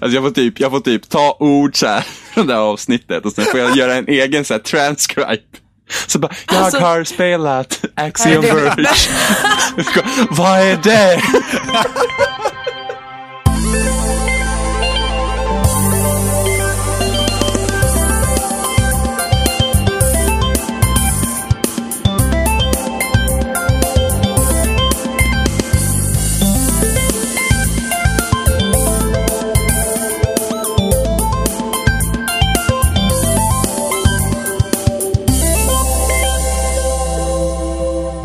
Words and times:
Alltså 0.00 0.14
jag 0.14 0.22
får 0.24 0.30
typ, 0.30 0.60
jag 0.60 0.70
får 0.70 0.80
typ 0.80 1.08
ta 1.08 1.36
ord 1.40 1.76
så 1.76 1.86
här 1.86 2.04
från 2.34 2.46
det 2.46 2.54
här 2.54 2.60
avsnittet 2.60 3.26
och 3.26 3.32
sen 3.32 3.44
får 3.44 3.60
jag 3.60 3.76
göra 3.76 3.94
en 3.94 4.08
egen 4.08 4.44
så 4.44 4.54
här 4.54 4.60
transcribe. 4.60 5.38
Så 6.06 6.18
bara, 6.18 6.32
jag 6.52 6.56
Alltså- 6.56 6.78
har 6.80 7.04
spelat 7.04 7.84
Axiom 7.94 8.42
Verge. 8.42 8.88
Vad 10.30 10.60
är 10.60 10.76
det? 10.82 11.22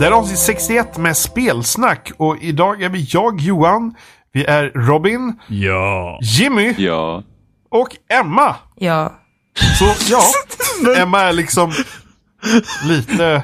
Det 0.05 0.09
är 0.09 0.13
avsnitt 0.13 0.39
61 0.39 0.97
med 0.97 1.17
spelsnack 1.17 2.11
och 2.17 2.37
idag 2.41 2.81
är 2.83 2.89
vi 2.89 3.07
jag, 3.09 3.39
Johan, 3.41 3.95
vi 4.33 4.45
är 4.45 4.63
Robin, 4.75 5.39
Ja. 5.47 6.19
Jimmy 6.21 6.73
Ja. 6.77 7.23
och 7.71 7.87
Emma. 8.09 8.55
Ja. 8.75 9.13
Så 9.79 9.85
ja, 10.13 10.21
Emma 10.97 11.21
är 11.21 11.33
liksom 11.33 11.73
lite 12.87 13.43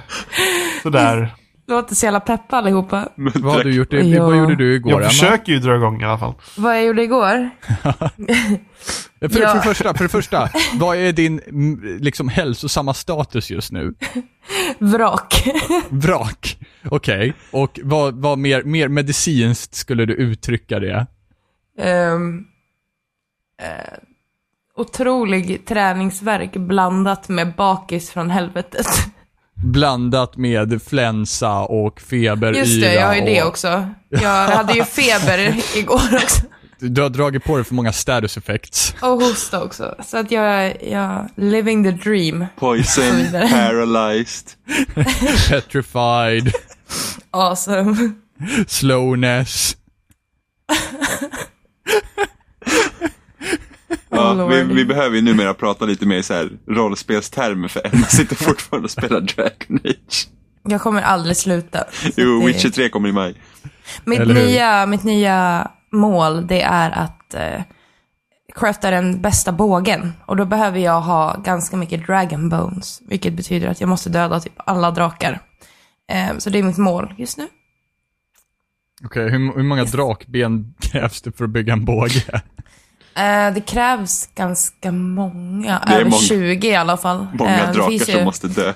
sådär. 0.83 1.33
Låter 1.71 1.95
så 1.95 2.05
jävla 2.05 2.19
peppa 2.19 2.57
allihopa. 2.57 3.09
Vad, 3.15 3.53
har 3.53 3.63
du 3.63 3.73
gjort, 3.73 3.93
i- 3.93 4.11
Ja. 4.13 4.25
vad 4.25 4.37
gjorde 4.37 4.55
du 4.55 4.75
igår, 4.75 4.91
Jag 4.91 5.01
Emma? 5.01 5.09
försöker 5.09 5.51
ju 5.51 5.59
dra 5.59 5.75
igång 5.75 6.01
i 6.01 6.05
alla 6.05 6.17
fall. 6.17 6.33
Vad 6.57 6.75
jag 6.77 6.83
gjorde 6.85 7.03
igår? 7.03 7.49
För, 9.19 9.29
för, 9.29 9.39
det 9.55 9.61
första, 9.61 9.93
för 9.93 10.03
det 10.03 10.09
första, 10.09 10.49
vad 10.79 10.97
är 10.97 11.11
din 11.11 11.37
liksom, 11.99 12.29
hälsosamma 12.29 12.93
status 12.93 13.51
just 13.51 13.71
nu? 13.71 13.93
Vrak. 14.79 15.43
Vrak. 15.89 16.57
Okej. 16.89 17.33
Och 17.51 17.79
vad, 17.83 18.15
vad 18.21 18.37
mer, 18.39 18.63
mer 18.63 18.87
medicinskt 18.87 19.75
skulle 19.75 20.05
du 20.05 20.13
uttrycka 20.13 20.79
det? 20.79 21.07
um, 22.13 22.47
eh, 23.61 23.93
otrolig 24.77 25.65
träningsverk 25.65 26.53
blandat 26.53 27.29
med 27.29 27.53
bakis 27.55 28.11
från 28.11 28.29
helvetet. 28.29 28.85
Blandat 29.63 30.37
med 30.37 30.81
flensa 30.81 31.59
och 31.59 32.01
feber, 32.01 32.53
Just 32.53 32.81
det, 32.81 32.93
jag 32.93 33.07
har 33.07 33.15
ju 33.15 33.21
det 33.21 33.41
och, 33.41 33.47
också. 33.47 33.89
Jag 34.09 34.47
hade 34.47 34.73
ju 34.73 34.83
feber 34.83 35.55
igår 35.77 36.15
också. 36.23 36.41
Du 36.79 37.01
har 37.01 37.09
dragit 37.09 37.43
på 37.43 37.55
dig 37.55 37.65
för 37.65 37.73
många 37.75 37.93
status 37.93 38.37
effects. 38.37 38.95
Och 39.01 39.07
hosta 39.09 39.63
också. 39.63 39.95
Så 40.05 40.17
att 40.17 40.31
jag, 40.31 40.83
jag, 40.83 41.29
living 41.35 41.83
the 41.83 41.91
dream. 41.91 42.45
Poison, 42.59 43.27
paralyzed. 43.31 44.47
Petrified, 45.49 46.53
Awesome. 47.31 48.11
slowness. 48.67 49.77
Ja, 54.11 54.33
Oh, 54.43 54.49
vi, 54.49 54.63
vi 54.63 54.85
behöver 54.85 55.15
ju 55.15 55.21
numera 55.21 55.53
prata 55.53 55.85
lite 55.85 56.05
mer 56.05 56.17
i 56.17 56.23
så 56.23 56.33
här 56.33 56.49
rollspelstermer 56.67 57.67
för 57.67 57.81
Emma 57.93 58.05
sitter 58.05 58.35
fortfarande 58.35 58.85
och 58.85 58.91
spelar 58.91 59.21
Dragon 59.21 59.79
Age. 59.85 60.27
Jag 60.63 60.81
kommer 60.81 61.01
aldrig 61.01 61.37
sluta. 61.37 61.83
Jo, 62.17 62.39
det- 62.39 62.45
Witcher 62.45 62.69
3 62.69 62.89
kommer 62.89 63.09
i 63.09 63.11
maj. 63.11 63.35
Mitt 64.05 64.19
nya, 64.27 64.85
mitt 64.85 65.03
nya 65.03 65.67
mål, 65.91 66.47
det 66.47 66.61
är 66.61 66.91
att 66.91 67.33
eh, 67.33 67.61
crafta 68.55 68.91
den 68.91 69.21
bästa 69.21 69.51
bågen. 69.51 70.13
Och 70.25 70.35
då 70.37 70.45
behöver 70.45 70.79
jag 70.79 71.01
ha 71.01 71.37
ganska 71.37 71.77
mycket 71.77 72.05
dragon 72.07 72.49
bones. 72.49 73.01
Vilket 73.07 73.33
betyder 73.33 73.67
att 73.67 73.81
jag 73.81 73.89
måste 73.89 74.09
döda 74.09 74.39
typ 74.39 74.53
alla 74.57 74.91
drakar. 74.91 75.39
Eh, 76.11 76.37
så 76.37 76.49
det 76.49 76.59
är 76.59 76.63
mitt 76.63 76.77
mål 76.77 77.13
just 77.17 77.37
nu. 77.37 77.47
Okej, 79.05 79.29
hur, 79.29 79.55
hur 79.55 79.63
många 79.63 79.83
drakben 79.83 80.73
krävs 80.79 81.21
det 81.21 81.31
för 81.37 81.43
att 81.43 81.49
bygga 81.49 81.73
en 81.73 81.85
båge? 81.85 82.41
Eh, 83.15 83.53
det 83.53 83.61
krävs 83.67 84.29
ganska 84.35 84.91
många, 84.91 85.81
Det 85.87 85.93
är 85.93 85.99
över 85.99 86.09
många- 86.09 86.21
20 86.21 86.67
i 86.67 86.75
alla 86.75 86.97
fall. 86.97 87.27
Många 87.33 87.59
Eh, 87.67 87.71
drakar 87.71 88.11
som 88.11 88.23
måste 88.23 88.47
dö. 88.47 88.73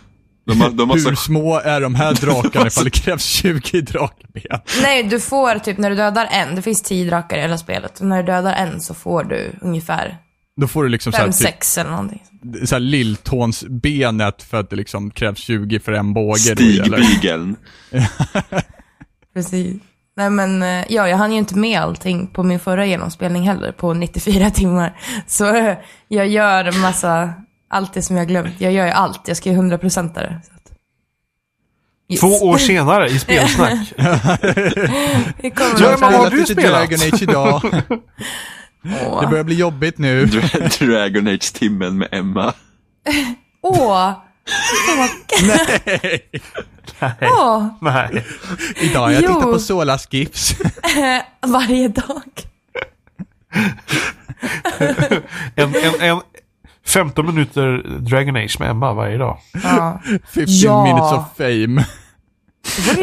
De, 0.47 0.61
har- 0.61 0.69
de 0.69 0.87
måste... 0.87 1.09
Hur 1.09 1.15
små 1.15 1.59
är 1.59 1.81
de 1.81 1.95
här 1.95 2.13
drakarna 2.13 2.67
ifall 2.67 2.83
det 2.83 2.89
krävs 2.89 3.23
20 3.25 3.81
drakben? 3.81 4.59
Nej, 4.81 5.03
du 5.03 5.19
får 5.19 5.59
typ 5.59 5.77
när 5.77 5.89
du 5.89 5.95
dödar 5.95 6.27
en, 6.31 6.55
det 6.55 6.61
finns 6.61 6.81
10 6.81 7.05
drakar 7.09 7.37
i 7.37 7.41
hela 7.41 7.57
spelet. 7.57 7.99
Och 7.99 8.05
när 8.05 8.17
du 8.23 8.31
dödar 8.31 8.53
en 8.53 8.81
så 8.81 8.93
får 8.93 9.23
du 9.23 9.51
ungefär 9.61 10.17
Då 10.61 10.67
får 10.67 10.83
du 10.83 10.89
liksom 10.89 11.11
såhär, 11.13 11.27
5-6 11.27 11.75
typ, 11.75 11.77
eller 11.81 11.91
någonting. 11.91 12.21
såhär 12.65 12.79
lilltånsbenet 12.79 14.43
för 14.43 14.59
att 14.59 14.69
det 14.69 14.75
liksom 14.75 15.11
krävs 15.11 15.39
20 15.39 15.79
för 15.79 15.91
en 15.91 16.13
båge. 16.13 16.37
Stigbygeln. 16.39 17.55
Precis. 19.33 19.75
Nej 20.17 20.29
men, 20.29 20.63
eh, 20.63 20.85
ja, 20.89 21.09
jag 21.09 21.17
hann 21.17 21.31
ju 21.31 21.37
inte 21.37 21.57
med 21.57 21.79
allting 21.81 22.27
på 22.27 22.43
min 22.43 22.59
förra 22.59 22.85
genomspelning 22.85 23.43
heller, 23.47 23.71
på 23.71 23.93
94 23.93 24.49
timmar. 24.49 24.99
Så 25.27 25.55
eh, 25.55 25.77
jag 26.07 26.27
gör 26.27 26.65
en 26.65 26.79
massa, 26.79 27.33
allt 27.69 27.93
det 27.93 28.01
som 28.01 28.17
jag 28.17 28.27
glömt. 28.27 28.61
Jag 28.61 28.71
gör 28.73 28.85
ju 28.85 28.91
allt, 28.91 29.27
jag 29.27 29.37
ska 29.37 29.49
ju 29.49 29.55
100% 29.57 30.13
det. 30.13 30.41
Så 30.47 30.51
att... 30.55 30.71
Yes. 32.09 32.19
Två 32.19 32.27
år 32.47 32.57
senare 32.57 33.09
i 33.09 33.19
spelsnack. 33.19 33.79
Men 33.97 34.11
vad 35.99 36.13
har 36.13 36.29
du 36.29 36.45
Spelat? 36.45 36.89
Dragon 36.89 37.13
Age 37.13 37.21
idag. 37.21 37.61
Åh, 39.07 39.21
Det 39.21 39.27
börjar 39.27 39.43
bli 39.43 39.55
jobbigt 39.55 39.97
nu. 39.97 40.25
Dra- 40.25 40.85
Dragon 40.85 41.27
Age-timmen 41.27 41.97
med 41.97 42.07
Emma. 42.11 42.53
Åh! 43.61 44.11
Nej! 45.47 46.29
Åh! 47.21 47.67
Nej. 47.81 48.25
Idag 48.75 49.13
jag 49.13 49.21
Jo. 49.23 49.27
tittar 49.33 49.51
på 49.51 49.59
Solas 49.59 50.07
GIFs. 50.11 50.55
Varje 51.47 51.87
dag. 51.87 52.21
En, 55.55 55.75
en, 55.75 56.01
en 56.01 56.21
15 56.85 57.25
minuter 57.25 57.83
Dragon 57.99 58.35
Age 58.35 58.55
med 58.59 58.69
Emma 58.69 58.93
varje 58.93 59.17
dag. 59.17 59.37
Ja. 59.63 60.01
15 60.05 60.43
Ja. 60.47 60.83
minutes 60.83 61.11
of 61.11 61.37
fame. 61.37 61.85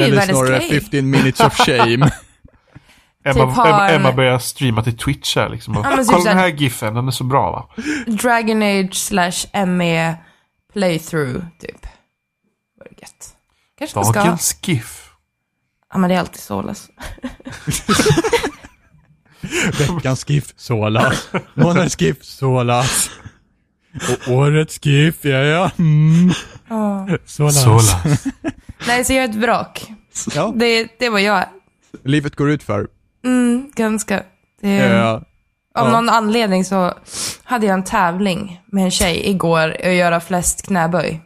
Eller 0.05 0.21
snarare 0.23 0.59
grej. 0.59 0.81
15 0.81 1.11
minutes 1.11 1.41
of 1.41 1.55
shame. 1.57 2.11
Emma, 3.25 3.47
Typ 3.47 3.57
har- 3.57 3.89
Emma, 3.91 4.13
börjar 4.13 4.39
streama 4.39 4.83
till 4.83 4.97
Twitch 4.99 5.37
här 5.37 5.49
liksom. 5.49 5.77
Och, 5.77 5.87
Ja, 5.87 5.91
men 5.91 5.99
typ 5.99 6.07
Kolla 6.15 6.25
den 6.31 6.39
här 6.39 6.49
giffen, 6.49 6.95
den 6.95 7.07
är 7.09 7.11
så 7.13 7.25
bra 7.25 7.51
va? 7.51 7.83
Dragon 8.07 8.63
Age 8.63 8.95
slash 8.95 9.67
ME 9.67 10.17
playthrough, 10.73 11.45
typ. 11.61 11.87
Var 12.79 12.87
det 12.91 13.01
gött. 13.01 13.32
Kanske 13.87 14.25
man 14.29 14.39
ska 14.39 14.73
GIF. 14.73 15.09
Ja, 15.93 15.99
men 15.99 16.11
det 16.11 16.17
är 16.17 16.21
alltid 16.21 16.41
Solas. 16.41 16.89
Veckans 19.79 20.25
GIF, 20.31 20.53
Solas. 20.57 21.29
Månadens 21.55 22.01
GIF, 22.01 22.25
Solas. 22.25 23.11
Och 24.27 24.33
årets 24.33 24.79
GIF, 24.87 25.25
ja 25.25 25.39
ja. 25.39 25.71
Mm. 25.79 26.33
Solas. 27.27 27.63
Sola. 27.63 28.17
Nej, 28.87 29.05
så 29.05 29.13
jag 29.13 29.25
är 29.25 29.29
ett 29.29 29.35
vrak. 29.35 29.87
Ja, 30.35 30.53
Det, 30.57 30.89
det 30.99 31.09
var 31.09 31.19
jag. 31.19 31.45
livet 32.05 32.37
går 32.37 32.51
ut 32.51 32.63
för. 32.63 32.89
Mm, 33.25 33.71
ganska. 33.75 34.23
Det, 34.61 34.69
Ja. 34.77 35.23
Av 35.75 35.87
ja. 35.87 35.93
någon 35.93 36.09
anledning 36.09 36.65
så 36.65 36.95
hade 37.45 37.67
jag 37.67 37.75
en 37.75 37.85
tävling 37.85 38.61
med 38.67 38.85
en 38.85 38.91
tjej 38.91 39.29
igår 39.31 39.77
att 39.85 39.95
göra 39.95 40.21
flest 40.21 40.67
knäböj. 40.67 41.21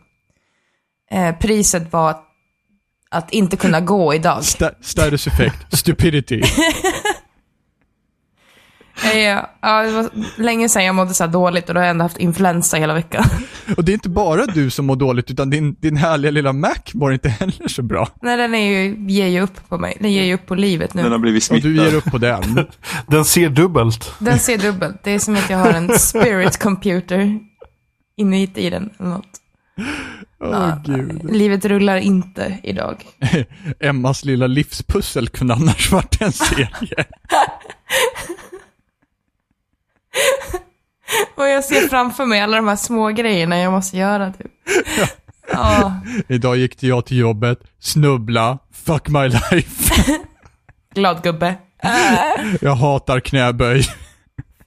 Eh, 1.11 1.37
priset 1.39 1.93
var 1.93 2.17
att, 3.11 3.33
inte 3.33 3.57
kunna 3.57 3.81
gå 3.81 4.15
idag. 4.15 4.39
Sta- 4.41 4.75
status 4.81 5.27
effect, 5.27 5.77
stupidity. 5.79 6.43
Eh, 9.05 9.19
ja, 9.63 9.83
det 9.83 9.91
var 9.91 10.11
länge 10.43 10.69
sedan 10.69 10.85
jag 10.85 10.95
mådde 10.95 11.15
så 11.15 11.25
här 11.25 11.31
dåligt 11.31 11.69
och 11.69 11.75
då 11.75 11.81
har 11.81 11.85
jag 11.85 11.91
ändå 11.91 12.05
haft 12.05 12.17
influensa 12.19 12.77
hela 12.77 12.95
veckan. 12.95 13.25
Och 13.77 13.85
det 13.85 13.93
är 13.93 13.95
inte 13.95 14.09
bara 14.09 14.47
du 14.47 14.71
som 14.71 14.87
mår 14.87 14.97
dåligt, 14.97 15.31
utan 15.31 15.51
din, 15.51 15.75
din 15.81 15.97
härliga 15.97 16.31
lilla 16.31 16.53
Mac 16.53 16.75
mår 16.95 17.13
inte 17.13 17.29
heller 17.29 17.69
så 17.69 17.83
bra. 17.83 18.09
Nej, 18.23 18.37
den 18.37 18.55
är 18.55 18.71
ju, 18.71 18.97
ger 19.09 19.27
ju 19.27 19.41
upp 19.41 19.69
på 19.69 19.79
mig. 19.79 19.97
Den 20.01 20.13
ger 20.13 20.23
ju 20.25 20.35
upp 20.35 20.47
på 20.47 20.55
livet 20.55 20.95
nu. 20.95 21.03
Den 21.03 21.13
har 21.13 21.19
blivit 21.19 21.51
Och 21.51 21.61
du 21.61 21.77
ger 21.77 21.83
smittad. 21.83 21.95
upp 21.99 22.05
på 22.05 22.19
den. 22.19 22.67
Den 23.07 23.25
ser 23.25 23.49
dubbelt. 23.49 24.13
Den 24.19 24.39
ser 24.39 24.59
dubbelt. 24.59 25.01
Det 25.05 25.11
är 25.11 25.19
som 25.19 25.35
att 25.37 25.51
jag 25.51 25.59
har 25.59 25.73
en 25.73 25.99
spirit 25.99 26.59
computer 26.59 27.39
inuti 28.17 28.61
i 28.67 28.71
den. 28.71 28.91
Eller 28.99 29.11
något. 29.11 29.41
Ja, 30.39 30.79
gud. 30.85 31.31
Livet 31.35 31.65
rullar 31.65 31.97
inte 31.97 32.59
idag. 32.63 33.05
Emmas 33.81 34.25
lilla 34.25 34.47
livspussel 34.47 35.29
kunde 35.29 35.55
annars 35.55 35.93
varit 35.93 36.21
en 36.23 36.33
serie. 36.33 36.69
Och 41.35 41.47
jag 41.47 41.65
ser 41.65 41.89
framför 41.89 42.27
mig 42.27 42.41
alla 42.41 42.57
de 42.57 42.69
här 42.69 42.77
små 42.77 43.09
grejerna 43.09 43.59
jag 43.59 43.73
måste 43.73 43.97
göra 43.97 44.33
typ. 44.33 44.53
Ja, 45.53 46.01
Idag 46.29 46.57
gick 46.57 46.83
jag 46.83 47.07
till 47.07 47.17
jobbet, 47.19 47.59
snubbla, 47.79 48.59
fuck 48.73 49.09
my 49.09 49.29
life. 49.29 49.95
glad 50.95 51.23
gubbe. 51.23 51.55
Jag 52.61 52.75
hatar 52.75 53.21
knäböj. 53.21 53.83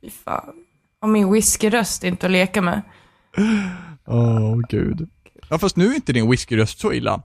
Fy 0.02 0.10
fan. 0.26 0.54
Och 1.02 1.10
min 1.10 1.32
whiskyröst 1.32 2.04
är 2.04 2.08
inte 2.08 2.26
att 2.26 2.32
leka 2.32 2.62
med. 2.62 2.82
Åh, 4.08 4.58
gud. 4.70 5.10
Ja, 5.50 5.58
fast 5.58 5.76
nu 5.76 5.88
är 5.92 5.96
inte 5.96 6.14
din 6.14 6.30
whiskyröst 6.32 6.80
så 6.80 6.94
illa. 6.94 7.22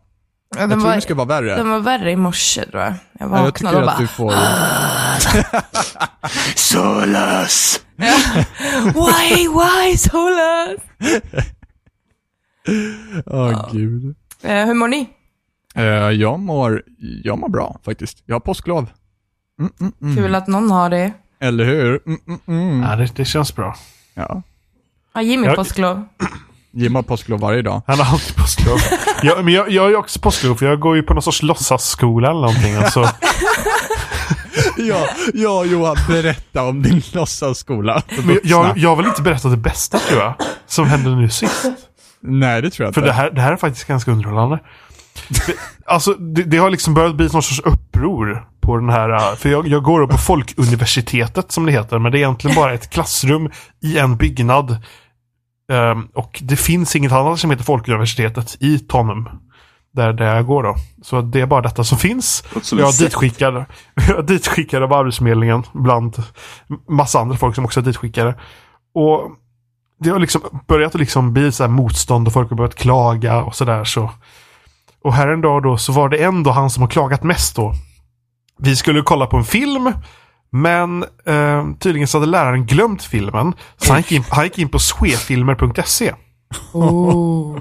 Ja, 0.54 0.60
Jag 0.60 0.68
den, 0.70 0.78
tror 0.78 0.88
var, 0.88 0.94
det 0.94 1.00
ska 1.00 1.14
vara 1.14 1.26
värre. 1.26 1.56
den 1.56 1.70
var 1.70 1.80
värre 1.80 2.10
i 2.10 2.16
morse 2.16 2.64
tror 2.70 2.82
jag. 2.82 2.92
Jag 2.92 2.98
Ja, 3.30 3.36
jag 3.36 3.42
vaknade 3.44 3.52
tycker 3.52 3.80
och 3.80 3.86
bara, 3.86 3.98
du 3.98 4.06
får... 4.06 4.32
Solas! 6.58 7.80
why, 8.94 9.48
why, 9.48 9.96
Solas? 9.96 10.80
Åh, 13.26 13.68
gud. 13.72 14.14
Eh, 14.42 14.66
hur 14.66 14.74
mår 14.74 14.88
ni? 14.88 15.08
Eh, 15.74 15.84
jag, 16.10 16.40
mår, 16.40 16.82
jag 17.24 17.38
mår 17.38 17.48
bra 17.48 17.78
faktiskt. 17.84 18.22
Jag 18.26 18.34
har 18.34 18.40
påsklov. 18.40 18.86
Mm, 19.60 19.72
mm, 19.80 19.92
mm. 20.02 20.16
Kul 20.16 20.34
att 20.34 20.46
någon 20.46 20.70
har 20.70 20.90
det. 20.90 21.12
Eller 21.40 21.64
hur? 21.64 22.00
Mm, 22.06 22.20
mm, 22.26 22.40
mm. 22.46 22.82
Ja, 22.82 22.96
det, 22.96 23.16
det 23.16 23.24
känns 23.24 23.54
bra. 23.56 23.76
Ja. 24.14 24.42
Ja, 25.14 25.22
Jimmy 25.22 25.46
Jag- 25.46 25.56
påsklov. 25.56 26.08
Jim 26.76 26.94
har 26.94 27.02
påsklov 27.02 27.40
varje 27.40 27.62
dag. 27.62 27.82
Han 27.86 27.98
har 27.98 28.12
alltid 28.12 28.36
påsklov. 28.36 28.78
jag, 29.22 29.44
men 29.44 29.54
jag, 29.54 29.70
jag 29.70 29.82
har 29.82 29.88
ju 29.88 29.96
också 29.96 30.20
påsklov 30.20 30.54
för 30.54 30.66
jag 30.66 30.80
går 30.80 30.96
ju 30.96 31.02
på 31.02 31.14
någon 31.14 31.22
sorts 31.22 31.42
låtsasskola 31.42 32.30
eller 32.30 32.40
någonting. 32.40 32.74
Alltså, 32.74 33.00
ja, 34.76 35.08
ja, 35.34 35.64
Johan, 35.64 35.96
berätta 36.08 36.62
om 36.62 36.82
din 36.82 37.02
låtsasskola 37.12 38.02
för 38.08 38.22
men 38.22 38.34
vuxna. 38.34 38.50
jag, 38.50 38.78
jag 38.78 38.88
har 38.88 38.96
väl 38.96 39.06
inte 39.06 39.22
berättat 39.22 39.50
det 39.50 39.56
bästa 39.56 39.98
tror 39.98 40.20
jag. 40.20 40.34
Som 40.66 40.86
hände 40.88 41.10
nu 41.10 41.28
sist. 41.30 41.64
Nej, 42.20 42.62
det 42.62 42.70
tror 42.70 42.86
jag 42.86 42.94
För 42.94 43.00
inte. 43.00 43.10
det 43.10 43.14
här, 43.14 43.30
det 43.30 43.40
här 43.40 43.52
är 43.52 43.56
faktiskt 43.56 43.86
ganska 43.86 44.10
underhållande. 44.10 44.58
Alltså, 45.86 46.14
det, 46.14 46.42
det 46.42 46.56
har 46.56 46.70
liksom 46.70 46.94
börjat 46.94 47.14
bli 47.14 47.28
någon 47.32 47.42
sorts 47.42 47.60
uppror 47.60 48.46
på 48.60 48.76
den 48.76 48.88
här... 48.90 49.36
För 49.36 49.48
jag, 49.48 49.68
jag 49.68 49.82
går 49.82 50.00
upp 50.02 50.10
på 50.10 50.18
Folkuniversitetet 50.18 51.52
som 51.52 51.66
det 51.66 51.72
heter, 51.72 51.98
men 51.98 52.12
det 52.12 52.18
är 52.18 52.20
egentligen 52.20 52.56
bara 52.56 52.74
ett 52.74 52.90
klassrum 52.90 53.50
i 53.82 53.98
en 53.98 54.16
byggnad. 54.16 54.76
Ehm, 55.72 56.08
och 56.14 56.40
det 56.42 56.56
finns 56.56 56.96
inget 56.96 57.12
annat 57.12 57.40
som 57.40 57.50
heter 57.50 57.64
Folkuniversitetet 57.64 58.56
i 58.60 58.78
Tanum. 58.78 59.28
Där, 59.92 60.12
där 60.12 60.34
jag 60.34 60.46
går 60.46 60.62
då. 60.62 60.76
Så 61.02 61.20
det 61.20 61.40
är 61.40 61.46
bara 61.46 61.62
detta 61.62 61.84
som 61.84 61.98
finns. 61.98 62.44
Som 62.62 62.78
Jag 62.78 62.94
ditskickad, 62.98 63.64
jag 64.74 64.82
av 64.82 64.92
Arbetsförmedlingen 64.92 65.62
bland 65.72 66.22
massa 66.88 67.20
andra 67.20 67.36
folk 67.36 67.54
som 67.54 67.64
också 67.64 67.80
är 67.80 67.84
ditskickade. 67.84 68.34
Och 68.94 69.30
det 70.00 70.10
har 70.10 70.18
liksom 70.18 70.40
börjat 70.68 70.94
att 70.94 71.00
liksom 71.00 71.32
bli 71.32 71.52
så 71.52 71.62
här 71.62 71.70
motstånd 71.70 72.26
och 72.26 72.32
folk 72.32 72.50
har 72.50 72.56
börjat 72.56 72.74
klaga 72.74 73.42
och 73.42 73.54
sådär 73.54 73.84
så. 73.84 74.10
Och 75.02 75.14
här 75.14 75.28
en 75.28 75.40
dag 75.40 75.62
då 75.62 75.78
så 75.78 75.92
var 75.92 76.08
det 76.08 76.24
ändå 76.24 76.50
han 76.50 76.70
som 76.70 76.82
har 76.82 76.90
klagat 76.90 77.22
mest 77.22 77.56
då. 77.56 77.74
Vi 78.58 78.76
skulle 78.76 79.02
kolla 79.02 79.26
på 79.26 79.36
en 79.36 79.44
film 79.44 79.92
men 80.54 81.02
eh, 81.26 81.66
tydligen 81.78 82.08
så 82.08 82.18
hade 82.18 82.30
läraren 82.30 82.66
glömt 82.66 83.02
filmen. 83.02 83.54
Så 83.76 83.92
han 83.92 84.00
gick 84.00 84.12
in, 84.12 84.24
han 84.30 84.44
gick 84.44 84.58
in 84.58 84.68
på 84.68 84.78
swefilmer.se. 84.78 86.12
Oh. 86.72 87.58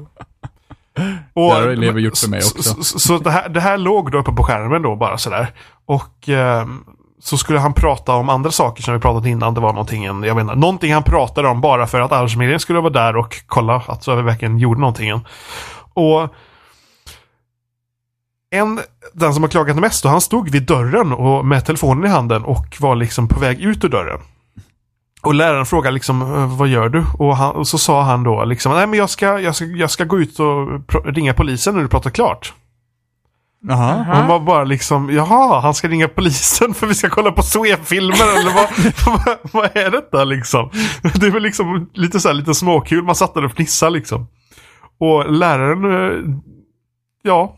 Och, 1.34 1.50
Det 1.50 1.54
har 1.54 1.68
elever 1.68 2.00
gjort 2.00 2.18
för 2.18 2.30
mig 2.30 2.42
så- 2.42 2.58
också. 2.58 2.74
Så, 2.74 2.84
så, 2.84 3.00
så 3.00 3.18
det, 3.18 3.32
här, 3.32 3.50
det 3.50 3.60
här 3.62 3.78
låg 3.78 4.12
då 4.12 4.18
uppe 4.18 4.32
på 4.32 4.44
skärmen 4.44 4.82
då 4.82 4.96
bara 4.96 5.18
sådär. 5.18 5.54
Och 5.86 6.30
ehm, 6.30 6.84
så 7.20 7.38
skulle 7.38 7.60
han 7.60 7.74
prata 7.74 8.14
om 8.14 8.30
andra 8.30 8.52
saker 8.52 8.84
som 8.84 8.94
vi 8.94 9.00
pratat 9.00 9.26
innan. 9.26 9.54
Det 9.54 9.62
var 9.62 9.74
någonting, 9.74 10.04
jag 10.04 10.42
inte, 10.42 10.56
någonting 10.56 10.94
han 10.94 11.04
pratade 11.04 11.48
om 11.48 11.62
bara 11.62 11.88
för 11.88 12.02
att 12.02 12.12
Arbetsförmedlingen 12.12 12.60
skulle 12.60 12.80
vara 12.80 12.94
där 12.94 13.16
och 13.18 13.36
kolla 13.48 13.84
att 13.88 14.04
så 14.04 14.16
vi 14.16 14.22
verkligen 14.22 14.58
gjorde 14.58 14.80
någonting. 14.80 15.22
Och 15.94 16.34
en, 18.50 18.80
den 19.14 19.34
som 19.34 19.44
har 19.44 19.50
klagat 19.50 19.76
mest, 19.78 20.04
då, 20.04 20.10
han 20.10 20.22
stod 20.22 20.50
vid 20.50 20.64
dörren 20.64 21.14
och 21.14 21.46
med 21.46 21.66
telefonen 21.66 22.06
i 22.06 22.08
handen 22.10 22.44
och 22.44 22.78
var 22.80 22.96
liksom 22.96 23.28
på 23.28 23.40
väg 23.40 23.62
ut 23.62 23.84
ur 23.84 23.90
dörren. 23.90 24.20
Och 25.22 25.34
läraren 25.34 25.66
frågade 25.66 25.94
liksom, 25.94 26.22
"Eh, 26.22 26.58
vad 26.58 26.68
gör 26.68 26.90
du? 26.90 27.04
Och, 27.20 27.38
han, 27.38 27.56
och 27.56 27.68
så 27.68 27.78
sa 27.78 28.02
han 28.04 28.24
då 28.24 28.46
liksom, 28.46 28.72
nej 28.74 28.88
men 28.88 29.00
jag 29.00 29.10
ska, 29.10 29.40
jag 29.40 29.56
ska, 29.56 29.66
jag 29.66 29.92
ska 29.92 30.04
gå 30.04 30.20
ut 30.20 30.40
och 30.40 30.68
ringa 31.06 31.34
polisen 31.34 31.76
när 31.76 31.82
du 31.82 31.88
pratar 31.88 32.10
klart. 32.10 32.54
Jaha. 33.68 33.96
Och 33.96 34.06
han 34.06 34.28
var 34.28 34.40
bara 34.40 34.64
liksom, 34.64 35.10
jaha, 35.10 35.60
han 35.60 35.74
ska 35.74 35.88
ringa 35.88 36.08
polisen 36.08 36.74
för 36.74 36.88
vi 36.88 36.96
ska 36.96 37.10
kolla 37.10 37.32
på 37.32 37.42
Swefilmer 37.42 38.40
eller 38.40 38.54
vad, 38.54 38.68
vad, 39.26 39.38
vad 39.52 39.78
är 39.78 39.92
detta 39.92 40.24
liksom? 40.24 40.70
Det 41.14 41.30
väl 41.30 41.44
liksom 41.44 41.90
lite 41.94 42.20
så 42.20 42.28
här, 42.28 42.36
lite 42.36 42.54
småkul, 42.54 43.04
man 43.04 43.16
satt 43.16 43.34
där 43.34 43.46
och 43.46 43.52
fnissade 43.52 43.92
liksom. 43.92 44.28
Och 45.00 45.32
läraren, 45.32 45.86
eh, 45.86 46.36
ja, 47.24 47.56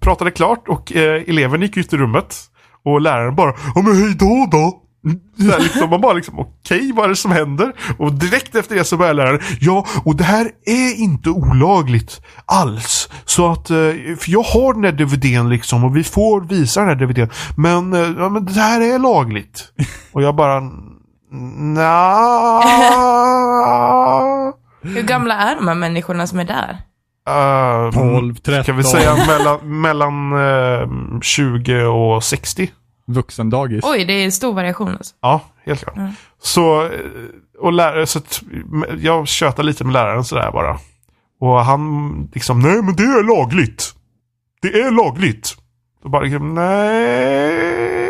pratade 0.00 0.30
klart 0.30 0.68
och 0.68 0.96
eh, 0.96 1.22
eleven 1.26 1.62
gick 1.62 1.76
ut 1.76 1.92
i 1.92 1.96
rummet. 1.96 2.36
Och 2.84 3.00
läraren 3.00 3.34
bara, 3.34 3.54
ja 3.74 3.82
men 3.82 3.96
hej 3.96 4.14
då 4.18 4.48
då. 4.50 4.82
Där 5.36 5.60
liksom, 5.60 5.90
man 5.90 6.00
bara 6.00 6.12
liksom, 6.12 6.38
okej 6.38 6.92
vad 6.92 7.04
är 7.04 7.08
det 7.08 7.16
som 7.16 7.30
händer? 7.30 7.72
Och 7.98 8.12
direkt 8.12 8.54
efter 8.54 8.74
det 8.74 8.84
så 8.84 8.96
börjar 8.96 9.14
läraren, 9.14 9.40
ja 9.60 9.86
och 10.04 10.16
det 10.16 10.24
här 10.24 10.50
är 10.64 11.00
inte 11.00 11.30
olagligt 11.30 12.20
alls. 12.46 13.08
Så 13.24 13.52
att, 13.52 13.70
eh, 13.70 13.76
för 14.18 14.30
jag 14.30 14.42
har 14.42 14.74
den 14.74 14.84
här 14.84 14.92
DVDn 14.92 15.48
liksom 15.48 15.84
och 15.84 15.96
vi 15.96 16.04
får 16.04 16.40
visa 16.40 16.80
den 16.80 16.88
här 16.88 16.96
DVDn. 16.96 17.30
Men, 17.56 17.92
eh, 17.92 18.14
ja, 18.18 18.28
men 18.28 18.44
det 18.44 18.60
här 18.60 18.80
är 18.80 18.98
lagligt. 18.98 19.72
Och 20.12 20.22
jag 20.22 20.36
bara, 20.36 20.60
nja. 21.30 22.62
Hur 24.82 25.02
gamla 25.02 25.34
är 25.34 25.56
de 25.56 25.68
här 25.68 25.74
människorna 25.74 26.26
som 26.26 26.38
är 26.38 26.44
där? 26.44 26.78
Uh, 27.28 27.92
12, 27.92 28.34
13. 28.34 28.64
Kan 28.64 28.76
vi 28.76 28.84
säga 28.84 29.16
mellan, 29.26 29.80
mellan 29.80 30.32
eh, 30.32 31.20
20 31.20 31.84
och 31.84 32.24
60? 32.24 32.70
Vuxendagis. 33.06 33.84
Oj, 33.84 34.04
det 34.04 34.12
är 34.12 34.24
en 34.24 34.32
stor 34.32 34.54
variation 34.54 34.88
alltså. 34.88 35.14
Ja, 35.20 35.40
helt 35.64 35.80
klart. 35.84 35.96
Så, 36.42 36.84
eh, 36.84 36.90
och 37.58 37.72
lärare, 37.72 38.06
så 38.06 38.18
att, 38.18 38.42
jag 39.00 39.28
tjötar 39.28 39.62
lite 39.62 39.84
med 39.84 39.92
läraren 39.92 40.24
sådär 40.24 40.50
bara. 40.52 40.78
Och 41.40 41.64
han 41.64 42.30
liksom, 42.34 42.60
nej 42.60 42.82
men 42.82 42.96
det 42.96 43.02
är 43.02 43.36
lagligt. 43.36 43.94
Det 44.62 44.68
är 44.68 44.90
lagligt. 44.90 45.56
Och 46.04 46.10
bara 46.10 46.22
liksom, 46.22 46.54
nej. 46.54 48.05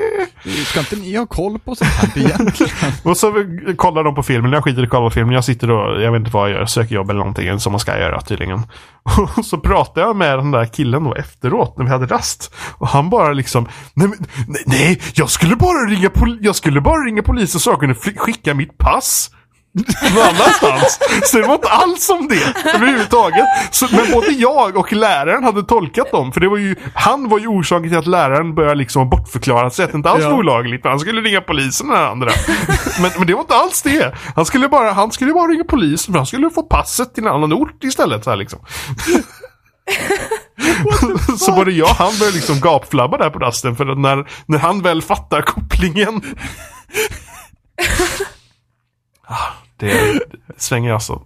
Ska 0.50 0.80
inte 0.80 0.96
ni 0.96 1.16
ha 1.16 1.26
koll 1.26 1.58
på 1.58 1.74
sånt 1.74 1.90
här 1.90 2.18
egentligen? 2.18 2.72
Och 3.02 3.16
så 3.16 3.32
kollar 3.76 4.04
de 4.04 4.14
på 4.14 4.22
filmen, 4.22 4.52
jag 4.52 4.64
skiter 4.64 4.82
i 4.82 4.84
att 4.84 4.90
kolla 4.90 5.06
på 5.06 5.10
filmen. 5.14 5.34
Jag 5.34 5.44
sitter 5.44 5.66
då, 5.66 5.98
jag 6.00 6.12
vet 6.12 6.18
inte 6.18 6.30
vad 6.30 6.50
jag 6.50 6.56
gör, 6.58 6.66
söker 6.66 6.94
jobb 6.94 7.10
eller 7.10 7.18
någonting 7.18 7.60
som 7.60 7.72
man 7.72 7.80
ska 7.80 7.98
göra 7.98 8.20
tydligen. 8.20 8.60
Och 9.36 9.44
så 9.44 9.58
pratar 9.58 10.00
jag 10.02 10.16
med 10.16 10.38
den 10.38 10.50
där 10.50 10.64
killen 10.66 11.04
då 11.04 11.14
efteråt 11.14 11.78
när 11.78 11.84
vi 11.84 11.90
hade 11.90 12.06
rast. 12.06 12.54
Och 12.78 12.88
han 12.88 13.10
bara 13.10 13.32
liksom, 13.32 13.68
nej, 13.94 14.08
nej, 14.48 14.62
nej 14.66 15.00
jag 15.14 15.30
skulle 15.30 15.56
bara 15.56 15.78
ringa, 15.90 16.08
pol- 16.08 16.38
jag 16.42 16.56
skulle 16.56 16.80
bara 16.80 17.00
ringa 17.04 17.22
polisen 17.22 17.60
så 17.60 17.70
jag 17.70 17.80
kunde 17.80 17.94
skicka 17.94 18.54
mitt 18.54 18.78
pass. 18.78 19.30
Någon 20.14 20.22
annanstans. 20.22 20.98
Så 21.24 21.38
det 21.38 21.46
var 21.46 21.54
inte 21.54 21.68
alls 21.68 22.10
om 22.10 22.28
det 22.28 22.70
överhuvudtaget. 22.74 23.44
Så, 23.70 23.86
men 23.90 24.12
både 24.12 24.30
jag 24.30 24.76
och 24.76 24.92
läraren 24.92 25.44
hade 25.44 25.62
tolkat 25.62 26.10
dem. 26.10 26.32
För 26.32 26.40
det 26.40 26.48
var 26.48 26.56
ju, 26.56 26.76
han 26.94 27.28
var 27.28 27.38
ju 27.38 27.46
orsaken 27.46 27.88
till 27.88 27.98
att 27.98 28.06
läraren 28.06 28.54
började 28.54 28.74
liksom 28.74 29.10
bortförklara 29.10 29.70
sig 29.70 29.84
att 29.84 29.92
det 29.92 29.96
inte 29.96 30.10
alls 30.10 30.22
Ja. 30.24 30.30
var 30.30 30.36
olagligt. 30.38 30.84
Men 30.84 30.90
han 30.90 31.00
skulle 31.00 31.20
ringa 31.20 31.40
polisen 31.40 31.88
den 31.88 31.96
andra. 32.04 32.30
men, 33.00 33.10
men 33.18 33.26
det 33.26 33.34
var 33.34 33.40
inte 33.40 33.54
alls 33.54 33.82
det. 33.82 34.14
Han 34.34 34.46
skulle 34.46 34.68
bara, 34.68 34.92
han 34.92 35.12
skulle 35.12 35.32
bara 35.32 35.46
ringa 35.52 35.64
polisen 35.64 36.12
för 36.14 36.18
han 36.18 36.26
skulle 36.26 36.50
få 36.50 36.62
passet 36.62 37.14
till 37.14 37.26
en 37.26 37.32
annan 37.32 37.52
ort 37.52 37.84
istället. 37.84 38.24
Så, 38.24 38.30
här, 38.30 38.36
liksom. 38.36 38.58
så 41.38 41.52
både 41.52 41.72
jag 41.72 41.90
och 41.90 41.96
han 41.96 42.12
började 42.18 42.36
liksom 42.36 42.60
gapflabba 42.60 43.18
där 43.18 43.30
på 43.30 43.38
rasten. 43.38 43.76
För 43.76 43.86
att 43.86 43.98
när, 43.98 44.28
när 44.46 44.58
han 44.58 44.82
väl 44.82 45.02
fattar 45.02 45.42
kopplingen. 45.42 46.22
Det, 49.76 50.20
svänger 50.56 50.92
alltså. 50.92 51.22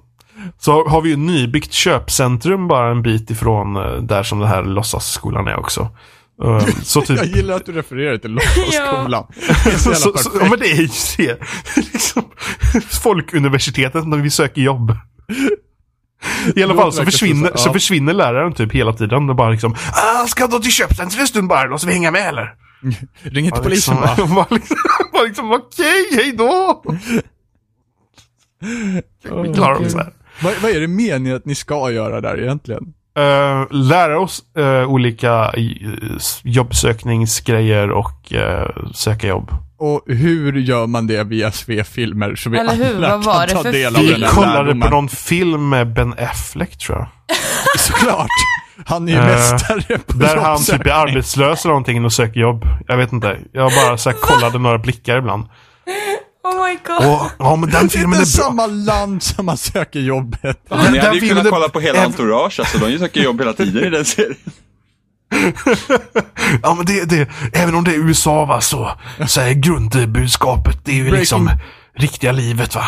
Så 0.59 0.89
har 0.89 1.01
vi 1.03 1.11
ju 1.11 1.17
nybyggt 1.17 1.73
köpcentrum 1.73 2.69
bara 2.69 2.91
en 2.91 3.03
bit 3.03 3.31
ifrån 3.31 3.77
eh, 3.77 3.93
där 4.03 4.23
som 4.23 4.39
den 4.39 4.49
här 4.49 4.63
låtsasskolan 4.63 5.49
är 5.49 5.59
också. 5.59 5.89
Eh, 6.45 6.67
Så 6.83 7.03
typ 7.03 7.17
Jag 7.19 7.27
gillar 7.27 7.57
att 7.57 7.67
du 7.67 7.73
refererar 7.73 8.19
till 8.19 8.31
låtsasskolan. 8.31 9.27
Så 9.79 9.95
så, 9.95 9.95
så, 9.95 10.09
ja, 10.09 10.13
perfekt. 10.33 10.51
men 10.51 10.59
det 10.59 10.71
är 10.71 10.77
ju 10.77 10.89
det. 11.17 11.39
liksom, 11.93 12.23
Folkuniversitetet 13.03 14.07
när 14.07 14.17
vi 14.17 14.31
söker 14.31 14.63
jobb. 14.63 14.97
I 16.57 16.63
alla 16.63 16.75
fall 16.75 16.93
så 16.93 17.05
försvinner, 17.05 17.51
så, 17.51 17.59
så 17.59 17.69
ja. 17.69 17.73
försvinner 17.73 18.13
läraren 18.15 18.53
typ 18.53 18.73
hela 18.73 18.93
tiden. 18.93 19.31
Och 19.31 19.37
bara 19.37 19.51
liksom, 19.51 19.75
ah, 19.93 20.27
ska 20.27 20.43
jag 20.43 20.51
då 20.51 20.59
till 20.59 20.73
köpcentret 20.73 21.21
en 21.21 21.27
stund 21.27 21.49
bara? 21.49 21.65
Låt 21.65 21.85
vi 21.85 21.93
hänga 21.93 22.11
med 22.11 22.29
eller? 22.29 22.55
Ring 23.23 23.45
inte 23.45 23.57
Ja, 23.59 23.63
polisen 23.63 23.97
liksom, 24.01 24.35
va? 24.35 24.45
bara 24.49 24.57
liksom, 24.57 24.77
bara 25.13 25.23
liksom 25.23 25.53
okej, 25.53 26.09
hej 26.13 26.33
då! 26.33 26.83
Vi 29.45 29.55
klarar 29.55 29.87
oss 29.87 29.95
där. 29.95 30.13
Vad, 30.43 30.53
vad 30.63 30.71
är 30.71 30.81
det 30.81 30.89
meningen 30.89 31.37
att 31.37 31.45
ni 31.45 31.55
ska 31.55 31.91
göra 31.91 32.21
där 32.21 32.43
egentligen? 32.43 32.83
Uh, 33.19 33.67
lära 33.71 34.21
oss 34.21 34.43
eh, 34.57 34.91
olika 34.91 35.53
uh, 35.59 36.19
jobbsökningsgrejer 36.45 37.91
och 37.91 38.33
eh, 38.33 38.69
söka 38.95 39.27
jobb. 39.27 39.51
Och 39.79 40.03
hur 40.07 40.53
gör 40.53 40.87
man 40.87 41.07
det 41.07 41.25
via 41.25 41.53
Sve-filmer 41.53 42.35
så 42.35 42.51
vi 42.51 42.59
Eller 42.59 42.75
hur? 42.75 42.97
alla 42.97 43.17
Vad 43.17 43.25
var 43.25 43.47
kan 43.47 43.57
det 43.57 43.63
ta 43.63 43.71
del 43.71 43.97
av 43.97 44.03
den 44.03 44.21
Vi 44.21 44.27
kollade 44.27 44.57
lärdomen? 44.57 44.81
på 44.81 44.95
någon 44.95 45.09
film 45.09 45.69
med 45.69 45.93
Ben 45.93 46.15
Affleck 46.19 46.79
tror 46.79 46.99
jag. 46.99 47.09
Såklart! 47.79 48.29
Han 48.87 49.09
är 49.09 49.13
ju 49.13 49.19
Eh, 49.19 49.25
mästare 49.27 49.99
på 49.99 50.19
Där 50.19 50.37
han 50.37 50.59
typ 50.59 50.87
är 50.87 50.91
arbetslös 50.91 51.65
eller 51.65 51.73
någonting 51.73 52.05
och 52.05 52.13
söker 52.13 52.41
jobb. 52.41 52.65
Jag 52.87 52.97
vet 52.97 53.13
inte. 53.13 53.39
Jag 53.53 53.73
bara 53.73 53.99
så 53.99 54.11
här 54.11 54.17
kollade 54.17 54.59
några 54.59 54.79
blickar 54.79 55.19
ibland. 55.19 55.45
Oh 56.43 56.67
my 56.69 56.79
god. 56.87 56.97
Och, 56.97 57.31
ja, 57.39 57.57
men 57.57 57.71
den 57.71 57.87
Det 57.89 57.95
är 57.95 57.99
filmen 57.99 58.21
inte 58.21 58.33
är 58.33 58.37
bra. 58.37 58.45
samma 58.45 58.67
land 58.67 59.23
som 59.23 59.47
man 59.47 59.57
söker 59.59 60.01
jobbet. 60.01 60.61
Ja, 60.69 60.77
Den- 60.77 60.93
ni 60.93 60.99
hade 60.99 61.19
ju 61.19 61.29
kunnat 61.29 61.47
är- 61.47 61.51
kolla 61.51 61.69
på 61.69 61.81
hela 61.81 61.99
är- 61.99 62.05
Entourage, 62.07 62.61
alltså 62.61 62.79
de 62.79 62.99
söker 62.99 63.21
jobb 63.23 63.41
hela 63.41 63.53
tiden 63.53 63.85
i 63.85 63.91
den 63.91 64.05
serien. 64.05 64.37
Ja, 66.63 66.75
men 66.75 66.87
det, 66.87 67.05
det, 67.05 67.29
även 67.53 67.75
om 67.75 67.85
det 67.85 67.91
är 67.95 67.99
USA 68.09 68.45
va, 68.45 68.61
så, 68.61 68.91
så 69.27 69.41
är 69.41 69.53
grundbudskapet, 69.53 70.85
det 70.85 70.91
är 70.91 70.95
ju 70.97 71.03
Breaking- 71.11 71.19
liksom 71.19 71.51
riktiga 71.97 72.33
livet 72.33 72.75
va. 72.75 72.85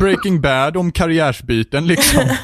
Breaking 0.00 0.40
Bad 0.40 0.76
om 0.76 0.92
karriärsbyten 0.92 1.86
liksom. 1.86 2.22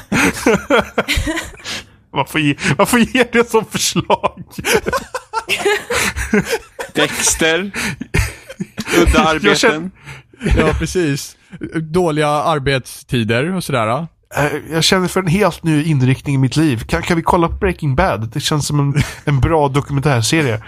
Varför, 2.11 2.39
ge, 2.39 2.55
varför 2.77 2.97
ger 2.97 3.27
det 3.31 3.49
som 3.49 3.65
förslag? 3.65 4.43
Dexter. 6.93 7.71
Udda 9.01 9.19
arbeten. 9.23 9.55
känner- 9.55 9.91
Ja, 10.57 10.73
precis. 10.79 11.35
Dåliga 11.81 12.27
arbetstider 12.27 13.53
och 13.55 13.63
sådär. 13.63 14.07
Eh, 14.37 14.45
Jag 14.71 14.83
känner 14.83 15.07
för 15.07 15.19
en 15.19 15.27
helt 15.27 15.63
ny 15.63 15.83
inriktning 15.83 16.35
i 16.35 16.37
mitt 16.37 16.55
liv. 16.55 16.79
Kan, 16.87 17.01
kan 17.01 17.17
vi 17.17 17.23
kolla 17.23 17.47
på 17.47 17.55
Breaking 17.55 17.95
Bad? 17.95 18.29
Det 18.33 18.39
känns 18.39 18.67
som 18.67 18.79
en, 18.79 19.03
en 19.25 19.39
bra 19.39 19.67
dokumentärserie. 19.69 20.63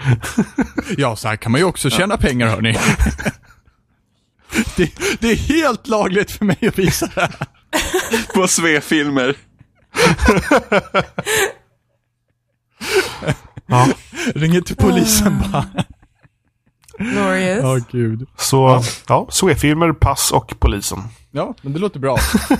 Ja, 0.96 1.16
så 1.16 1.28
här 1.28 1.36
kan 1.36 1.52
man 1.52 1.60
ju 1.60 1.64
också 1.64 1.90
tjäna 1.90 2.16
pengar 2.16 2.46
hörni. 2.48 2.78
Det, 4.76 4.90
det 5.20 5.30
är 5.30 5.36
helt 5.36 5.86
lagligt 5.86 6.30
för 6.30 6.44
mig 6.44 6.58
att 6.68 6.78
visa 6.78 7.06
det 7.14 7.20
här. 7.20 7.34
På 8.34 8.46
Sve-filmer. 8.48 9.34
Ja. 13.66 13.88
Ringer 14.34 14.60
till 14.60 14.76
polisen 14.76 15.38
bara. 15.52 15.64
Glorious. 16.98 17.62
Ja, 17.62 17.78
gud. 17.90 18.28
Så, 18.36 18.82
ja, 19.08 19.28
Swefilmer, 19.30 19.92
Pass 19.92 20.32
och 20.32 20.54
Polisen. 20.60 20.98
Ja, 21.30 21.54
men 21.62 21.72
det 21.72 21.78
låter 21.78 22.00
bra. 22.00 22.18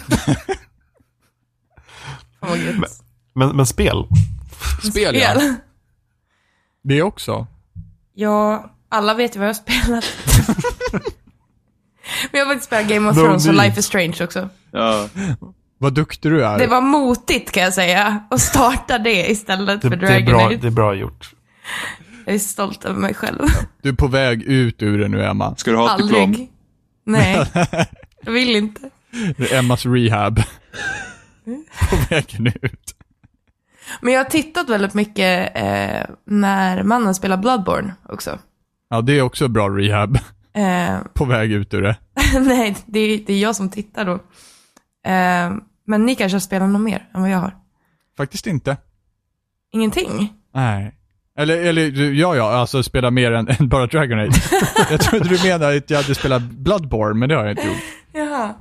Vad 2.40 2.58
gött. 2.58 3.00
Men, 3.34 3.56
men 3.56 3.66
spel? 3.66 4.06
Spel, 4.82 5.16
ja. 5.16 5.34
Spel. 5.34 5.54
Det 6.84 7.02
också. 7.02 7.46
Ja, 8.14 8.70
alla 8.88 9.14
vet 9.14 9.36
ju 9.36 9.40
vad 9.40 9.48
jag 9.48 9.54
har 9.54 9.60
spelat. 9.62 10.04
Men 12.30 12.38
jag 12.38 12.46
har 12.46 12.52
faktiskt 12.52 12.66
spelat 12.66 12.88
Game 12.88 13.10
of 13.10 13.16
No 13.16 13.20
Thrones 13.20 13.48
och. 13.48 13.54
Life 13.54 13.80
is 13.80 13.86
Strange 13.86 14.24
också. 14.24 14.48
Ja. 14.70 15.08
Vad 15.78 15.94
duktig 15.94 16.30
du 16.32 16.44
är. 16.44 16.58
Det 16.58 16.66
var 16.66 16.80
motigt 16.80 17.52
kan 17.52 17.62
jag 17.62 17.74
säga, 17.74 18.24
att 18.30 18.40
starta 18.40 18.98
det 18.98 19.30
istället 19.30 19.82
Det, 19.82 19.88
för 19.88 19.96
det, 19.96 20.06
är 20.06 20.10
Dragon 20.10 20.24
bra, 20.34 20.46
Age. 20.46 20.58
det 20.60 20.66
är 20.66 20.70
bra 20.70 20.94
gjort. 20.94 21.34
Jag 22.24 22.34
är 22.34 22.38
stolt 22.38 22.84
över 22.84 23.00
mig 23.00 23.14
själv. 23.14 23.38
Du 23.82 23.88
är 23.88 23.92
på 23.92 24.06
väg 24.06 24.42
ut 24.42 24.82
ur 24.82 24.98
det 24.98 25.08
nu, 25.08 25.24
Emma. 25.24 25.56
Ska 25.56 25.70
du 25.70 25.76
ha 25.76 25.92
ett 25.92 26.02
diplom? 26.02 26.22
Aldrig. 26.22 26.50
Nej, 27.04 27.46
jag 28.22 28.32
vill 28.32 28.56
inte. 28.56 28.90
Det 29.36 29.52
är 29.52 29.58
Emmas 29.58 29.86
rehab. 29.86 30.42
på 31.90 31.96
vägen 32.10 32.46
ut. 32.62 32.94
Men 34.00 34.12
jag 34.12 34.24
har 34.24 34.30
tittat 34.30 34.68
väldigt 34.68 34.94
mycket 34.94 35.56
eh, 35.56 36.14
när 36.24 36.82
mannen 36.82 37.14
spelar 37.14 37.36
Bloodborne 37.36 37.94
också. 38.08 38.38
Ja, 38.90 39.00
det 39.00 39.18
är 39.18 39.22
också 39.22 39.48
bra 39.48 39.68
rehab. 39.68 40.18
Eh, 40.54 40.98
På 41.14 41.24
väg 41.24 41.52
ut 41.52 41.74
ur 41.74 41.82
det. 41.82 41.96
nej, 42.40 42.76
det 42.86 42.98
är, 43.00 43.22
det 43.26 43.32
är 43.32 43.38
jag 43.40 43.56
som 43.56 43.70
tittar 43.70 44.04
då. 44.04 44.12
Eh, 45.10 45.52
men 45.86 46.06
ni 46.06 46.14
kanske 46.14 46.34
har 46.34 46.40
spelat 46.40 46.68
något 46.68 46.82
mer 46.82 47.08
än 47.14 47.20
vad 47.20 47.30
jag 47.30 47.38
har? 47.38 47.56
Faktiskt 48.16 48.46
inte. 48.46 48.76
Ingenting? 49.72 50.32
Nej. 50.54 50.94
Eller, 51.38 51.56
eller 51.58 52.12
ja, 52.12 52.36
ja, 52.36 52.52
alltså 52.52 52.82
spela 52.82 53.10
mer 53.10 53.32
än, 53.32 53.48
än 53.48 53.68
bara 53.68 53.86
Dragon 53.86 54.18
Age. 54.18 54.34
jag 54.90 55.00
trodde 55.00 55.28
du 55.28 55.42
menade 55.48 55.76
att 55.76 55.90
jag 55.90 56.02
hade 56.02 56.14
spelat 56.14 56.42
Bloodborne, 56.42 57.14
men 57.18 57.28
det 57.28 57.34
har 57.34 57.42
jag 57.42 57.52
inte 57.52 57.66
gjort. 57.66 57.76
Jaha. 58.12 58.54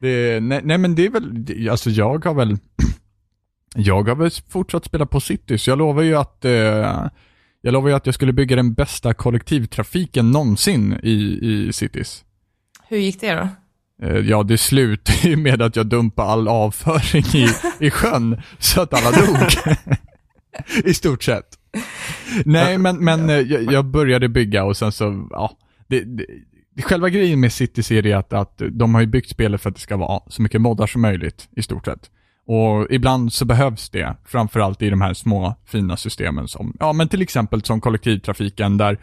Det, 0.00 0.40
nej, 0.42 0.60
nej, 0.64 0.78
men 0.78 0.94
det 0.94 1.06
är 1.06 1.10
väl, 1.10 1.44
det- 1.44 1.68
alltså 1.68 1.90
jag 1.90 2.24
har 2.24 2.34
väl, 2.34 2.56
jag 3.74 4.02
har 4.08 4.14
väl 4.16 4.30
fortsatt 4.48 4.84
spela 4.84 5.06
på 5.06 5.20
Cities. 5.20 5.68
Jag 5.68 5.78
lovar 5.78 6.02
ju 6.02 6.16
att, 6.16 6.44
eh, 6.44 6.52
jag 7.60 7.72
lovar 7.72 7.88
ju 7.88 7.94
att 7.94 8.06
jag 8.06 8.14
skulle 8.14 8.32
bygga 8.32 8.56
den 8.56 8.74
bästa 8.74 9.14
kollektivtrafiken 9.14 10.30
någonsin 10.30 11.00
i, 11.02 11.12
i 11.42 11.72
Cities. 11.72 12.24
Hur 12.88 12.98
gick 12.98 13.20
det 13.20 13.34
då? 13.34 13.48
Eh, 14.06 14.16
Ja, 14.18 14.42
det 14.42 14.58
slutade 14.58 15.18
ju 15.28 15.36
med 15.36 15.62
att 15.62 15.76
jag 15.76 15.86
dumpade 15.86 16.28
all 16.28 16.48
avföring 16.48 17.24
i, 17.42 17.48
i 17.86 17.90
sjön 17.90 18.42
så 18.58 18.80
att 18.80 18.94
alla 18.94 19.10
dog. 19.10 19.36
I 20.84 20.94
stort 20.94 21.22
sett. 21.22 21.58
Nej, 22.44 22.78
men, 22.78 23.04
men 23.04 23.30
eh, 23.30 23.36
jag, 23.36 23.72
jag 23.72 23.84
började 23.84 24.28
bygga 24.28 24.64
och 24.64 24.76
sen 24.76 24.92
så, 24.92 25.28
ja, 25.30 25.58
det, 25.86 26.00
det, 26.04 26.26
själva 26.82 27.08
grejen 27.08 27.40
med 27.40 27.52
Cities 27.52 27.90
är 27.90 28.02
det 28.02 28.12
att, 28.12 28.32
att 28.32 28.62
de 28.70 28.94
har 28.94 29.00
ju 29.00 29.06
byggt 29.06 29.30
spelet 29.30 29.60
för 29.60 29.70
att 29.70 29.76
det 29.76 29.82
ska 29.82 29.96
vara 29.96 30.22
så 30.28 30.42
mycket 30.42 30.60
moddar 30.60 30.86
som 30.86 31.02
möjligt 31.02 31.48
i 31.56 31.62
stort 31.62 31.84
sett. 31.84 32.10
Och 32.46 32.86
ibland 32.90 33.32
så 33.32 33.44
behövs 33.44 33.90
det, 33.90 34.16
framförallt 34.24 34.82
i 34.82 34.90
de 34.90 35.00
här 35.00 35.14
små 35.14 35.54
fina 35.66 35.96
systemen 35.96 36.48
som, 36.48 36.76
ja 36.80 36.92
men 36.92 37.08
till 37.08 37.22
exempel 37.22 37.62
som 37.62 37.80
kollektivtrafiken 37.80 38.76
där 38.76 38.98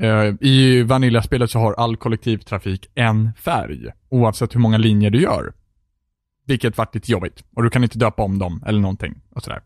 Eh, 0.00 0.34
I 0.40 0.82
Vanilla-spelet 0.82 1.50
så 1.50 1.58
har 1.58 1.72
all 1.72 1.96
kollektivtrafik 1.96 2.86
en 2.94 3.32
färg, 3.34 3.86
oavsett 4.08 4.54
hur 4.54 4.60
många 4.60 4.78
linjer 4.78 5.10
du 5.10 5.22
gör. 5.22 5.52
Vilket 6.46 6.78
vart 6.78 6.94
lite 6.94 7.12
jobbigt. 7.12 7.44
Och 7.56 7.62
du 7.62 7.70
kan 7.70 7.82
inte 7.82 7.98
döpa 7.98 8.22
om 8.22 8.38
dem 8.38 8.64
eller 8.66 8.80
någonting 8.80 9.14
och 9.30 9.42
sådär. 9.42 9.60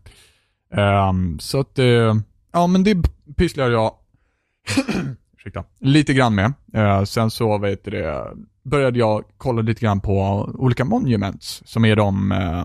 Um, 1.08 1.38
så 1.38 1.60
att, 1.60 1.78
eh, 1.78 2.14
ja 2.56 2.66
men 2.66 2.84
det 2.84 2.96
pysslar 3.36 3.70
jag 3.70 3.94
ursäkta, 5.36 5.64
lite 5.80 6.14
grann 6.14 6.34
med. 6.34 6.52
Eh, 6.74 7.04
sen 7.04 7.30
så, 7.30 7.58
vet 7.58 7.84
du 7.84 7.90
det, 7.90 8.26
började 8.62 8.98
jag 8.98 9.24
kolla 9.36 9.62
lite 9.62 9.80
grann 9.80 10.00
på 10.00 10.44
olika 10.54 10.84
monuments, 10.84 11.62
som 11.66 11.84
är 11.84 11.96
de, 11.96 12.32
eh, 12.32 12.60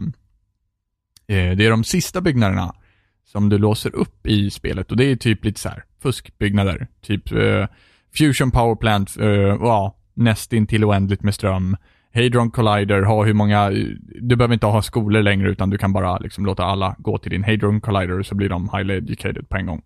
eh, 1.38 1.56
det 1.56 1.66
är 1.66 1.70
de 1.70 1.84
sista 1.84 2.22
byggnaderna 2.22 2.76
som 3.26 3.50
du 3.50 3.58
låser 3.58 3.96
upp 3.96 4.28
i 4.28 4.50
spelet 4.50 4.92
och 4.92 4.98
det 4.98 5.06
är 5.06 5.16
typ 5.16 5.46
lite 5.46 5.60
så 5.60 5.70
här 5.70 5.84
fuskbyggnader. 6.02 6.88
Typ 7.02 7.32
eh, 7.32 7.68
Fusion 8.18 8.52
Power 8.52 8.76
Plant, 8.76 9.18
eh, 9.20 9.28
ja, 9.62 9.96
nästintill 10.14 10.86
oändligt 10.86 11.24
med 11.24 11.36
ström. 11.36 11.78
Hadron 12.14 12.52
Collider, 12.52 13.02
ha 13.02 13.26
hur 13.26 13.34
många, 13.34 13.70
du 14.22 14.36
behöver 14.36 14.54
inte 14.54 14.66
ha 14.66 14.82
skolor 14.82 15.22
längre 15.22 15.50
utan 15.50 15.70
du 15.70 15.78
kan 15.78 15.94
bara 15.94 16.18
liksom 16.18 16.46
låta 16.46 16.64
alla 16.64 16.96
gå 16.98 17.18
till 17.18 17.32
din 17.32 17.44
Hadron 17.44 17.82
Collider 17.82 18.24
så 18.24 18.36
blir 18.36 18.50
de 18.50 18.70
highly 18.74 18.98
educated 18.98 19.50
på 19.50 19.58
en 19.58 19.66
gång. 19.66 19.82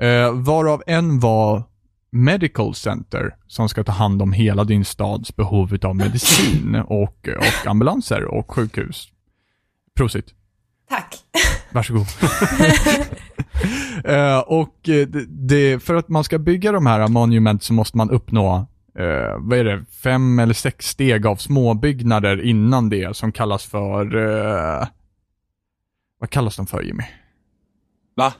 Eh, 0.00 0.32
varav 0.32 0.82
en 0.86 1.20
var 1.20 1.62
Medical 2.12 2.74
Center 2.74 3.34
som 3.46 3.68
ska 3.68 3.84
ta 3.84 3.92
hand 3.92 4.22
om 4.22 4.32
hela 4.32 4.64
din 4.64 4.84
stads 4.84 5.36
behov 5.36 5.76
av 5.82 5.96
medicin 5.96 6.74
och, 6.86 7.28
och 7.38 7.66
ambulanser 7.66 8.24
och 8.24 8.54
sjukhus. 8.54 9.08
Prosit. 9.96 10.34
Tack. 10.88 11.14
Varsågod. 11.72 12.06
Eh, 14.04 14.38
och 14.38 14.88
eh, 14.88 15.06
det, 15.28 15.82
för 15.82 15.94
att 15.94 16.08
man 16.08 16.24
ska 16.24 16.38
bygga 16.38 16.72
de 16.72 16.86
här 16.86 17.08
monument 17.08 17.62
så 17.62 17.72
måste 17.72 17.96
man 17.96 18.10
uppnå, 18.10 18.66
eh, 18.98 19.38
vad 19.38 19.58
är 19.58 19.64
det, 19.64 19.84
fem 20.02 20.38
eller 20.38 20.54
sex 20.54 20.86
steg 20.86 21.26
av 21.26 21.36
småbyggnader 21.36 22.42
innan 22.42 22.88
det 22.88 23.16
som 23.16 23.32
kallas 23.32 23.64
för, 23.64 24.16
eh, 24.16 24.86
vad 26.18 26.30
kallas 26.30 26.56
de 26.56 26.66
för 26.66 26.82
Jimmy? 26.82 27.04
Va? 28.16 28.32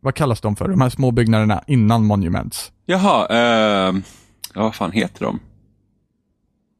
Vad 0.00 0.14
kallas 0.14 0.40
de 0.40 0.56
för, 0.56 0.68
de 0.68 0.80
här 0.80 0.88
små 0.88 1.10
byggnaderna 1.10 1.64
innan 1.66 2.04
monuments? 2.04 2.72
Jaha, 2.86 3.26
eh, 3.30 3.94
ja, 4.54 4.62
vad 4.62 4.74
fan 4.74 4.92
heter 4.92 5.24
de? 5.24 5.40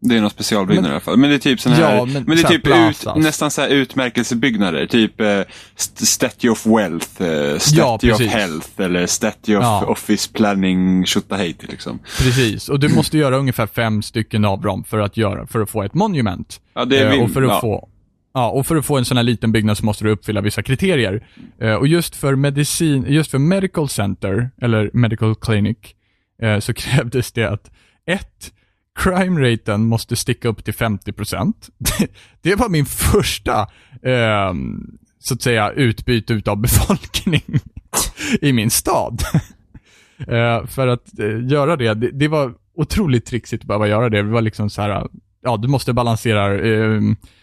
Det 0.05 0.17
är 0.17 0.21
någon 0.21 0.31
specialbyggnad 0.31 0.87
i 0.87 0.91
alla 0.91 1.01
fall. 1.01 1.17
Men 1.17 1.31
det 1.31 1.37
är 1.37 1.39
typ 1.39 1.61
sån 1.61 1.73
här, 1.73 1.97
Ja, 1.97 2.05
men, 2.05 2.13
men 2.27 2.37
det 2.37 2.43
är 2.43 2.49
typ 2.49 2.57
ut, 2.59 2.63
plazas. 2.65 3.17
nästan 3.17 3.51
så 3.51 3.61
här 3.61 3.69
utmärkelsebyggnader. 3.69 4.87
Typ 4.87 5.21
eh, 5.21 5.41
st- 5.77 6.07
Statue 6.07 6.51
of 6.51 6.67
Wealth, 6.67 7.23
eh, 7.23 7.59
Statue 7.59 8.13
of 8.13 8.19
precis. 8.19 8.33
Health 8.33 8.69
eller 8.81 9.07
Statue 9.07 9.57
of 9.57 9.63
Ja. 9.63 9.85
Office 9.87 10.31
Planning 10.33 11.07
Tjotahejti 11.07 11.67
liksom. 11.67 11.99
Precis, 12.19 12.69
och 12.69 12.81
du 12.81 12.89
måste 12.95 13.19
göra 13.19 13.37
ungefär 13.37 13.67
fem 13.67 14.03
stycken 14.03 14.45
av 14.45 14.61
dem 14.61 14.85
för 14.85 14.99
att, 14.99 15.17
göra, 15.17 15.47
för 15.47 15.61
att 15.61 15.71
få 15.71 15.83
ett 15.83 15.95
monument. 15.95 16.61
Ja, 16.75 16.85
det 16.85 16.99
är 16.99 17.13
Eh, 17.13 17.23
och 17.25 17.31
för 17.31 17.43
att 17.43 17.49
ja. 17.49 17.61
få 17.61 17.89
Ja, 18.35 18.51
och 18.51 18.67
för 18.67 18.77
att 18.77 18.87
få 18.87 18.97
en 18.99 19.05
sån 19.05 19.17
här 19.17 19.25
liten 19.25 19.53
byggnad 19.53 19.79
så 19.79 19.85
måste 19.85 20.05
du 20.05 20.11
uppfylla 20.11 20.41
vissa 20.41 20.63
kriterier. 20.63 21.27
Eh, 21.61 21.75
och 21.75 21.87
just 21.87 22.17
för 22.17 22.35
medicin, 22.37 23.05
just 23.09 23.31
för 23.31 23.39
medical 23.39 23.89
center, 23.89 24.51
eller 24.63 24.91
medical 24.93 25.35
clinic, 25.35 25.77
eh, 26.43 26.59
så 26.59 26.75
krävdes 26.75 27.33
det 27.33 27.45
att 27.45 27.71
ett, 28.07 28.53
crime-raten 28.99 29.85
måste 29.85 30.17
sticka 30.17 30.49
upp 30.49 30.65
till 30.65 30.75
50%. 30.75 31.53
Det, 32.43 32.55
var 32.55 32.69
min 32.69 32.87
första, 32.87 33.61
eh, 34.03 34.55
så 35.19 35.35
att 35.35 35.43
säga, 35.43 35.71
utbyte 35.71 36.33
utav 36.33 36.57
befolkning 36.57 37.43
i 38.41 38.53
min 38.53 38.71
stad. 38.71 39.23
Eh, 40.29 40.67
för 40.67 40.87
att 40.87 41.19
eh, 41.19 41.47
göra 41.47 41.77
det, 41.77 41.95
det, 41.95 42.11
det 42.11 42.29
var 42.29 42.55
otroligt 42.77 43.27
trixigt 43.27 43.63
att 43.63 43.67
behöva 43.67 43.89
göra 43.89 44.09
det. 44.09 44.17
Det 44.17 44.31
var 44.31 44.41
liksom 44.41 44.71
så 44.71 44.83
här, 44.83 45.07
ja, 45.43 45.57
du 45.57 45.69
måste 45.69 45.93
balansera 45.93 46.55
eh, 46.55 47.01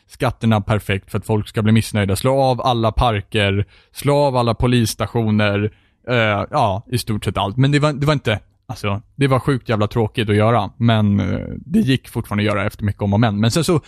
skatterna 0.08 0.62
perfekt 0.62 1.12
för 1.12 1.18
att 1.18 1.26
folk 1.26 1.48
ska 1.48 1.62
bli 1.62 1.72
missnöjda. 1.72 2.16
Slå 2.16 2.42
av 2.42 2.62
alla 2.62 2.92
parker, 2.92 3.66
slå 3.92 4.16
av 4.16 4.36
alla 4.36 4.54
polisstationer, 4.54 5.72
eh, 6.10 6.46
ja, 6.52 6.86
i 6.92 6.98
stort 6.98 7.26
sett 7.26 7.38
allt. 7.38 7.58
Men 7.58 7.72
det 7.72 7.80
var, 7.80 7.94
det 7.94 8.06
var 8.06 8.14
inte 8.14 8.40
Alltså, 8.70 9.02
det 9.16 9.28
var 9.28 9.40
sjukt 9.40 9.70
jävla 9.70 9.88
tråkigt 9.88 10.30
att 10.30 10.36
göra, 10.36 10.72
men 10.78 11.20
eh, 11.20 11.48
det 11.66 11.80
gick 11.80 12.10
fortfarande 12.10 12.42
att 12.42 12.56
göra 12.56 12.66
efter 12.66 12.84
mycket 12.84 13.02
om 13.02 13.14
och 13.14 13.20
men. 13.20 13.40
Men 13.40 13.52
sen 13.52 13.64
så 13.64 13.82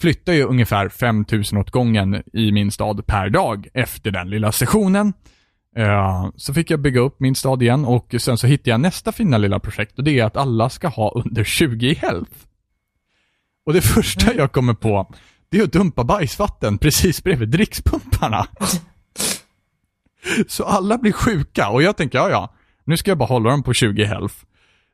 flyttade 0.00 0.36
jag 0.36 0.50
ungefär 0.50 0.88
5000 0.88 1.58
åt 1.58 1.70
gången 1.70 2.22
i 2.32 2.52
min 2.52 2.70
stad 2.70 3.06
per 3.06 3.30
dag 3.30 3.68
efter 3.74 4.10
den 4.10 4.30
lilla 4.30 4.52
sessionen. 4.52 5.12
Eh, 5.76 6.28
så 6.36 6.54
fick 6.54 6.70
jag 6.70 6.80
bygga 6.80 7.00
upp 7.00 7.20
min 7.20 7.34
stad 7.34 7.62
igen 7.62 7.84
och 7.84 8.14
sen 8.18 8.38
så 8.38 8.46
hittade 8.46 8.70
jag 8.70 8.80
nästa 8.80 9.12
fina 9.12 9.38
lilla 9.38 9.60
projekt 9.60 9.98
och 9.98 10.04
det 10.04 10.18
är 10.18 10.24
att 10.24 10.36
alla 10.36 10.70
ska 10.70 10.88
ha 10.88 11.22
under 11.24 11.44
20 11.44 11.86
i 11.86 11.94
health. 11.94 12.32
Och 13.66 13.72
det 13.72 13.80
första 13.94 14.34
jag 14.34 14.52
kommer 14.52 14.74
på, 14.74 15.14
det 15.48 15.58
är 15.58 15.64
att 15.64 15.72
dumpa 15.72 16.04
bajsvatten 16.04 16.78
precis 16.78 17.24
bredvid 17.24 17.48
drickspumparna. 17.48 18.46
Så 20.48 20.64
alla 20.64 20.98
blir 20.98 21.12
sjuka 21.12 21.68
och 21.68 21.82
jag 21.82 21.96
tänker, 21.96 22.18
ja 22.18 22.30
ja, 22.30 22.55
nu 22.86 22.96
ska 22.96 23.10
jag 23.10 23.18
bara 23.18 23.28
hålla 23.28 23.50
dem 23.50 23.62
på 23.62 23.74
20 23.74 24.04
health. 24.04 24.34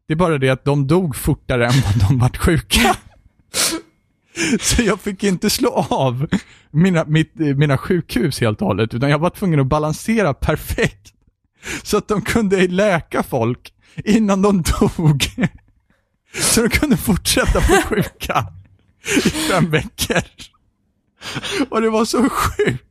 Det 0.06 0.14
är 0.14 0.16
bara 0.16 0.38
det 0.38 0.48
att 0.48 0.64
de 0.64 0.86
dog 0.86 1.16
fortare 1.16 1.66
än 1.66 1.72
vad 1.84 2.08
de 2.08 2.18
vart 2.18 2.36
sjuka. 2.36 2.96
Så 4.60 4.82
jag 4.82 5.00
fick 5.00 5.24
inte 5.24 5.50
slå 5.50 5.86
av 5.90 6.26
mina, 6.70 7.04
mitt, 7.04 7.34
mina 7.34 7.78
sjukhus 7.78 8.40
helt 8.40 8.60
och 8.60 8.66
hållet, 8.66 8.94
utan 8.94 9.10
jag 9.10 9.18
var 9.18 9.30
tvungen 9.30 9.60
att 9.60 9.66
balansera 9.66 10.34
perfekt. 10.34 11.12
Så 11.82 11.96
att 11.96 12.08
de 12.08 12.22
kunde 12.22 12.68
läka 12.68 13.22
folk 13.22 13.72
innan 14.04 14.42
de 14.42 14.62
dog. 14.62 15.22
Så 16.34 16.62
de 16.62 16.68
kunde 16.68 16.96
fortsätta 16.96 17.60
vara 17.68 17.82
sjuka 17.82 18.46
i 19.26 19.30
fem 19.30 19.70
veckor. 19.70 20.22
Och 21.70 21.80
det 21.80 21.90
var 21.90 22.04
så 22.04 22.28
sjukt. 22.28 22.88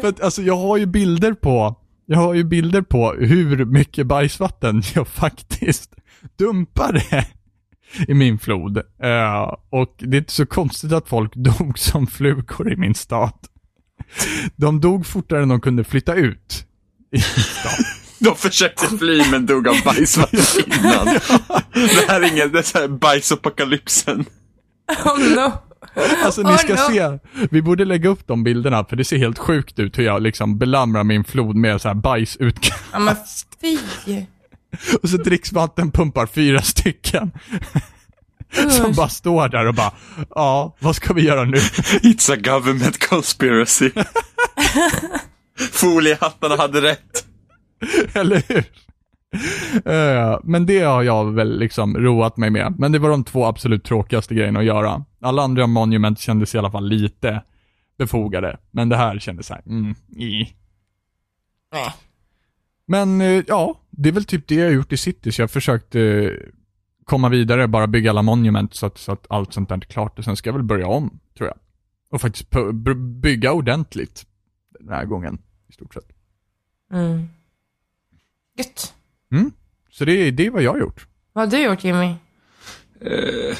För 0.00 0.08
att 0.08 0.20
alltså 0.20 0.42
jag 0.42 0.56
har 0.56 0.76
ju 0.76 0.86
bilder 0.86 1.32
på, 1.32 1.76
jag 2.12 2.18
har 2.18 2.34
ju 2.34 2.44
bilder 2.44 2.82
på 2.82 3.12
hur 3.12 3.64
mycket 3.64 4.06
bajsvatten 4.06 4.82
jag 4.94 5.08
faktiskt 5.08 5.94
dumpade 6.38 7.26
i 8.08 8.14
min 8.14 8.38
flod. 8.38 8.76
Eh, 9.02 9.54
och 9.70 9.94
det 9.98 10.16
är 10.16 10.20
inte 10.20 10.32
så 10.32 10.46
konstigt 10.46 10.92
att 10.92 11.08
folk 11.08 11.34
dog 11.36 11.78
som 11.78 12.06
flugor 12.06 12.72
i 12.72 12.76
min 12.76 12.94
stad. 12.94 13.32
De 14.56 14.80
dog 14.80 15.06
fortare 15.06 15.42
än 15.42 15.48
de 15.48 15.60
kunde 15.60 15.84
flytta 15.84 16.14
ut 16.14 16.66
i 17.10 17.20
stad. 17.20 17.84
De 18.18 18.36
försökte 18.36 18.98
fly 18.98 19.30
men 19.30 19.46
dog 19.46 19.68
av 19.68 19.76
bajsvatten 19.84 20.64
innan. 20.66 21.06
Det 21.72 22.08
här 22.08 22.20
är 22.20 22.32
ingen, 22.32 22.52
det 22.52 22.58
är 22.58 22.62
så 22.62 22.78
här 22.78 22.88
bajsapokalypsen. 22.88 24.24
Oh 25.04 25.34
no. 25.36 25.52
Alltså 26.24 26.42
ni 26.42 26.48
Oh, 26.48 26.56
ska 26.56 26.72
no. 26.72 26.78
se, 26.78 27.18
vi 27.50 27.62
borde 27.62 27.84
lägga 27.84 28.08
upp 28.08 28.26
de 28.26 28.44
bilderna 28.44 28.84
för 28.84 28.96
det 28.96 29.04
ser 29.04 29.16
helt 29.18 29.38
sjukt 29.38 29.78
ut 29.78 29.98
hur 29.98 30.04
jag 30.04 30.22
liksom 30.22 30.58
belamrar 30.58 31.04
min 31.04 31.24
flod 31.24 31.56
med 31.56 31.80
så 31.80 31.88
här 31.88 31.94
bajsutkast. 31.94 32.84
Ja 32.92 32.98
men 32.98 33.16
fy. 33.60 33.78
Och 35.02 35.08
så 35.08 35.16
dricksvattenpumpar 35.16 36.26
fyra 36.26 36.62
stycken. 36.62 37.30
Som 38.70 38.92
bara 38.92 39.08
står 39.08 39.48
där 39.48 39.66
och 39.66 39.74
bara, 39.74 39.92
ja, 40.30 40.76
vad 40.78 40.96
ska 40.96 41.12
vi 41.12 41.22
göra 41.22 41.44
nu? 41.44 41.56
It's 42.02 42.32
a 42.32 42.36
government 42.36 43.08
conspiracy. 43.08 43.90
Foliehattarna 45.72 46.56
hade 46.56 46.80
rätt. 46.80 47.24
Eller 48.12 48.42
hur? 48.48 48.64
Eh, 49.84 50.38
men 50.42 50.66
det 50.66 50.80
har 50.80 51.02
jag 51.02 51.32
väl 51.32 51.58
liksom 51.58 51.96
roat 51.96 52.36
mig 52.36 52.50
med. 52.50 52.74
Men 52.78 52.92
det 52.92 52.98
var 52.98 53.10
de 53.10 53.24
två 53.24 53.44
absolut 53.44 53.84
tråkigaste 53.84 54.34
grejerna 54.34 54.58
att 54.58 54.64
göra. 54.64 55.04
Alla 55.20 55.42
andra 55.42 55.66
monument 55.66 56.18
kändes 56.18 56.54
i 56.54 56.58
alla 56.58 56.70
fall 56.70 56.88
lite 56.88 57.42
befogade. 57.98 58.58
Men 58.70 58.88
det 58.88 58.96
här 58.96 59.18
kändes 59.18 59.46
så 59.46 59.54
här, 59.54 59.62
mm, 59.66 59.94
i. 60.16 60.54
Nej. 61.72 61.94
Men 62.86 63.20
eh, 63.20 63.44
ja, 63.48 63.80
det 63.90 64.08
är 64.08 64.12
väl 64.12 64.24
typ 64.24 64.48
det 64.48 64.54
jag 64.54 64.66
har 64.66 64.72
gjort 64.72 64.92
i 64.92 64.96
City, 64.96 65.32
så 65.32 65.40
jag 65.40 65.44
har 65.44 65.48
försökt 65.48 65.94
eh, 65.94 66.28
komma 67.04 67.28
vidare, 67.28 67.68
bara 67.68 67.86
bygga 67.86 68.10
alla 68.10 68.22
monument 68.22 68.74
så 68.74 68.86
att, 68.86 68.98
så 68.98 69.12
att 69.12 69.26
allt 69.30 69.52
sånt 69.52 69.68
där 69.68 69.76
är 69.76 69.80
klart. 69.80 70.18
Och 70.18 70.24
sen 70.24 70.36
ska 70.36 70.48
jag 70.48 70.54
väl 70.54 70.62
börja 70.62 70.86
om, 70.86 71.20
tror 71.36 71.48
jag. 71.48 71.58
Och 72.10 72.20
faktiskt 72.20 72.50
bygga 73.22 73.52
ordentligt 73.52 74.26
den 74.80 74.88
här 74.88 75.04
gången, 75.04 75.38
i 75.68 75.72
stort 75.72 75.94
sett. 75.94 76.08
Mm. 76.92 77.28
Gött. 78.58 78.94
Så 79.90 80.04
det, 80.04 80.12
är- 80.12 80.32
det 80.32 80.46
är 80.46 80.50
vad 80.50 80.62
jag 80.62 80.72
har 80.72 80.78
gjort. 80.80 81.06
Vad 81.32 81.44
har 81.44 81.50
du 81.58 81.64
gjort 81.64 81.84
Jimmy? 81.84 82.06
Eh. 83.04 83.56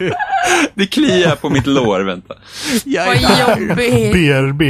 Det 0.74 0.86
kliar 0.86 1.36
på 1.36 1.50
mitt 1.50 1.66
lår, 1.66 2.00
vänta. 2.00 2.34
Vad 2.84 3.16
jobbigt. 3.58 4.12
BRB. 4.12 4.62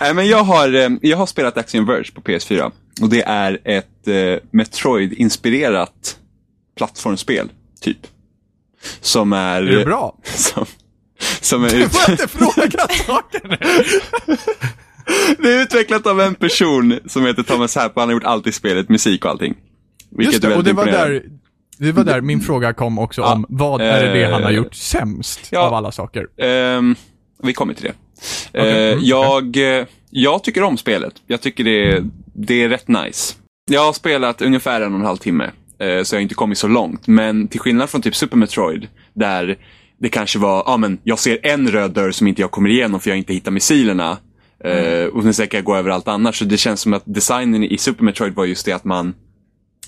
Nej, 0.00 0.14
men 0.14 0.28
jag 0.28 0.44
har, 0.44 0.74
eh, 0.74 0.88
jag 1.02 1.16
har 1.16 1.26
spelat 1.26 1.56
Axiom 1.56 1.86
Verge 1.86 2.12
på 2.14 2.20
PS4. 2.20 2.70
Och 3.02 3.08
det 3.08 3.22
är 3.22 3.58
ett 3.64 4.08
eh, 4.08 4.38
Metroid-inspirerat 4.50 6.16
plattformsspel, 6.76 7.48
typ. 7.80 7.98
Som 9.00 9.32
är... 9.32 9.62
Är 9.62 9.76
det 9.78 9.84
bra? 9.84 10.16
Som, 10.24 10.66
som 11.40 11.64
är 11.64 11.68
Du 11.68 11.88
får 11.88 12.10
inte 12.10 12.28
fråga 12.28 12.88
saker 13.06 13.40
nu. 13.48 13.56
Det 15.38 15.54
är 15.54 15.62
utvecklat 15.62 16.06
av 16.06 16.20
en 16.20 16.34
person 16.34 16.98
som 17.06 17.26
heter 17.26 17.42
Thomas 17.42 17.74
Happ 17.74 17.96
och 17.96 18.02
han 18.02 18.08
har 18.08 18.14
gjort 18.14 18.24
allt 18.24 18.46
i 18.46 18.52
spelet, 18.52 18.88
musik 18.88 19.24
och 19.24 19.30
allting. 19.30 19.54
Vilket 20.10 20.34
Just 20.34 20.44
är 20.44 20.48
det, 20.48 20.54
och 20.54 20.66
väldigt 20.66 20.76
det 20.76 20.92
var 20.92 21.08
där, 21.08 21.22
det 21.78 21.92
var 21.92 22.04
där 22.04 22.20
min 22.20 22.40
fråga 22.40 22.72
kom 22.72 22.98
också 22.98 23.20
Ja, 23.20 23.32
om, 23.32 23.46
vad 23.48 23.80
är 23.80 24.06
det, 24.06 24.12
det 24.12 24.32
han 24.32 24.42
har 24.42 24.50
eh, 24.50 24.56
gjort 24.56 24.74
sämst 24.74 25.40
ja. 25.50 25.60
av 25.60 25.74
alla 25.74 25.92
saker? 25.92 26.26
Ehm, 26.36 26.96
vi 27.42 27.52
kommer 27.52 27.74
till 27.74 27.84
det. 27.84 27.94
Okej, 28.48 28.86
Eh, 28.86 28.92
mm, 28.92 29.04
jag, 29.04 29.56
eh, 29.56 29.86
jag 30.10 30.44
tycker 30.44 30.62
om 30.62 30.78
spelet. 30.78 31.14
Jag 31.26 31.40
tycker 31.40 31.64
det, 31.64 32.04
det 32.34 32.62
är 32.62 32.68
rätt 32.68 32.88
nice. 32.88 33.34
Jag 33.70 33.84
har 33.84 33.92
spelat 33.92 34.42
ungefär 34.42 34.80
en 34.80 34.92
och 34.92 35.00
en 35.00 35.06
halv 35.06 35.16
timme, 35.16 35.44
eh, 35.78 36.02
så 36.02 36.14
jag 36.14 36.18
har 36.18 36.22
inte 36.22 36.34
kommit 36.34 36.58
så 36.58 36.68
långt. 36.68 37.06
Men 37.06 37.48
till 37.48 37.60
skillnad 37.60 37.90
från 37.90 38.02
typ 38.02 38.16
Super 38.16 38.36
Metroid, 38.36 38.86
där 39.14 39.58
det 40.02 40.08
kanske 40.08 40.38
var, 40.38 40.62
ja 40.66 40.76
men 40.76 40.98
jag 41.04 41.18
ser 41.18 41.38
en 41.46 41.70
röd 41.70 41.90
dörr 41.90 42.10
som 42.10 42.26
inte 42.26 42.40
jag 42.40 42.50
kommer 42.50 42.70
igenom 42.70 43.00
för 43.00 43.10
jag 43.10 43.18
inte 43.18 43.32
hittar 43.32 43.50
missilerna. 43.50 44.18
Eh, 44.64 45.04
och 45.06 45.22
sen 45.22 45.34
ska 45.34 45.48
jag 45.50 45.64
gå 45.64 45.76
över 45.76 45.90
allt 45.90 46.08
annat. 46.08 46.34
Så 46.34 46.44
det 46.44 46.56
känns 46.56 46.80
som 46.80 46.94
att 46.94 47.02
designen 47.04 47.64
i 47.64 47.78
Super 47.78 48.04
Metroid 48.04 48.34
var 48.34 48.44
just 48.44 48.66
det 48.66 48.72
att 48.72 48.84
man 48.84 49.14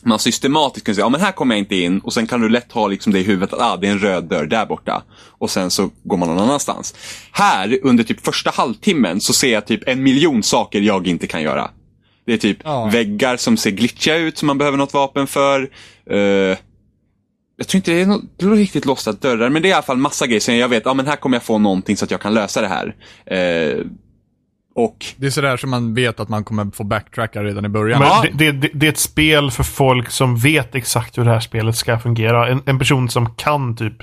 man 0.07 0.19
systematiskt 0.19 0.87
kan 0.87 0.95
säga, 0.95 1.05
ja 1.05 1.09
men 1.09 1.21
här 1.21 1.33
kommer 1.33 1.55
jag 1.55 1.59
inte 1.61 1.77
in 1.77 1.99
och 1.99 2.13
sen 2.13 2.27
kan 2.27 2.41
du 2.41 2.49
lätt 2.49 2.73
ha 2.73 2.89
liksom 2.89 3.13
det 3.13 3.21
i 3.21 3.23
huvudet 3.23 3.53
att 3.53 3.61
ah, 3.61 3.77
det 3.77 3.87
är 3.87 3.91
en 3.91 3.99
röd 3.99 4.25
dörr 4.25 4.47
där 4.47 4.67
borta. 4.67 5.03
Och 5.39 5.51
sen 5.51 5.71
så 5.71 5.91
går 6.03 6.17
man 6.17 6.29
någon 6.29 6.39
annanstans. 6.39 6.95
Här, 7.33 7.79
under 7.83 8.05
typ 8.05 8.25
första 8.25 8.51
halvtimmen, 8.51 9.21
så 9.21 9.33
ser 9.33 9.53
jag 9.53 9.67
typ 9.67 9.89
en 9.89 10.03
miljon 10.03 10.43
saker 10.43 10.81
jag 10.81 11.07
inte 11.07 11.27
kan 11.27 11.43
göra. 11.43 11.71
Det 12.27 12.33
är 12.33 12.39
typ 12.39 12.59
Ja. 12.65 12.87
väggar 12.93 13.37
som 13.37 13.57
ser 13.57 13.71
glitchiga 13.71 14.17
ut 14.17 14.39
som 14.39 14.47
man 14.47 14.59
behöver 14.59 14.79
något 14.79 14.95
vapen 14.95 15.27
för. 15.27 15.71
Eh, 16.11 16.57
jag 17.57 17.69
tror 17.69 17.79
inte 17.79 17.91
det 17.91 18.01
är 18.01 18.07
något 18.07 18.59
riktigt 18.59 18.85
låsta 18.87 19.13
dörrar, 19.13 19.49
men 19.49 19.63
det 19.63 19.69
är 19.69 19.71
i 19.71 19.73
alla 19.73 19.83
fall 19.83 19.97
massa 19.97 20.27
grejer 20.27 20.41
som 20.41 20.57
jag 20.57 20.69
vet, 20.69 20.83
ja 20.85 20.95
men 20.95 21.07
här 21.07 21.17
kommer 21.17 21.37
jag 21.37 21.43
få 21.43 21.59
någonting 21.59 21.97
så 21.97 22.05
att 22.05 22.11
jag 22.11 22.21
kan 22.21 22.35
lösa 22.35 22.61
det 22.61 22.69
här. 22.69 22.95
Eh, 23.27 23.79
och 24.77 25.07
Det 25.17 25.27
är 25.27 25.31
sådär 25.31 25.57
som 25.57 25.71
man 25.71 25.95
vet 25.95 26.21
att 26.21 26.29
man 26.29 26.45
kommer 26.45 26.71
få 26.77 26.85
backtracka 26.85 27.43
redan 27.45 27.65
i 27.65 27.69
början. 27.69 27.99
Men 28.01 28.09
Ja. 28.09 28.25
det, 28.35 28.53
det, 28.53 28.71
det 28.75 28.87
är 28.87 28.91
ett 28.91 28.99
spel 28.99 29.51
för 29.51 29.63
folk 29.63 30.11
som 30.11 30.37
vet 30.37 30.75
exakt 30.75 31.19
hur 31.19 31.25
det 31.25 31.31
här 31.31 31.41
spelet 31.41 31.77
ska 31.77 31.99
fungera. 31.99 32.49
En, 32.49 32.63
en 32.67 32.79
person 32.79 33.09
som 33.09 33.35
kan 33.35 33.77
typ 33.77 34.03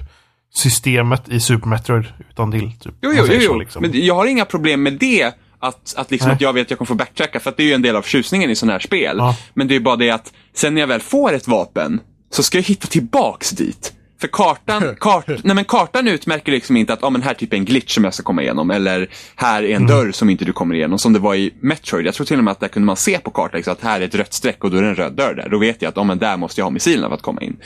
systemet 0.53 1.29
i 1.29 1.39
Super 1.39 1.67
Metroid 1.67 2.05
utan 2.29 2.51
till. 2.51 2.71
Typ, 2.79 2.93
Jo, 3.01 3.09
jo, 3.09 3.11
jo, 3.17 3.25
säger 3.27 3.39
så, 3.39 3.45
jo. 3.53 3.59
liksom. 3.59 3.81
men 3.81 3.91
jag 4.05 4.15
har 4.15 4.25
inga 4.25 4.45
problem 4.45 4.83
med 4.83 4.93
det. 4.93 5.33
Att, 5.63 5.93
att, 5.97 6.11
liksom 6.11 6.27
Nej. 6.27 6.35
att 6.35 6.41
jag 6.41 6.53
vet 6.53 6.61
att 6.61 6.69
jag 6.69 6.77
kommer 6.77 6.87
få 6.87 6.95
backtracka, 6.95 7.39
för 7.39 7.49
att 7.49 7.57
det 7.57 7.63
är 7.63 7.67
ju 7.67 7.73
en 7.73 7.81
del 7.81 7.95
av 7.95 8.01
tjusningen 8.01 8.49
i 8.49 8.55
sådana 8.55 8.71
här 8.73 8.79
spel. 8.79 9.15
Ja. 9.17 9.37
Men 9.53 9.67
det 9.67 9.75
är 9.75 9.79
bara 9.79 9.95
det 9.95 10.09
att 10.09 10.33
sen 10.53 10.73
när 10.73 10.81
jag 10.81 10.87
väl 10.87 10.99
får 11.01 11.33
ett 11.33 11.47
vapen, 11.47 11.99
så 12.31 12.43
ska 12.43 12.57
jag 12.57 12.63
hitta 12.63 12.87
tillbaks 12.87 13.49
dit. 13.49 13.93
För 14.21 14.27
kartan, 14.27 14.95
kart, 14.99 15.27
nej 15.27 15.55
men 15.55 15.65
kartan 15.65 16.07
utmärker 16.07 16.51
liksom 16.51 16.77
inte 16.77 16.93
att 16.93 17.03
ah, 17.03 17.09
men 17.09 17.21
här 17.21 17.31
är 17.31 17.35
typ 17.35 17.53
en 17.53 17.65
glitch 17.65 17.93
som 17.93 18.03
jag 18.03 18.13
ska 18.13 18.23
komma 18.23 18.41
igenom. 18.41 18.71
Eller 18.71 19.09
här 19.35 19.63
är 19.63 19.75
en 19.75 19.87
dörr 19.87 20.11
som 20.11 20.29
inte 20.29 20.45
du 20.45 20.53
kommer 20.53 20.75
igenom. 20.75 20.99
Som 20.99 21.13
det 21.13 21.19
var 21.19 21.35
i 21.35 21.53
Metroid. 21.59 22.05
Jag 22.05 22.13
tror 22.13 22.25
till 22.25 22.37
och 22.37 22.43
med 22.43 22.51
att 22.51 22.59
där 22.59 22.67
kunde 22.67 22.85
man 22.85 22.97
se 22.97 23.19
på 23.19 23.31
kartan 23.31 23.57
liksom, 23.57 23.73
att 23.73 23.81
här 23.81 24.01
är 24.01 24.05
ett 24.05 24.15
rött 24.15 24.33
streck 24.33 24.63
och 24.63 24.71
då 24.71 24.77
är 24.77 24.81
det 24.81 24.89
en 24.89 24.95
röd 24.95 25.13
dörr 25.13 25.33
där. 25.33 25.49
Då 25.49 25.57
vet 25.59 25.81
jag 25.81 25.89
att 25.89 25.97
ah, 25.97 26.03
men 26.03 26.19
där 26.19 26.37
måste 26.37 26.61
jag 26.61 26.65
ha 26.65 26.71
missilerna 26.71 27.07
för 27.07 27.15
att 27.15 27.21
komma 27.21 27.41
in. 27.41 27.57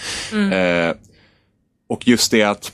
Eh, 0.52 0.96
och 1.90 2.08
just 2.08 2.32
det 2.32 2.44
att 2.44 2.72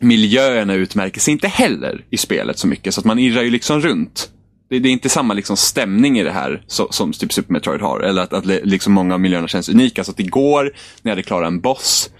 miljöerna 0.00 0.74
utmärker 0.74 1.20
sig 1.20 1.32
inte 1.32 1.48
heller 1.48 2.04
i 2.10 2.16
spelet 2.16 2.58
så 2.58 2.66
mycket. 2.66 2.94
Så 2.94 3.00
att 3.00 3.04
man 3.04 3.18
irrar 3.18 3.42
ju 3.42 3.50
liksom 3.50 3.80
runt. 3.80 4.30
Det, 4.70 4.78
det 4.78 4.88
är 4.88 4.92
inte 4.92 5.08
samma 5.08 5.34
liksom 5.34 5.56
stämning 5.56 6.18
i 6.18 6.24
det 6.24 6.32
här 6.32 6.62
som, 6.66 6.86
som 6.90 7.12
typ 7.12 7.32
Super 7.32 7.52
Metroid 7.52 7.80
har. 7.80 8.00
Eller 8.00 8.22
att, 8.22 8.32
att 8.32 8.44
liksom 8.46 8.92
många 8.92 9.14
av 9.14 9.20
miljöerna 9.20 9.48
känns 9.48 9.68
unika. 9.68 10.04
Så 10.04 10.10
att 10.10 10.20
igår 10.20 10.64
när 11.02 11.10
jag 11.10 11.10
hade 11.10 11.22
klarat 11.22 11.46
en 11.46 11.60
boss 11.60 12.10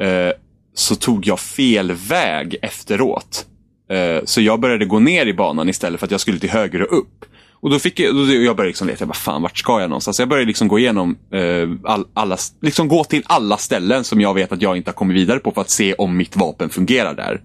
eh, 0.00 0.30
så 0.74 0.94
tog 0.94 1.26
jag 1.26 1.40
fel 1.40 1.92
väg 1.92 2.56
efteråt. 2.62 3.46
Eh, 3.90 4.24
så 4.24 4.40
jag 4.40 4.60
började 4.60 4.84
gå 4.84 4.98
ner 4.98 5.26
i 5.26 5.34
banan 5.34 5.68
istället 5.68 6.00
för 6.00 6.06
att 6.06 6.10
jag 6.10 6.20
skulle 6.20 6.38
till 6.38 6.50
höger 6.50 6.82
och 6.82 6.98
upp. 6.98 7.24
Och 7.64 7.70
då 7.70 7.78
fick 7.78 8.00
jag, 8.00 8.14
då, 8.14 8.32
jag 8.32 8.56
började 8.56 8.68
liksom 8.68 8.88
leta, 8.88 9.06
vad 9.06 9.16
fan, 9.16 9.42
vart 9.42 9.58
ska 9.58 9.80
jag 9.80 9.90
någonstans? 9.90 10.16
Så 10.16 10.22
jag 10.22 10.28
började 10.28 10.46
liksom 10.46 10.68
gå 10.68 10.78
igenom 10.78 11.18
eh, 11.32 11.68
all, 11.84 12.06
alla, 12.14 12.36
liksom 12.62 12.88
gå 12.88 13.04
till 13.04 13.22
alla 13.26 13.56
ställen 13.56 14.04
som 14.04 14.20
jag 14.20 14.34
vet 14.34 14.52
att 14.52 14.62
jag 14.62 14.76
inte 14.76 14.90
har 14.90 14.94
kommit 14.94 15.16
vidare 15.16 15.38
på 15.38 15.50
för 15.50 15.60
att 15.60 15.70
se 15.70 15.94
om 15.94 16.16
mitt 16.16 16.36
vapen 16.36 16.70
fungerar 16.70 17.14
där. 17.14 17.40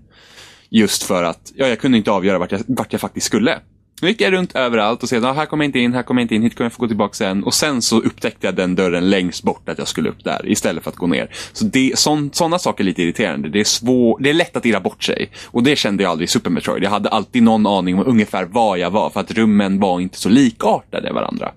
Just 0.69 1.03
för 1.03 1.23
att 1.23 1.51
ja, 1.55 1.67
jag 1.67 1.79
kunde 1.79 1.97
inte 1.97 2.11
avgöra 2.11 2.37
vart 2.37 2.51
jag, 2.51 2.61
vart 2.67 2.93
jag 2.93 3.01
faktiskt 3.01 3.25
skulle. 3.27 3.59
Nu 4.01 4.07
gick 4.07 4.21
jag 4.21 4.33
runt 4.33 4.55
överallt 4.55 5.03
och 5.03 5.09
sedan, 5.09 5.25
ah, 5.25 5.33
här 5.33 5.45
kommer 5.45 5.63
jag 5.63 5.67
inte 5.67 5.79
in, 5.79 5.93
här 5.93 6.03
kommer 6.03 6.21
jag 6.21 6.23
inte 6.23 6.35
in, 6.35 6.41
hit 6.41 6.55
kommer 6.55 6.65
jag 6.65 6.73
få 6.73 6.81
gå 6.81 6.87
tillbaka 6.87 7.13
sen. 7.13 7.43
Och 7.43 7.53
sen 7.53 7.81
så 7.81 7.99
upptäckte 7.99 8.47
jag 8.47 8.55
den 8.55 8.75
dörren 8.75 9.09
längst 9.09 9.43
bort 9.43 9.69
att 9.69 9.77
jag 9.77 9.87
skulle 9.87 10.09
upp 10.09 10.23
där 10.23 10.49
istället 10.49 10.83
för 10.83 10.91
att 10.91 10.97
gå 10.97 11.07
ner. 11.07 11.29
Så 11.53 11.65
det, 11.65 11.99
sådana 11.99 12.59
saker 12.59 12.83
är 12.83 12.85
lite 12.85 13.01
irriterande. 13.03 13.49
Det 13.49 13.59
är, 13.59 13.63
svår, 13.63 14.19
det 14.19 14.29
är 14.29 14.33
lätt 14.33 14.55
att 14.55 14.65
irra 14.65 14.79
bort 14.79 15.03
sig. 15.03 15.31
Och 15.45 15.63
det 15.63 15.75
kände 15.75 16.03
jag 16.03 16.09
aldrig 16.09 16.29
i 16.29 16.31
Super 16.31 16.49
Metroid. 16.49 16.83
Jag 16.83 16.89
hade 16.89 17.09
alltid 17.09 17.43
någon 17.43 17.67
aning 17.67 17.95
om 17.95 18.03
ungefär 18.07 18.45
var 18.45 18.77
jag 18.77 18.91
var 18.91 19.09
för 19.09 19.19
att 19.19 19.31
rummen 19.31 19.79
var 19.79 19.99
inte 19.99 20.19
så 20.19 20.29
likartade 20.29 21.13
varandra. 21.13 21.51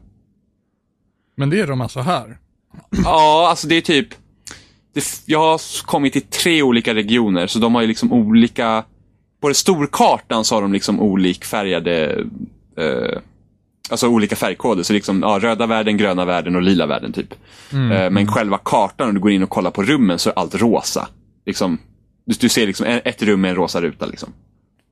Men 1.36 1.50
det 1.50 1.60
är 1.60 1.66
de 1.66 1.80
alltså 1.80 2.00
här? 2.00 2.38
Ja, 3.04 3.46
alltså 3.50 3.66
det 3.66 3.74
är 3.74 3.80
typ... 3.80 4.08
Det, 4.94 5.04
jag 5.26 5.38
har 5.38 5.86
kommit 5.86 6.12
till 6.12 6.22
tre 6.22 6.62
olika 6.62 6.94
regioner, 6.94 7.46
så 7.46 7.58
de 7.58 7.74
har 7.74 7.82
ju 7.82 7.88
liksom 7.88 8.12
olika... 8.12 8.84
På 9.42 9.48
den 9.48 9.54
storkartan 9.54 10.44
så 10.44 10.54
har 10.54 10.62
de 10.62 10.72
liksom 10.72 11.00
olikfärgade... 11.00 12.24
Eh, 12.76 13.18
alltså 13.90 14.08
olika 14.08 14.36
färgkoder. 14.36 14.82
Så 14.82 14.92
liksom 14.92 15.22
ja, 15.22 15.38
röda 15.42 15.66
världen, 15.66 15.96
gröna 15.96 16.24
världen 16.24 16.56
och 16.56 16.62
lila 16.62 16.86
världen 16.86 17.12
typ. 17.12 17.34
Mm. 17.72 17.92
Eh, 17.92 18.10
men 18.10 18.26
själva 18.26 18.58
kartan, 18.64 19.08
om 19.08 19.14
du 19.14 19.20
går 19.20 19.30
in 19.30 19.42
och 19.42 19.50
kollar 19.50 19.70
på 19.70 19.82
rummen, 19.82 20.18
så 20.18 20.30
är 20.30 20.38
allt 20.38 20.54
rosa. 20.54 21.08
Liksom, 21.46 21.78
du, 22.24 22.34
du 22.40 22.48
ser 22.48 22.66
liksom 22.66 22.86
ett 22.86 23.22
rum 23.22 23.40
med 23.40 23.50
en 23.50 23.56
rosa 23.56 23.80
ruta. 23.80 24.06
Liksom. 24.06 24.32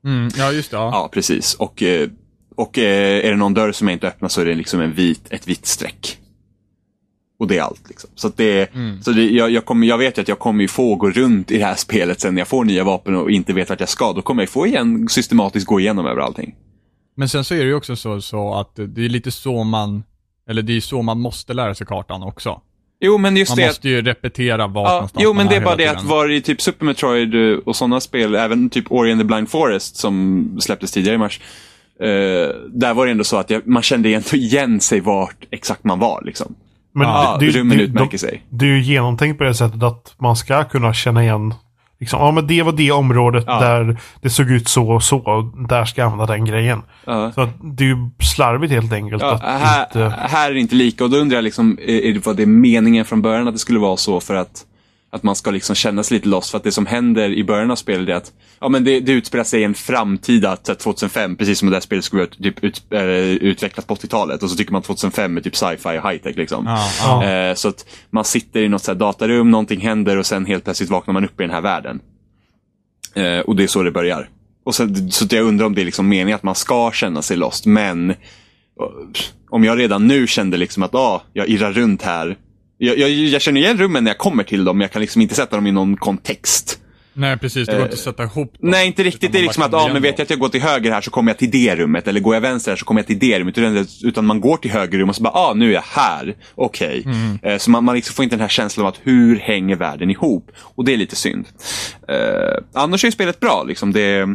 Mm. 0.04 0.30
Ja, 0.36 0.52
just 0.52 0.70
det. 0.70 0.76
Ja. 0.76 0.90
Ja, 0.92 1.08
precis. 1.12 1.54
Och, 1.54 1.82
eh, 1.82 2.08
och 2.56 2.78
eh, 2.78 3.26
är 3.26 3.30
det 3.30 3.36
någon 3.36 3.54
dörr 3.54 3.72
som 3.72 3.88
jag 3.88 3.94
inte 3.94 4.08
öppnar 4.08 4.28
så 4.28 4.40
är 4.40 4.44
det 4.44 4.54
liksom 4.54 4.80
en 4.80 4.92
vit, 4.92 5.26
ett 5.30 5.48
vitt 5.48 5.66
streck. 5.66 6.18
Och 7.40 7.46
det 7.48 7.58
är 7.58 7.62
allt. 7.62 7.88
Liksom. 7.88 8.10
Så, 8.14 8.28
det, 8.36 8.70
så 9.02 9.10
det, 9.10 9.30
jag, 9.30 9.50
jag, 9.50 9.64
kommer, 9.64 9.86
jag 9.86 9.98
vet 9.98 10.18
ju 10.18 10.22
att 10.22 10.28
jag 10.28 10.38
kommer 10.38 10.66
få 10.66 10.94
gå 10.94 11.10
runt 11.10 11.50
i 11.50 11.58
det 11.58 11.64
här 11.64 11.74
spelet 11.74 12.20
sen 12.20 12.34
när 12.34 12.40
jag 12.40 12.48
får 12.48 12.64
nya 12.64 12.84
vapen 12.84 13.16
och 13.16 13.30
inte 13.30 13.52
vet 13.52 13.68
vart 13.68 13.80
jag 13.80 13.88
ska. 13.88 14.12
Då 14.12 14.22
kommer 14.22 14.42
jag 14.42 14.48
få 14.48 14.66
igen, 14.66 15.08
systematiskt 15.08 15.66
gå 15.66 15.80
igenom 15.80 16.06
över 16.06 16.20
allting. 16.20 16.54
Men 17.16 17.28
sen 17.28 17.44
så 17.44 17.54
är 17.54 17.58
det 17.58 17.64
ju 17.64 17.74
också 17.74 17.96
så, 17.96 18.20
så 18.20 18.54
att 18.54 18.76
det 18.76 19.04
är 19.04 19.08
lite 19.08 19.30
så 19.30 19.64
man, 19.64 20.02
eller 20.50 20.62
det 20.62 20.76
är 20.76 20.80
så 20.80 21.02
man 21.02 21.20
måste 21.20 21.54
lära 21.54 21.74
sig 21.74 21.86
kartan 21.86 22.22
också. 22.22 22.60
Jo, 23.00 23.18
men 23.18 23.36
just 23.36 23.50
Man 23.50 23.56
det. 23.58 23.66
måste 23.66 23.88
ju 23.88 24.02
repetera 24.02 24.66
vart 24.66 24.88
Ja, 24.88 24.94
någonstans 24.94 25.22
jo, 25.22 25.28
man 25.32 25.36
men 25.36 25.46
det 25.46 25.56
är 25.56 25.60
bara 25.60 25.76
det 25.76 25.82
tiden. 25.88 25.96
att 25.96 26.04
var 26.04 26.30
i 26.32 26.40
typ 26.40 26.60
Super 26.62 26.84
Metroid 26.86 27.34
eh, 27.34 27.58
och 27.58 27.76
sådana 27.76 28.00
spel, 28.00 28.34
även 28.34 28.70
typ 28.70 28.92
Ori 28.92 29.12
and 29.12 29.20
the 29.20 29.24
Blind 29.24 29.48
Forest 29.48 29.96
som 29.96 30.56
släpptes 30.60 30.92
tidigare 30.92 31.14
i 31.14 31.18
mars. 31.18 31.40
Eh, 32.00 32.06
där 32.72 32.94
var 32.94 33.06
det 33.06 33.12
ändå 33.12 33.24
så 33.24 33.36
att 33.36 33.50
jag, 33.50 33.66
man 33.66 33.82
kände 33.82 34.08
ändå 34.08 34.36
igen 34.36 34.80
sig 34.80 35.00
vart 35.00 35.46
exakt 35.50 35.84
man 35.84 35.98
var. 35.98 36.22
Liksom. 36.24 36.54
Men 36.92 37.08
Ja, 37.08 37.36
det, 37.40 37.50
rummen 37.50 37.78
det, 37.78 37.84
utmärker 37.84 38.18
sig. 38.18 38.42
Det 38.48 38.64
är 38.64 38.68
ju 38.68 38.82
genomtänkt 38.82 39.38
på 39.38 39.44
det 39.44 39.54
sättet 39.54 39.82
att 39.82 40.14
man 40.18 40.36
ska 40.36 40.64
kunna 40.64 40.94
känna 40.94 41.22
igen 41.22 41.54
Liksom, 42.00 42.20
ja 42.20 42.30
men 42.30 42.46
det 42.46 42.62
var 42.62 42.72
det 42.72 42.92
området 42.92 43.44
Ja. 43.46 43.60
där 43.60 44.00
det 44.20 44.30
såg 44.30 44.50
ut 44.50 44.68
så 44.68 44.90
och 44.90 45.02
så. 45.02 45.18
Och 45.18 45.68
där 45.68 45.84
ska 45.84 46.00
jag 46.00 46.12
använda 46.12 46.32
den 46.34 46.44
grejen. 46.44 46.82
Ja. 47.04 47.32
Så 47.32 47.48
det 47.62 47.84
är 47.84 47.88
ju 47.88 48.10
slarvigt 48.22 48.72
helt 48.72 48.92
enkelt. 48.92 49.22
Ja, 49.22 49.32
att 49.34 49.42
här, 49.42 49.82
inte... 49.82 50.14
här 50.18 50.50
är 50.50 50.54
det 50.54 50.60
inte 50.60 50.74
lika 50.74 51.04
och 51.04 51.10
då 51.10 51.16
undrar 51.16 51.36
jag 51.36 51.44
liksom, 51.44 51.78
är 51.86 52.00
är 52.00 52.12
det, 52.12 52.26
var 52.26 52.34
det 52.34 52.46
meningen 52.46 53.04
från 53.04 53.22
början 53.22 53.48
att 53.48 53.54
det 53.54 53.58
skulle 53.58 53.78
vara 53.78 53.96
så 53.96 54.20
för 54.20 54.34
att, 54.34 54.62
att 55.12 55.22
man 55.22 55.36
ska 55.36 55.50
liksom 55.50 55.74
känna 55.74 56.02
sig 56.02 56.14
lite 56.14 56.28
lost? 56.28 56.50
För 56.50 56.58
att 56.58 56.64
det 56.64 56.72
som 56.72 56.86
händer 56.86 57.30
i 57.30 57.44
början 57.44 57.70
av 57.70 57.76
spelet 57.76 58.08
är 58.08 58.14
att 58.14 58.32
ja, 58.60 58.68
men 58.68 58.84
det, 58.84 59.00
det 59.00 59.12
utspelar 59.12 59.44
sig 59.44 59.60
i 59.60 59.64
en 59.64 59.74
framtida 59.74 60.56
så 60.62 60.72
här 60.72 60.76
2005, 60.76 61.36
precis 61.36 61.58
som 61.58 61.70
det 61.70 61.76
där 61.76 61.80
spelet 61.80 62.04
skulle 62.04 62.26
typ, 62.26 62.64
ut, 62.64 62.82
äh, 62.90 63.02
utvecklat 63.02 63.86
på 63.86 63.94
80-talet. 63.94 64.42
Och 64.42 64.50
så 64.50 64.56
tycker 64.56 64.72
man 64.72 64.82
2005 64.82 65.36
är 65.36 65.40
typ 65.40 65.56
sci-fi 65.56 65.98
och 65.98 66.10
high-tech. 66.10 66.36
Liksom. 66.36 66.66
Ja, 66.66 66.88
ja. 67.00 67.24
Eh, 67.24 67.54
så 67.54 67.68
att 67.68 67.86
man 68.10 68.24
sitter 68.24 68.60
i 68.60 68.68
något 68.68 68.82
så 68.82 68.90
här 68.90 68.98
datarum, 68.98 69.50
någonting 69.50 69.80
händer 69.80 70.16
och 70.16 70.26
sen 70.26 70.46
helt 70.46 70.64
plötsligt 70.64 70.90
vaknar 70.90 71.14
man 71.14 71.24
upp 71.24 71.40
i 71.40 71.42
den 71.42 71.52
här 71.52 71.60
världen. 71.60 72.00
Eh, 73.14 73.38
och 73.38 73.56
det 73.56 73.62
är 73.62 73.66
så 73.66 73.82
det 73.82 73.90
börjar. 73.90 74.28
Och 74.64 74.74
sen, 74.74 75.10
så 75.10 75.26
jag 75.30 75.44
undrar 75.44 75.66
om 75.66 75.74
det 75.74 75.80
är 75.80 75.84
liksom 75.84 76.08
meningen 76.08 76.36
att 76.36 76.42
man 76.42 76.54
ska 76.54 76.90
känna 76.92 77.22
sig 77.22 77.36
lost, 77.36 77.66
men 77.66 78.10
eh, 78.10 78.16
om 79.50 79.64
jag 79.64 79.78
redan 79.78 80.06
nu 80.06 80.26
kände 80.26 80.56
liksom 80.56 80.82
att 80.82 80.94
ah, 80.94 81.22
jag 81.32 81.48
irrar 81.48 81.72
runt 81.72 82.02
här. 82.02 82.36
Jag, 82.82 82.98
jag, 82.98 83.10
jag 83.10 83.42
känner 83.42 83.60
igen 83.60 83.78
rummen 83.78 84.04
när 84.04 84.10
jag 84.10 84.18
kommer 84.18 84.44
till 84.44 84.64
dem, 84.64 84.78
men 84.78 84.82
jag 84.82 84.92
kan 84.92 85.00
liksom 85.00 85.22
inte 85.22 85.34
sätta 85.34 85.56
dem 85.56 85.66
i 85.66 85.72
någon 85.72 85.96
kontext. 85.96 86.80
Nej, 87.12 87.38
precis. 87.38 87.68
Det 87.68 87.72
går 87.74 87.82
inte 87.82 87.94
att 87.94 88.00
sätta 88.00 88.22
ihop 88.22 88.58
dem. 88.58 88.68
Eh, 88.68 88.70
Nej, 88.70 88.86
inte 88.86 89.02
riktigt. 89.02 89.32
Det 89.32 89.38
är 89.38 89.42
liksom 89.42 89.62
att, 89.62 89.72
ja, 89.72 89.90
men 89.92 90.02
vet 90.02 90.18
jag 90.18 90.24
att 90.24 90.30
jag 90.30 90.38
går 90.38 90.48
till 90.48 90.62
höger 90.62 90.90
här 90.92 91.00
så 91.00 91.10
kommer 91.10 91.30
jag 91.30 91.38
till 91.38 91.50
det 91.50 91.76
rummet. 91.76 92.08
Eller 92.08 92.20
går 92.20 92.34
jag 92.34 92.40
vänster 92.40 92.70
här 92.72 92.76
så 92.76 92.84
kommer 92.84 93.00
jag 93.00 93.06
till 93.06 93.18
det 93.18 93.38
rummet. 93.40 93.58
Utan, 94.04 94.26
man 94.26 94.40
går 94.40 94.56
till 94.56 94.70
höger 94.70 94.98
rum 94.98 95.08
och 95.08 95.16
så 95.16 95.22
bara, 95.22 95.34
ah, 95.34 95.54
nu 95.54 95.68
är 95.68 95.74
jag 95.74 95.82
här. 95.82 96.34
Okej. 96.54 97.02
Mm. 97.04 97.38
Eh, 97.42 97.58
Så 97.58 97.70
man, 97.70 97.84
man 97.84 97.94
liksom 97.94 98.14
får 98.14 98.22
inte 98.22 98.36
den 98.36 98.40
här 98.40 98.48
känslan 98.48 98.86
av 98.86 98.92
att 98.92 99.00
hur 99.02 99.38
hänger 99.38 99.76
världen 99.76 100.10
ihop? 100.10 100.50
Och 100.56 100.84
det 100.84 100.92
är 100.92 100.96
lite 100.96 101.16
synd. 101.16 101.46
Eh, 102.08 102.64
annars 102.72 103.04
är 103.04 103.10
spelet 103.10 103.40
bra. 103.40 103.64
Liksom. 103.68 103.92
Det, 103.92 104.26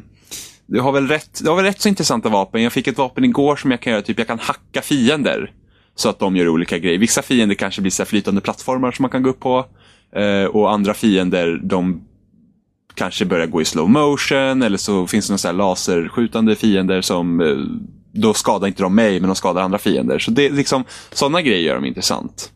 det, 0.67 0.79
har 0.79 0.91
väl 0.91 1.07
rätt, 1.07 1.39
det 1.43 1.49
har 1.49 1.55
väl 1.55 1.65
rätt 1.65 1.81
så 1.81 1.89
intressanta 1.89 2.29
vapen. 2.29 2.63
Jag 2.63 2.73
fick 2.73 2.87
ett 2.87 2.97
vapen 2.97 3.23
igår 3.23 3.55
som 3.55 3.71
jag 3.71 3.81
kan 3.81 3.93
göra, 3.93 4.01
typ 4.01 4.17
jag 4.17 4.27
kan 4.27 4.39
hacka 4.39 4.81
fiender. 4.81 5.51
Så 5.95 6.09
att 6.09 6.19
de 6.19 6.35
gör 6.35 6.47
olika 6.47 6.77
grejer. 6.77 6.99
Vissa 6.99 7.21
fiender 7.21 7.55
kanske 7.55 7.81
blir 7.81 7.91
så 7.91 8.05
flytande 8.05 8.41
plattformar 8.41 8.91
som 8.91 9.03
man 9.03 9.09
kan 9.11 9.23
gå 9.23 9.29
upp 9.29 9.39
på. 9.39 9.65
Eh, 10.15 10.45
och 10.45 10.71
andra 10.71 10.93
fiender, 10.93 11.59
de 11.63 12.01
kanske 12.95 13.25
börjar 13.25 13.47
gå 13.47 13.61
i 13.61 13.65
slow 13.65 13.89
motion 13.89 14.61
eller 14.61 14.77
så 14.77 15.07
finns 15.07 15.27
det 15.27 15.31
några 15.31 15.37
så 15.37 15.47
här 15.47 15.55
laserskjutande 15.55 16.55
fiender 16.55 17.01
som 17.01 17.41
eh, 17.41 17.57
då 18.11 18.33
skadar 18.33 18.67
inte 18.67 18.83
de 18.83 18.95
mig 18.95 19.19
men 19.19 19.27
de 19.27 19.35
skadar 19.35 19.61
andra 19.61 19.77
fiender. 19.77 20.19
Så 20.19 20.31
det 20.31 20.45
är 20.45 20.49
liksom 20.49 20.83
sådana 21.11 21.41
grejer 21.41 21.59
gör 21.59 21.75
dem 21.75 21.85
intressant. 21.85 22.51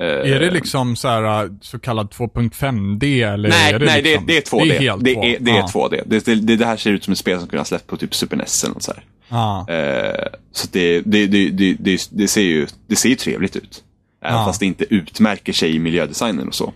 Eh, 0.00 0.06
Är 0.06 0.40
det 0.40 0.50
liksom 0.50 0.96
så 0.96 1.08
här 1.08 1.50
så 1.60 1.78
kallad 1.78 2.08
2.5D 2.08 3.32
eller? 3.32 3.48
Nej, 3.48 3.72
är 3.72 3.78
det 3.78 3.86
nej 3.86 4.02
liksom, 4.02 4.26
det, 4.26 4.32
det 4.32 4.38
är 4.38 4.58
2D. 4.58 4.68
Det 4.68 4.76
är 4.76 4.80
helt 4.80 5.04
det, 5.04 5.14
2. 5.14 5.24
är, 5.24 5.36
det 5.40 5.50
är 5.50 5.56
ja. 5.56 5.70
2D. 5.74 6.02
Det, 6.06 6.24
det, 6.46 6.56
det 6.56 6.66
här 6.66 6.76
ser 6.76 6.90
ut 6.90 7.04
som 7.04 7.12
ett 7.12 7.18
spel 7.18 7.38
som 7.38 7.48
kunde 7.48 7.60
ha 7.60 7.64
släppt 7.64 7.86
på 7.86 7.96
typ 7.96 8.14
Super 8.14 8.36
NES 8.36 8.64
eller 8.64 8.74
något 8.74 8.82
så 8.82 8.92
här. 8.92 9.04
Ja. 9.28 9.66
Eh, 9.68 10.26
så 10.52 10.68
det, 10.72 11.00
det, 11.00 11.26
det, 11.26 11.50
det, 11.50 11.74
det, 11.80 12.08
det, 12.10 12.28
ser 12.28 12.40
ju, 12.42 12.66
det 12.86 12.96
ser 12.96 13.08
ju 13.08 13.14
trevligt 13.14 13.56
ut. 13.56 13.84
Även 14.24 14.38
Ja. 14.38 14.44
fast 14.46 14.60
det 14.60 14.66
inte 14.66 14.94
utmärker 14.94 15.52
sig 15.52 15.74
i 15.76 15.78
miljödesignen 15.78 16.48
och 16.48 16.54
så. 16.54 16.72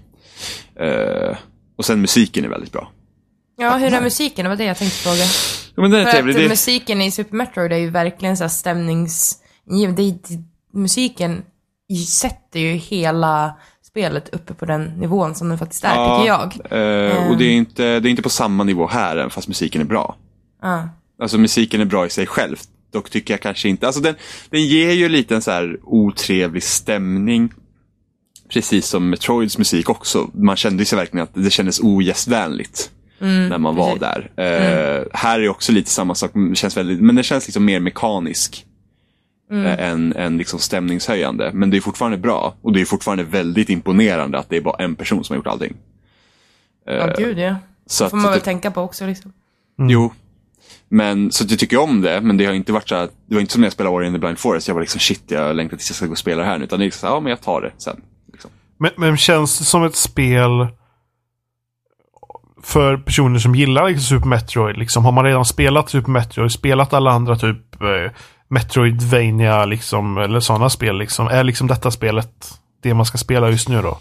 Eh, 0.80 1.36
och 1.76 1.84
sen 1.84 2.00
musiken 2.00 2.44
är 2.44 2.48
väldigt 2.48 2.72
bra. 2.72 2.90
Ja, 3.58 3.76
hur 3.76 3.94
är 3.94 4.00
musiken? 4.00 4.44
Det 4.44 4.48
var 4.48 4.56
det 4.56 4.64
jag 4.64 4.76
tänkte 4.76 4.96
fråga. 4.98 5.24
Ja, 5.74 5.82
men 5.82 5.90
den 5.90 6.00
är 6.00 6.04
För 6.04 6.12
trevlig. 6.12 6.34
att 6.34 6.40
Det, 6.40 6.48
musiken 6.48 7.02
i 7.02 7.10
Super 7.10 7.36
Metroid 7.36 7.72
är 7.72 7.76
ju 7.76 7.90
verkligen 7.90 8.36
så 8.36 8.44
här 8.44 8.48
stämningsgiven. 8.48 9.94
Det, 9.96 10.10
det, 10.10 10.38
musiken 10.72 11.42
sätter 12.08 12.60
ju 12.60 12.72
hela 12.72 13.54
spelet 13.86 14.28
uppe 14.34 14.54
på 14.54 14.64
den 14.66 14.84
nivån 14.84 15.34
som 15.34 15.48
den 15.48 15.58
faktiskt 15.58 15.84
är, 15.84 16.18
tycker 16.18 16.26
jag. 16.26 16.42
eh, 16.52 17.30
och 17.30 17.36
det 17.36 17.44
är, 17.44 17.52
inte, 17.52 18.00
det 18.00 18.08
är 18.08 18.10
inte 18.10 18.22
på 18.22 18.30
samma 18.30 18.64
nivå 18.64 18.86
här, 18.86 19.16
även 19.16 19.30
fast 19.30 19.48
musiken 19.48 19.80
är 19.80 19.84
bra. 19.84 20.16
Ja. 20.62 20.88
Alltså 21.22 21.38
musiken 21.38 21.80
är 21.80 21.84
bra 21.84 22.06
i 22.06 22.10
sig 22.10 22.26
själv. 22.26 22.56
Dock 22.92 23.10
tycker 23.10 23.34
jag 23.34 23.40
kanske 23.40 23.68
inte, 23.68 23.86
alltså 23.86 24.00
den, 24.02 24.14
den 24.50 24.62
ger 24.66 24.92
ju 24.92 25.08
lite 25.08 25.34
en 25.34 25.42
så 25.42 25.50
här 25.50 25.78
otrevlig 25.82 26.62
stämning. 26.62 27.52
Precis 28.48 28.86
som 28.86 29.10
Metroids 29.10 29.58
musik 29.58 29.88
också. 29.90 30.30
Man 30.34 30.56
kände 30.56 30.78
ju 30.82 30.84
sig 30.84 30.96
verkligen 30.98 31.24
att 31.24 31.34
det 31.34 31.50
kändes 31.50 31.80
ogästvänligt. 31.80 32.90
när 33.18 33.58
man 33.58 33.76
var 33.76 33.86
precis. 33.96 34.00
där. 34.36 34.98
Eh, 34.98 35.04
Här 35.12 35.40
är 35.40 35.48
också 35.48 35.72
lite 35.72 35.90
samma 35.90 36.14
sak, 36.14 36.30
känns 36.54 36.76
väldigt, 36.76 37.00
men 37.00 37.16
det 37.16 37.22
känns 37.22 37.46
liksom 37.46 37.64
mer 37.64 37.80
mekanisk. 37.80 38.66
eh, 39.52 39.88
Än, 39.88 40.12
än 40.16 40.38
liksom 40.38 40.58
stämningshöjande. 40.58 41.50
Men 41.54 41.70
det 41.70 41.76
är 41.76 41.80
fortfarande 41.80 42.18
bra. 42.18 42.54
Och 42.62 42.72
det 42.72 42.80
är 42.80 42.84
fortfarande 42.84 43.24
väldigt 43.24 43.68
imponerande 43.70 44.38
att 44.38 44.48
det 44.48 44.56
är 44.56 44.60
bara 44.60 44.84
en 44.84 44.94
person 44.96 45.24
som 45.24 45.34
har 45.34 45.38
gjort 45.38 45.46
allting. 45.46 45.76
Ja, 46.86 47.14
gud 47.18 47.38
ja. 47.38 47.56
Så 47.86 48.04
Det 48.04 48.10
får 48.10 48.16
man 48.16 48.30
väl 48.32 48.40
tänka 48.40 48.70
på 48.70 48.80
också 48.82 49.06
liksom. 49.06 49.32
Jo. 49.78 50.12
Men, 50.88 51.32
så 51.32 51.44
jag 51.48 51.58
tycker 51.58 51.76
om 51.76 52.00
det, 52.00 52.20
men 52.20 52.36
det 52.36 52.46
har 52.46 52.52
inte 52.52 52.72
varit 52.72 52.88
så 52.88 52.94
här, 52.94 53.08
det 53.26 53.34
var 53.34 53.40
inte 53.40 53.52
som 53.52 53.60
när 53.60 53.66
jag 53.66 53.72
spelade 53.72 53.96
Ori 53.96 54.06
and 54.06 54.14
the 54.14 54.18
Blind 54.18 54.38
Forest, 54.38 54.68
jag 54.68 54.74
var 54.74 54.82
liksom 54.82 55.00
shit, 55.00 55.22
jag 55.28 55.56
längtar 55.56 55.76
tills 55.76 55.90
jag 55.90 55.96
ska 55.96 56.06
gå 56.06 56.12
och 56.12 56.18
spela 56.18 56.42
det 56.42 56.48
här 56.48 56.58
nu. 56.58 56.64
Utan 56.64 56.78
det 56.78 56.82
är 56.82 56.86
liksom 56.86 57.00
så 57.00 57.06
här, 57.06 57.14
ja 57.14 57.20
men 57.20 57.30
jag 57.30 57.42
tar 57.42 57.60
det 57.60 57.72
sen. 57.78 58.00
Liksom. 58.32 58.50
Men, 58.78 58.90
men 58.96 59.16
känns 59.16 59.58
det 59.58 59.64
som 59.64 59.84
ett 59.84 59.96
spel 59.96 60.66
för 62.62 62.96
personer 62.96 63.38
som 63.38 63.54
gillar 63.54 63.88
liksom 63.88 64.18
Super 64.18 64.28
Metroid? 64.28 64.76
Liksom, 64.76 65.04
har 65.04 65.12
man 65.12 65.24
redan 65.24 65.44
spelat 65.44 65.90
Super 65.90 66.10
Metroid, 66.10 66.52
spelat 66.52 66.92
alla 66.92 67.10
andra 67.10 67.36
typ 67.36 67.82
eh, 67.82 68.12
Metroidvania 68.48 69.64
liksom, 69.64 70.18
eller 70.18 70.40
sådana 70.40 70.70
spel 70.70 70.98
liksom? 70.98 71.28
Är 71.28 71.44
liksom 71.44 71.66
detta 71.66 71.90
spelet 71.90 72.58
det 72.82 72.94
man 72.94 73.06
ska 73.06 73.18
spela 73.18 73.50
just 73.50 73.68
nu 73.68 73.82
då? 73.82 73.98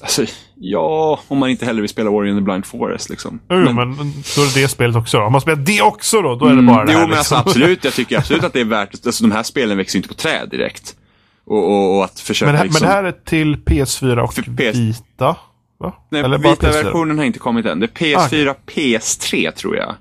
Alltså, 0.00 0.24
ja, 0.62 1.20
om 1.28 1.38
man 1.38 1.50
inte 1.50 1.66
heller 1.66 1.80
vill 1.80 1.88
spela 1.90 2.10
Ori 2.10 2.30
and 2.30 2.38
the 2.38 2.42
Blind 2.42 2.66
Forest 2.66 3.10
liksom. 3.10 3.40
Jo, 3.50 3.56
men, 3.56 3.74
men 3.74 4.12
då 4.36 4.42
är 4.42 4.54
det 4.54 4.62
det 4.62 4.68
spelet 4.68 4.96
också 4.96 5.18
då. 5.18 5.24
Om 5.24 5.32
man 5.32 5.40
spelar 5.40 5.62
det 5.62 5.82
också 5.82 6.22
då, 6.22 6.34
då 6.34 6.46
är 6.46 6.56
det 6.56 6.62
bara 6.62 6.84
det 6.84 6.92
jo, 6.92 6.98
här. 6.98 7.08
men 7.08 7.18
alltså, 7.18 7.34
liksom. 7.34 7.50
absolut. 7.50 7.84
Jag 7.84 7.92
tycker 7.92 8.16
absolut 8.18 8.44
att 8.44 8.52
det 8.52 8.60
är 8.60 8.64
värt 8.64 9.06
Alltså 9.06 9.24
de 9.24 9.32
här 9.32 9.42
spelen 9.42 9.76
växer 9.76 9.96
inte 9.96 10.08
på 10.08 10.14
träd 10.14 10.48
direkt. 10.50 10.96
Och, 11.44 11.72
och, 11.72 11.96
och 11.96 12.04
att 12.04 12.20
försöka 12.20 12.46
men, 12.46 12.54
det 12.54 12.58
här, 12.58 12.64
liksom... 12.64 12.86
men 12.86 12.90
det 12.90 12.94
här 12.94 13.04
är 13.04 13.12
till 13.24 13.56
PS4 13.56 14.18
och 14.18 14.34
PS 14.34 14.76
Vita? 14.78 15.36
Va? 15.78 15.94
Nej, 16.08 16.22
Eller 16.22 16.38
bara 16.38 16.54
PS4? 16.54 16.66
Vita-versionen 16.66 17.18
har 17.18 17.24
inte 17.24 17.38
kommit 17.38 17.66
än. 17.66 17.80
Det 17.80 17.86
är 17.86 18.16
PS4, 18.16 18.54
PS3 18.66 19.50
tror 19.50 19.76
jag. 19.76 19.94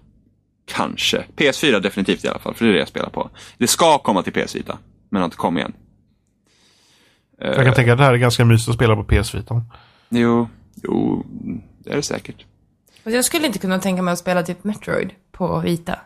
Kanske. 0.71 1.23
PS4 1.37 1.79
definitivt 1.79 2.25
i 2.25 2.27
alla 2.27 2.39
fall, 2.39 2.53
för 2.53 2.65
det 2.65 2.71
är 2.71 2.73
det 2.73 2.79
jag 2.79 2.87
spelar 2.87 3.09
på. 3.09 3.29
Det 3.57 3.67
ska 3.67 3.97
komma 3.97 4.23
till 4.23 4.33
PS 4.33 4.55
Vita, 4.55 4.77
men 5.09 5.21
har 5.21 5.25
inte 5.25 5.37
kommit 5.37 5.65
än. 5.65 5.73
Jag 7.41 7.65
kan 7.65 7.73
tänka 7.73 7.91
att 7.91 7.97
det 7.97 8.03
här 8.03 8.13
är 8.13 8.17
ganska 8.17 8.45
mysigt 8.45 8.69
att 8.69 8.75
spela 8.75 8.95
på 8.95 9.03
PS 9.03 9.35
Vita. 9.35 9.61
Jo, 10.09 10.47
jo, 10.83 11.25
det 11.83 11.91
är 11.91 11.95
det 11.95 12.01
säkert. 12.03 12.45
Alltså, 13.03 13.15
Jag 13.15 13.25
skulle 13.25 13.47
inte 13.47 13.59
kunna 13.59 13.79
tänka 13.79 14.01
mig 14.01 14.11
att 14.11 14.19
spela 14.19 14.43
typ 14.43 14.63
Metroid 14.63 15.09
på 15.31 15.59
vita. 15.59 15.99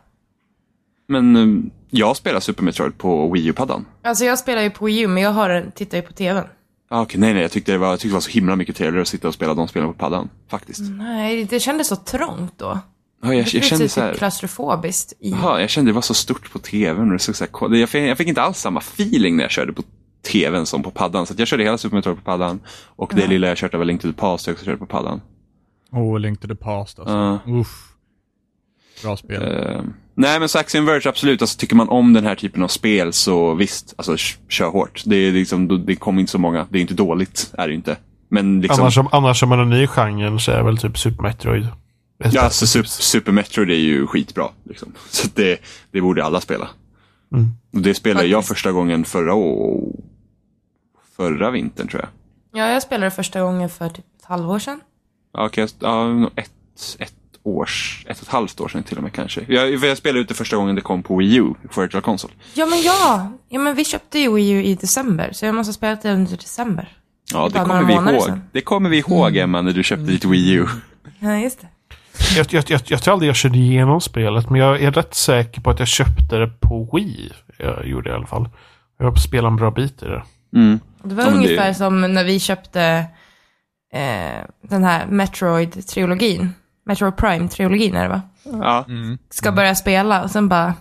Men 1.08 1.36
eh, 1.36 1.72
jag 1.90 2.18
spelar 2.18 2.40
Super 2.40 2.64
Metroid 2.64 2.98
på 2.98 3.32
Wii 3.32 3.48
U-paddan. 3.48 3.86
Alltså 4.02 4.26
jag 4.26 4.40
spelar 4.40 4.62
ju 4.62 4.70
på 4.70 4.86
Wii 4.86 5.00
U, 5.02 5.08
men 5.08 5.24
jag 5.24 5.32
har 5.32 5.50
den, 5.50 5.72
tittar 5.72 5.98
ju 5.98 6.02
på 6.02 6.14
TVn. 6.14 6.44
Ah, 6.90 7.02
Okej, 7.02 7.20
nej, 7.20 7.34
nej, 7.34 7.42
jag 7.42 7.52
tyckte, 7.52 7.72
det 7.72 7.78
var, 7.78 7.88
jag 7.90 8.00
tyckte 8.00 8.10
det 8.10 8.14
var 8.14 8.22
så 8.22 8.30
himla 8.30 8.56
mycket 8.56 8.76
trevligare 8.76 9.02
att 9.02 9.08
sitta 9.08 9.28
och 9.28 9.34
spela 9.34 9.54
de 9.54 9.68
spelen 9.68 9.88
på 9.88 9.94
paddan. 9.94 10.30
Faktiskt. 10.48 10.82
Nej, 10.82 11.46
det 11.46 11.60
kändes 11.60 11.88
så 11.88 11.96
trångt 11.96 12.54
då. 12.58 12.80
Ja, 13.22 13.34
jag, 13.34 13.48
jag 13.48 13.64
kände 13.64 13.86
typ 13.86 13.92
så 13.92 14.02
här, 14.02 14.14
klaustrofobiskt 14.14 15.14
i... 15.20 15.30
Jaha, 15.30 15.62
jag 15.62 15.70
kände 15.70 15.92
det 15.92 15.96
var 15.96 16.02
så 16.02 16.14
stort 16.14 16.52
på 16.52 16.60
tvn. 16.60 17.06
Och 17.12 17.14
det 17.14 17.20
så 17.20 17.46
här, 17.46 17.76
jag, 17.76 17.90
fick, 17.90 18.04
jag 18.04 18.18
fick 18.18 18.28
inte 18.28 18.42
alls 18.42 18.58
samma 18.60 18.80
feeling 18.80 19.36
när 19.36 19.44
jag 19.44 19.52
körde 19.52 19.74
på 19.74 19.84
tvn 20.32 20.66
som 20.66 20.84
på 20.84 20.92
paddan. 20.92 21.26
Så 21.26 21.34
att 21.34 21.40
jag 21.40 21.48
körde 21.48 21.64
hela 21.64 21.78
Super 21.78 21.96
Metroid 21.96 22.18
på 22.18 22.24
paddan. 22.24 22.60
Och 22.96 23.12
det 23.16 23.28
lilla 23.28 23.48
jag 23.48 23.58
kört 23.58 23.74
var 23.74 23.86
Link 23.86 24.02
to 24.02 24.08
the 24.08 24.18
Past 24.18 24.48
jag 24.48 24.54
också 24.54 24.66
körde 24.66 24.78
på 24.78 24.86
paddan. 24.86 25.22
Åh, 25.92 26.20
Link 26.20 26.42
to 26.42 26.48
the 26.48 26.56
Past 26.56 27.00
alltså. 27.00 27.14
Ja. 27.16 27.40
Uff. 27.48 27.90
Bra 29.04 29.18
spel. 29.18 29.44
Eh, 29.44 29.82
nej, 30.16 30.40
men 30.40 30.50
Axiom 30.56 30.86
Verge, 30.86 31.10
absolut. 31.10 31.42
Alltså, 31.42 31.58
tycker 31.60 31.76
man 31.76 31.90
om 31.90 32.14
den 32.14 32.26
här 32.26 32.36
typen 32.36 32.64
av 32.64 32.68
spel 32.68 33.14
så 33.14 33.54
visst, 33.54 33.94
alltså 33.98 34.18
kör 34.50 34.70
hårt. 34.70 35.02
Det, 35.06 35.16
är 35.16 35.32
liksom, 35.32 35.86
det 35.86 35.96
kommer 35.96 36.20
inte 36.20 36.32
så 36.32 36.38
många. 36.38 36.68
Det 36.70 36.78
är 36.78 36.82
inte 36.82 36.94
dåligt, 36.94 37.52
är 37.58 37.68
det 37.68 37.74
inte. 37.74 37.98
Men 38.30 38.62
liksom, 38.62 38.82
Annars, 38.82 38.98
om- 38.98 39.10
annars 39.12 39.44
om 39.44 39.50
man 39.50 39.60
är 39.60 39.66
ny 39.66 39.84
i 39.84 39.88
genren 39.88 40.40
så 40.40 40.52
är 40.52 40.64
väl 40.64 40.78
typ 40.78 40.98
Super 40.98 41.24
Metroid. 41.24 41.68
ja, 42.32 42.42
alltså, 42.42 42.68
Super, 42.68 42.88
Super 42.90 43.32
Metroid 43.32 43.70
är 43.70 43.76
ju 43.76 44.08
skitbra. 44.08 44.48
Liksom. 44.70 44.94
Så 45.10 45.28
det, 45.36 45.60
det 45.92 46.02
borde 46.02 46.24
alla 46.26 46.42
spela. 46.42 46.68
Mm. 47.34 47.50
Och 47.74 47.82
det 47.82 47.94
spelade 47.94 48.28
jag 48.28 48.46
första 48.46 48.72
gången 48.72 49.06
förra 49.06 49.34
å- 49.34 50.00
förra 51.18 51.52
vintern 51.52 51.88
tror 51.88 52.02
jag. 52.02 52.10
Ja, 52.62 52.70
jag 52.74 52.82
spelade 52.84 53.12
första 53.12 53.42
gången 53.42 53.70
för 53.70 53.90
typ 53.90 54.06
ett 54.20 54.26
halvår 54.26 54.60
sedan. 54.60 54.80
Ja, 55.34 55.46
okej, 55.46 55.68
ja, 55.80 56.30
ett, 56.36 56.52
ett 57.00 57.14
års, 57.44 58.06
ett 58.10 58.18
och 58.18 58.24
ett 58.24 58.30
halvt 58.34 58.62
år 58.62 58.68
sedan 58.68 58.84
till 58.84 58.98
och 58.98 59.04
med 59.04 59.14
kanske. 59.14 59.42
Jag, 59.48 59.80
för 59.80 59.88
jag 59.88 59.98
spelade 59.98 60.20
ut 60.20 60.28
det 60.28 60.34
första 60.34 60.56
gången 60.56 60.76
det 60.76 60.82
kom 60.82 61.04
på 61.04 61.16
Wii 61.18 61.36
U, 61.38 61.54
Virtual 61.78 62.02
Console. 62.04 62.34
Ja, 62.54 62.66
men 62.66 62.82
ja! 62.82 63.32
Ja, 63.50 63.60
men 63.60 63.76
vi 63.76 63.86
köpte 63.86 64.20
ju 64.20 64.34
Wii 64.34 64.50
U 64.52 64.64
i 64.64 64.76
december, 64.76 65.30
så 65.34 65.46
jag 65.46 65.56
måste 65.56 65.70
ha 65.70 65.74
spelat 65.74 66.02
det 66.02 66.14
under 66.14 66.32
december. 66.32 66.98
Ja, 67.34 67.50
Det 67.50 67.60
det 67.60 67.66
kommer 67.66 67.84
vi 67.84 67.94
ihåg. 67.94 68.22
sedan. 68.24 68.42
Det 68.52 68.62
kommer 68.62 68.90
vi 68.90 68.98
ihåg, 68.98 69.38
Emma, 69.38 69.62
när 69.62 69.72
du 69.74 69.84
köpte 69.84 70.06
ditt 70.06 70.26
Wii 70.26 70.52
U. 70.54 70.66
Ja, 71.20 71.38
just 71.38 71.62
det. 71.62 71.68
Jag, 72.38 72.48
jag, 72.54 72.64
jag, 72.68 72.82
jag 72.86 73.02
tror 73.04 73.14
aldrig 73.14 73.30
jag 73.30 73.36
körde 73.36 73.58
igenom 73.58 74.02
spelet, 74.02 74.50
men 74.50 74.62
jag 74.62 74.82
är 74.82 74.92
rätt 74.92 75.16
säker 75.16 75.62
på 75.62 75.70
att 75.70 75.80
jag 75.80 75.88
köpte 75.88 76.38
det 76.38 76.48
på 76.60 76.90
Wii. 76.94 77.32
Jag 77.58 77.88
gjorde 77.88 78.10
det 78.10 78.14
i 78.14 78.16
alla 78.16 78.26
fall. 78.28 78.50
Jag 79.00 79.06
har 79.12 79.16
spelat 79.16 79.50
en 79.50 79.56
bra 79.56 79.72
bit 79.72 80.04
i 80.04 80.06
det. 80.06 80.24
Mm. 80.56 80.80
Det 81.04 81.16
var 81.16 81.24
Ja, 81.24 81.30
men 81.30 81.40
det- 81.42 81.46
ungefär 81.48 81.74
som 81.74 82.02
när 82.14 82.24
vi 82.24 82.40
köpte 82.40 83.06
eh, 83.94 84.44
den 84.70 84.84
här 84.84 85.06
Metroid-trilogin. 85.06 86.50
Metroid 86.86 87.14
Prime-trilogin 87.14 87.96
är 87.98 88.04
det 88.04 88.10
va? 88.10 88.22
Ja. 88.44 88.86
Ska 89.30 89.52
börja 89.52 89.76
spela 89.76 90.24
och 90.24 90.32
sen 90.32 90.50
bara 90.50 90.74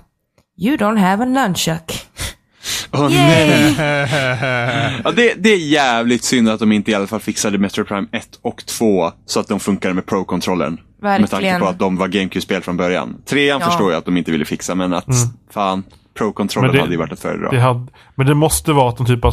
You 0.58 0.76
don't 0.76 0.98
have 0.98 1.22
a 1.22 1.26
nunchuck. 1.26 2.06
Åh 2.92 3.12
Yay! 3.12 3.74
nej. 3.78 5.00
Ja, 5.04 5.10
det, 5.12 5.34
det 5.36 5.48
är 5.52 5.58
jävligt 5.58 6.24
synd 6.24 6.48
att 6.48 6.60
de 6.60 6.72
inte 6.72 6.90
i 6.90 6.94
alla 6.94 7.06
fall 7.06 7.20
fixade 7.20 7.58
Metro 7.58 7.84
Prime 7.84 8.06
1 8.12 8.28
och 8.42 8.66
2 8.66 9.10
så 9.26 9.40
att 9.40 9.48
de 9.48 9.60
funkar 9.60 9.92
med 9.92 10.06
Pro-kontrollen. 10.06 10.80
Med 11.00 11.30
tanke 11.30 11.58
på 11.58 11.66
att 11.66 11.78
de 11.78 11.96
var 11.96 12.08
GameCube-spel 12.08 12.62
från 12.62 12.76
början. 12.76 13.16
Trean 13.26 13.60
Ja. 13.60 13.66
förstår 13.66 13.90
jag 13.92 13.98
att 13.98 14.04
de 14.04 14.16
inte 14.16 14.30
ville 14.30 14.44
fixa, 14.44 14.74
men 14.74 14.92
att 14.94 15.06
fan, 15.50 15.84
Pro-kontrollen 16.18 16.78
hade 16.80 16.90
ju 16.92 16.96
varit 16.96 17.12
att 17.12 17.20
föredra. 17.20 17.50
det 17.50 17.60
hade, 17.60 17.86
men 18.14 18.26
det 18.26 18.34
måste 18.34 18.72
vara 18.72 18.88
att 18.88 18.96
de 18.96 19.06
typ 19.06 19.24
har 19.24 19.32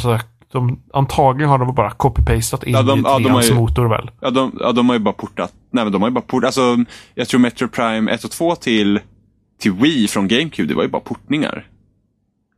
de, 0.52 0.80
antagligen 0.94 1.50
har 1.50 1.58
de 1.58 1.76
bara 1.76 1.90
copy-pastat 1.90 2.64
in 2.64 2.74
Ja, 2.74 2.82
de- 2.84 3.00
i 3.00 3.02
ja, 3.06 3.20
de 3.20 3.42
ju- 3.42 3.54
motor 3.56 3.88
väl? 3.90 4.12
Ja, 4.22 4.30
de, 4.30 4.52
ja, 4.60 4.72
de 4.72 4.90
har 4.90 4.96
ju 4.96 5.00
bara 5.00 5.14
portat. 5.14 5.54
Nej, 5.72 5.84
men 5.84 5.94
de 5.94 6.02
har 6.02 6.10
ju 6.10 6.14
bara 6.14 6.22
portat. 6.22 6.48
Alltså, 6.48 6.78
jag 7.16 7.28
tror 7.28 7.40
Metro 7.40 7.68
Prime 7.68 8.12
1 8.12 8.24
och 8.24 8.32
2 8.32 8.56
till, 8.56 9.00
till 9.60 9.72
Wii 9.72 10.08
från 10.08 10.28
GameCube, 10.28 10.68
det 10.68 10.76
var 10.76 10.84
ju 10.84 10.90
bara 10.90 11.02
portningar. 11.02 11.66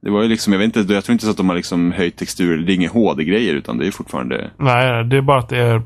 Det 0.04 0.10
var 0.12 0.22
ju 0.22 0.28
liksom, 0.30 0.54
jag 0.54 0.60
vet 0.60 0.76
inte, 0.78 0.94
jag 0.94 1.04
tror 1.04 1.14
inte 1.14 1.26
så 1.26 1.32
att 1.32 1.38
de 1.38 1.50
har 1.50 1.56
liksom 1.56 1.92
höjt 1.92 2.16
texturer. 2.18 2.58
Det 2.58 2.74
är 2.74 2.76
inga 2.76 2.90
HD-grejer, 2.90 3.54
utan 3.54 3.78
det 3.78 3.88
är 3.88 3.92
fortfarande... 3.92 4.52
Nej, 4.58 5.04
det 5.04 5.18
är 5.18 5.22
bara 5.22 5.40
att 5.40 5.50
det, 5.50 5.58
är, 5.58 5.82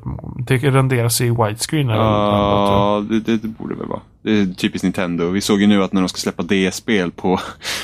det 0.47 0.57
renderas 0.57 1.21
i 1.21 1.29
widescreen. 1.29 1.87
Ja, 1.89 3.05
det, 3.09 3.19
det, 3.19 3.37
det 3.37 3.47
borde 3.47 3.75
väl 3.75 3.87
vara. 3.87 3.99
Det 4.21 4.31
är 4.39 4.45
typiskt 4.45 4.83
Nintendo. 4.83 5.29
Vi 5.29 5.41
såg 5.41 5.61
ju 5.61 5.67
nu 5.67 5.83
att 5.83 5.93
när 5.93 6.01
de 6.01 6.09
ska 6.09 6.17
släppa 6.17 6.43
DS-spel 6.43 7.11
på, 7.11 7.39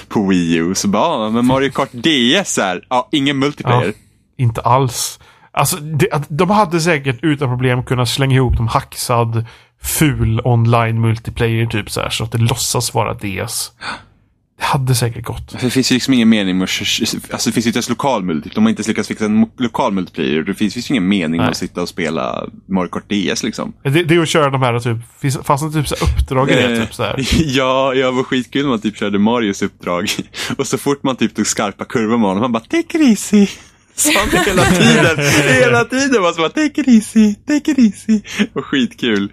på 0.07 0.27
Wii 0.27 0.55
U, 0.55 0.75
så 0.75 0.87
bara, 0.87 1.23
ja, 1.23 1.29
men 1.29 1.45
Mario 1.45 1.69
Kart 1.71 1.91
DS 1.91 2.57
här, 2.57 2.85
ja, 2.89 3.07
ingen 3.11 3.39
multiplayer. 3.39 3.85
Ja, 3.87 3.93
inte 4.41 4.61
alls. 4.61 5.19
Alltså, 5.51 5.75
det, 5.75 6.07
de 6.29 6.49
hade 6.49 6.81
säkert 6.81 7.19
utan 7.21 7.49
problem 7.49 7.83
kunnat 7.83 8.09
slänga 8.09 8.35
ihop 8.35 8.57
de 8.57 8.67
hacksad, 8.67 9.45
ful 9.81 10.41
online 10.43 11.01
multiplayer 11.01 11.65
typ 11.65 11.91
så 11.91 12.01
här, 12.01 12.09
så 12.09 12.23
att 12.23 12.31
det 12.31 12.37
låtsas 12.37 12.93
vara 12.93 13.13
DS. 13.13 13.71
Det 14.59 14.65
hade 14.67 14.95
säkert 14.95 15.25
gått. 15.25 15.61
Det 15.61 15.69
finns 15.69 15.91
ju 15.91 15.93
liksom 15.93 16.13
ingen 16.13 16.29
mening 16.29 16.57
med 16.57 16.63
att, 16.63 17.31
alltså 17.33 17.49
det 17.49 17.53
finns 17.53 17.65
ju 17.65 17.69
inte 17.69 17.77
ens 17.77 17.89
lokal 17.89 18.23
multiplayer. 18.23 18.55
De 18.55 18.63
har 18.63 18.69
inte 18.69 18.79
ens 18.79 18.87
lyckats 18.87 19.07
fixa 19.07 19.25
en 19.25 19.45
lokal 19.57 19.93
multiplayer. 19.93 20.43
Det 20.43 20.53
finns, 20.53 20.77
ju 20.77 20.81
ingen 20.89 21.07
mening 21.07 21.41
med 21.41 21.49
att 21.49 21.57
sitta 21.57 21.81
och 21.81 21.89
spela 21.89 22.45
Mario 22.69 22.89
Kart 22.89 23.03
DS 23.09 23.43
liksom. 23.43 23.73
Det, 23.83 23.89
det 23.89 24.15
är 24.15 24.19
att 24.19 24.29
köra 24.29 24.49
de 24.49 24.61
här 24.61 24.79
typ, 24.79 24.97
finns, 25.19 25.37
fanns 25.43 25.61
det 25.61 25.71
typ 25.71 25.87
så 25.87 25.95
här 25.95 26.13
uppdrag 26.13 26.49
i 26.49 26.53
det? 26.53 26.73
Eh, 26.73 26.83
Typ 26.83 26.93
så 26.93 27.03
här. 27.03 27.15
Ja, 27.45 27.93
jag 27.93 28.11
var 28.11 28.23
skitkul 28.23 28.61
när 28.61 28.69
man 28.69 28.81
typ 28.81 28.97
körde 28.97 29.19
Marios 29.19 29.61
uppdrag. 29.61 30.09
Och 30.57 30.67
så 30.67 30.77
fort 30.77 31.03
man 31.03 31.15
typ 31.15 31.35
tog 31.35 31.47
skarpa 31.47 31.85
kurvor 31.85 32.17
med 32.17 32.27
honom, 32.27 32.41
han 32.41 32.51
bara 32.51 32.63
take 32.63 32.97
it 32.97 33.01
easy. 33.01 33.47
Sa 34.01 34.19
han 34.19 34.29
hela 34.45 34.65
tiden. 34.65 35.17
hela 35.63 35.83
tiden 35.85 36.21
var 36.21 36.31
så 36.33 36.37
bara 36.41 36.49
take 36.49 36.81
it 36.81 36.87
easy, 36.87 37.35
take 37.35 37.71
it 37.71 37.79
easy. 37.79 38.21
Och 38.53 38.65
skitkul. 38.65 39.31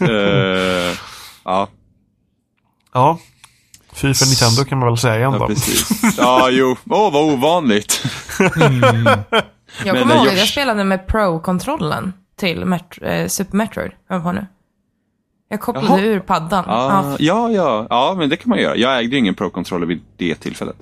Eh, 0.00 0.96
ja, 1.44 1.68
Ja. 2.94 3.18
Fy 3.92 4.14
för 4.14 4.26
Nintendo 4.26 4.64
kan 4.68 4.78
man 4.78 4.88
väl 4.88 4.98
säga 4.98 5.18
ja, 5.18 5.32
ändå. 5.32 5.46
precis. 5.46 5.88
Ja, 6.18 6.48
jo. 6.50 6.76
Åh, 6.90 7.12
vad 7.12 7.32
ovanligt. 7.32 8.02
Jag 8.38 8.56
Men, 8.58 10.02
kommer 10.02 10.14
eh, 10.14 10.16
ihåg 10.20 10.28
att 10.28 10.38
jag 10.38 10.48
spelade 10.48 10.84
med 10.84 11.06
Pro-kontrollen 11.06 12.12
till 12.36 12.64
Met- 12.64 13.02
eh, 13.22 13.28
Super 13.28 13.56
Metroid. 13.56 13.90
Jag 14.08 14.22
på 14.22 14.32
nu. 14.32 14.46
Jag 15.48 15.60
kopplade 15.60 15.86
Jaha. 15.88 16.00
ur 16.00 16.20
paddan. 16.20 16.64
Ja, 16.66 17.16
ja, 17.18 17.50
ja, 17.50 17.86
ja, 17.90 18.14
men 18.18 18.28
det 18.28 18.36
kan 18.36 18.48
man 18.48 18.58
göra. 18.58 18.76
Jag 18.76 18.98
ägde 18.98 19.12
ju 19.12 19.18
ingen 19.18 19.34
Pro-controller 19.34 19.86
vid 19.86 20.00
det 20.16 20.34
tillfället. 20.34 20.76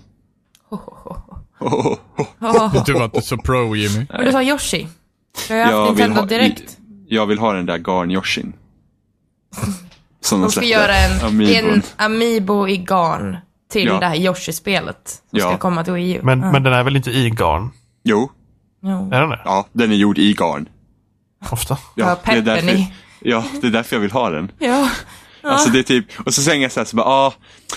Ja. 2.39 2.83
Du 2.87 2.93
var 2.93 3.05
inte 3.05 3.23
så 3.23 3.37
pro 3.37 3.77
Jimmy. 3.77 4.07
Men 4.11 4.25
du 4.25 4.33
sa 4.33 4.43
Yoshi. 4.43 4.87
Jag 5.49 5.57
har 5.57 5.63
haft 5.65 5.73
Jag 5.73 5.81
vill, 5.87 5.89
Nintendo 5.97 6.21
ha, 6.21 6.27
direkt. 6.27 6.79
jag 7.09 7.27
vill 7.27 7.39
ha 7.39 7.53
den 7.53 7.67
där 7.67 7.79
Garn-Yoshin. 7.79 8.53
Som 10.21 10.41
De 10.41 10.51
ska 10.51 10.65
göra 10.65 10.97
en, 10.97 11.25
Amiibon. 11.27 11.71
en 11.71 11.83
Amiibo 11.97 12.69
i 12.69 12.77
garn 12.77 13.37
till 13.73 13.87
Ja. 13.87 14.01
det 14.01 14.07
här 14.07 14.17
Yoshi-spelet. 14.17 15.09
Som 15.31 15.39
Ja. 15.39 15.49
ska 15.49 15.59
komma 15.59 15.85
till 15.85 15.93
Wii 15.93 16.13
U. 16.15 16.21
Men, 16.23 16.41
ja. 16.41 16.53
men 16.53 16.63
den 16.63 16.73
är 16.73 16.83
väl 16.83 16.97
inte 16.97 17.11
i 17.11 17.31
garn? 17.31 17.71
Jo, 18.05 18.31
Jo. 18.83 19.11
Är 19.13 19.21
den 19.21 19.31
det? 19.31 19.41
ja, 19.45 19.67
den 19.73 19.91
är 19.93 19.97
gjord 19.97 20.19
i 20.19 20.33
garn. 20.35 20.69
Ofta. 21.51 21.79
Ja, 21.95 22.17
det 22.25 22.33
är 22.33 22.43
därför, 22.43 22.69
i. 22.75 22.93
ja, 23.21 23.45
det 23.61 23.67
är 23.67 23.71
därför 23.71 23.97
jag 23.97 24.01
vill 24.01 24.11
ha 24.11 24.31
den. 24.31 24.51
Ja. 24.59 24.89
Alltså 25.53 25.71
det 25.71 25.79
är 25.79 25.83
typ, 25.83 26.07
och 26.27 26.35
så 26.35 26.43
säger 26.43 26.63
jag 26.63 26.73
så 26.73 26.81
här, 26.81 26.85
så 26.85 26.97
bara, 26.97 27.07
ah, 27.07 27.33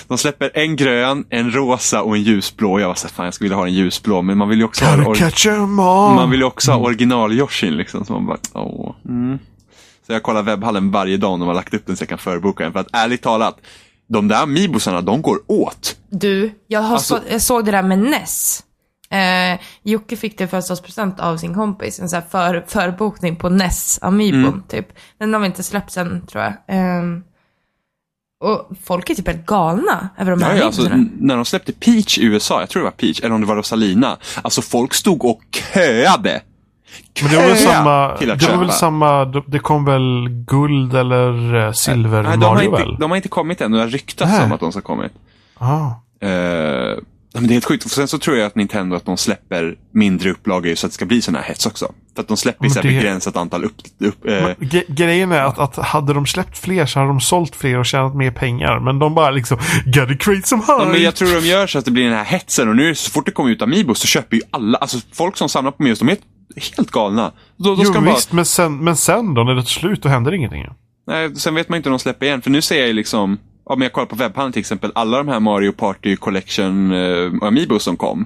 de 0.07 0.17
släpper 0.17 0.51
en 0.53 0.75
grön, 0.75 1.25
en 1.29 1.51
rosa 1.51 2.01
och 2.01 2.15
en 2.15 2.23
ljusblå. 2.23 2.79
Jag 2.79 2.87
var 2.87 2.95
så 2.95 3.07
här, 3.07 3.13
fan 3.13 3.25
jag 3.25 3.33
skulle 3.33 3.45
vilja 3.45 3.57
ha 3.57 3.67
en 3.67 3.73
ljusblå, 3.73 4.21
men 4.21 4.37
man 4.37 4.49
vill 4.49 4.57
ju 4.59 4.65
också 4.65 4.85
ha, 4.85 4.95
Gotta 4.95 5.09
or- 5.09 5.15
catch 5.15 5.45
'em 5.47 5.79
all. 5.79 6.15
man 6.15 6.29
vill 6.29 6.39
ju 6.39 6.45
också 6.45 6.71
ha 6.71 6.79
original-Yoshin 6.89 7.71
liksom. 7.77 8.05
Så 8.05 8.13
man 8.13 8.25
bara, 8.25 8.37
åh. 8.53 8.95
Mm. 9.05 9.39
Så 10.07 10.13
jag 10.13 10.23
kollar 10.23 10.43
webbhallen 10.43 10.91
varje 10.91 11.17
dag 11.17 11.31
om 11.31 11.39
de 11.39 11.47
har 11.47 11.55
lagt 11.55 11.73
upp 11.73 11.85
den 11.85 11.97
så 11.97 12.01
jag 12.01 12.09
kan 12.09 12.17
förboka 12.17 12.63
den. 12.63 12.73
För 12.73 12.79
att 12.79 12.87
ärligt 12.93 13.21
talat, 13.21 13.57
de 14.09 14.27
där 14.27 14.43
Amiibosarna, 14.43 15.01
de 15.01 15.21
går 15.21 15.37
åt. 15.47 15.95
Du, 16.09 16.51
jag, 16.67 16.81
har 16.81 16.93
Alltså- 16.93 17.15
så, 17.15 17.21
jag 17.29 17.41
såg 17.41 17.65
det 17.65 17.71
där 17.71 17.83
med 17.83 17.99
NES. 17.99 18.63
Eh, 19.09 19.59
Jocke 19.83 20.15
fick 20.17 20.37
det 20.37 20.47
födelsedagspresent 20.47 21.19
av 21.19 21.37
sin 21.37 21.53
kompis. 21.53 21.99
En 21.99 22.09
sån 22.09 22.21
här 22.21 22.27
för, 22.29 22.65
förbokning 22.67 23.35
på 23.35 23.49
NES 23.49 23.99
Amiibon, 24.01 24.43
Mm. 24.45 24.63
typ. 24.67 24.87
Den 25.19 25.33
har 25.33 25.39
vi 25.41 25.45
inte 25.45 25.63
släppt 25.63 25.91
sen, 25.91 26.25
tror 26.27 26.43
jag. 26.43 26.53
Ehm, 26.67 27.23
och 28.39 28.69
folk 28.83 29.09
är 29.09 29.15
typ 29.15 29.27
helt 29.27 29.45
galna 29.45 30.09
över 30.17 30.31
de 30.31 30.41
här 30.41 30.51
Ja, 30.51 30.57
ja, 30.57 30.65
alltså, 30.65 30.89
när 31.19 31.35
de 31.35 31.45
släppte 31.45 31.71
Peach 31.71 32.17
i 32.17 32.23
USA, 32.23 32.59
jag 32.59 32.69
tror 32.69 32.81
det 32.81 32.83
var 32.83 32.91
Peach, 32.91 33.19
eller 33.19 33.35
om 33.35 33.41
det 33.41 33.47
var 33.47 33.55
Rosalina. 33.55 34.17
Alltså 34.41 34.61
folk 34.61 34.93
stod 34.93 35.25
och 35.25 35.41
köade. 35.73 36.41
Men 37.21 37.31
det 37.31 37.37
var 37.37 37.43
väl 37.43 37.57
Köa 37.57 37.73
samma, 37.73 38.17
det 38.17 38.47
var 38.47 38.57
väl 38.57 38.71
samma, 38.71 39.25
det 39.25 39.59
kom 39.59 39.85
väl 39.85 40.29
guld 40.29 40.95
eller 40.95 41.55
eh, 41.55 41.71
silver 41.71 42.23
Nej, 42.23 42.37
de, 42.37 42.43
har 42.43 42.61
inte, 42.61 42.77
väl? 42.77 42.95
de 42.99 43.11
har 43.11 43.15
inte 43.15 43.29
kommit 43.29 43.61
än 43.61 43.71
det 43.71 43.79
har 43.79 43.87
ryktats 43.87 44.39
om 44.39 44.51
att 44.51 44.59
de 44.59 44.71
ska 44.71 44.81
kommit. 44.81 45.11
Ah. 45.57 45.87
Eh, 46.27 46.97
men 47.39 47.47
det 47.47 47.51
är 47.51 47.55
helt 47.55 47.65
sjukt. 47.65 47.83
För 47.83 47.89
sen 47.89 48.07
så 48.07 48.17
tror 48.17 48.37
jag 48.37 48.45
att 48.47 48.55
Nintendo 48.55 48.95
att 48.95 49.05
de 49.05 49.17
släpper 49.17 49.75
mindre 49.93 50.31
upplagor 50.31 50.75
så 50.75 50.85
att 50.87 50.91
det 50.91 50.95
ska 50.95 51.05
bli 51.05 51.21
sån 51.21 51.35
här 51.35 51.43
hets 51.43 51.65
också. 51.65 51.91
För 52.15 52.21
att 52.21 52.27
de 52.27 52.37
släpper 52.37 52.65
ju 52.65 52.73
det- 52.73 52.81
begränsat 52.81 53.37
antal 53.37 53.63
upp... 53.63 53.75
upp 53.99 54.25
eh, 54.27 54.49
ge- 54.59 54.85
grejen 54.87 55.31
är 55.31 55.41
att, 55.41 55.59
att 55.59 55.75
hade 55.75 56.13
de 56.13 56.25
släppt 56.25 56.57
fler 56.57 56.85
så 56.85 56.99
hade 56.99 57.09
de 57.09 57.19
sålt 57.21 57.55
fler 57.55 57.77
och 57.79 57.85
tjänat 57.85 58.15
mer 58.15 58.31
pengar. 58.31 58.79
Men 58.79 58.99
de 58.99 59.15
bara 59.15 59.31
liksom, 59.31 59.57
gotta 59.85 60.15
create 60.15 60.47
some 60.47 60.63
ja, 60.67 60.79
hype. 60.79 60.91
men 60.91 61.01
jag 61.03 61.15
tror 61.15 61.41
de 61.41 61.47
gör 61.47 61.67
så 61.67 61.79
att 61.79 61.85
det 61.85 61.91
blir 61.91 62.03
den 62.03 62.13
här 62.13 62.23
hetsen 62.23 62.69
och 62.69 62.75
nu 62.75 62.95
så 62.95 63.11
fort 63.11 63.25
det 63.25 63.31
kommer 63.31 63.49
ut 63.49 63.61
Amiibo 63.61 63.95
så 63.95 64.07
köper 64.07 64.35
ju 64.35 64.41
alla, 64.51 64.77
alltså 64.77 64.97
folk 65.13 65.37
som 65.37 65.49
samlar 65.49 65.71
på 65.71 65.83
Amiibos, 65.83 65.99
de 65.99 66.09
är 66.09 66.17
helt 66.77 66.91
galna. 66.91 67.31
Då, 67.57 67.75
då 67.75 67.83
ska 67.83 67.93
Jo 67.99 68.01
bara, 68.05 68.15
visst, 68.15 68.31
men 68.31 68.45
sen, 68.45 68.83
men 68.83 68.95
sen 68.95 69.33
då 69.33 69.43
när 69.43 69.53
det 69.55 69.61
tar 69.61 69.67
slut 69.67 70.03
då 70.03 70.09
händer 70.09 70.33
ingenting. 70.33 70.65
Nej, 71.07 71.35
sen 71.35 71.55
vet 71.55 71.69
man 71.69 71.77
inte 71.77 71.89
om 71.89 71.93
de 71.93 71.99
släpper 71.99 72.25
igen. 72.25 72.41
För 72.41 72.49
nu 72.49 72.61
ser 72.61 72.77
jag 72.79 72.87
ju 72.87 72.93
liksom, 72.93 73.37
om 73.69 73.81
jag 73.81 73.93
kollar 73.93 74.05
på 74.05 74.15
webbhandeln 74.15 74.53
till 74.53 74.59
exempel, 74.59 74.91
alla 74.95 75.17
de 75.17 75.27
här 75.27 75.39
Mario 75.39 75.71
Party 75.71 76.15
Collection 76.15 76.91
uh, 76.91 77.33
Amiibo 77.43 77.79
som 77.79 77.97
kom. 77.97 78.25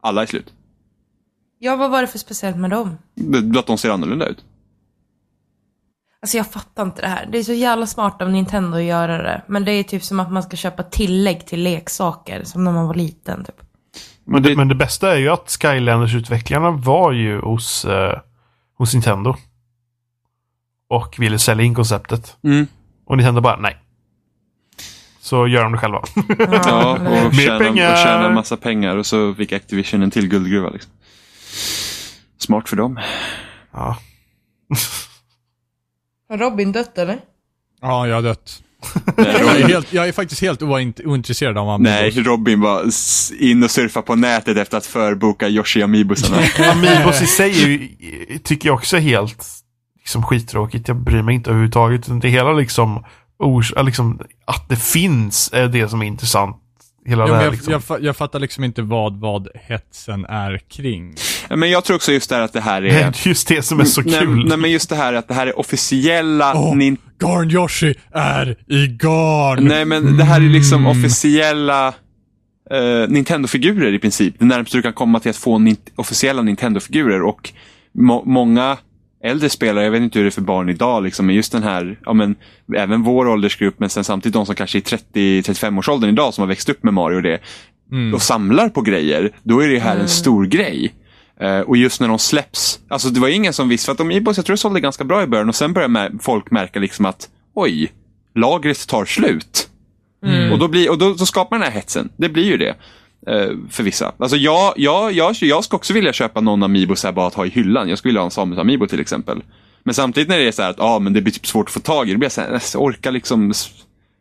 Alla 0.00 0.22
är 0.22 0.26
slut. 0.26 0.52
Ja, 1.58 1.76
vad 1.76 1.90
var 1.90 2.00
det 2.00 2.06
för 2.08 2.18
speciellt 2.18 2.56
med 2.56 2.70
dem? 2.70 2.98
Att 3.58 3.66
de 3.66 3.78
ser 3.78 3.90
annorlunda 3.90 4.26
ut. 4.26 4.44
Alltså 6.22 6.36
jag 6.36 6.46
fattar 6.46 6.82
inte 6.82 7.02
det 7.02 7.08
här. 7.08 7.28
Det 7.32 7.38
är 7.38 7.42
så 7.42 7.52
jävla 7.52 7.86
smart 7.86 8.22
av 8.22 8.30
Nintendo 8.30 8.76
att 8.76 8.82
göra 8.84 9.22
det. 9.22 9.42
Men 9.46 9.64
det 9.64 9.72
är 9.72 9.82
typ 9.82 10.04
som 10.04 10.20
att 10.20 10.32
man 10.32 10.42
ska 10.42 10.56
köpa 10.56 10.82
tillägg 10.82 11.46
till 11.46 11.62
leksaker, 11.62 12.44
som 12.44 12.64
när 12.64 12.72
man 12.72 12.86
var 12.86 12.94
liten 12.94 13.44
typ. 13.44 13.60
Men 14.24 14.42
det, 14.42 14.48
Det- 14.48 14.56
men 14.56 14.68
det 14.68 14.74
bästa 14.74 15.12
är 15.12 15.16
ju 15.18 15.28
att 15.28 15.48
Skylanders-utvecklarna 15.48 16.70
var 16.70 17.12
ju 17.12 17.40
hos, 17.40 17.84
eh, 17.84 18.20
hos 18.78 18.94
Nintendo. 18.94 19.34
Och 20.88 21.16
ville 21.18 21.38
sälja 21.38 21.64
in 21.64 21.74
konceptet. 21.74 22.36
Mm. 22.42 22.66
Och 23.06 23.16
Nintendo 23.16 23.40
bara 23.40 23.56
nej. 23.56 23.76
Så 25.22 25.46
gör 25.48 25.62
de 25.62 25.72
det 25.72 25.78
själva. 25.78 26.02
Ja, 26.64 26.92
och 26.92 27.00
Mer 27.34 27.46
tjäna, 27.46 27.58
pengar. 27.58 27.92
och 27.92 27.98
tjäna 27.98 28.26
en 28.28 28.34
massa 28.34 28.56
pengar 28.56 28.96
och 28.96 29.06
så 29.06 29.34
fick 29.34 29.52
Activision 29.52 30.02
en 30.02 30.10
till 30.10 30.28
guldgruva. 30.28 30.70
Liksom. 30.70 30.92
Smart 32.38 32.68
för 32.68 32.76
dem. 32.76 33.00
ja. 33.72 33.96
Har 36.28 36.38
Robin 36.38 36.72
dött 36.72 36.98
eller? 36.98 37.18
Ja, 37.80 38.08
jag 38.08 38.14
har 38.14 38.22
dött. 38.22 38.62
Nej, 39.16 39.26
Jag 39.40 39.60
är, 39.60 39.68
helt, 39.68 39.92
jag 39.92 40.08
är 40.08 40.12
faktiskt 40.12 40.40
helt 40.42 40.62
oint- 40.62 41.06
ointresserad 41.06 41.58
av 41.58 41.68
Amiibos. 41.68 42.14
nej, 42.16 42.24
Robin 42.24 42.60
var 42.60 42.84
in 43.40 43.62
och 43.62 43.70
surfa 43.70 44.02
på 44.02 44.14
nätet 44.14 44.56
efter 44.56 44.78
att 44.78 44.86
förboka 44.86 45.48
Yoshi 45.48 45.82
Amiibosarna. 45.82 46.42
Amiibos 46.72 47.22
i 47.22 47.26
sig 47.26 47.62
är 47.62 47.66
ju, 47.66 47.88
tycker 48.38 48.68
jag 48.68 48.74
också 48.76 48.96
är 48.96 49.00
helt 49.00 49.44
liksom, 49.98 50.22
skittråkigt. 50.22 50.88
Jag 50.88 50.96
bryr 50.96 51.22
mig 51.22 51.34
inte 51.34 51.50
överhuvudtaget. 51.50 52.20
Det 52.22 52.28
hela 52.28 52.52
liksom, 52.52 53.04
liksom, 53.84 54.20
att 54.44 54.68
det 54.68 54.76
finns 54.76 55.50
är 55.52 55.68
det 55.68 55.88
som 55.88 56.02
är 56.02 56.06
intressant. 56.06 56.56
Hela 57.06 57.24
Jo, 57.26 57.32
det 57.32 57.36
här, 57.38 57.44
jag, 57.44 57.52
liksom. 57.52 57.80
jag, 57.88 58.02
jag 58.04 58.16
fattar 58.16 58.38
liksom 58.40 58.64
inte 58.64 58.82
vad, 58.82 59.20
vad 59.20 59.48
hetsen 59.54 60.24
är 60.24 60.58
kring. 60.70 61.14
Men 61.50 61.70
jag 61.70 61.84
tror 61.84 61.96
också 61.96 62.12
just 62.12 62.28
det 62.30 62.36
här 62.36 62.42
att 62.42 62.52
det 62.52 62.60
här 62.60 62.82
är... 62.82 62.88
är 63.08 63.28
just 63.28 63.48
det 63.48 63.62
som 63.62 63.80
är 63.80 63.84
så 63.84 64.00
nej, 64.00 64.18
kul. 64.20 64.48
nej, 64.48 64.58
men 64.58 64.70
just 64.70 64.88
det 64.88 64.96
här 64.96 65.12
att 65.12 65.28
det 65.28 65.34
här 65.34 65.46
är 65.46 65.58
officiella 65.58 66.52
Åh, 66.54 66.74
nin- 66.76 66.96
Garn 67.20 67.50
Yoshi 67.50 67.94
är 68.12 68.56
i 68.68 68.86
garn! 68.86 69.64
Nej, 69.64 69.84
men 69.84 70.16
det 70.16 70.24
här 70.24 70.40
är 70.40 70.48
liksom 70.48 70.86
Mm. 70.86 70.98
officiella 70.98 71.88
eh, 72.70 73.08
Nintendo-figurer 73.08 73.92
i 73.94 73.98
princip. 73.98 74.34
Det 74.38 74.44
närmaste 74.44 74.76
du 74.76 74.82
kan 74.82 74.92
komma 74.92 75.20
till 75.20 75.30
att 75.30 75.36
få 75.36 75.58
nin- 75.58 75.76
officiella 75.96 76.42
Nintendo-figurer 76.42 77.22
och 77.22 77.52
må- 77.94 78.22
många 78.26 78.76
äldre 79.24 79.48
spelare, 79.48 79.84
jag 79.84 79.90
vet 79.90 80.02
inte 80.02 80.18
hur 80.18 80.24
det 80.24 80.28
är 80.28 80.30
för 80.30 80.40
barn 80.40 80.68
idag, 80.68 81.02
liksom, 81.02 81.26
men 81.26 81.34
just 81.34 81.52
den 81.52 81.62
här, 81.62 81.98
ja 82.04 82.12
men, 82.12 82.34
även 82.76 83.02
vår 83.02 83.28
åldersgrupp, 83.28 83.74
men 83.78 83.90
sen 83.90 84.04
samtidigt 84.04 84.34
de 84.34 84.46
som 84.46 84.54
kanske 84.54 84.78
är 84.78 84.82
30-35-årsåldern 84.82 86.10
idag 86.10 86.34
som 86.34 86.42
har 86.42 86.48
växt 86.48 86.68
upp 86.68 86.82
med 86.84 86.94
Mario 86.94 87.16
och 87.16 87.22
det, 87.22 87.38
Mm. 87.92 88.14
och 88.14 88.22
samlar 88.22 88.68
på 88.68 88.80
grejer, 88.82 89.30
då 89.42 89.60
är 89.60 89.68
det 89.68 89.78
här 89.78 89.96
en 89.98 90.08
stor 90.08 90.46
grej. 90.46 90.94
Eh, 91.40 91.60
och 91.60 91.76
just 91.76 92.00
när 92.00 92.08
de 92.08 92.18
släpps, 92.18 92.80
alltså 92.88 93.08
det 93.08 93.20
var 93.20 93.28
ingen 93.28 93.52
som 93.52 93.68
visste, 93.68 93.86
för 93.86 93.92
att 93.92 94.00
Amiibos, 94.00 94.36
jag 94.36 94.46
tror 94.46 94.54
det 94.54 94.60
sålde 94.60 94.80
ganska 94.80 95.04
bra 95.04 95.22
i 95.22 95.26
början 95.26 95.48
och 95.48 95.54
sen 95.54 95.72
börjar 95.72 95.88
mä- 95.88 96.18
folk 96.22 96.50
märka 96.50 96.78
liksom 96.80 97.06
att, 97.06 97.28
oj, 97.54 97.92
lagret 98.34 98.88
tar 98.88 99.04
slut. 99.04 99.68
Och, 100.52 100.58
då, 100.58 100.68
blir, 100.68 100.90
och 100.90 100.98
då, 100.98 101.14
då 101.14 101.26
skapar 101.26 101.56
den 101.58 101.64
här 101.64 101.72
hetsen. 101.72 102.08
Det 102.16 102.28
blir 102.28 102.44
ju 102.44 102.56
det. 102.56 102.74
Eh, 103.26 103.48
för 103.70 103.82
vissa. 103.82 104.12
Alltså 104.18 104.36
jag, 104.36 104.72
jag, 104.76 105.12
jag, 105.12 105.34
jag 105.40 105.64
ska 105.64 105.76
också 105.76 105.92
vilja 105.92 106.12
köpa 106.12 106.40
någon 106.40 106.62
Amiibo 106.62 106.96
så 106.96 107.06
här 107.06 107.12
bara 107.12 107.26
att 107.26 107.34
ha 107.34 107.46
i 107.46 107.48
hyllan. 107.48 107.88
Jag 107.88 107.98
skulle 107.98 108.10
vilja 108.10 108.20
ha 108.20 108.24
en 108.24 108.30
Samus 108.30 108.58
Amiibo 108.58 108.86
till 108.86 109.00
exempel. 109.00 109.42
Men 109.84 109.94
samtidigt 109.94 110.28
när 110.28 110.38
det 110.38 110.48
är 110.48 110.52
så 110.52 110.62
här 110.62 110.70
att 110.70 110.80
ah, 110.80 110.98
men 110.98 111.12
det 111.12 111.20
blir 111.20 111.32
typ 111.32 111.46
svårt 111.46 111.66
att 111.68 111.72
få 111.72 111.80
tag 111.80 112.08
i, 112.08 112.12
då 112.12 112.18
blir 112.18 112.26
jag 112.26 112.32
så 112.32 112.40
här, 112.40 112.62
jag 112.74 112.82
orkar 112.82 113.10
liksom 113.12 113.52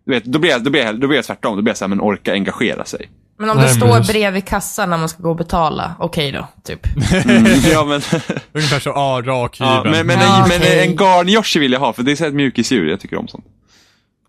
du 0.06 0.12
vet, 0.12 0.26
då 0.26 0.40
blir 0.40 0.52
jag, 0.52 0.64
då 0.64 0.70
blir 0.70 0.82
jag, 0.82 1.00
då 1.00 1.08
blir 1.08 1.18
jag 1.18 1.26
tvärtom. 1.26 1.56
Då 1.56 1.62
blir 1.62 1.70
jag 1.72 1.78
så 1.78 1.86
här, 1.86 1.90
men 1.90 2.02
orka 2.02 2.34
engagera 2.34 2.86
sig. 2.86 3.10
Men 3.38 3.50
om 3.50 3.58
Nej, 3.58 3.66
det 3.66 3.72
men 3.72 3.80
står 3.80 3.98
precis. 3.98 4.14
bredvid 4.14 4.46
kassan 4.46 4.90
när 4.90 4.98
man 4.98 5.10
ska 5.10 5.24
gå 5.24 5.30
och 5.30 5.36
betala, 5.36 5.96
okej 6.00 6.32
då, 6.32 6.48
typ. 6.64 6.80
Mm, 7.26 7.46
ja, 7.72 7.86
men, 7.86 8.02
Ungefär 8.54 8.80
så, 8.80 8.90
ja, 8.90 9.22
rakhyveln. 9.26 9.74
ja, 9.76 9.84
men, 9.92 10.08
men, 10.08 10.20
Ja, 10.20 10.44
en, 10.44 10.50
men 10.50 10.58
okej. 10.62 10.88
en 10.88 10.96
garn-Yoshi 10.96 11.60
vill 11.60 11.72
jag 11.72 11.80
ha, 11.80 11.94
för 11.94 12.04
det 12.04 12.12
är 12.12 12.16
så 12.16 12.24
här 12.24 12.30
ett 12.30 12.36
mjukisdjur. 12.36 12.90
Jag 12.90 13.00
tycker 13.00 13.18
om 13.18 13.28
sånt. 13.28 13.46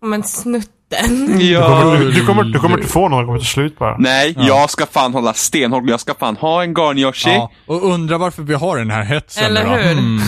Men 0.01 0.23
snutten. 0.23 0.71
Du 1.37 1.51
Ja. 1.51 1.67
kommer, 1.81 1.97
du, 1.99 2.11
du, 2.11 2.25
kommer, 2.25 2.43
du 2.43 2.59
kommer 2.59 2.77
inte 2.77 2.89
få 2.89 3.09
någon, 3.09 3.19
det 3.19 3.25
kommer 3.25 3.39
ta 3.39 3.45
slut 3.45 3.79
bara. 3.79 3.95
Nej, 3.99 4.33
jag 4.37 4.69
ska 4.69 4.85
fan 4.85 5.13
hålla 5.13 5.33
stenhårt. 5.33 5.83
Jag 5.89 5.99
ska 5.99 6.13
fan 6.13 6.35
ha 6.37 6.63
en 6.63 6.73
garn-Yoshi. 6.73 7.29
Ja, 7.29 7.51
och 7.65 7.83
undra 7.93 8.17
varför 8.17 8.43
vi 8.43 8.53
har 8.53 8.77
den 8.77 8.91
här 8.91 9.03
hetsen 9.03 9.43
Eller 9.45 9.63
då. 9.65 9.69
hur? 9.71 9.91
Mm. 9.91 10.21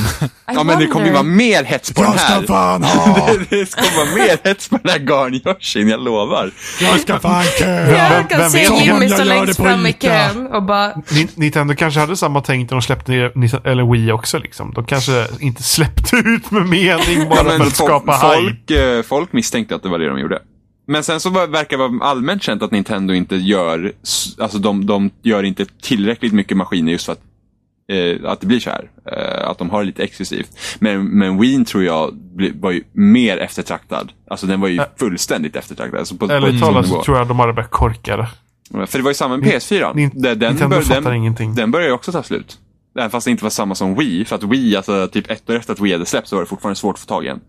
Ja, 0.55 0.63
men 0.63 0.79
det 0.79 0.87
kommer 0.87 1.05
ju 1.05 1.11
vara 1.11 1.23
mer 1.23 1.63
hets 1.63 1.93
på 1.93 2.01
den 2.01 2.11
Jag 2.11 2.19
ska 2.19 2.33
här. 2.33 2.41
fan 2.41 2.83
ha! 2.83 3.29
det 3.49 3.65
ska 3.69 3.81
vara 3.97 4.05
mer 4.15 4.37
hets 4.49 4.69
på 4.69 4.77
den 4.83 4.91
här 4.91 4.99
garn-Yoshin, 4.99 5.89
jag 5.89 5.99
lovar. 5.99 6.51
Jag 6.81 6.99
ska 6.99 7.19
fan 7.19 7.43
köa! 7.59 7.89
Jag 8.17 8.29
kan 8.29 8.39
vem 8.39 8.49
se 8.49 8.59
Jimmy 8.59 9.05
jag 9.05 9.11
stå 9.11 9.17
gör 9.19 9.25
längst 9.25 9.57
det 9.57 9.63
på 9.63 9.69
fram 9.69 9.85
i 9.87 9.93
kön 9.93 10.47
och 10.47 10.63
bara, 10.63 10.93
Ni- 11.11 11.29
Nintendo 11.35 11.75
kanske 11.75 11.99
hade 11.99 12.17
samma 12.17 12.41
tänk 12.41 12.69
när 12.71 12.75
de 12.77 12.81
släppte 12.81 13.11
Nintendo- 13.11 13.67
eller 13.67 13.91
Wii 13.91 14.11
också 14.11 14.37
liksom. 14.39 14.71
De 14.75 14.85
kanske 14.85 15.27
inte 15.39 15.63
släppte 15.63 16.15
ut 16.15 16.51
med 16.51 16.65
mening 16.65 17.29
bara 17.29 17.37
Ja, 17.37 17.43
men 17.43 17.57
för 17.59 17.67
att 17.67 17.73
fo- 17.73 17.85
skapa 17.85 18.11
hype. 18.11 18.35
folk, 18.35 18.71
eh, 18.71 19.01
folk 19.03 19.33
misstänkte 19.33 19.75
att 19.75 19.83
det 19.83 19.89
var 19.89 19.99
det 19.99 20.09
de 20.09 20.19
gjorde. 20.19 20.39
Men 20.85 21.03
sen 21.03 21.19
så 21.19 21.29
verkar 21.29 21.77
det 21.77 21.87
vara 21.87 22.05
allmänt 22.05 22.43
känt 22.43 22.63
att 22.63 22.71
Nintendo 22.71 23.13
inte 23.13 23.35
gör, 23.35 23.91
alltså 24.37 24.57
de, 24.59 24.85
de 24.85 25.09
gör 25.21 25.43
inte 25.43 25.65
tillräckligt 25.81 26.33
mycket 26.33 26.57
maskiner 26.57 26.91
just 26.91 27.05
för 27.05 27.13
att, 27.13 27.21
eh, 27.91 28.31
att 28.31 28.41
det 28.41 28.47
blir 28.47 28.59
så 28.59 28.69
här. 28.69 28.89
Eh, 29.11 29.49
att 29.49 29.57
de 29.57 29.69
har 29.69 29.79
det 29.79 29.85
lite 29.85 30.03
exklusivt. 30.03 30.49
Men, 30.79 31.05
men 31.05 31.39
Wii 31.41 31.65
tror 31.65 31.83
jag 31.83 32.11
var 32.59 32.71
ju 32.71 32.83
mer 32.91 33.37
eftertraktad. 33.37 34.11
Alltså 34.29 34.47
den 34.47 34.61
var 34.61 34.67
ju 34.67 34.81
fullständigt 34.99 35.55
eftertraktad. 35.55 35.99
Alltså 35.99 36.15
på, 36.15 36.31
en 36.31 36.59
talat 36.59 36.87
så 36.87 37.03
tror 37.03 37.17
jag 37.17 37.27
de 37.27 37.39
hade 37.39 37.53
börjat 37.53 37.71
korkade. 37.71 38.27
För 38.87 38.97
det 38.97 39.03
var 39.03 39.11
ju 39.11 39.15
samma 39.15 39.37
med 39.37 39.47
PS4. 39.49 39.93
Nin- 39.93 40.11
Den- 40.13 40.39
Nintendo 40.39 40.69
bör, 40.79 41.01
den, 41.01 41.13
ingenting. 41.15 41.55
den 41.55 41.71
börjar 41.71 41.87
ju 41.87 41.93
också 41.93 42.11
ta 42.11 42.23
slut. 42.23 42.57
Även 42.95 43.09
fast 43.09 43.25
det 43.25 43.31
inte 43.31 43.43
var 43.43 43.49
samma 43.49 43.75
som 43.75 43.95
Wii. 43.95 44.25
För 44.25 44.35
att 44.35 44.43
Wii, 44.43 44.75
alltså 44.75 45.07
typ 45.07 45.31
ett 45.31 45.49
år 45.49 45.55
efter 45.55 45.73
att 45.73 45.79
Wii 45.79 45.93
hade 45.93 46.05
släppts 46.05 46.29
så 46.29 46.35
var 46.35 46.43
det 46.43 46.49
fortfarande 46.49 46.75
svårt 46.75 46.95
att 46.95 46.99
få 46.99 47.05
tag 47.05 47.25
i 47.25 47.27
en. 47.27 47.41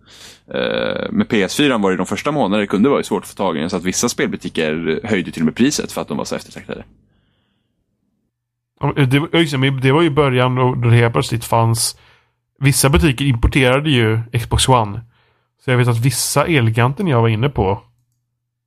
Uh, 0.55 1.11
med 1.11 1.27
PS4 1.27 1.83
var 1.83 1.91
det 1.91 1.97
de 1.97 2.07
första 2.07 2.33
månaderna 2.33 2.61
det 2.61 2.67
kunde 2.67 2.89
vara 2.89 3.03
svårt 3.03 3.23
att 3.23 3.29
få 3.29 3.35
tag 3.35 3.57
i 3.57 3.61
en. 3.61 3.71
Så 3.71 3.77
att 3.77 3.85
vissa 3.85 4.09
spelbutiker 4.09 5.01
höjde 5.05 5.31
till 5.31 5.43
och 5.43 5.47
med 5.47 5.55
priset 5.55 5.93
för 5.93 6.01
att 6.01 6.09
de 6.09 6.17
var 6.17 6.25
så 6.25 6.37
eftertraktade. 6.37 6.85
Det, 8.97 9.71
det, 9.83 9.93
var 9.93 10.03
ju 10.03 10.11
början 10.11 10.59
och 10.59 10.79
då 10.79 10.89
det 10.89 10.97
helt 10.97 11.13
plötsligt 11.13 11.45
fanns 11.45 11.99
Vissa 12.59 12.89
butiker 12.89 13.25
importerade 13.25 13.91
ju 13.91 14.21
Xbox 14.33 14.69
One. 14.69 15.01
Så 15.65 15.71
jag 15.71 15.79
vet 15.79 15.89
att 15.89 16.01
vissa 16.01 16.47
Elgiganten 16.47 17.07
jag 17.07 17.21
var 17.21 17.29
inne 17.29 17.49
på 17.49 17.83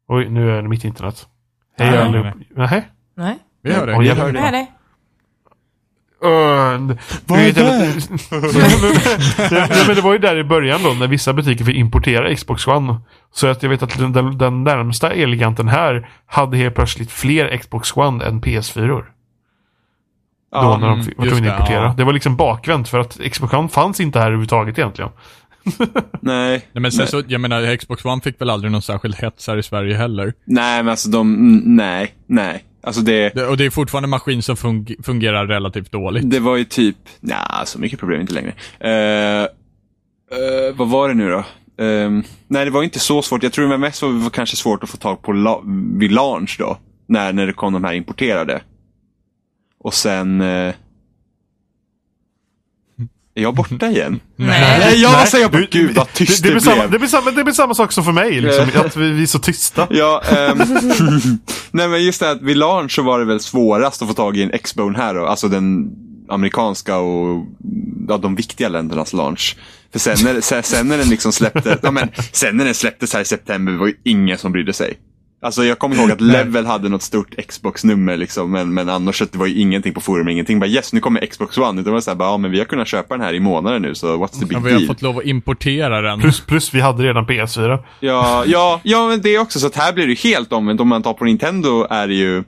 Oj, 0.08 0.30
nu 0.30 0.52
är 0.52 0.62
det 0.62 0.70
mitt 0.70 0.84
internet. 0.84 1.28
Hej 1.78 1.92
Nej, 1.92 2.00
allihop. 2.00 2.26
nej, 2.56 2.88
Nej. 3.16 3.38
Vi 3.62 3.74
hör 3.74 3.88
det. 3.88 4.00
Vi 4.00 4.10
hör 4.10 4.52
det 4.52 4.68
Uh, 6.26 6.96
Vad 7.26 7.40
är 7.40 7.54
det? 7.54 7.94
Men 9.88 9.96
det 9.96 10.02
var 10.02 10.14
ju 10.14 10.20
där 10.20 10.38
i 10.38 10.44
början 10.44 10.80
då 10.84 10.90
när 10.90 11.08
vissa 11.08 11.34
butiker 11.34 11.66
fick 11.66 11.76
importera 11.76 12.36
Xbox 12.36 12.68
One. 12.68 13.02
Så 13.34 13.48
att 13.48 13.64
jag 13.64 13.70
vet 13.70 13.84
att 13.84 13.98
den, 13.98 14.38
den, 14.38 14.64
närmsta 14.64 15.12
Elgiganten 15.12 15.68
här 15.68 16.10
hade 16.26 16.58
helt 16.58 16.76
plötsligt 16.76 17.12
fler 17.12 17.58
Xbox 17.58 17.98
One 17.98 18.26
än 18.26 18.42
PS4. 18.42 18.88
Då 18.88 19.04
Ja, 20.52 20.78
när 20.78 20.88
de 20.88 20.94
mm, 20.94 21.06
fick- 21.06 21.18
var 21.18 21.26
tvungna 21.26 21.52
att 21.52 21.58
det, 21.58 21.62
importera. 21.62 21.84
ja. 21.84 21.94
Det 21.98 22.04
var 22.04 22.14
liksom 22.14 22.36
bakvänt 22.36 22.90
för 22.90 23.00
att 23.00 23.18
Xbox 23.32 23.54
One 23.54 23.70
fanns 23.70 24.00
inte 24.00 24.20
här 24.20 24.26
överhuvudtaget 24.26 24.80
egentligen. 24.80 25.12
nej. 26.22 26.50
Nej, 26.72 26.82
men 26.82 26.92
sen 26.92 27.00
Nej. 27.00 27.08
så, 27.08 27.24
jag 27.28 27.42
menar, 27.42 27.76
Xbox 27.78 28.06
One 28.06 28.22
fick 28.22 28.42
väl 28.42 28.50
aldrig 28.50 28.72
någon 28.72 28.82
särskild 28.82 29.16
hets 29.16 29.48
här 29.48 29.58
i 29.58 29.64
Sverige 29.64 29.98
heller. 29.98 30.34
Nej, 30.46 30.84
men 30.84 30.92
alltså 30.92 31.10
de, 31.10 31.34
nej, 31.66 32.14
nej. 32.28 32.64
Alltså 32.82 33.02
det, 33.02 33.30
Det, 33.36 33.46
och 33.48 33.58
det 33.58 33.66
är 33.66 33.70
fortfarande 33.70 34.06
en 34.06 34.10
maskin 34.10 34.42
som 34.44 34.56
fung- 34.56 35.04
fungerar 35.04 35.48
relativt 35.48 35.92
dåligt. 35.92 36.32
det 36.32 36.40
var 36.40 36.56
ju 36.56 36.64
typ, 36.64 36.96
nej, 37.20 37.38
så 37.66 37.80
mycket 37.80 38.00
problem 38.00 38.22
inte 38.22 38.34
längre. 38.34 38.54
Eh, 38.80 39.44
eh, 40.38 40.76
vad 40.76 40.90
var 40.90 41.08
det 41.10 41.14
nu 41.16 41.30
då? 41.30 41.44
Ehm, 41.84 42.24
nej, 42.48 42.66
det 42.66 42.72
var 42.72 42.84
inte 42.84 43.00
så 43.00 43.22
svårt. 43.22 43.44
Jag 43.44 43.54
tror 43.54 43.70
det 43.70 43.78
mest 43.78 44.02
var, 44.02 44.10
var 44.10 44.30
kanske 44.30 44.56
svårt 44.58 44.84
att 44.84 44.90
få 44.90 44.98
tag 44.98 45.22
på 45.22 45.32
la- 45.32 45.64
vid 45.98 46.12
launch 46.12 46.56
då. 46.60 46.78
När, 47.08 47.34
när 47.34 47.48
det 47.48 47.54
kom 47.54 47.74
de 47.74 47.84
här 47.84 47.94
importerade. 47.94 48.62
Och 49.80 49.94
sen... 49.94 50.42
Eh, 50.42 50.74
är 53.38 53.42
jag 53.42 53.56
borta 53.56 53.88
igen? 53.88 54.20
Nej. 54.36 54.80
Nej, 54.80 55.02
jag 55.42 55.52
på 55.52 55.58
du- 55.58 55.68
gud 55.72 55.96
vad 55.96 56.14
tyst 56.14 56.44
det, 56.44 56.50
det, 56.50 56.54
det, 56.56 56.60
blir 56.60 56.62
blev. 56.64 56.76
samma, 56.76 56.88
det, 56.88 57.00
blir 57.00 57.10
samma, 57.10 57.32
det 57.32 57.44
blir 57.44 57.54
samma 57.54 57.74
sak 57.74 57.92
som 57.92 58.04
för 58.04 58.12
mig, 58.12 58.42
liksom, 58.42 58.70
Eh. 58.74 58.82
att 58.82 58.96
vi, 58.96 59.12
vi 59.12 59.22
är 59.24 59.28
så 59.28 59.40
tysta. 59.40 59.88
Ja, 59.92 60.22
ehm, 60.38 60.58
nej 61.72 61.88
men 61.88 62.04
just 62.04 62.20
det 62.20 62.32
att 62.32 62.42
vid 62.42 62.58
launch 62.58 62.92
så 62.92 63.02
var 63.02 63.20
det 63.20 63.26
väl 63.26 63.40
svårast 63.40 64.02
att 64.02 64.08
få 64.08 64.14
tag 64.14 64.38
i 64.38 64.44
en 64.44 64.52
X-Bone 64.54 64.98
här 64.98 65.14
då, 65.14 65.26
alltså 65.26 65.48
den 65.48 65.90
amerikanska 66.30 66.98
och 66.98 67.46
ja, 68.08 68.18
de 68.18 68.36
viktiga 68.36 68.70
ländernas 68.70 69.14
launch. 69.14 69.56
För 69.92 70.00
sen 70.00 70.18
när, 70.24 70.42
sen, 70.42 70.64
sen 70.64 70.88
när 70.88 70.98
den 70.98 71.10
liksom 71.10 71.32
släppte, 71.32 71.78
ja, 71.84 71.92
men, 71.92 72.10
sen 72.32 72.58
när 72.58 72.66
den 72.66 72.74
släpptes 72.74 73.14
här 73.14 73.22
i 73.22 73.26
september 73.26 73.74
var 73.74 73.88
ju 73.88 73.94
ingen 74.04 74.38
som 74.38 74.52
brydde 74.52 74.74
sig. 74.74 74.94
Alltså 75.42 75.64
jag 75.64 75.80
kommer 75.80 75.96
ihåg 75.96 76.12
att 76.12 76.22
Level 76.22 76.66
hade 76.66 76.90
något 76.90 77.02
stort 77.02 77.36
Xbox-nummer 77.48 78.18
liksom, 78.18 78.52
men, 78.52 78.74
men 78.74 78.90
annars 78.90 79.20
det 79.20 79.36
var 79.36 79.46
ju 79.46 79.62
ingenting 79.62 79.94
på 79.94 80.02
forum, 80.02 80.28
ingenting. 80.30 80.60
Bara 80.60 80.68
yes, 80.68 80.94
nu 80.94 81.00
kommer 81.00 81.26
Xbox 81.26 81.58
One. 81.58 81.82
Det 81.82 81.92
var 81.92 82.02
så 82.02 82.10
här, 82.12 82.16
bara, 82.16 82.30
ja 82.30 82.38
men 82.38 82.52
vi 82.52 82.58
har 82.58 82.66
kunnat 82.66 82.88
köpa 82.88 83.18
den 83.18 83.26
här 83.26 83.34
i 83.34 83.40
månaden 83.40 83.82
nu, 83.82 83.96
så 83.96 84.18
what's 84.26 84.40
the 84.40 84.46
big 84.46 84.58
Ja, 84.58 84.60
vi 84.60 84.72
har 84.72 84.80
deal? 84.80 84.88
fått 84.88 85.02
lov 85.02 85.18
att 85.18 85.26
importera 85.26 86.02
den. 86.02 86.20
Plus, 86.20 86.40
plus 86.46 86.74
vi 86.74 86.82
hade 86.82 87.04
redan 87.04 87.26
PS4. 87.28 87.84
Ja, 88.00 88.44
ja, 88.48 88.82
ja, 88.84 89.08
men 89.08 89.22
det 89.22 89.36
är 89.36 89.40
också 89.40 89.60
så 89.60 89.68
att 89.68 89.76
här 89.76 89.94
blir 89.94 90.08
det 90.08 90.20
helt 90.20 90.54
omvänt. 90.54 90.82
Om 90.82 90.88
man 90.88 91.04
tar 91.04 91.14
på 91.14 91.26
Nintendo 91.26 91.88
är 91.90 92.08
det 92.08 92.14
ju 92.14 92.44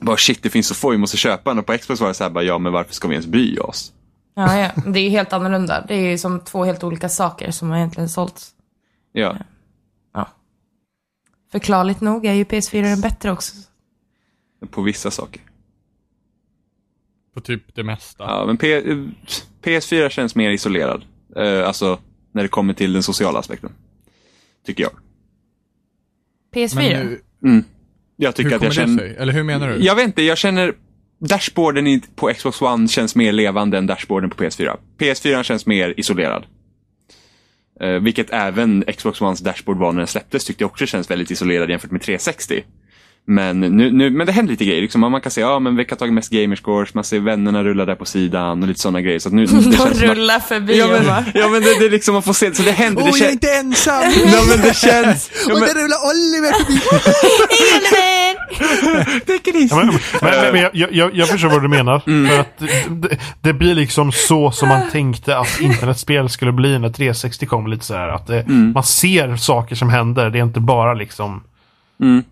bara 0.00 0.16
shit, 0.16 0.42
det 0.42 0.50
finns 0.50 0.66
så 0.68 0.74
få, 0.74 0.90
vi 0.90 0.98
måste 0.98 1.16
köpa 1.16 1.50
den. 1.50 1.58
Och 1.58 1.66
på 1.66 1.78
Xbox 1.78 2.00
var 2.00 2.08
det 2.08 2.14
så 2.14 2.24
här, 2.24 2.30
bara, 2.30 2.44
ja 2.44 2.58
men 2.58 2.72
varför 2.72 2.94
ska 2.94 3.08
vi 3.08 3.14
ens 3.14 3.26
bry 3.26 3.58
oss? 3.58 3.92
Ja, 4.36 4.58
ja. 4.58 4.70
Det 4.86 5.00
är 5.00 5.10
helt 5.10 5.32
annorlunda. 5.32 5.84
Det 5.88 5.94
är 5.94 6.10
ju 6.10 6.18
som 6.18 6.40
två 6.40 6.64
helt 6.64 6.84
olika 6.84 7.08
saker 7.08 7.50
som 7.50 7.70
har 7.70 7.76
egentligen 7.76 8.08
sålts. 8.08 8.50
Ja. 9.12 9.36
Förklarligt 11.52 12.00
nog 12.00 12.26
är 12.26 12.32
ju 12.34 12.44
PS4 12.44 12.82
den 12.82 13.00
bättre 13.00 13.32
också. 13.32 13.52
På 14.70 14.82
vissa 14.82 15.10
saker. 15.10 15.42
På 17.34 17.40
typ 17.40 17.74
det 17.74 17.82
mesta. 17.82 18.24
Ja, 18.24 18.44
men 18.46 18.56
P- 18.56 18.82
PS4 19.62 20.08
känns 20.08 20.34
mer 20.34 20.50
isolerad. 20.50 21.04
Eh, 21.36 21.66
alltså, 21.66 21.98
när 22.32 22.42
det 22.42 22.48
kommer 22.48 22.74
till 22.74 22.92
den 22.92 23.02
sociala 23.02 23.38
aspekten. 23.38 23.70
Tycker 24.66 24.82
jag. 24.82 24.92
PS4? 26.54 26.74
Men 26.74 26.84
nu, 27.06 27.20
Mm. 27.42 27.64
Jag 28.16 28.34
tycker 28.34 28.50
hur 28.50 28.56
att 28.56 28.62
jag 28.62 28.72
känner... 28.74 28.98
sig? 28.98 29.16
Eller 29.16 29.32
hur 29.32 29.42
menar 29.42 29.68
du? 29.68 29.84
Jag 29.84 29.94
vet 29.94 30.04
inte, 30.04 30.22
jag 30.22 30.38
känner... 30.38 30.74
Dashboarden 31.20 32.00
på 32.00 32.32
Xbox 32.36 32.62
One 32.62 32.88
känns 32.88 33.14
mer 33.16 33.32
levande 33.32 33.78
än 33.78 33.86
dashboarden 33.86 34.30
på 34.30 34.36
PS4. 34.44 34.76
PS4 34.98 35.42
känns 35.42 35.66
mer 35.66 35.94
isolerad. 35.96 36.46
Eh, 37.80 37.90
vilket 37.90 38.30
även 38.30 38.84
Xbox 38.96 39.20
Ones 39.20 39.40
dashboard 39.40 39.78
var 39.78 39.92
när 39.92 39.98
den 39.98 40.06
släpptes 40.06 40.44
tyckte 40.44 40.62
jag 40.64 40.70
också 40.70 40.86
känns 40.86 41.10
väldigt 41.10 41.30
isolerad 41.30 41.70
jämfört 41.70 41.90
med 41.90 42.02
360. 42.02 42.64
Men, 43.30 43.60
nu, 43.60 43.92
nu, 43.92 44.10
men 44.10 44.26
det 44.26 44.32
händer 44.32 44.50
lite 44.52 44.64
grejer. 44.64 44.82
Liksom. 44.82 45.00
Man 45.00 45.20
kan 45.20 45.32
säga 45.32 45.46
ja, 45.46 45.58
men 45.58 45.76
vilka 45.76 45.94
har 45.94 45.98
tagit 45.98 46.14
mest 46.14 46.30
gamerscores, 46.30 46.94
man 46.94 47.04
ser 47.04 47.20
vännerna 47.20 47.64
rulla 47.64 47.84
där 47.84 47.94
på 47.94 48.04
sidan 48.04 48.62
och 48.62 48.68
lite 48.68 48.80
sådana 48.80 49.00
grejer. 49.00 49.18
Så 49.18 49.28
att 49.28 49.34
nu, 49.34 49.46
det 49.46 49.56
De 49.56 49.72
känns 49.76 49.80
att, 49.80 50.02
rullar 50.02 50.40
förbi 50.40 50.78
ja, 50.78 50.84
och 50.84 50.90
men, 50.92 51.06
bara... 51.06 51.24
ja, 51.34 51.48
men 51.48 51.62
det, 51.62 51.78
det 51.78 51.86
är 51.86 51.90
liksom, 51.90 52.12
man 52.12 52.22
får 52.22 52.32
se, 52.32 52.54
så 52.54 52.62
det 52.62 52.70
händer. 52.70 53.04
det 53.04 53.10
Åh, 53.10 53.18
jag 53.18 53.28
är 53.28 53.32
inte 53.32 53.52
ensam! 53.52 54.02
Ja, 54.32 54.42
men 54.48 54.60
det 54.60 54.76
känns... 54.76 55.30
Ja, 55.46 55.52
Och 55.54 55.60
men, 55.60 55.68
där 55.68 55.74
rullar 55.74 55.98
Oliver 56.10 56.52
förbi! 56.52 56.80
Tekniskt. 59.26 59.74
Ja, 59.74 59.76
men, 59.76 59.94
men, 60.22 60.52
men 60.52 60.70
jag, 60.72 60.92
jag, 60.92 61.14
jag 61.14 61.28
förstår 61.28 61.48
vad 61.48 61.62
du 61.62 61.68
menar. 61.68 62.28
För 62.28 62.40
att 62.40 62.58
det, 62.88 63.18
det 63.40 63.52
blir 63.52 63.74
liksom 63.74 64.12
så 64.12 64.50
som 64.50 64.68
man 64.68 64.90
tänkte 64.90 65.38
att 65.38 65.60
internetspel 65.60 66.28
skulle 66.28 66.52
bli 66.52 66.78
när 66.78 66.90
360 66.90 67.46
kom. 67.46 67.66
Lite 67.66 67.84
så 67.84 67.94
här, 67.94 68.08
att 68.08 68.26
det, 68.26 68.44
Man 68.74 68.84
ser 68.84 69.36
saker 69.36 69.74
som 69.74 69.88
händer. 69.88 70.30
Det 70.30 70.38
är 70.38 70.42
inte 70.42 70.60
bara 70.60 70.94
liksom 70.94 71.42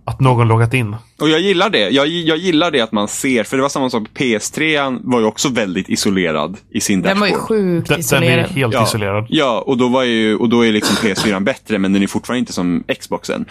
att 0.05 0.21
någon 0.21 0.49
loggat 0.49 0.75
in. 0.75 0.97
Och 1.21 1.29
jag 1.29 1.41
gillar 1.41 1.71
det. 1.71 1.91
Jag, 1.91 2.07
jag 2.09 2.39
gillar 2.39 2.71
det 2.71 2.81
att 2.81 2.93
man 2.93 3.09
ser, 3.09 3.45
för 3.45 3.57
det 3.57 3.63
var 3.63 3.69
samma 3.69 3.91
sak, 3.91 4.03
PS3 4.19 4.99
var 5.03 5.21
ju 5.21 5.27
också 5.27 5.49
väldigt 5.49 5.89
isolerad 5.89 6.57
i 6.71 6.81
sin 6.81 7.03
Den 7.03 7.21
var 7.21 7.27
ju 7.27 7.33
dashboard. 7.33 7.49
sjukt 7.49 7.89
Den, 7.89 8.01
den 8.11 8.23
är 8.23 8.29
isolerad. 8.29 8.51
helt 8.51 8.75
Ja, 8.75 8.85
isolerad. 8.85 9.27
ja 9.29 9.65
och, 9.67 9.77
då 9.77 9.89
var 9.89 10.03
ju, 10.03 10.37
och 10.37 10.49
då 10.49 10.67
är 10.67 10.73
liksom 10.73 10.97
PS4 11.09 11.41
bättre, 11.45 11.79
men 11.79 11.93
den 11.93 12.03
är 12.03 12.07
fortfarande 12.07 12.39
inte 12.39 12.53
som 12.53 12.85
Xboxen. 13.01 13.45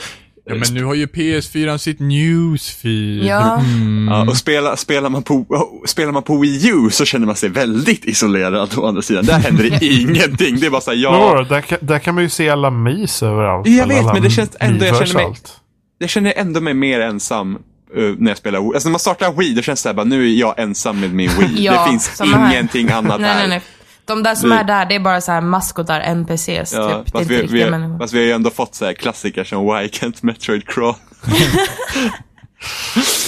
Ja, 0.47 0.55
men 0.55 0.73
nu 0.73 0.83
har 0.83 0.93
ju 0.95 1.05
PS4 1.05 1.77
sitt 1.77 1.99
newsfeed. 1.99 3.25
Ja, 3.25 3.61
Ja, 4.09 4.29
och 4.29 4.37
spela, 4.37 4.75
spelar, 4.77 5.09
man 5.09 5.23
på, 5.23 5.45
spelar 5.87 6.11
man 6.11 6.23
på 6.23 6.37
Wii 6.37 6.69
U 6.69 6.89
så 6.91 7.05
känner 7.05 7.25
man 7.25 7.35
sig 7.35 7.49
väldigt 7.49 8.05
isolerad 8.05 8.69
å 8.77 8.85
andra 8.87 9.01
sidan. 9.01 9.25
Där 9.25 9.39
händer 9.39 9.63
det 9.63 9.85
ingenting. 10.01 10.59
Det 10.59 10.65
är 10.65 10.69
bara 10.69 10.81
såhär, 10.81 10.95
Men 10.97 11.03
ja, 11.03 11.29
vadå, 11.33 11.43
där, 11.43 11.61
kan- 11.61 11.77
där 11.81 11.99
kan 11.99 12.15
man 12.15 12.23
ju 12.23 12.29
se 12.29 12.49
alla 12.49 12.69
mis 12.69 13.23
överallt. 13.23 13.67
Jag 13.67 13.87
vet, 13.87 13.99
alla 13.99 14.13
men 14.13 14.23
det 14.23 14.29
känns 14.29 14.57
ändå- 14.59 14.85
jag 14.85 14.97
känner 14.97 15.13
mig- 15.13 15.25
allt. 15.25 15.61
Jag 16.05 16.09
känner 16.09 16.33
ändå 16.35 16.61
mig 16.61 16.73
mer 16.73 16.99
ensam 16.99 17.55
eh, 17.97 18.03
när 18.17 18.31
jag 18.31 18.37
spelar 18.37 18.59
Wii. 18.59 18.71
Alltså 18.73 18.89
när 18.89 18.91
man 18.91 18.99
startar 18.99 19.31
Wii, 19.31 19.53
då 19.55 19.61
känns 19.61 19.83
det 19.83 19.89
såhär, 19.93 20.05
nu 20.05 20.23
är 20.29 20.33
jag 20.39 20.59
ensam 20.59 20.99
med 20.99 21.13
min 21.13 21.29
Wii. 21.39 21.49
Ja, 21.63 21.83
det 21.83 21.89
finns 21.89 22.15
samma 22.15 22.37
här. 22.37 22.51
ingenting 22.53 22.89
annat 22.91 23.21
nej, 23.21 23.29
här. 23.29 23.39
nej, 23.39 23.47
nej. 23.47 23.61
De 24.05 24.23
där 24.23 24.35
som 24.35 24.49
Det- 24.49 24.55
är 24.55 24.63
där, 24.63 24.85
det 24.85 24.95
är 24.95 24.99
bara 24.99 25.21
så 25.21 25.31
här 25.31 25.41
maskotar, 25.41 25.99
NPCs 26.01 26.73
Ja, 26.73 27.03
typ. 27.03 27.11
Fast, 27.11 27.29
vi, 27.31 27.45
vi, 27.49 27.69
människor. 27.69 27.97
fast 27.99 28.13
vi 28.13 28.17
har 28.19 28.25
ju 28.25 28.31
ändå 28.31 28.49
fått 28.49 28.75
så 28.75 28.93
klassiker 28.93 29.43
som 29.43 29.63
Why 29.65 29.87
can't 29.87 30.17
Metroid 30.21 30.67
crawl? 30.67 30.93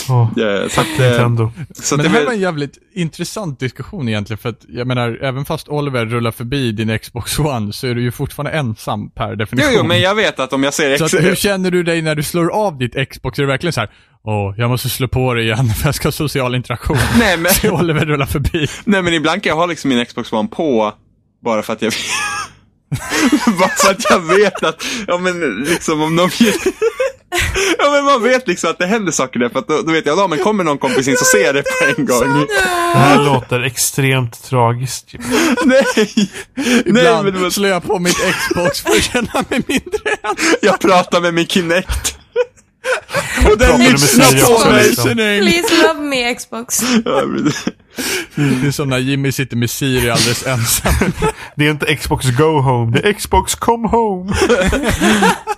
Så 0.07 0.81
att, 0.81 0.87
eh, 0.99 1.05
Nintendo. 1.07 1.51
så 1.73 1.95
att 1.95 2.01
Men 2.01 2.11
det 2.11 2.17
här 2.19 2.25
var 2.25 2.33
en 2.33 2.39
jävligt 2.39 2.77
intressant 2.95 3.59
diskussion 3.59 4.09
egentligen, 4.09 4.37
för 4.37 4.49
att 4.49 4.65
jag 4.67 4.87
menar, 4.87 5.19
även 5.23 5.45
fast 5.45 5.67
Oliver 5.67 6.05
rullar 6.05 6.31
förbi 6.31 6.71
din 6.71 6.99
Xbox 6.99 7.39
One 7.39 7.73
så 7.73 7.87
är 7.87 7.95
du 7.95 8.01
ju 8.01 8.11
fortfarande 8.11 8.51
ensam 8.51 9.09
per 9.09 9.29
Jo, 9.29 9.35
definition. 9.35 9.71
jo, 9.75 9.83
men 9.83 9.99
jag 10.01 10.15
vet 10.15 10.39
att 10.39 10.53
om 10.53 10.63
jag 10.63 10.73
ser 10.73 10.97
Så 10.97 11.05
X... 11.05 11.13
att, 11.13 11.23
hur 11.23 11.35
känner 11.35 11.71
du 11.71 11.83
dig 11.83 12.01
när 12.01 12.15
du 12.15 12.23
slår 12.23 12.49
av 12.49 12.77
ditt 12.77 13.09
Xbox? 13.09 13.39
Är 13.39 13.43
det 13.43 13.47
verkligen 13.47 13.73
så 13.73 13.79
här, 13.79 13.89
åh, 14.23 14.53
jag 14.57 14.69
måste 14.69 14.89
slå 14.89 15.07
på 15.07 15.33
det 15.33 15.41
igen 15.43 15.67
för 15.77 15.87
jag 15.87 15.95
ska 15.95 16.07
ha 16.07 16.11
social 16.11 16.55
interaktion? 16.55 16.97
Nej 17.19 17.37
men, 17.37 17.51
Så 17.53 17.71
Oliver 17.71 18.05
rullar 18.05 18.25
förbi. 18.25 18.67
nej, 18.85 19.01
men 19.01 19.13
ibland 19.13 19.43
kan 19.43 19.49
jag 19.49 19.55
ha 19.57 19.65
liksom 19.65 19.89
min 19.89 20.05
Xbox 20.05 20.33
One 20.33 20.47
på 20.49 20.93
bara 21.43 21.63
för 21.63 21.73
att 21.73 21.81
jag 21.81 21.93
Bara 23.59 23.69
för 23.69 23.91
att 23.91 24.09
jag 24.09 24.19
vet 24.19 24.63
att, 24.63 24.83
ja 25.07 25.17
men 25.17 25.39
liksom 25.63 26.01
om 26.01 26.15
någon 26.15 26.29
Ja 27.77 27.91
men 27.91 28.03
man 28.05 28.23
vet 28.23 28.47
liksom 28.47 28.69
att 28.69 28.77
det 28.77 28.85
händer 28.85 29.11
saker 29.11 29.39
där 29.39 29.49
för 29.49 29.59
att 29.59 29.67
då, 29.67 29.81
då 29.81 29.91
vet 29.91 30.05
jag, 30.05 30.19
ja 30.19 30.27
men 30.27 30.39
kommer 30.39 30.63
någon 30.63 30.77
kompis 30.77 31.07
in 31.07 31.17
så 31.17 31.25
ser 31.25 31.43
jag 31.45 31.55
det 31.55 31.63
på 31.63 31.85
en 31.97 32.05
gång. 32.05 32.45
Det 32.93 32.99
här 32.99 33.23
låter 33.23 33.63
extremt 33.63 34.43
tragiskt. 34.43 35.13
ju. 35.13 35.19
Nej! 35.65 35.85
Nej 35.95 36.83
Ibland 36.85 37.25
men 37.25 37.33
det 37.33 37.39
var, 37.39 37.49
slår 37.49 37.69
jag 37.69 37.83
på 37.83 37.99
mitt 37.99 38.17
Xbox 38.17 38.81
för 38.81 38.89
att 38.89 39.03
känna 39.03 39.45
mig 39.49 39.63
mindre 39.67 39.99
ensam. 40.23 40.55
jag 40.61 40.79
pratar 40.79 41.21
med 41.21 41.33
min 41.33 41.47
Kinect. 41.47 42.17
Och 43.51 43.57
den 43.57 43.79
lyssnar 43.79 44.45
på 44.63 44.69
mig. 44.69 44.87
liksom? 44.87 45.13
Please 45.13 45.87
love 45.87 46.01
me 46.01 46.35
Xbox. 46.35 46.81
Ja, 48.35 48.43
Det 48.61 48.67
är 48.67 48.71
som 48.71 48.89
när 48.89 48.97
Jimmy 48.97 49.31
sitter 49.31 49.57
med 49.57 49.69
Siri 49.69 50.09
alldeles 50.09 50.47
ensam. 50.47 50.93
Det 51.55 51.67
är 51.67 51.71
inte 51.71 51.95
Xbox 51.95 52.25
Go 52.37 52.59
Home, 52.61 52.97
det 52.99 53.07
är 53.09 53.13
Xbox 53.13 53.55
Come 53.55 53.87
Home. 53.87 54.33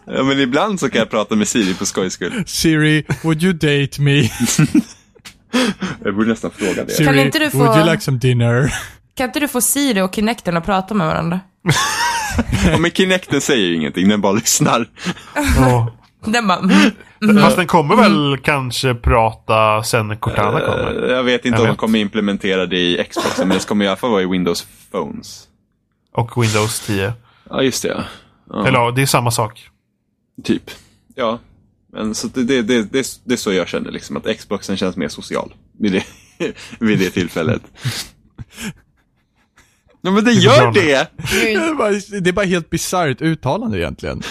Ja 0.05 0.23
men 0.23 0.39
ibland 0.39 0.79
så 0.79 0.89
kan 0.89 0.99
jag 0.99 1.09
prata 1.09 1.35
med 1.35 1.47
Siri 1.47 1.73
på 1.73 1.85
skojs 1.85 2.13
skull. 2.13 2.43
Siri, 2.47 3.03
would 3.23 3.43
you 3.43 3.53
date 3.53 4.01
me? 4.01 4.29
Jag 6.03 6.15
borde 6.15 6.29
nästan 6.29 6.51
fråga 6.57 6.83
det. 6.85 6.91
Siri, 6.93 7.21
inte 7.21 7.39
du 7.39 7.49
få- 7.49 7.57
would 7.57 7.77
you 7.77 7.91
like 7.91 8.03
some 8.03 8.17
dinner? 8.17 8.73
Kan 9.15 9.25
inte 9.27 9.39
du 9.39 9.47
få 9.47 9.61
Siri 9.61 10.01
och 10.01 10.15
Kinecten 10.15 10.57
att 10.57 10.65
prata 10.65 10.93
med 10.93 11.07
varandra? 11.07 11.39
Ja, 12.71 12.77
men 12.77 12.91
Kinecten 12.91 13.41
säger 13.41 13.65
ju 13.67 13.75
ingenting, 13.75 14.09
den 14.09 14.21
bara 14.21 14.31
lyssnar. 14.33 14.85
Åh. 15.59 15.87
Den 16.25 16.47
bara, 16.47 16.59
mm. 16.59 17.41
Fast 17.41 17.57
den 17.57 17.67
kommer 17.67 17.95
väl 17.95 18.37
kanske 18.43 18.95
prata 18.95 19.83
sen 19.83 20.07
när 20.07 20.15
Cortana 20.15 20.59
kommer. 20.59 21.03
Eh, 21.03 21.11
Jag 21.11 21.23
vet 21.23 21.45
inte 21.45 21.55
Jag 21.55 21.59
om 21.59 21.65
de 21.65 21.71
vet. 21.71 21.77
kommer 21.77 21.99
implementera 21.99 22.65
det 22.65 22.77
i 22.79 23.05
Xboxen, 23.09 23.47
men 23.47 23.57
det 23.57 23.67
kommer 23.67 23.85
i 23.85 23.87
alla 23.87 23.97
fall 23.97 24.09
vara 24.11 24.21
i 24.21 24.25
Windows 24.25 24.67
Phones. 24.91 25.47
Och 26.13 26.43
Windows 26.43 26.79
10. 26.79 27.13
Ja, 27.49 27.61
just 27.63 27.83
det 27.83 28.05
ja. 28.49 28.67
Eller 28.67 28.91
det 28.91 29.01
är 29.01 29.05
samma 29.05 29.31
sak. 29.31 29.69
Typ. 30.43 30.71
Ja. 31.15 31.39
Men 31.93 32.15
så 32.15 32.27
det, 32.27 32.43
det, 32.43 32.61
det, 32.61 32.83
det, 32.83 33.07
det 33.23 33.33
är 33.33 33.37
så 33.37 33.53
jag 33.53 33.67
känner, 33.67 33.91
liksom, 33.91 34.17
att 34.17 34.37
Xboxen 34.37 34.77
känns 34.77 34.95
mer 34.97 35.07
social 35.07 35.53
vid 35.79 35.91
det, 35.91 36.03
vid 36.79 36.99
det 36.99 37.09
tillfället. 37.09 37.61
Ja, 40.01 40.11
men 40.11 40.23
det 40.23 40.31
gör 40.31 40.71
det! 40.71 41.07
Det 41.31 41.53
är 41.53 41.73
bara, 41.75 41.91
det 42.21 42.29
är 42.29 42.33
bara 42.33 42.45
helt 42.45 42.69
bisarrt 42.69 43.21
uttalande 43.21 43.79
egentligen. 43.79 44.21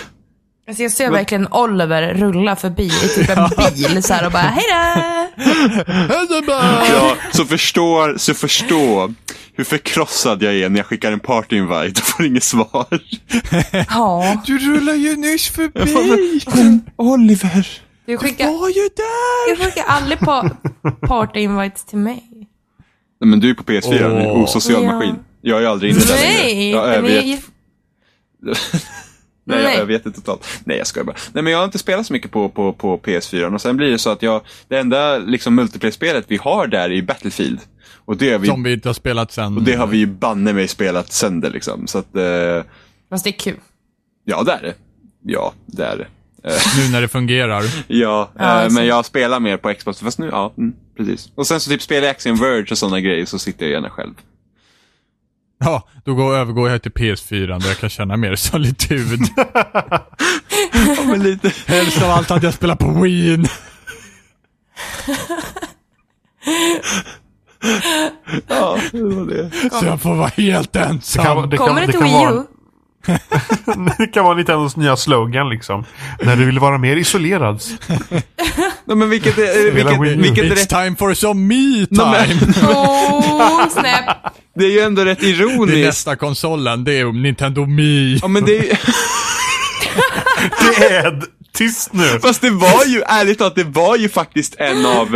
Alltså 0.68 0.82
jag 0.82 0.92
ser 0.92 1.10
verkligen 1.10 1.46
Oliver 1.52 2.14
rulla 2.14 2.56
förbi 2.56 2.86
i 2.86 3.08
typ 3.14 3.30
en 3.30 3.48
bil 3.74 4.02
så 4.02 4.14
här 4.14 4.26
och 4.26 4.32
bara 4.32 4.42
hejdå! 4.42 5.28
Ja, 6.92 7.16
så 7.32 7.44
förstår, 7.44 8.18
så 8.18 8.34
förstå 8.34 9.12
hur 9.56 9.64
förkrossad 9.64 10.42
jag 10.42 10.54
är 10.54 10.68
när 10.68 10.76
jag 10.76 10.86
skickar 10.86 11.12
en 11.12 11.20
party-invite 11.20 12.00
och 12.00 12.06
får 12.06 12.26
inget 12.26 12.44
svar. 12.44 12.86
Ja, 13.88 14.42
Du 14.46 14.58
rullar 14.58 14.94
ju 14.94 15.16
nyss 15.16 15.48
förbi. 15.48 16.40
Oliver. 16.96 17.68
du 18.06 18.18
skickar, 18.18 18.46
Var 18.46 18.68
ju 18.68 18.88
där. 18.96 19.56
du 19.56 19.64
skickar 19.64 19.84
aldrig 19.86 20.18
på 20.18 20.50
party-invites 21.00 21.84
till 21.88 21.98
mig. 21.98 22.22
Nej, 23.20 23.28
men 23.30 23.40
du 23.40 23.50
är 23.50 23.54
på 23.54 23.62
PS4, 23.62 24.04
en 24.20 24.26
Åh. 24.26 24.42
osocial 24.42 24.82
Ja. 24.84 24.92
maskin. 24.92 25.14
Jag 25.40 25.62
är 25.62 25.66
aldrig 25.66 25.90
inne 25.92 26.00
där 26.00 26.14
Nej! 26.14 26.54
längre. 26.54 26.70
Jag 26.76 26.94
övergett 26.94 27.40
ju- 29.48 29.54
Nej, 29.54 29.62
jag 29.64 29.70
Nej. 29.70 29.78
övergett 29.80 30.04
det 30.04 30.12
totalt. 30.12 30.46
Nej, 30.64 30.78
jag 30.78 30.86
skojar 30.86 31.04
bara. 31.04 31.16
Nej, 31.32 31.42
men 31.44 31.52
jag 31.52 31.58
har 31.58 31.64
inte 31.64 31.78
spelat 31.78 32.06
så 32.06 32.12
mycket 32.12 32.30
på, 32.30 32.48
på, 32.48 32.72
på 32.72 32.98
PS4. 32.98 33.54
Och 33.54 33.60
sen 33.60 33.76
blir 33.76 33.90
det 33.90 33.98
så 33.98 34.10
att 34.10 34.22
jag, 34.22 34.40
det 34.68 34.78
enda 34.78 35.18
liksom 35.18 35.54
multiplayer-spelet 35.54 36.24
vi 36.28 36.36
har 36.36 36.66
där 36.66 36.90
är 36.92 37.02
Battlefield. 37.02 37.60
Och 38.04 38.16
det 38.16 38.32
har 38.32 38.38
vi, 38.38 38.48
Som 38.48 38.62
vi 38.62 38.72
inte 38.72 38.88
har 38.88 38.94
spelat 38.94 39.32
sen. 39.32 39.56
och 39.56 39.62
det 39.62 39.74
har 39.74 39.86
vi 39.86 39.98
ju 39.98 40.06
banne 40.06 40.52
mig 40.52 40.68
spelat 40.68 41.12
sönder 41.12 41.50
liksom. 41.50 41.86
Så 41.86 41.98
att, 41.98 42.16
eh, 42.16 42.62
Fast 43.10 43.24
det 43.24 43.30
är 43.30 43.38
kul. 43.38 43.56
ja 44.24 44.42
det 44.42 44.52
är 44.52 44.62
det. 44.62 44.74
Ja, 45.22 45.52
det 45.66 45.84
är 45.84 45.96
det. 45.96 46.06
Nu 46.78 46.92
när 46.92 47.00
det 47.00 47.08
fungerar. 47.08 47.64
Ja, 47.88 48.30
Ja, 48.38 48.64
eh, 48.64 48.70
men 48.72 48.86
jag 48.86 49.04
spelar 49.04 49.40
mer 49.40 49.56
på 49.56 49.74
Xbox. 49.74 50.00
Fast 50.00 50.18
nu, 50.18 50.28
ja, 50.32 50.52
mm, 50.58 50.72
precis. 50.96 51.32
Och 51.34 51.46
sen 51.46 51.60
så 51.60 51.70
typ 51.70 51.82
spelar 51.82 52.02
jag 52.06 52.10
Axiom 52.10 52.36
Verge 52.36 52.66
och 52.70 52.78
sådana 52.78 53.00
grejer 53.00 53.24
så 53.24 53.38
sitter 53.38 53.66
jag 53.66 53.72
gärna 53.72 53.90
själv. 53.90 54.14
Ja, 55.58 55.88
då 56.04 56.14
går, 56.14 56.34
övergår 56.36 56.70
jag 56.70 56.82
till 56.82 56.92
PS4 56.92 57.46
där 57.60 57.68
jag 57.68 57.78
kan 57.78 57.90
känna 57.90 58.16
mer 58.16 58.36
solitud. 58.36 59.20
Ja, 60.72 61.02
men 61.06 61.22
lite. 61.22 61.52
Helst 61.66 62.02
av 62.02 62.10
allt 62.10 62.30
att 62.30 62.42
jag 62.42 62.54
spelar 62.54 62.76
på 62.76 62.90
Wien. 63.02 63.46
Ja, 68.48 68.78
det 68.92 69.02
var 69.02 69.26
det. 69.26 69.70
Så 69.72 69.86
jag 69.86 70.00
får 70.00 70.14
vara 70.14 70.28
helt 70.28 70.72
Det 70.72 70.80
ensam. 70.80 71.24
kan, 71.24 71.50
det 71.50 71.56
kan, 71.56 71.66
Kommer 71.66 71.80
det 71.80 71.86
det 71.86 71.92
till 71.92 72.02
Wii 72.02 72.24
U? 72.32 72.42
Det 73.98 74.06
kan 74.06 74.24
vara 74.24 74.34
Nintendos 74.36 74.76
nya 74.76 74.96
slogan 74.96 75.48
liksom. 75.48 75.84
När 76.22 76.36
du 76.36 76.44
vill 76.44 76.58
vara 76.58 76.78
mer 76.78 76.96
isolerad. 76.96 77.62
Ja, 78.84 78.94
men 78.94 79.10
vilket 79.10 79.38
är, 79.38 79.70
vilket, 79.72 80.18
vilket 80.18 80.44
är 80.44 80.48
It's 80.48 80.54
rätt, 80.54 80.68
time 80.68 80.96
for 80.96 81.14
some 81.14 81.40
me 81.40 81.86
time. 81.86 82.52
Oh, 82.74 83.68
snap. 83.68 84.16
det 84.58 84.64
är 84.64 84.70
ju 84.70 84.80
ändå 84.80 85.04
rätt 85.04 85.20
Det 85.20 85.26
är 85.26 85.30
ironiskt. 85.40 85.86
nästa 85.86 86.16
konsolen, 86.16 86.84
det 86.84 86.98
är 87.00 87.12
Nintendo 87.12 87.66
Me. 87.66 88.18
Ja, 88.22 88.28
men 88.28 88.44
det 88.44 88.58
är, 88.70 88.78
Det 90.78 90.84
är 90.86 91.22
tyst 91.58 91.92
nu. 91.92 92.20
fast 92.22 92.40
det 92.40 92.50
var 92.50 92.84
ju, 92.86 93.02
ärligt 93.06 93.38
talat, 93.38 93.54
det 93.54 93.64
var 93.64 93.96
ju 93.96 94.08
faktiskt 94.08 94.54
en 94.58 94.86
av, 94.86 95.06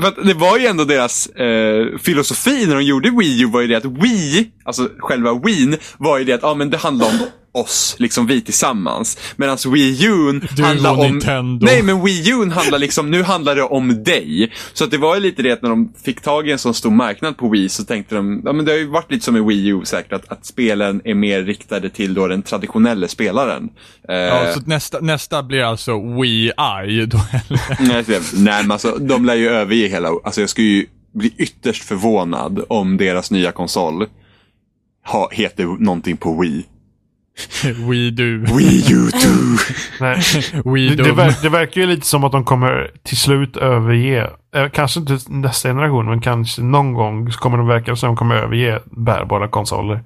för 0.00 0.08
att 0.08 0.26
det 0.26 0.34
var 0.34 0.58
ju 0.58 0.66
ändå 0.66 0.84
deras 0.84 1.26
eh, 1.26 1.98
filosofi 1.98 2.66
när 2.66 2.74
de 2.74 2.82
gjorde 2.82 3.10
Wii 3.10 3.42
U 3.42 3.46
var 3.46 3.60
ju 3.60 3.66
det 3.66 3.74
att 3.74 3.84
Wii, 3.84 4.50
alltså 4.64 4.88
själva 4.98 5.34
Wii, 5.34 5.78
var 5.98 6.18
ju 6.18 6.24
det 6.24 6.32
att, 6.32 6.42
ja 6.42 6.54
men 6.54 6.70
det 6.70 6.76
handlar 6.76 7.06
om 7.06 7.18
oss, 7.52 7.96
liksom 7.98 8.26
vi 8.26 8.40
tillsammans. 8.40 9.18
Medan 9.36 9.58
Wii 9.72 10.06
U 10.06 10.40
handlar 10.62 10.90
om... 10.90 10.98
Nintendo. 10.98 11.66
Nej, 11.66 11.82
men 11.82 12.04
Wii 12.04 12.30
U 12.30 12.50
handlar 12.50 12.78
liksom, 12.78 13.10
nu 13.10 13.22
handlar 13.22 13.56
det 13.56 13.62
om 13.62 14.04
dig. 14.04 14.52
Så 14.72 14.84
att 14.84 14.90
det 14.90 14.98
var 14.98 15.14
ju 15.14 15.20
lite 15.20 15.42
det 15.42 15.52
att 15.52 15.62
när 15.62 15.70
de 15.70 15.92
fick 16.04 16.20
tag 16.20 16.48
i 16.48 16.52
en 16.52 16.58
sån 16.58 16.74
stor 16.74 16.90
marknad 16.90 17.36
på 17.36 17.48
Wii 17.48 17.68
så 17.68 17.84
tänkte 17.84 18.14
de, 18.14 18.42
ja 18.44 18.52
men 18.52 18.64
det 18.64 18.72
har 18.72 18.78
ju 18.78 18.86
varit 18.88 19.10
lite 19.10 19.24
som 19.24 19.34
med 19.34 19.44
Wii 19.44 19.66
U 19.66 19.80
säkert, 19.84 20.12
att, 20.12 20.32
att 20.32 20.46
spelen 20.46 21.00
är 21.04 21.14
mer 21.14 21.42
riktade 21.42 21.90
till 21.90 22.14
då 22.14 22.26
den 22.26 22.42
traditionella 22.42 23.08
spelaren. 23.08 23.68
Eh, 24.08 24.16
Ja, 24.16 24.54
så 24.54 24.60
nästa, 24.66 25.00
nästa 25.00 25.42
blir 25.42 25.62
alltså 25.62 26.20
Wii 26.20 26.52
I 26.88 27.06
då, 27.06 27.18
eller? 27.32 27.88
nej, 27.88 28.04
nej, 28.34 28.62
men 28.62 28.70
alltså 28.70 28.96
de 29.00 29.24
lär 29.24 29.34
ju 29.34 29.48
överge 29.48 29.88
hela, 29.88 30.08
alltså 30.24 30.40
jag 30.40 30.50
skulle 30.50 30.66
ju 30.66 30.86
bli 31.14 31.34
ytterst 31.36 31.84
förvånad 31.84 32.64
om 32.68 32.96
deras 32.96 33.30
nya 33.30 33.52
konsol 33.52 34.06
ha, 35.06 35.28
heter 35.32 35.64
någonting 35.64 36.16
på 36.16 36.40
Wii. 36.40 36.66
Wii 37.88 38.10
Du. 38.10 38.38
Wii 38.38 38.92
U 38.92 39.10
2! 39.10 39.18
Nej. 40.00 40.20
Wii 40.64 40.88
Det, 40.88 40.94
det, 40.96 41.02
Dum. 41.02 41.16
ver, 41.16 41.34
det 41.42 41.48
verkar 41.48 41.80
ju 41.80 41.86
lite 41.86 42.06
som 42.06 42.24
att 42.24 42.32
de 42.32 42.44
kommer 42.44 42.90
till 43.02 43.16
slut 43.16 43.56
överge, 43.56 44.30
eh, 44.54 44.68
kanske 44.68 45.00
inte 45.00 45.18
nästa 45.28 45.68
generation, 45.68 46.06
men 46.06 46.20
kanske 46.20 46.62
någon 46.62 46.92
gång 46.92 47.32
så 47.32 47.38
kommer 47.38 47.58
de 47.58 47.66
verka 47.66 47.96
som 47.96 48.08
att 48.08 48.10
de 48.10 48.16
kommer 48.16 48.34
överge 48.34 48.80
bärbara 48.84 49.48
konsoler. 49.48 50.00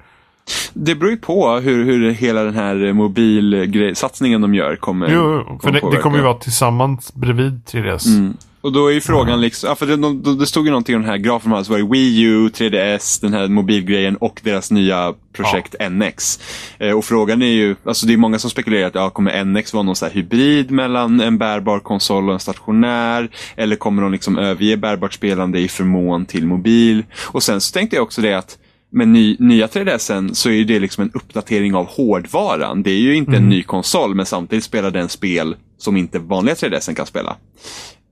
Det 0.72 0.94
beror 0.94 1.10
ju 1.10 1.16
på 1.16 1.50
hur, 1.56 1.84
hur 1.84 2.10
hela 2.10 2.42
den 2.44 2.54
här 2.54 2.92
mobilsatsningen 2.92 4.40
de 4.40 4.54
gör 4.54 4.76
kommer 4.76 5.08
Jo, 5.10 5.58
för 5.62 5.68
det, 5.70 5.76
det 5.76 5.80
påverka. 5.80 6.02
kommer 6.02 6.16
ju 6.18 6.24
vara 6.24 6.34
tillsammans 6.34 7.14
bredvid 7.14 7.62
3DS. 7.72 8.06
Mm. 8.16 8.36
Och 8.66 8.72
då 8.72 8.86
är 8.86 8.92
ju 8.92 9.00
frågan 9.00 9.40
liksom, 9.40 9.68
ja, 9.68 9.74
för 9.74 9.86
det, 9.86 9.96
de, 9.96 10.22
de, 10.22 10.38
det 10.38 10.46
stod 10.46 10.66
ju 10.66 10.70
någonting 10.70 10.96
om 10.96 11.02
den 11.02 11.10
här 11.10 11.18
grafen, 11.18 11.52
alltså 11.52 11.72
var 11.72 11.78
det 11.78 11.88
Wii 11.90 12.20
U, 12.22 12.48
3DS, 12.48 13.20
den 13.20 13.32
här 13.32 13.48
mobilgrejen 13.48 14.16
och 14.16 14.40
deras 14.44 14.70
nya 14.70 15.14
projekt 15.32 15.74
NX. 15.90 16.40
Eh, 16.78 16.90
och 16.90 17.04
frågan 17.04 17.42
är 17.42 17.46
ju, 17.46 17.76
alltså 17.84 18.06
det 18.06 18.12
är 18.12 18.16
många 18.16 18.38
som 18.38 18.50
spekulerar 18.50 18.86
att 18.86 18.94
ja, 18.94 19.10
kommer 19.10 19.44
NX 19.44 19.74
vara 19.74 19.82
någon 19.82 19.96
så 19.96 20.06
här 20.06 20.12
hybrid 20.12 20.70
mellan 20.70 21.20
en 21.20 21.38
bärbar 21.38 21.78
konsol 21.78 22.28
och 22.28 22.34
en 22.34 22.40
stationär? 22.40 23.30
Eller 23.56 23.76
kommer 23.76 24.02
de 24.02 24.12
liksom 24.12 24.38
överge 24.38 24.76
bärbart 24.76 25.14
spelande 25.14 25.58
i 25.58 25.68
förmån 25.68 26.26
till 26.26 26.46
mobil? 26.46 27.04
Och 27.26 27.42
sen 27.42 27.60
så 27.60 27.72
tänkte 27.72 27.96
jag 27.96 28.02
också 28.02 28.22
det 28.22 28.34
att 28.34 28.58
med 28.92 29.08
ny, 29.08 29.36
nya 29.38 29.66
3DSen 29.66 30.34
så 30.34 30.50
är 30.50 30.64
det 30.64 30.78
liksom 30.78 31.02
en 31.02 31.10
uppdatering 31.14 31.74
av 31.74 31.86
hårdvaran. 31.86 32.82
Det 32.82 32.90
är 32.90 33.00
ju 33.00 33.16
inte 33.16 33.36
en 33.36 33.48
ny 33.48 33.62
konsol 33.62 34.14
men 34.14 34.26
samtidigt 34.26 34.64
spelar 34.64 34.90
den 34.90 35.08
spel 35.08 35.56
som 35.78 35.96
inte 35.96 36.18
vanliga 36.18 36.54
3DSen 36.54 36.94
kan 36.94 37.06
spela. 37.06 37.36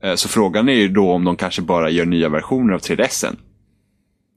Eh, 0.05 0.15
Så 0.15 0.29
frågan 0.29 0.69
är 0.69 0.73
ju 0.73 0.87
då 0.87 1.11
om 1.11 1.23
de 1.23 1.35
kanske 1.35 1.61
bara 1.61 1.89
gör 1.89 2.05
nya 2.05 2.29
versioner 2.29 2.73
av 2.73 2.79
3DSen. 2.79 3.35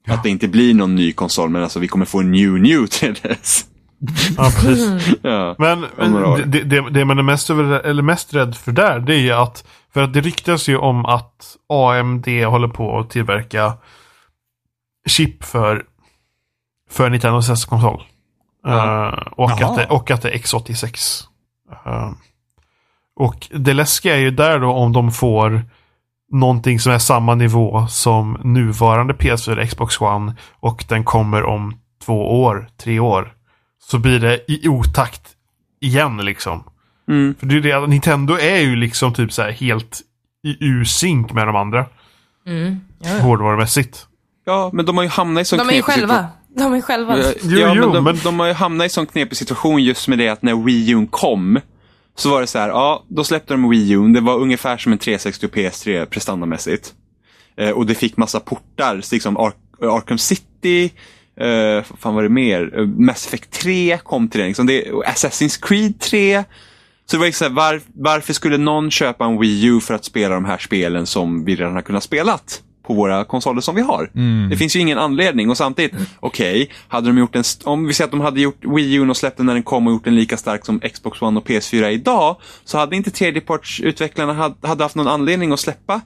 Att 0.07 0.23
det 0.23 0.29
inte 0.29 0.49
blir 0.49 0.75
någon 0.75 0.95
ny 0.95 1.13
konsol 1.13 1.51
men 1.51 1.63
alltså 1.63 1.79
vi 1.81 1.89
kommer 1.89 2.05
få 2.07 2.21
en 2.21 2.31
new 2.31 2.51
new 2.53 2.79
3DS. 2.87 3.65
Ja, 4.37 4.51
precis. 4.61 5.15
Ja. 5.23 5.55
Men, 5.59 5.87
men 5.97 6.13
det, 6.51 6.63
det, 6.65 6.91
det 6.91 7.05
man 7.05 7.19
är 7.19 7.23
mest, 7.23 7.51
över, 7.51 7.81
eller 7.81 8.03
mest 8.03 8.35
rädd 8.35 8.57
för 8.57 8.73
där, 8.73 9.01
det 9.01 9.15
är 9.15 9.19
ju 9.21 9.33
att, 9.33 9.65
för 9.95 10.03
att 10.03 10.13
det 10.13 10.21
ryktas 10.21 10.69
ju 10.69 10.77
om 10.77 11.07
att 11.07 11.57
AMD 11.69 12.27
håller 12.29 12.69
på 12.69 12.99
att 12.99 13.11
tillverka 13.11 13.73
chip 15.09 15.45
för, 15.45 15.85
för 16.91 17.11
Nintendos 17.11 17.49
nästa 17.49 17.69
konsol. 17.71 18.03
Ja. 18.65 19.09
Eh, 19.09 19.19
och, 19.33 19.51
Jaha. 19.51 19.71
att 19.71 19.77
det, 19.77 19.87
och 19.87 20.11
att 20.11 20.23
det 20.23 20.31
är 20.31 20.39
X86. 20.39 21.23
Eh, 21.87 22.11
och 23.19 23.49
det 23.51 23.73
läskiga 23.75 24.15
är 24.17 24.21
ju 24.21 24.31
där 24.31 24.59
då 24.59 24.71
om 24.73 24.93
de 24.93 25.13
får 25.13 25.63
någonting 26.33 26.81
som 26.81 26.93
är 26.93 26.99
samma 26.99 27.35
nivå 27.35 27.87
som 27.89 28.41
nuvarande 28.45 29.15
PS4 29.15 29.67
Xbox 29.67 30.01
One 30.01 30.35
och 30.61 30.85
den 30.89 31.05
kommer 31.05 31.43
om 31.43 31.81
två 32.05 32.43
år, 32.43 32.69
tre 32.83 32.99
år. 33.01 33.33
Så 33.91 33.99
blir 33.99 34.21
det 34.21 34.41
i 34.49 34.69
otakt 34.69 35.23
igen 35.81 36.17
liksom. 36.17 36.65
Mm. 37.09 37.35
För 37.39 37.47
det 37.47 37.55
är 37.57 37.61
det, 37.81 37.87
Nintendo 37.87 38.35
är 38.39 38.59
ju 38.61 38.77
liksom 38.77 39.15
typ 39.15 39.33
så 39.33 39.43
här 39.43 39.51
helt 39.51 40.01
i 40.47 40.65
ur 40.67 40.85
synk 40.85 41.33
med 41.33 41.47
de 41.47 41.57
andra. 41.57 41.87
Mm. 42.47 42.81
Ja. 43.01 43.19
Hårdvarumässigt. 43.23 44.07
ja, 44.47 44.71
men 44.73 44.87
de 44.87 44.97
har 44.97 45.05
ju 45.05 45.11
hamnat 45.11 45.43
i 45.43 45.45
sån 45.45 45.59
De 45.59 45.69
är 45.69 45.73
ju 45.73 45.83
knepig 45.83 45.85
själva. 46.01 46.27
De 46.57 46.75
är 46.75 46.81
själva. 46.81 47.17
situation. 47.23 47.51
Jo, 47.53 47.59
Ja, 47.59 47.73
jo, 47.77 47.85
men 47.85 47.93
de, 47.95 48.05
men- 48.05 48.19
de 48.25 48.41
har 48.41 48.47
ju 48.47 48.53
hamnat 48.53 48.87
i 48.87 48.91
sån 48.91 49.07
knepig 49.07 49.39
situation 49.39 49.83
just 49.83 50.09
med 50.09 50.19
det 50.19 50.29
att 50.29 50.43
när 50.43 50.65
Wii 50.65 50.91
U 50.91 51.07
kom 51.11 51.61
så 52.19 52.31
var 52.31 52.41
det 52.41 52.47
så 52.47 52.59
här, 52.59 52.69
ja, 52.69 53.05
då 53.09 53.25
släppte 53.25 53.55
de 53.55 53.69
Wii 53.69 53.91
U. 53.91 54.09
Det 54.09 54.21
var 54.21 54.39
ungefär 54.39 54.79
som 54.79 54.93
en 54.93 54.99
360 54.99 55.47
och 55.47 55.53
PS3 55.53 56.05
prestandamässigt. 56.05 56.95
Eh, 57.57 57.71
och 57.71 57.87
det 57.87 57.95
fick 57.95 58.17
massa 58.17 58.41
portar, 58.41 59.01
så 59.01 59.15
liksom 59.15 59.37
Ar 59.37 59.53
Arkham 59.81 60.19
City, 60.19 60.93
eh, 61.37 61.85
fan 61.99 62.15
var 62.15 62.23
det 62.23 62.29
mer? 62.29 62.79
Eh, 62.79 62.87
Mass 62.87 63.27
Effect 63.27 63.51
3 63.51 63.99
kom 63.99 64.29
till 64.29 64.41
den. 64.41 64.49
Liksom 64.49 64.67
det, 64.67 64.93
och 64.93 65.05
Assassin's 65.05 65.59
Creed 65.63 66.01
3. 66.01 66.45
Så 67.07 67.17
det 67.17 67.19
var 67.19 67.27
liksom 67.27 67.45
så 67.47 67.49
här, 67.49 67.73
var, 67.73 67.81
varför 67.95 68.33
skulle 68.33 68.59
någon 68.59 68.91
köpa 68.91 69.25
en 69.25 69.41
Wii 69.41 69.65
U 69.65 69.81
för 69.81 69.95
att 69.95 70.05
spela 70.05 70.35
de 70.35 70.45
här 70.45 70.59
spelen 70.59 71.07
som 71.07 71.45
vi 71.45 71.57
redan 71.57 71.75
har 71.75 71.83
kunnat 71.83 72.05
spelat 72.05 72.63
på 72.89 72.95
våra 72.95 73.25
konsoler 73.25 73.61
som 73.61 73.75
vi 73.75 73.83
har? 73.83 74.11
Det 74.51 74.57
finns 74.57 74.77
ju 74.77 74.81
ingen 74.81 74.99
anledning 74.99 75.51
och 75.51 75.57
samtidigt, 75.57 75.93
okej, 76.21 76.71
hade 76.89 77.07
de 77.07 77.19
gjort 77.19 77.37
en, 77.37 77.45
om 77.65 77.87
vi 77.87 77.95
säger 77.95 78.07
att 78.07 78.11
de 78.11 78.21
hade 78.21 78.41
gjort 78.41 78.65
Wii 78.65 78.95
U 78.95 79.09
och 79.09 79.17
släppt 79.17 79.37
den 79.37 79.47
när 79.47 79.55
den 79.55 79.63
kom 79.63 79.87
och 79.87 79.93
gjort 79.93 80.05
den 80.05 80.17
lika 80.17 80.37
stark 80.37 80.67
som 80.67 80.81
Xbox 80.81 81.23
One 81.23 81.41
och 81.41 81.47
PS4 81.47 81.89
idag, 81.89 82.37
så 82.65 82.79
hade 82.79 82.97
inte 82.97 83.11
tredjepartsutvecklarna 83.11 84.33
hade, 84.33 84.69
hade 84.69 84.85
haft 84.85 84.95
någon 84.95 85.09
anledning 85.09 85.53
att 85.53 85.61
släppa 85.61 86.01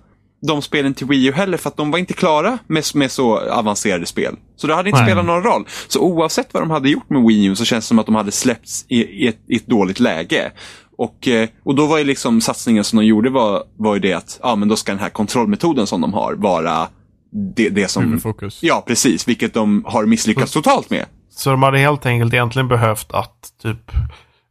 de 0.47 0.63
spelen 0.63 0.95
till 0.95 1.07
Wii 1.07 1.27
U 1.27 1.33
heller 1.33 1.59
för 1.59 1.69
att 1.69 1.77
de 1.77 1.91
var 1.91 1.99
inte 1.99 2.15
klara 2.15 2.59
med, 2.67 2.85
med 2.95 3.11
så 3.11 3.39
avancerade 3.39 4.07
spel. 4.07 4.37
Så 4.57 4.67
det 4.67 4.75
hade 4.75 4.89
inte 4.89 5.01
Nej. 5.01 5.11
spelat 5.11 5.27
någon 5.27 5.43
roll. 5.43 5.65
Så 5.89 6.01
oavsett 6.01 6.55
vad 6.55 6.63
de 6.63 6.71
hade 6.71 6.89
gjort 6.89 7.11
med 7.11 7.23
Wii 7.23 7.45
U 7.45 7.55
så 7.57 7.65
känns 7.65 7.85
det 7.85 7.89
som 7.89 7.99
att 7.99 8.07
de 8.07 8.15
hade 8.15 8.33
släppts 8.33 8.85
i, 8.89 9.03
i, 9.03 9.29
ett, 9.29 9.39
i 9.49 9.57
ett 9.57 9.67
dåligt 9.67 10.01
läge. 10.01 10.53
Och, 10.99 11.29
eh, 11.29 11.49
och 11.63 11.75
då 11.75 11.87
var 11.87 11.99
ju 11.99 12.05
liksom 12.05 12.41
satsningen 12.41 12.85
som 12.85 12.99
de 12.99 13.05
gjorde 13.05 13.31
var, 13.31 13.65
var 13.77 13.95
ju 13.95 14.01
det 14.01 14.13
att 14.13 14.41
ja, 14.43 14.57
men 14.57 14.69
då 14.69 14.77
ska 14.77 14.93
den 14.93 15.01
här 15.01 15.09
kontrollmetoden 15.09 15.87
som 15.87 16.01
de 16.01 16.15
har 16.15 16.35
vara 16.35 16.89
det, 17.57 17.69
det 17.69 17.89
som... 17.89 18.05
Huvudfokus. 18.05 18.59
Ja, 18.63 18.85
precis. 18.87 19.29
Vilket 19.29 19.55
de 19.55 19.85
har 19.87 20.07
misslyckats 20.07 20.53
totalt 20.53 20.91
med. 20.91 21.07
Så 21.31 21.51
de 21.51 21.63
hade 21.63 21.79
helt 21.79 22.07
enkelt 22.07 22.35
egentligen 22.35 22.69
behövt 22.69 23.13
att 23.13 23.53
typ 23.63 23.93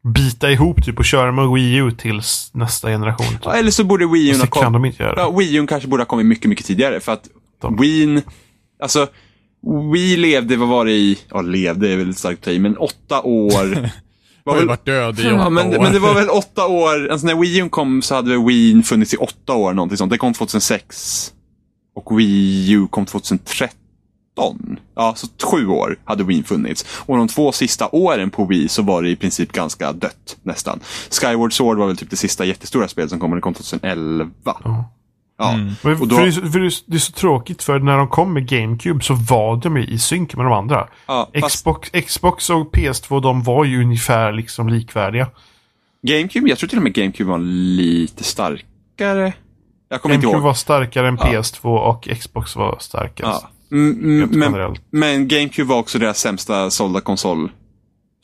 bita 0.04 0.52
ihop 0.52 0.86
typ 0.86 1.00
och 1.00 1.06
köra 1.06 1.32
med 1.32 1.50
Wii 1.50 1.76
U 1.76 1.92
tills 1.92 2.52
nästa 2.54 2.88
generation. 2.90 3.28
Typ. 3.28 3.42
Ja, 3.44 3.54
eller 3.54 3.72
så 3.72 3.84
borde 3.84 4.08
Wii 4.08 4.30
U 4.32 4.38
ha 4.40 4.48
kommit... 4.48 4.96
Ja, 5.00 5.34
Wii 5.38 5.56
U 5.56 5.68
kanske 5.68 5.90
borde 5.90 6.02
ha 6.04 6.08
kommit 6.08 6.26
mycket, 6.26 6.50
mycket 6.50 6.66
tidigare. 6.66 7.00
För 7.00 7.12
att 7.12 7.24
De- 7.62 7.78
Wii... 7.78 8.22
Alltså, 8.82 9.08
Wii 9.94 10.18
levde, 10.18 10.56
vad 10.58 10.68
var 10.68 10.86
det 10.86 10.92
i... 10.92 11.20
Ja, 11.30 11.42
levde 11.42 11.94
är 11.94 11.98
väl 11.98 12.16
starkt 12.16 12.48
att 12.48 12.62
men 12.62 12.78
åtta 12.78 13.22
år. 13.22 13.90
Har 14.46 14.52
var 14.52 14.54
ju 14.54 14.60
väl, 14.60 14.68
varit 14.68 14.86
död 14.86 15.20
i 15.20 15.22
åtta 15.22 15.36
ja, 15.36 15.50
men, 15.50 15.68
år. 15.68 15.84
men 15.84 15.94
det 15.94 16.00
var 16.00 16.14
väl 16.14 16.30
åtta 16.30 16.68
år. 16.68 17.08
Alltså 17.12 17.28
när 17.28 17.36
Wii 17.36 17.58
U 17.60 17.70
kom 17.70 18.02
så 18.02 18.16
hade 18.16 18.30
väl 18.30 18.46
Wii 18.46 18.84
funnits 18.84 19.14
i 19.14 19.18
åtta 19.18 19.54
år, 19.54 19.74
någonting 19.74 19.98
sånt. 19.98 20.12
Det 20.12 20.18
kom 20.18 20.34
2006. 20.34 21.34
Och 21.96 22.20
Wii 22.20 22.72
U 22.72 22.88
kom 22.90 23.06
2013. 23.06 23.66
Ja, 24.96 25.14
så 25.16 25.28
sju 25.44 25.68
år 25.68 26.00
hade 26.06 26.24
Wii 26.24 26.44
funnits. 26.44 26.86
Och 27.06 27.18
de 27.18 27.28
två 27.28 27.52
sista 27.52 27.90
åren 27.92 28.30
på 28.30 28.46
Wii 28.46 28.68
så 28.68 28.82
var 28.82 29.02
det 29.02 29.10
i 29.10 29.16
princip 29.16 29.52
ganska 29.52 29.94
dött, 29.94 30.38
nästan. 30.44 30.80
Skyward 31.10 31.54
Sword 31.54 31.78
var 31.78 31.88
väl 31.88 31.98
typ 31.98 32.10
det 32.10 32.16
sista 32.16 32.46
jättestora 32.46 32.88
spelet 32.88 33.10
som 33.10 33.20
kom, 33.20 33.36
det 33.36 33.42
kom 33.42 33.54
2011. 33.54 34.32
Ja. 34.44 34.92
Ja, 35.42 35.58
Men 35.82 36.02
och 36.02 36.08
då, 36.08 36.16
för 36.16 36.24
det, 36.24 36.28
är 36.28 36.32
så, 36.32 36.42
för 36.42 36.60
det, 36.60 36.66
är 36.66 36.70
så, 36.70 36.84
det 36.88 36.96
är 36.96 37.00
så 37.00 37.12
tråkigt 37.12 37.64
för 37.64 37.80
när 37.80 37.98
de 37.98 38.08
kom 38.08 38.34
med 38.34 38.48
GameCube 38.48 39.04
så 39.04 39.14
var 39.14 39.58
de 39.58 39.78
ju 39.78 39.86
i 39.86 40.00
synk 40.00 40.36
med 40.36 40.46
de 40.46 40.54
andra. 40.54 40.88
ja, 41.08 41.30
fast 41.40 41.56
Xbox, 41.56 41.90
Xbox 41.90 42.50
och 42.50 42.76
PS2 42.76 43.22
de 43.22 43.44
var 43.44 43.66
ju 43.66 43.82
ungefär 43.82 44.32
liksom 44.32 44.70
likvärdiga. 44.70 45.28
GameCube, 46.04 46.50
jag 46.50 46.58
tror 46.58 46.70
till 46.70 46.78
och 46.78 46.84
med 46.84 46.94
GameCube 46.94 47.30
var 47.30 47.40
lite 47.78 48.24
starkare. 48.24 49.34
Jag 49.90 50.02
kommer 50.02 50.16
inte 50.16 50.26
GameCube 50.26 50.38
ihåg. 50.38 50.44
var 50.44 50.54
starkare 50.54 51.08
än 51.08 51.18
Ja. 51.22 51.26
PS2 51.26 51.78
och 51.78 52.08
Xbox 52.20 52.56
var 52.56 52.78
starkast. 52.80 53.44
Ja. 53.44 53.50
Mm, 53.72 54.00
mm, 54.00 54.30
men, 54.30 54.52
generellt. 54.52 54.82
men 54.90 55.28
GameCube 55.28 55.70
var 55.70 55.78
också 55.78 56.00
deras 56.00 56.20
sämsta 56.20 56.70
sålda 56.72 57.02
konsol. 57.02 57.52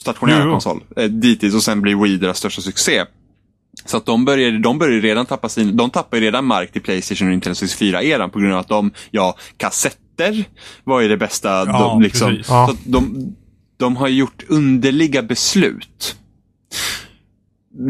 Stationära 0.01 0.43
jo. 0.45 0.51
konsol. 0.51 0.84
Eh, 0.95 1.03
dittills 1.03 1.55
och 1.55 1.63
sen 1.63 1.82
blir 1.82 1.95
Wii 1.95 2.18
deras 2.18 2.38
största 2.38 2.61
succé. 2.61 3.05
Så 3.89 3.97
att 3.97 4.05
de 4.05 4.25
började, 4.25 4.59
de 4.59 4.77
började 4.79 5.01
redan 5.07 5.25
tappa 5.25 5.49
sin, 5.49 5.77
de 5.77 5.89
tappade 5.89 6.21
redan 6.21 6.45
mark 6.45 6.71
till 6.71 6.81
Playstation 6.81 7.27
och 7.27 7.31
Nintendo 7.31 7.53
64-eran 7.53 8.29
på 8.29 8.39
grund 8.39 8.53
av 8.53 8.59
att 8.59 8.67
de, 8.67 8.91
ja, 9.11 9.35
kassetter 9.57 10.45
var 10.83 11.01
ju 11.01 11.07
det 11.07 11.17
bästa. 11.17 11.49
Ja, 11.49 11.63
de, 11.79 12.01
liksom, 12.01 12.35
så 12.43 12.53
Ja. 12.53 12.69
att 12.71 12.77
de, 12.85 13.35
de 13.77 13.95
har 13.95 14.07
gjort 14.07 14.43
underliga 14.49 15.23
beslut. 15.23 16.15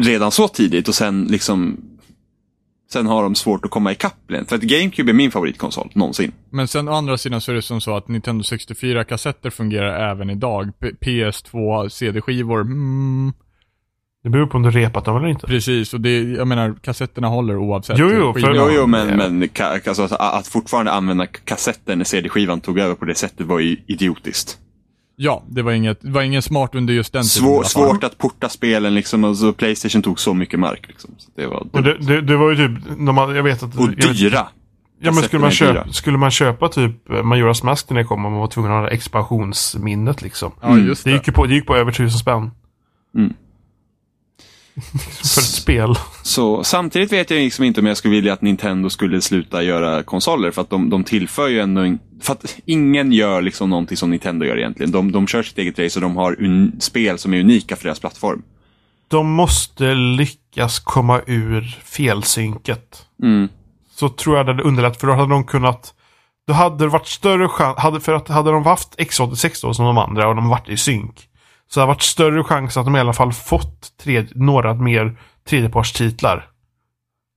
Redan 0.00 0.30
så 0.30 0.48
tidigt 0.48 0.88
och 0.88 0.94
sen 0.94 1.24
liksom 1.24 1.76
Sen 2.92 3.06
har 3.06 3.22
de 3.22 3.34
svårt 3.34 3.64
att 3.64 3.70
komma 3.70 3.92
ikapp. 3.92 4.14
För 4.46 4.56
att 4.56 4.62
GameCube 4.62 5.10
är 5.10 5.14
min 5.14 5.30
favoritkonsol 5.30 5.90
någonsin. 5.94 6.32
Men 6.50 6.68
sen 6.68 6.88
å 6.88 6.92
andra 6.92 7.18
sidan 7.18 7.40
så 7.40 7.50
är 7.50 7.54
det 7.54 7.62
som 7.62 7.80
så 7.80 7.96
att 7.96 8.08
Nintendo 8.08 8.42
64-kassetter 8.42 9.50
fungerar 9.50 10.10
även 10.10 10.30
idag. 10.30 10.72
P- 10.80 10.90
PS2, 11.00 11.88
CD-skivor, 11.88 12.60
mm, 12.60 13.32
Det 14.22 14.28
beror 14.30 14.46
på 14.46 14.56
om 14.56 14.62
du 14.62 14.70
repat 14.70 15.04
dem 15.04 15.16
eller 15.16 15.28
inte. 15.28 15.46
precis. 15.46 15.94
Och 15.94 16.00
det, 16.00 16.22
jag 16.22 16.48
menar, 16.48 16.74
kassetterna 16.82 17.28
håller 17.28 17.56
oavsett. 17.56 17.98
Jo, 17.98 18.10
jo, 18.14 18.32
för-. 18.32 18.54
Jo, 18.54 18.68
jo, 18.72 18.86
men, 18.86 19.16
men 19.16 19.42
ka- 19.42 19.88
alltså, 19.88 20.02
att, 20.02 20.12
att 20.12 20.48
fortfarande 20.48 20.92
använda 20.92 21.26
kassetten 21.26 21.98
när 21.98 22.04
CD-skivan 22.04 22.60
tog 22.60 22.78
över 22.78 22.94
på 22.94 23.04
det 23.04 23.14
sättet 23.14 23.46
var 23.46 23.58
ju 23.58 23.76
idiotiskt. 23.86 24.58
Ja, 25.16 25.42
det 25.48 25.62
var 25.62 25.72
inget, 25.72 26.00
det 26.00 26.10
var 26.10 26.22
ingen 26.22 26.42
smart 26.42 26.74
under 26.74 26.94
just 26.94 27.12
den 27.12 27.22
tiden. 27.22 27.28
Svår, 27.48 27.62
svårt 27.64 28.04
att 28.04 28.18
porta 28.18 28.48
spelen 28.48 28.94
liksom. 28.94 29.24
Alltså, 29.24 29.52
Playstation 29.52 30.02
tog 30.02 30.20
så 30.20 30.34
mycket 30.34 30.60
mark. 30.60 30.84
Liksom. 30.88 31.10
Så 31.18 31.30
det 31.36 31.46
var, 31.46 31.66
Och 31.72 31.82
det, 31.82 31.96
det, 31.98 32.20
det 32.20 32.36
var 32.36 32.50
ju 32.50 32.56
typ, 32.68 32.84
de, 33.06 33.18
hade- 33.18 33.36
jag 33.36 33.42
vet 33.42 33.62
att... 33.62 33.76
och 33.78 33.88
vet, 33.88 34.18
dyra. 34.18 34.48
Ja 35.00 35.12
men 35.12 35.22
skulle 35.22 35.40
man, 35.42 35.50
köpa, 35.50 35.92
skulle 35.92 36.18
man 36.18 36.30
köpa 36.30 36.68
typ 36.68 36.92
Majoras 37.24 37.62
Mask 37.62 37.90
när 37.90 37.96
det 37.98 38.04
kom 38.04 38.24
och 38.24 38.30
man 38.32 38.40
var 38.40 38.46
tvungen 38.48 38.72
att 38.72 38.78
ha 38.80 38.88
expansionsminnet 38.90 40.22
liksom. 40.22 40.52
Ja, 40.62 40.76
just 40.78 41.04
Det 41.04 41.10
det. 41.10 41.14
gick 41.16 41.26
ju 41.26 41.32
på, 41.32 41.46
det 41.46 41.54
gick 41.54 41.66
på 41.66 41.76
över 41.76 41.92
tusen 41.92 42.18
spänn. 42.18 42.50
Mm. 43.16 43.34
För 45.34 45.40
ett 45.40 45.46
spel. 45.46 45.94
Så 46.22 46.64
samtidigt 46.64 47.12
vet 47.12 47.30
jag 47.30 47.38
liksom 47.40 47.64
inte 47.64 47.80
om 47.80 47.86
jag 47.86 47.96
skulle 47.96 48.14
vilja 48.14 48.32
att 48.32 48.42
Nintendo 48.42 48.90
skulle 48.90 49.20
sluta 49.20 49.62
göra 49.62 50.02
konsoler. 50.02 50.50
För 50.50 50.62
att 50.62 50.70
de, 50.70 50.90
de 50.90 51.04
tillför 51.04 51.48
ju 51.48 51.60
ändå... 51.60 51.80
en- 51.80 51.98
För 52.22 52.32
att 52.32 52.56
ingen 52.64 53.12
gör 53.12 53.42
liksom 53.42 53.70
någonting 53.70 53.96
som 53.96 54.10
Nintendo 54.10 54.46
gör 54.46 54.58
egentligen. 54.58 54.92
De, 54.92 55.12
de 55.12 55.26
kör 55.26 55.42
sitt 55.42 55.58
eget 55.58 55.78
race 55.78 55.98
och 55.98 56.02
de 56.02 56.16
har 56.16 56.42
un, 56.42 56.76
spel 56.80 57.18
som 57.18 57.34
är 57.34 57.40
unika 57.40 57.76
för 57.76 57.84
deras 57.84 58.00
plattform. 58.00 58.42
De 59.08 59.30
måste 59.30 59.94
lyckas 59.94 60.78
komma 60.78 61.20
ur 61.26 61.78
felsynket. 61.84 63.06
Mm. 63.22 63.48
Så 63.94 64.08
tror 64.08 64.36
jag 64.36 64.46
det 64.46 64.52
hade 64.52 64.62
underlättat 64.62 65.00
för 65.00 65.06
då 65.06 65.12
hade 65.12 65.30
de 65.30 65.44
kunnat 65.44 65.94
då 66.46 66.54
hade 66.54 66.84
det 66.84 66.88
varit 66.88 67.06
större 67.06 67.48
chans, 67.48 67.78
hade, 67.78 68.00
för 68.00 68.12
att 68.12 68.28
hade 68.28 68.50
de 68.50 68.64
haft 68.66 68.94
X86 68.98 69.62
då 69.62 69.74
som 69.74 69.84
de 69.84 69.98
andra 69.98 70.28
och 70.28 70.36
de 70.36 70.48
varit 70.48 70.68
i 70.68 70.76
synk. 70.76 71.27
Så 71.68 71.80
hade 71.80 71.86
har 71.86 71.86
varit 71.86 72.02
större 72.02 72.44
chans 72.44 72.76
att 72.76 72.84
de 72.84 72.96
i 72.96 73.00
alla 73.00 73.12
fall 73.12 73.32
fått 73.32 73.96
tre, 74.02 74.26
några 74.34 74.74
mer 74.74 75.18
tredjepartstitlar 75.48 76.48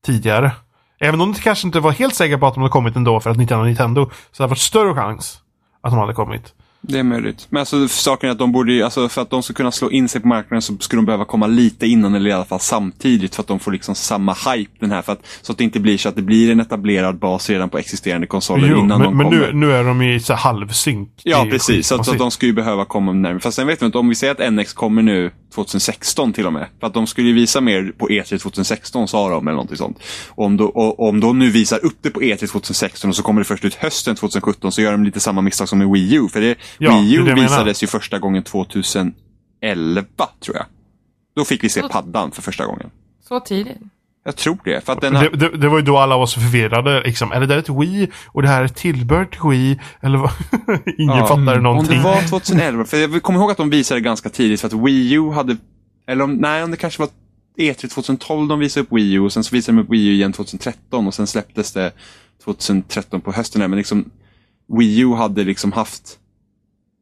tidigare. 0.06 0.52
Även 1.00 1.22
om 1.22 1.34
de 1.34 1.40
kanske 1.40 1.68
inte 1.68 1.80
var 1.80 1.92
helt 1.92 2.16
säkra 2.16 2.38
på 2.38 2.48
att 2.48 2.54
de 2.54 2.60
hade 2.60 2.72
kommit 2.72 2.96
ändå 2.96 3.20
för 3.20 3.30
att 3.30 3.38
Nintendo 3.38 3.66
Nintendo. 3.66 4.10
Så 4.32 4.44
hade 4.44 4.46
har 4.46 4.50
varit 4.50 4.60
större 4.60 4.94
chans 4.94 5.42
att 5.82 5.92
de 5.92 6.00
hade 6.00 6.14
kommit. 6.14 6.54
Det 6.84 7.00
är 7.00 7.04
möjligt. 7.04 7.48
Men 7.50 7.60
alltså 7.60 7.88
saken 7.88 8.28
är 8.30 8.32
att 8.32 8.40
de 8.40 8.52
borde 8.52 8.74
ju, 8.74 8.84
alltså 8.84 9.10
för 9.10 9.22
att 9.22 9.30
de 9.30 9.44
ska 9.44 9.54
kunna 9.54 9.72
slå 9.72 9.92
in 9.92 10.10
sig 10.10 10.22
på 10.22 10.28
marknaden 10.28 10.62
så 10.62 10.78
skulle 10.80 10.98
de 10.98 11.06
behöva 11.06 11.26
komma 11.26 11.48
lite 11.48 11.88
innan 11.88 12.16
eller 12.16 12.30
i 12.30 12.34
alla 12.34 12.46
fall 12.46 12.60
samtidigt 12.60 13.36
för 13.36 13.42
att 13.42 13.48
de 13.48 13.60
får 13.60 13.72
liksom 13.72 13.96
samma 13.96 14.34
hype 14.34 14.72
den 14.80 14.92
här. 14.92 15.02
För 15.02 15.14
att, 15.14 15.26
så 15.42 15.52
att 15.52 15.58
det 15.58 15.64
inte 15.64 15.80
blir 15.80 15.98
så 15.98 16.10
att 16.10 16.16
det 16.16 16.22
blir 16.22 16.52
en 16.52 16.60
etablerad 16.60 17.20
bas 17.20 17.50
redan 17.50 17.70
på 17.70 17.78
existerande 17.78 18.28
konsoler 18.28 18.68
Jo, 18.68 18.80
innan 18.80 18.88
men, 18.88 19.02
de 19.02 19.18
men 19.18 19.26
kommer. 19.26 19.52
nu, 19.54 19.68
nu 19.68 19.74
är 19.74 19.84
de 19.84 20.02
i 20.02 20.20
så 20.20 20.34
halvsynk. 20.34 21.10
Ja, 21.24 21.48
precis. 21.52 21.88
Så 21.88 21.96
att, 21.96 22.06
så 22.06 22.12
att 22.12 22.18
de 22.18 22.32
skulle 22.32 22.50
ju 22.50 22.56
behöva 22.56 22.86
komma 22.86 23.14
närmare. 23.14 23.40
Fast 23.40 23.56
sen 23.56 23.68
vet 23.68 23.82
vi 23.82 23.86
inte, 23.86 23.98
om 23.98 24.10
vi 24.10 24.16
säger 24.16 24.36
att 24.44 24.54
NX 24.54 24.74
kommer 24.74 25.02
nu 25.02 25.32
2016 25.56 26.34
till 26.34 26.46
och 26.48 26.54
med. 26.54 26.68
För 26.80 26.88
att 26.88 26.94
de 26.94 27.08
skulle 27.08 27.28
ju 27.28 27.34
visa 27.34 27.62
mer 27.62 27.94
på 27.98 28.08
E3 28.08 28.38
2016 28.38 29.08
sa 29.08 29.30
de 29.30 29.48
eller 29.48 29.56
någonting 29.56 29.78
sånt. 29.78 29.98
Och 30.30 30.46
om, 30.46 30.58
då, 30.58 30.66
och, 30.66 31.10
om 31.10 31.20
de 31.20 31.40
nu 31.40 31.50
visar 31.50 31.86
upp 31.86 31.98
det 32.02 32.10
på 32.10 32.22
E3 32.22 32.38
2016 32.38 33.10
och 33.10 33.16
så 33.16 33.24
kommer 33.24 33.42
det 33.42 33.46
först 33.46 33.66
ut 33.66 33.76
hösten 33.76 34.16
2017 34.16 34.72
så 34.72 34.82
gör 34.82 34.92
de 34.92 35.04
lite 35.04 35.20
samma 35.20 35.42
misstag 35.42 35.70
som 35.70 35.80
med 35.80 35.90
Wii 35.90 36.16
U. 36.16 36.28
För 36.34 36.42
det, 36.42 36.56
Ja, 36.78 36.92
Wii 37.00 37.16
U 37.16 37.34
visades 37.36 37.84
ju 37.84 37.88
första 37.88 38.20
gången 38.20 38.44
2011 38.44 39.16
tror 40.40 40.56
jag. 40.58 40.66
Då 41.36 41.46
fick 41.46 41.64
vi 41.64 41.70
se 41.70 41.82
paddan 41.90 42.32
för 42.32 42.42
första 42.42 42.66
gången. 42.66 42.90
Så 43.28 43.40
tidigt. 43.40 43.78
Jag 44.24 44.36
tror 44.36 44.58
det. 44.64 44.86
För 44.86 44.94
att 44.94 45.02
den 45.02 45.16
har, 45.16 45.24
Det, 45.30 45.38
det, 45.38 45.58
det 45.58 45.70
var 45.70 45.78
ju 45.78 45.84
då 45.86 45.98
alla 45.98 46.18
var 46.18 46.26
så 46.26 46.40
förvirrade. 46.40 47.04
Liksom. 47.04 47.32
Är 47.32 47.40
det 47.40 47.46
där 47.46 47.58
ett 47.58 47.70
Wii 47.70 48.12
och 48.26 48.42
det 48.42 48.48
här 48.48 48.64
är 48.64 48.68
tillbehör 48.68 49.26
till 49.26 49.40
Wii? 49.50 49.80
Eller 50.02 50.18
vad? 50.18 50.32
Ingen 50.98 51.18
Ja, 51.18 51.28
fattade 51.28 51.58
Om 51.58 51.64
någonting. 51.64 51.98
det 51.98 52.04
var 52.04 52.22
2011, 52.30 52.86
för 52.86 52.98
jag 52.98 53.24
kommer 53.24 53.40
ihåg 53.40 53.52
att 53.52 53.58
de 53.58 53.70
visade 53.70 54.02
ganska 54.02 54.30
tidigt 54.30 54.62
för 54.62 54.68
att 54.68 54.74
Wii 54.74 55.14
U 55.14 55.30
hade, 55.32 55.58
eller 56.08 56.24
om, 56.24 56.34
nej 56.36 56.64
om 56.64 56.72
det 56.72 56.78
kanske 56.78 57.02
var 57.02 57.10
E3 57.58 57.88
2012 57.88 58.48
de 58.48 58.60
visade 58.60 58.84
upp 58.84 58.92
Wii 58.94 59.14
U 59.14 59.20
och 59.20 59.34
sen 59.34 59.44
så 59.44 59.56
visade 59.56 59.78
de 59.78 59.84
upp 59.84 59.90
Wii 59.90 60.08
U 60.08 60.14
igen 60.14 60.34
2013 60.34 61.08
och 61.08 61.14
sen 61.14 61.28
släpptes 61.28 61.72
det 61.74 61.92
2013 62.44 63.22
på 63.22 63.32
hösten. 63.32 63.62
där. 63.62 63.68
Men 63.68 63.78
liksom 63.78 64.10
Wii 64.80 65.00
U 65.00 65.14
hade 65.14 65.44
liksom 65.44 65.72
haft 65.72 66.18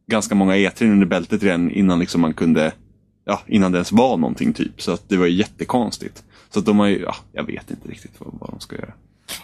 ganska 0.10 0.36
många 0.36 0.56
E3 0.56 0.92
under 0.92 1.08
bältet 1.08 1.44
redan 1.44 1.72
innan 1.72 2.00
liksom 2.00 2.22
man 2.22 2.34
kunde, 2.34 2.72
ja 3.26 3.42
innan 3.48 3.72
det 3.72 3.78
ens 3.78 3.92
var 3.92 4.18
någonting 4.18 4.54
typ. 4.54 4.82
Så 4.82 4.92
att 4.92 5.10
det 5.10 5.18
var 5.18 5.26
ju 5.26 5.34
jättekonstigt. 5.34 6.24
Så 6.50 6.60
att 6.60 6.66
de 6.66 6.80
har 6.80 6.88
ju, 6.88 7.00
ja, 7.00 7.16
jag 7.32 7.44
vet 7.44 7.72
inte 7.72 7.88
riktigt 7.88 8.14
vad, 8.18 8.34
vad 8.40 8.50
de 8.50 8.60
ska 8.60 8.76
göra. 8.76 8.94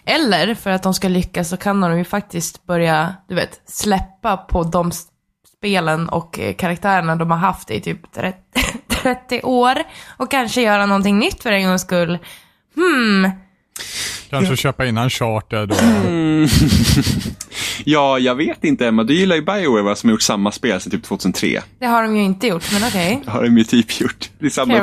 Eller 0.06 0.56
för 0.56 0.70
att 0.70 0.84
de 0.84 0.94
ska 0.94 1.08
lyckas 1.08 1.50
så 1.50 1.58
kan 1.58 1.82
de 1.82 1.98
ju 1.98 2.04
faktiskt 2.04 2.66
börja, 2.66 3.16
du 3.28 3.36
vet, 3.36 3.62
släppa 3.66 4.38
på 4.38 4.64
de 4.64 4.92
spelen 5.58 6.10
och 6.10 6.40
eh, 6.40 6.54
karaktärerna 6.54 7.16
de 7.16 7.32
har 7.32 7.38
haft 7.38 7.72
i 7.72 7.82
typ 7.82 8.12
30, 8.12 8.40
30 8.88 9.42
år. 9.44 9.78
Och 10.18 10.32
kanske 10.32 10.62
göra 10.62 10.86
någonting 10.86 11.20
nytt 11.20 11.44
för 11.44 11.52
en 11.52 11.68
gångs 11.68 11.82
skull. 11.82 12.20
Hmm, 12.76 13.32
Kanske 14.30 14.56
köpa 14.56 14.86
in 14.86 14.98
en 14.98 15.10
charter 15.10 15.66
då. 15.66 15.76
Ja, 17.84 18.20
jag 18.20 18.36
vet 18.36 18.64
inte 18.64 18.88
Emma, 18.88 19.04
du 19.04 19.14
gillar 19.14 19.36
ju 19.36 19.42
Bioware 19.42 19.82
va, 19.82 19.96
som 19.96 20.10
har 20.10 20.12
gjort 20.12 20.22
samma 20.22 20.52
spel 20.52 20.82
sedan 20.82 20.92
typ 20.92 21.04
2003. 21.04 21.62
det 21.80 21.86
har 21.86 22.04
de 22.04 22.16
ju 22.16 22.24
inte 22.24 22.48
gjort, 22.48 22.64
men 22.74 22.84
okej. 22.84 23.22
Det 23.26 23.32
har 23.32 23.44
de 23.44 23.58
ju 23.58 23.64
typ 23.64 24.02
gjort. 24.02 24.30
Det 24.40 24.46
är 24.46 24.50
samma, 24.50 24.74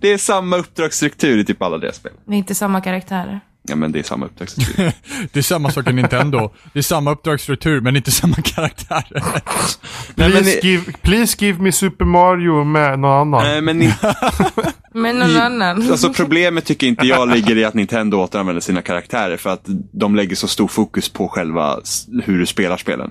det 0.00 0.12
är 0.12 0.18
samma 0.18 0.56
uppdragsstruktur 0.56 1.38
i 1.38 1.44
typ 1.44 1.62
alla 1.62 1.78
deras 1.78 1.96
spel. 1.96 2.12
Det 2.26 2.34
är 2.34 2.38
inte 2.38 2.54
samma 2.54 2.80
karaktärer. 2.80 3.40
Ja, 3.68 3.76
men 3.76 3.92
det 3.92 3.98
är 3.98 4.02
samma 4.02 4.26
uppdragsstruktur. 4.26 4.92
Det 5.32 5.38
är 5.38 5.42
samma 5.42 5.70
sak 5.70 5.88
i 5.88 5.92
Nintendo. 5.92 6.50
Det 6.72 6.78
är 6.78 6.82
samma 6.82 7.10
uppdragsstruktur, 7.10 7.80
men 7.80 7.96
inte 7.96 8.10
samma 8.10 8.36
karaktärer. 8.36 9.22
Men, 10.14 10.30
Please, 10.30 10.60
give, 10.62 10.92
please 11.02 11.44
give 11.44 11.62
me 11.62 11.72
Super 11.72 12.04
Mario 12.04 12.64
med 12.64 12.98
någon 12.98 13.10
annan. 13.34 13.44
nej, 13.44 13.60
men 13.60 13.78
ni, 13.78 13.86
Men 14.94 15.18
någon 15.18 15.36
annan. 15.36 15.82
alltså, 15.90 16.12
problemet 16.12 16.64
tycker 16.64 16.86
inte 16.86 17.06
jag 17.06 17.28
ligger 17.28 17.56
i 17.56 17.64
att 17.64 17.74
Nintendo 17.74 18.16
återanvänder 18.16 18.60
sina 18.60 18.82
karaktärer 18.82 19.36
för 19.36 19.50
att 19.50 19.64
de 19.92 20.16
lägger 20.16 20.36
så 20.36 20.48
stor 20.48 20.68
fokus 20.68 21.08
på 21.08 21.28
själva 21.28 21.80
hur 22.24 22.38
du 22.38 22.46
spelar 22.46 22.76
spelen. 22.76 23.10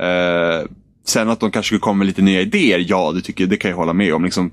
Eh, 0.00 0.68
sen 1.06 1.28
att 1.28 1.40
de 1.40 1.50
kanske 1.50 1.68
skulle 1.68 1.80
komma 1.80 1.98
med 1.98 2.06
lite 2.06 2.22
nya 2.22 2.40
idéer, 2.40 2.84
ja, 2.88 3.12
det, 3.12 3.20
tycker, 3.20 3.46
det 3.46 3.56
kan 3.56 3.70
jag 3.70 3.78
hålla 3.78 3.92
med 3.92 4.14
om. 4.14 4.24
Liksom, 4.24 4.52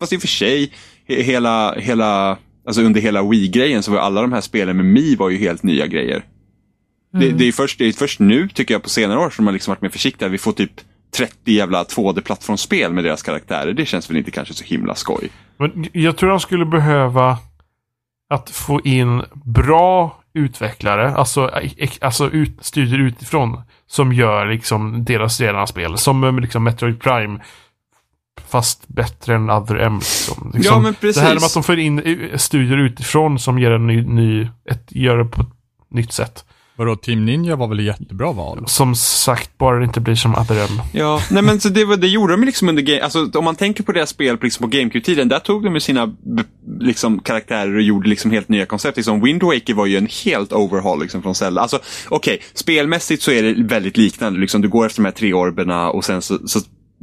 fast 0.00 0.12
i 0.12 0.16
och 0.16 0.20
för 0.20 0.28
sig, 0.28 0.72
he, 1.08 1.22
hela, 1.22 1.74
hela, 1.74 2.38
alltså 2.66 2.82
under 2.82 3.00
hela 3.00 3.22
Wii-grejen 3.22 3.82
så 3.82 3.90
var 3.90 3.98
alla 3.98 4.20
de 4.20 4.32
här 4.32 4.40
spelen 4.40 4.76
med 4.76 4.86
Mi 4.86 5.14
var 5.14 5.30
ju 5.30 5.38
helt 5.38 5.62
nya 5.62 5.86
grejer. 5.86 6.24
Det, 7.20 7.30
det, 7.30 7.48
är 7.48 7.52
först, 7.52 7.78
det 7.78 7.84
är 7.84 7.92
först 7.92 8.20
nu, 8.20 8.48
tycker 8.48 8.74
jag, 8.74 8.82
på 8.82 8.88
senare 8.88 9.18
år 9.18 9.30
som 9.30 9.44
man 9.44 9.54
liksom 9.54 9.70
varit 9.70 9.82
mer 9.82 9.88
försiktiga. 9.88 10.28
Vi 10.28 10.38
får 10.38 10.52
typ 10.52 10.80
30 11.16 11.52
jävla 11.52 11.84
2D-plattformsspel 11.84 12.92
med 12.92 13.04
deras 13.04 13.22
karaktärer. 13.22 13.72
Det 13.72 13.86
känns 13.86 14.10
väl 14.10 14.16
inte 14.16 14.30
kanske 14.30 14.54
så 14.54 14.64
himla 14.64 14.94
skoj. 14.94 15.30
Men 15.56 15.86
jag 15.92 16.16
tror 16.16 16.30
de 16.30 16.40
skulle 16.40 16.66
behöva 16.66 17.38
att 18.30 18.50
få 18.50 18.80
in 18.80 19.22
bra 19.32 20.20
utvecklare, 20.34 21.14
alltså, 21.14 21.50
alltså 22.00 22.30
ut, 22.30 22.56
studier 22.60 22.98
utifrån, 22.98 23.62
som 23.86 24.12
gör 24.12 24.46
liksom 24.46 25.04
deras 25.04 25.40
redan 25.40 25.66
spel. 25.66 25.98
Som 25.98 26.38
liksom 26.38 26.64
Metroid 26.64 27.00
Prime, 27.00 27.40
fast 28.48 28.88
bättre 28.88 29.34
än 29.34 29.50
Other 29.50 29.76
M. 29.76 29.98
Liksom. 29.98 30.52
Liksom, 30.54 30.74
Ja, 30.74 30.80
men 30.80 30.94
precis. 30.94 31.22
Det 31.22 31.28
här 31.28 31.34
med 31.34 31.44
att 31.44 31.54
de 31.54 31.62
får 31.62 31.78
in 31.78 31.98
eh, 31.98 32.36
studier 32.36 32.78
utifrån 32.78 33.38
som 33.38 33.58
ger 33.58 33.70
en 33.70 33.86
ny, 33.86 34.02
ny 34.02 34.48
ett, 34.70 34.86
gör 34.88 35.18
det 35.18 35.24
på 35.24 35.40
ett 35.42 35.48
nytt 35.90 36.12
sätt. 36.12 36.44
Vadå, 36.76 36.96
Team 36.96 37.24
Ninja 37.24 37.56
var 37.56 37.68
väl 37.68 37.78
ett 37.78 37.84
jättebra 37.84 38.32
val? 38.32 38.64
Som 38.66 38.94
sagt, 38.94 39.58
bara 39.58 39.78
det 39.78 39.84
inte 39.84 40.00
blir 40.00 40.14
som 40.14 40.34
M. 40.34 40.80
Ja, 40.92 41.20
nej 41.30 41.42
men 41.42 41.60
så 41.60 41.68
det, 41.68 41.84
var- 41.84 41.96
det 41.96 42.08
gjorde 42.08 42.32
de 42.32 42.44
liksom 42.44 42.68
under 42.68 42.82
game, 42.82 43.00
alltså 43.00 43.30
om 43.34 43.44
man 43.44 43.56
tänker 43.56 43.84
på 43.84 43.92
deras 43.92 44.10
spel 44.10 44.36
på, 44.38 44.44
liksom 44.46 44.70
på 44.70 44.76
GameCube-tiden, 44.76 45.28
där 45.28 45.38
tog 45.38 45.64
de 45.64 45.74
ju 45.74 45.80
sina 45.80 46.14
liksom, 46.80 47.18
karaktärer 47.18 47.74
och 47.74 47.82
gjorde 47.82 48.08
liksom 48.08 48.30
helt 48.30 48.48
nya 48.48 48.66
koncept. 48.66 48.96
Liksom 48.96 49.20
Wind 49.24 49.42
Waker 49.42 49.74
var 49.74 49.86
ju 49.86 49.96
en 49.96 50.08
helt 50.24 50.52
overhaul 50.52 51.00
liksom 51.02 51.22
från 51.22 51.34
Zelda. 51.34 51.60
Alltså 51.60 51.78
okej, 52.08 52.42
spelmässigt 52.54 53.22
så 53.22 53.30
är 53.30 53.42
det 53.42 53.54
väldigt 53.64 53.96
liknande, 53.96 54.40
liksom 54.40 54.60
du 54.62 54.68
går 54.68 54.86
efter 54.86 55.00
de 55.02 55.04
här 55.04 55.12
tre 55.12 55.32
orberna 55.34 55.90
och 55.90 56.04
sen 56.04 56.22
så, 56.22 56.38
så 56.48 56.60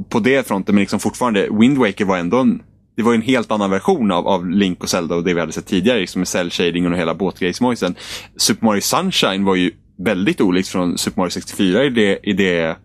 på 0.10 0.20
det 0.20 0.48
fronten, 0.48 0.76
men 0.76 0.80
liksom 0.82 1.00
fortfarande, 1.00 1.48
Wind 1.60 1.78
Waker 1.78 2.06
var 2.06 2.18
ändå 2.18 2.38
en 2.38 2.60
det 2.96 3.04
var 3.04 3.12
ju 3.12 3.16
en 3.16 3.22
helt 3.22 3.52
annan 3.52 3.70
version 3.70 4.12
av, 4.12 4.28
av 4.28 4.50
Link 4.50 4.84
och 4.84 4.90
Zelda 4.90 5.16
och 5.16 5.24
det 5.24 5.34
vi 5.34 5.40
hade 5.40 5.52
sett 5.52 5.68
tidigare, 5.68 6.00
liksom 6.00 6.20
med 6.20 6.28
cell 6.28 6.50
shading 6.50 6.88
och 6.88 6.98
hela 6.98 7.16
båtgrejsmojsen. 7.16 7.96
Super 8.38 8.66
Mario 8.66 8.82
Sunshine 8.82 9.44
var 9.44 9.56
ju 9.56 9.72
väldigt 9.98 10.42
olikt 10.42 10.68
från 10.70 10.98
Super 10.98 11.22
Mario 11.22 11.30
64 11.30 11.84
i 11.84 11.90
det, 11.90 12.20
i 12.24 12.34
det 12.34 12.78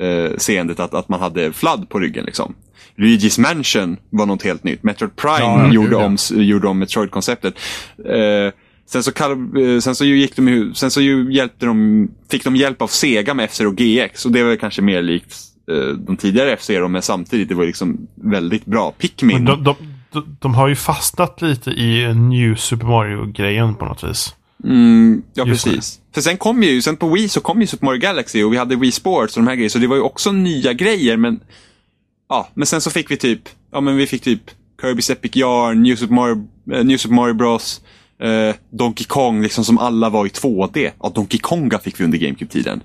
eh, 0.00 0.36
seendet 0.36 0.80
att, 0.80 0.94
att 0.94 1.08
man 1.08 1.20
hade 1.20 1.52
fladd 1.52 1.88
på 1.88 2.00
ryggen. 2.00 2.24
Liksom. 2.24 2.54
Luigi's 2.96 3.40
Mansion 3.40 3.96
var 4.10 4.26
något 4.26 4.42
helt 4.42 4.64
nytt. 4.64 4.82
Metroid 4.82 5.16
Prime 5.16 5.38
Ja, 5.38 5.72
gjorde, 5.72 5.90
ja. 5.90 6.04
om, 6.04 6.16
gjorde 6.30 6.68
om 6.68 6.78
Metroid-konceptet. 6.78 7.54
Eh, 7.98 8.52
sen 8.86 9.02
så, 9.02 9.12
kall, 9.12 9.32
eh, 9.32 9.78
sen 9.80 9.94
så 9.94 10.04
gick 10.04 10.36
de 10.36 10.72
sen 10.74 10.90
så 10.90 11.00
hjälpte 11.00 11.66
de, 11.66 12.08
fick 12.30 12.44
de 12.44 12.56
hjälp 12.56 12.82
av 12.82 12.86
Sega 12.86 13.34
med 13.34 13.44
F-Zero 13.44 13.70
GX 13.70 14.26
och 14.26 14.32
det 14.32 14.42
var 14.42 14.56
kanske 14.56 14.82
mer 14.82 15.02
likt 15.02 15.36
de 16.06 16.16
tidigare 16.16 16.52
F-Zero 16.52 16.88
men 16.88 17.02
samtidigt 17.02 17.48
det 17.48 17.54
var 17.54 17.64
liksom 17.64 18.06
väldigt 18.14 18.66
bra. 18.66 18.92
Pikmin. 18.92 19.44
Men 19.44 19.44
de, 19.44 19.64
de, 19.64 19.76
de, 20.12 20.36
de 20.40 20.54
har 20.54 20.68
ju 20.68 20.76
fastnat 20.76 21.42
lite 21.42 21.70
i 21.70 22.14
New 22.14 22.56
Super 22.56 22.86
Mario-grejen 22.86 23.74
på 23.74 23.84
något 23.84 24.04
vis. 24.04 24.34
Mm, 24.64 25.22
ja, 25.34 25.46
Just 25.46 25.64
precis. 25.64 26.00
För 26.14 26.20
sen 26.20 26.36
kom 26.36 26.62
ju, 26.62 26.82
sen 26.82 26.96
på 26.96 27.08
Wii 27.08 27.28
så 27.28 27.40
kom 27.40 27.60
ju 27.60 27.66
Super 27.66 27.84
Mario 27.86 28.00
Galaxy 28.00 28.42
och 28.42 28.52
vi 28.52 28.56
hade 28.56 28.76
Wii 28.76 28.92
Sports 28.92 29.36
och 29.36 29.42
de 29.42 29.48
här 29.48 29.54
grejerna, 29.54 29.70
så 29.70 29.78
det 29.78 29.86
var 29.86 29.96
ju 29.96 30.02
också 30.02 30.32
nya 30.32 30.72
grejer, 30.72 31.16
men 31.16 31.40
ja, 32.28 32.48
men 32.54 32.66
sen 32.66 32.80
så 32.80 32.90
fick 32.90 33.10
vi 33.10 33.16
typ, 33.16 33.40
ja 33.72 33.80
men 33.80 33.96
vi 33.96 34.06
fick 34.06 34.22
typ 34.22 34.42
Kirby's 34.82 35.12
Epic 35.12 35.36
Yarn, 35.36 35.82
New 35.82 35.96
Super 35.96 36.14
Mario, 36.14 36.48
eh, 36.72 36.84
New 36.84 36.96
Super 36.96 37.14
Mario 37.14 37.34
Bros, 37.34 37.80
eh, 38.20 38.54
Donkey 38.70 39.04
Kong, 39.04 39.42
liksom 39.42 39.64
som 39.64 39.78
alla 39.78 40.08
var 40.08 40.26
i 40.26 40.28
2D. 40.28 40.90
Ja, 41.02 41.12
Donkey 41.14 41.40
Konga 41.40 41.78
fick 41.78 42.00
vi 42.00 42.04
under 42.04 42.18
GameCube-tiden. 42.18 42.80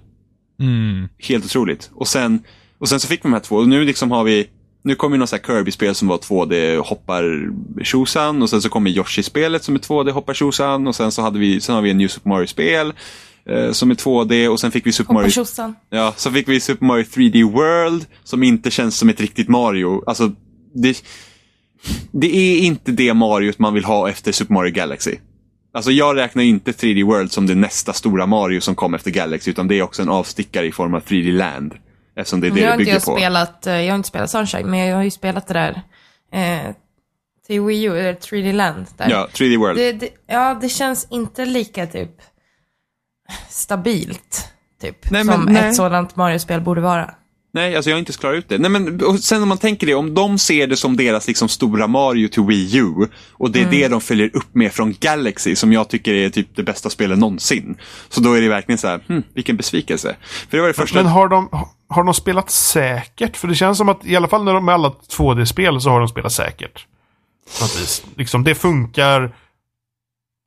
Mm. 0.60 1.10
Helt 1.18 1.46
otroligt. 1.46 1.90
Och 1.94 2.08
sen, 2.08 2.44
och 2.82 2.90
sen 2.90 3.00
så 3.00 3.08
fick 3.08 3.20
vi 3.20 3.24
de 3.24 3.34
här 3.34 3.40
två, 3.40 3.56
och 3.56 3.68
nu 3.68 3.86
liksom 3.86 4.12
har 4.12 4.24
vi 4.24 4.48
nu 4.84 4.96
kommer 4.96 5.16
ju 5.16 5.20
något 5.20 5.46
Kirby-spel 5.46 5.96
som 5.96 6.08
var 6.08 6.18
2D 6.18 6.78
hoppar 6.78 7.52
tjosan 7.84 8.42
och 8.42 8.50
sen 8.50 8.62
så 8.62 8.70
kommer 8.70 8.90
Yoshi-spelet 8.90 9.64
som 9.64 9.76
är 9.76 9.80
2D 9.80 10.12
hoppar 10.12 10.34
tjosan 10.34 10.88
och 10.88 10.96
sen 10.96 11.12
så 11.12 11.22
hade 11.22 11.40
vi, 11.40 11.62
sen 11.62 11.76
har 11.76 11.82
vi 11.82 11.92
en 11.92 11.98
New 11.98 12.08
Super 12.08 12.30
Mario-spel 12.30 12.94
eh, 13.46 13.72
som 13.72 13.92
är 13.92 13.96
2D 13.96 14.48
och 14.48 14.60
sen 14.60 14.72
fick 14.72 14.88
vi 14.88 14.92
Super 14.92 15.14
Mario. 15.14 15.26
Ja, 15.90 16.14
så 16.18 16.32
fick 16.32 16.48
vi 16.48 16.60
Super 16.60 16.86
Mario 16.86 17.04
3D 17.04 17.52
World 17.52 18.06
som 18.24 18.44
inte 18.44 18.72
känns 18.72 18.98
som 18.98 19.10
ett 19.10 19.22
riktigt 19.22 19.50
Mario. 19.50 20.04
Alltså, 20.06 20.32
det, 20.74 21.04
det 22.12 22.36
är 22.36 22.60
inte 22.60 22.92
det 22.92 23.14
Mario 23.14 23.54
man 23.58 23.74
vill 23.74 23.86
ha 23.86 24.10
efter 24.10 24.32
Super 24.32 24.54
Mario 24.54 24.74
Galaxy. 24.74 25.16
Alltså 25.74 25.92
jag 25.92 26.18
räknar 26.18 26.44
inte 26.44 26.72
3D 26.72 27.06
World 27.06 27.32
som 27.32 27.48
det 27.48 27.56
nästa 27.56 27.94
stora 27.94 28.26
Mario 28.26 28.62
som 28.62 28.76
kom 28.76 28.94
efter 28.94 29.12
Galaxy, 29.12 29.52
utan 29.52 29.68
det 29.68 29.80
är 29.80 29.82
också 29.82 30.02
en 30.02 30.10
avstickare 30.10 30.68
i 30.68 30.72
form 30.72 30.94
av 30.94 31.04
3D 31.04 31.32
Land. 31.32 31.74
Eftersom 32.22 32.42
det 32.42 32.48
är 32.48 32.52
det 32.52 32.60
Jag 32.60 32.66
det 32.68 32.72
har, 32.72 32.74
inte 32.74 32.78
bygger 32.82 32.94
jag, 32.94 33.04
på. 33.06 33.16
spelat, 33.16 33.68
eh, 33.68 33.82
jag 33.82 33.92
har 33.92 33.96
inte 33.96 34.10
spelat 34.10 34.30
Sunshine, 34.30 34.70
men 34.70 34.80
jag 34.80 34.96
har 34.96 35.04
ju 35.04 35.12
spelat 35.12 35.48
det 35.48 35.54
där 35.54 35.82
eh, 36.32 36.72
till 37.48 37.62
Wii 37.62 37.84
U, 37.84 38.00
eller 38.00 38.14
3D 38.14 38.54
Land. 38.54 38.86
Där. 38.98 39.10
Ja, 39.10 39.28
3D 39.34 39.58
World. 39.58 39.78
Det, 39.78 39.92
det, 39.92 40.10
ja, 40.28 40.58
det 40.62 40.70
känns 40.70 41.08
inte 41.10 41.46
lika 41.46 41.88
typ 41.88 42.22
stabilt, 43.50 44.50
typ, 44.82 45.12
Nej, 45.12 45.24
men 45.24 45.36
som 45.36 45.46
nej. 45.46 45.70
ett 45.70 45.76
sådant 45.76 46.16
Mario-spel 46.16 46.62
borde 46.62 46.82
vara. 46.82 47.16
Nej, 47.54 47.76
alltså 47.76 47.90
jag 47.90 47.96
har 47.96 48.00
inte 48.00 48.14
klarat 48.14 48.38
ut 48.38 48.50
det. 48.50 48.58
Nej, 48.58 48.72
men, 48.72 49.02
och 49.06 49.20
sen 49.20 49.42
om 49.44 49.50
man 49.50 49.58
tänker 49.58 49.88
det, 49.88 49.94
om 49.96 50.14
de 50.14 50.38
ser 50.40 50.68
det 50.68 50.76
som 50.78 50.98
deras 50.98 51.28
liksom, 51.28 51.50
stora 51.50 51.88
Mario 51.88 52.28
till 52.28 52.44
Wii 52.44 52.78
U 52.78 52.94
och 53.32 53.52
det 53.52 53.60
är 53.60 53.64
Mm. 53.64 53.76
det 53.80 53.88
de 53.88 54.02
följer 54.02 54.30
upp 54.36 54.56
med 54.56 54.72
från 54.74 54.96
Galaxy 55.00 55.56
som 55.56 55.74
jag 55.74 55.90
tycker 55.90 56.14
är 56.14 56.30
typ 56.30 56.56
det 56.56 56.64
bästa 56.64 56.90
spelet 56.90 57.18
någonsin. 57.20 57.76
Så 58.10 58.22
då 58.22 58.34
är 58.34 58.42
det 58.42 58.50
verkligen 58.50 58.78
så 58.78 58.88
här, 58.88 59.00
hm, 59.08 59.24
vilken 59.34 59.58
besvikelse. 59.58 60.16
För 60.50 60.58
det 60.58 60.62
var 60.62 60.68
det 60.68 60.74
första... 60.74 60.96
Men 61.04 61.06
har 61.12 61.28
de, 61.28 61.50
har 61.88 62.04
de 62.04 62.14
spelat 62.14 62.50
säkert? 62.52 63.38
För 63.38 63.48
det 63.48 63.56
känns 63.56 63.78
som 63.78 63.90
att 63.90 64.06
i 64.06 64.16
alla 64.16 64.28
fall 64.28 64.44
när 64.44 64.54
de 64.54 64.66
med 64.66 64.76
alla 64.76 64.90
2D-spel 65.18 65.82
så 65.82 65.90
har 65.90 66.00
de 66.00 66.08
spelat 66.10 66.32
säkert. 66.32 66.88
Liksom, 68.18 68.44
det 68.44 68.56
funkar. 68.56 69.36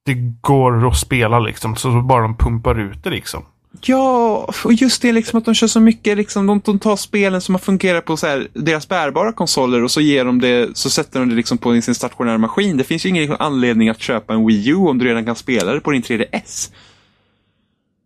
Det 0.06 0.14
går 0.40 0.88
att 0.88 0.96
spela 0.98 1.38
liksom. 1.38 1.76
Så 1.76 2.02
bara 2.02 2.22
de 2.22 2.36
pumpar 2.36 2.80
ut 2.80 3.04
det 3.04 3.10
liksom. 3.10 3.44
Ja, 3.80 4.48
och 4.64 4.72
just 4.72 5.02
det 5.02 5.12
liksom 5.12 5.38
att 5.38 5.44
de 5.44 5.54
kör 5.54 5.66
så 5.66 5.80
mycket, 5.80 6.16
liksom, 6.16 6.46
de, 6.46 6.60
de 6.64 6.78
tar 6.78 6.96
spelen 6.96 7.40
som 7.40 7.54
har 7.54 7.60
fungerat 7.60 8.04
på 8.04 8.16
så 8.16 8.26
här, 8.26 8.48
deras 8.52 8.88
bärbara 8.88 9.32
konsoler 9.32 9.84
och 9.84 9.90
så 9.90 10.00
ger 10.00 10.24
de 10.24 10.40
det, 10.40 10.76
så 10.76 10.90
sätter 10.90 11.20
de 11.20 11.28
det 11.28 11.34
liksom 11.34 11.58
på 11.58 11.80
sin 11.80 11.94
stationära 11.94 12.38
maskin. 12.38 12.76
Det 12.76 12.84
finns 12.84 13.06
ju 13.06 13.08
ingen 13.08 13.22
liksom 13.22 13.36
anledning 13.40 13.88
att 13.88 14.00
köpa 14.00 14.34
en 14.34 14.46
Wii 14.46 14.68
U 14.68 14.74
om 14.74 14.98
du 14.98 15.04
redan 15.04 15.24
kan 15.24 15.36
spela 15.36 15.72
det 15.72 15.80
på 15.80 15.90
din 15.90 16.02
3DS. 16.02 16.70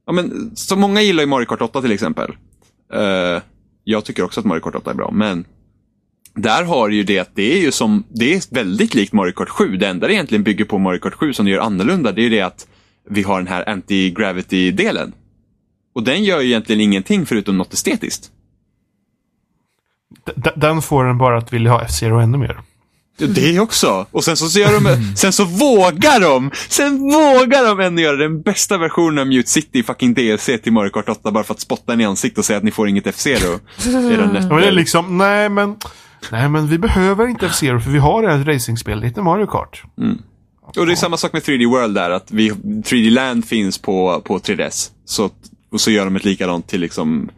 Ja, 0.06 0.12
men, 0.12 0.56
så 0.56 0.76
många 0.76 1.02
gillar 1.02 1.22
ju 1.22 1.26
Mario 1.26 1.46
Kart 1.46 1.62
8 1.62 1.82
till 1.82 1.92
exempel. 1.92 2.30
Uh, 2.94 3.42
jag 3.84 4.04
tycker 4.04 4.22
också 4.22 4.40
att 4.40 4.46
Mario 4.46 4.60
Kart 4.60 4.74
8 4.74 4.90
är 4.90 4.94
bra, 4.94 5.10
men 5.10 5.44
där 6.34 6.64
har 6.64 6.88
ju 6.88 7.02
det 7.02 7.18
att 7.18 7.30
det 7.34 7.52
är 7.56 7.60
ju 7.60 7.72
som, 7.72 8.04
det 8.08 8.34
är 8.34 8.54
väldigt 8.54 8.94
likt 8.94 9.12
Mario 9.12 9.32
Kart 9.32 9.48
7. 9.48 9.76
Det 9.76 9.86
enda 9.86 10.06
det 10.06 10.14
egentligen 10.14 10.42
bygger 10.42 10.64
på 10.64 10.78
Mario 10.78 10.98
Kart 10.98 11.14
7 11.14 11.32
som 11.32 11.46
det 11.46 11.52
gör 11.52 11.60
annorlunda, 11.60 12.12
det 12.12 12.20
är 12.20 12.22
ju 12.22 12.30
det 12.30 12.40
att 12.40 12.66
vi 13.10 13.22
har 13.22 13.38
den 13.38 13.46
här 13.46 13.64
anti-gravity-delen. 13.68 15.12
Och 15.98 16.04
den 16.04 16.24
gör 16.24 16.40
ju 16.40 16.46
egentligen 16.46 16.80
ingenting 16.80 17.26
förutom 17.26 17.56
något 17.58 17.74
estetiskt. 17.74 18.30
D- 20.36 20.50
den 20.56 20.82
får 20.82 21.04
en 21.08 21.18
bara 21.18 21.38
att 21.38 21.52
vilja 21.52 21.70
ha 21.70 21.82
F-Zero 21.82 22.18
ännu 22.20 22.38
mer. 22.38 22.60
Det 23.18 23.60
också. 23.60 24.06
Och 24.10 24.24
sen 24.24 24.36
så, 24.36 24.48
så 24.48 24.58
gör 24.58 24.72
de, 24.80 25.16
sen 25.16 25.32
så 25.32 25.44
vågar 25.44 26.20
de, 26.20 26.50
sen 26.68 26.98
vågar 26.98 27.64
de 27.66 27.80
ändå 27.80 28.02
göra 28.02 28.16
den 28.16 28.42
bästa 28.42 28.78
versionen 28.78 29.18
av 29.18 29.26
Mute 29.26 29.48
City 29.50 29.82
fucking 29.82 30.14
DLC 30.14 30.44
till 30.62 30.72
Mario 30.72 30.90
Kart 30.90 31.08
8 31.08 31.30
bara 31.30 31.44
för 31.44 31.54
att 31.54 31.60
spotta 31.60 31.92
en 31.92 32.00
i 32.00 32.04
ansiktet 32.04 32.38
och 32.38 32.44
säga 32.44 32.56
att 32.56 32.64
ni 32.64 32.70
får 32.70 32.88
inget 32.88 33.06
F-Zero. 33.06 33.58
Men 34.48 34.48
det 34.48 34.66
är 34.66 34.72
liksom, 34.72 35.18
nej 35.18 35.48
men, 35.48 35.76
nej 36.32 36.48
men 36.48 36.66
vi 36.68 36.78
behöver 36.78 37.26
inte 37.28 37.46
F-Zero 37.46 37.80
för 37.80 37.90
vi 37.90 37.98
har 37.98 38.22
ett 38.24 38.46
racingspel, 38.46 39.00
det 39.00 39.22
Mario 39.22 39.46
Kart. 39.46 39.82
Och 40.76 40.86
det 40.86 40.92
är 40.92 40.96
samma 40.96 41.16
sak 41.16 41.32
med 41.32 41.42
3D 41.42 41.70
World 41.70 41.94
där, 41.94 42.10
att 42.10 42.30
vi, 42.30 42.50
3D 42.50 43.10
Land 43.10 43.44
finns 43.44 43.78
på, 43.78 44.22
på 44.24 44.38
3DS. 44.38 44.90
Så, 45.04 45.30
och 45.70 45.80
så 45.80 45.90
gör 45.90 46.04
de 46.04 46.16
ett 46.16 46.24
likadant 46.24 46.68
till 46.68 46.80
liksom 46.80 47.30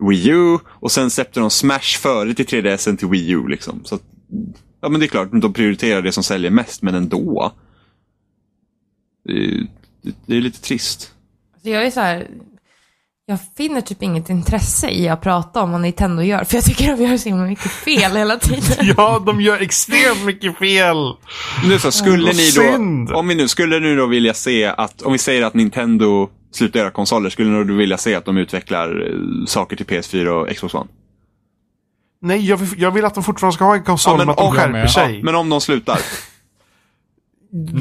Wii 0.00 0.28
U 0.28 0.58
och 0.66 0.92
sen 0.92 1.10
släppte 1.10 1.40
de 1.40 1.50
Smash 1.50 1.98
före 1.98 2.34
till 2.34 2.46
3DS 2.46 2.96
till 2.96 3.08
Wii 3.08 3.30
U. 3.30 3.48
Liksom. 3.48 3.84
Så 3.84 3.94
att, 3.94 4.02
ja 4.80 4.88
men 4.88 5.00
det 5.00 5.06
är 5.06 5.08
klart, 5.08 5.28
de 5.32 5.52
prioriterar 5.52 6.02
det 6.02 6.12
som 6.12 6.22
säljer 6.22 6.50
mest, 6.50 6.82
men 6.82 6.94
ändå. 6.94 7.52
Det 9.24 9.32
är, 9.32 9.66
det, 10.02 10.14
det 10.26 10.36
är 10.36 10.40
lite 10.40 10.60
trist. 10.60 11.12
Så 11.62 11.68
jag 11.68 11.86
är 11.86 11.90
så 11.90 12.00
här, 12.00 12.26
jag 13.26 13.38
finner 13.56 13.80
typ 13.80 14.02
inget 14.02 14.30
intresse 14.30 14.90
i 14.90 15.08
att 15.08 15.20
prata 15.20 15.62
om 15.62 15.72
vad 15.72 15.80
Nintendo 15.80 16.22
gör, 16.22 16.44
för 16.44 16.56
jag 16.56 16.64
tycker 16.64 16.96
de 16.96 17.02
gör 17.04 17.16
så 17.16 17.28
himla 17.28 17.44
mycket 17.44 17.70
fel 17.70 18.16
hela 18.16 18.38
tiden. 18.38 18.76
Ja, 18.96 19.22
de 19.26 19.40
gör 19.40 19.60
extremt 19.60 20.24
mycket 20.24 20.58
fel! 20.58 20.96
Nu 21.64 21.78
så, 21.78 21.92
skulle 21.92 22.26
ni 22.26 22.34
synd. 22.34 23.08
då, 23.08 23.14
om 23.14 23.28
vi 23.28 23.34
nu 23.34 23.48
skulle 23.48 23.80
nu 23.80 23.96
då 23.96 24.06
vilja 24.06 24.34
se 24.34 24.64
att, 24.64 25.02
om 25.02 25.12
vi 25.12 25.18
säger 25.18 25.42
att 25.42 25.54
Nintendo 25.54 26.28
slutar 26.52 26.80
göra 26.80 26.90
konsoler, 26.90 27.30
skulle 27.30 27.64
då 27.64 27.74
vilja 27.74 27.98
se 27.98 28.14
att 28.14 28.24
de 28.24 28.36
utvecklar 28.38 29.06
eh, 29.10 29.44
saker 29.46 29.76
till 29.76 29.86
PS4 29.86 30.26
och 30.26 30.48
Xbox 30.56 30.74
One? 30.74 30.86
Nej, 32.22 32.46
jag 32.48 32.56
vill, 32.56 32.82
jag 32.82 32.90
vill 32.90 33.04
att 33.04 33.14
de 33.14 33.24
fortfarande 33.24 33.54
ska 33.54 33.64
ha 33.64 33.74
en 33.74 33.82
konsol, 33.84 34.12
Ja, 34.12 34.16
men 34.16 34.26
men 34.26 34.30
att 34.32 34.36
de 34.38 34.46
om- 34.46 34.52
skärper 34.54 34.78
Ja, 34.78 34.88
sig. 34.88 35.22
Men 35.22 35.34
om 35.34 35.48
de 35.50 35.60
slutar? 35.60 35.98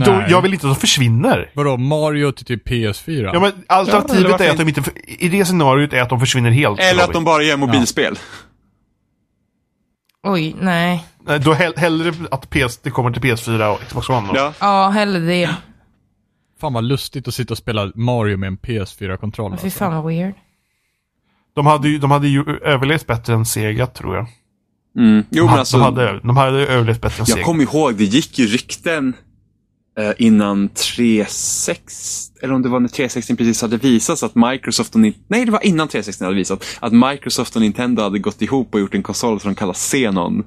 Då, 0.05 0.23
jag 0.29 0.41
vill 0.41 0.53
inte 0.53 0.67
att 0.67 0.73
de 0.75 0.79
försvinner. 0.79 1.51
Vadå, 1.53 1.77
Mario 1.77 2.31
till 2.31 2.45
typ 2.45 2.67
PS4? 2.67 3.29
Ja, 3.33 3.39
men 3.39 3.51
Ja, 3.67 3.75
alternativet 3.75 4.31
varför 4.31 4.45
är 4.45 4.49
att 4.51 4.57
de 4.57 4.67
inte, 4.67 4.83
i 5.05 5.29
det 5.29 5.45
scenariot 5.45 5.93
är 5.93 6.01
att 6.01 6.09
de 6.09 6.19
försvinner 6.19 6.51
helt. 6.51 6.79
Eller 6.79 7.03
att 7.03 7.13
de 7.13 7.23
bara 7.23 7.43
gör 7.43 7.57
mobilspel? 7.57 8.19
Oj, 10.23 10.55
nej. 10.61 11.05
Nej, 11.25 11.39
Då 11.39 11.53
hell, 11.53 11.73
hellre 11.77 12.13
att 12.31 12.49
PS, 12.49 12.77
det 12.77 12.89
kommer 12.89 13.11
till 13.11 13.21
PS4 13.21 13.67
och 13.73 13.79
Xbox 13.87 14.09
One. 14.09 14.27
Då. 14.27 14.33
Ja. 14.35 14.53
Ja, 14.59 14.89
hellre 14.89 15.19
det. 15.19 15.49
Fan 16.59 16.73
vad 16.73 16.83
lustigt 16.83 17.27
att 17.27 17.33
sitta 17.33 17.53
och 17.53 17.57
spela 17.57 17.91
Mario 17.95 18.37
med 18.37 18.47
en 18.47 18.57
PS4-kontroll. 18.57 19.51
Fy 19.51 19.65
Alltså. 19.65 19.79
fan 19.79 19.93
vad 19.95 20.05
weird. 20.05 20.33
De, 21.55 21.65
hade 21.65 21.89
ju, 21.89 21.97
de 21.97 22.11
hade 22.11 22.27
ju 22.27 22.43
överlevt 22.61 23.07
bättre 23.07 23.33
än 23.33 23.45
Sega, 23.45 23.87
tror 23.87 24.15
jag. 24.15 24.27
Mm. 24.97 25.23
Jo, 25.29 25.37
De, 25.37 25.39
men 25.39 25.47
hade, 25.49 25.59
alltså, 25.59 25.77
de, 25.77 25.83
hade, 25.83 26.19
de 26.19 26.37
hade 26.37 26.67
överlevt 26.67 27.01
bättre 27.01 27.15
än 27.21 27.25
jag 27.27 27.27
Sega. 27.27 27.45
kommer 27.45 27.63
ihåg, 27.63 27.95
det 27.95 28.03
gick 28.03 28.39
ju 28.39 28.47
rykten 28.47 29.13
eh, 29.99 30.11
innan 30.17 30.69
360, 30.69 32.33
eller 32.41 32.53
om 32.53 32.61
det 32.61 32.69
var 32.69 32.79
när 32.79 32.87
360 32.89 33.35
precis 33.35 33.61
hade 33.61 33.77
visats 33.77 34.23
att 34.23 34.35
Microsoft 34.35 34.95
och 34.95 35.01
Nin- 35.01 35.13
Nej, 35.27 35.45
det 35.45 35.51
var 35.51 35.65
innan 35.65 35.87
360 35.87 36.23
hade 36.23 36.35
visat 36.35 36.63
att 36.79 36.93
Microsoft 36.93 37.55
och 37.55 37.61
Nintendo 37.61 38.01
hade 38.03 38.19
gått 38.19 38.41
ihop 38.41 38.73
och 38.73 38.79
gjort 38.79 38.95
en 38.95 39.03
konsol 39.03 39.39
som 39.39 39.49
de 39.51 39.55
kallar 39.55 39.73
Xenon. 39.73 40.43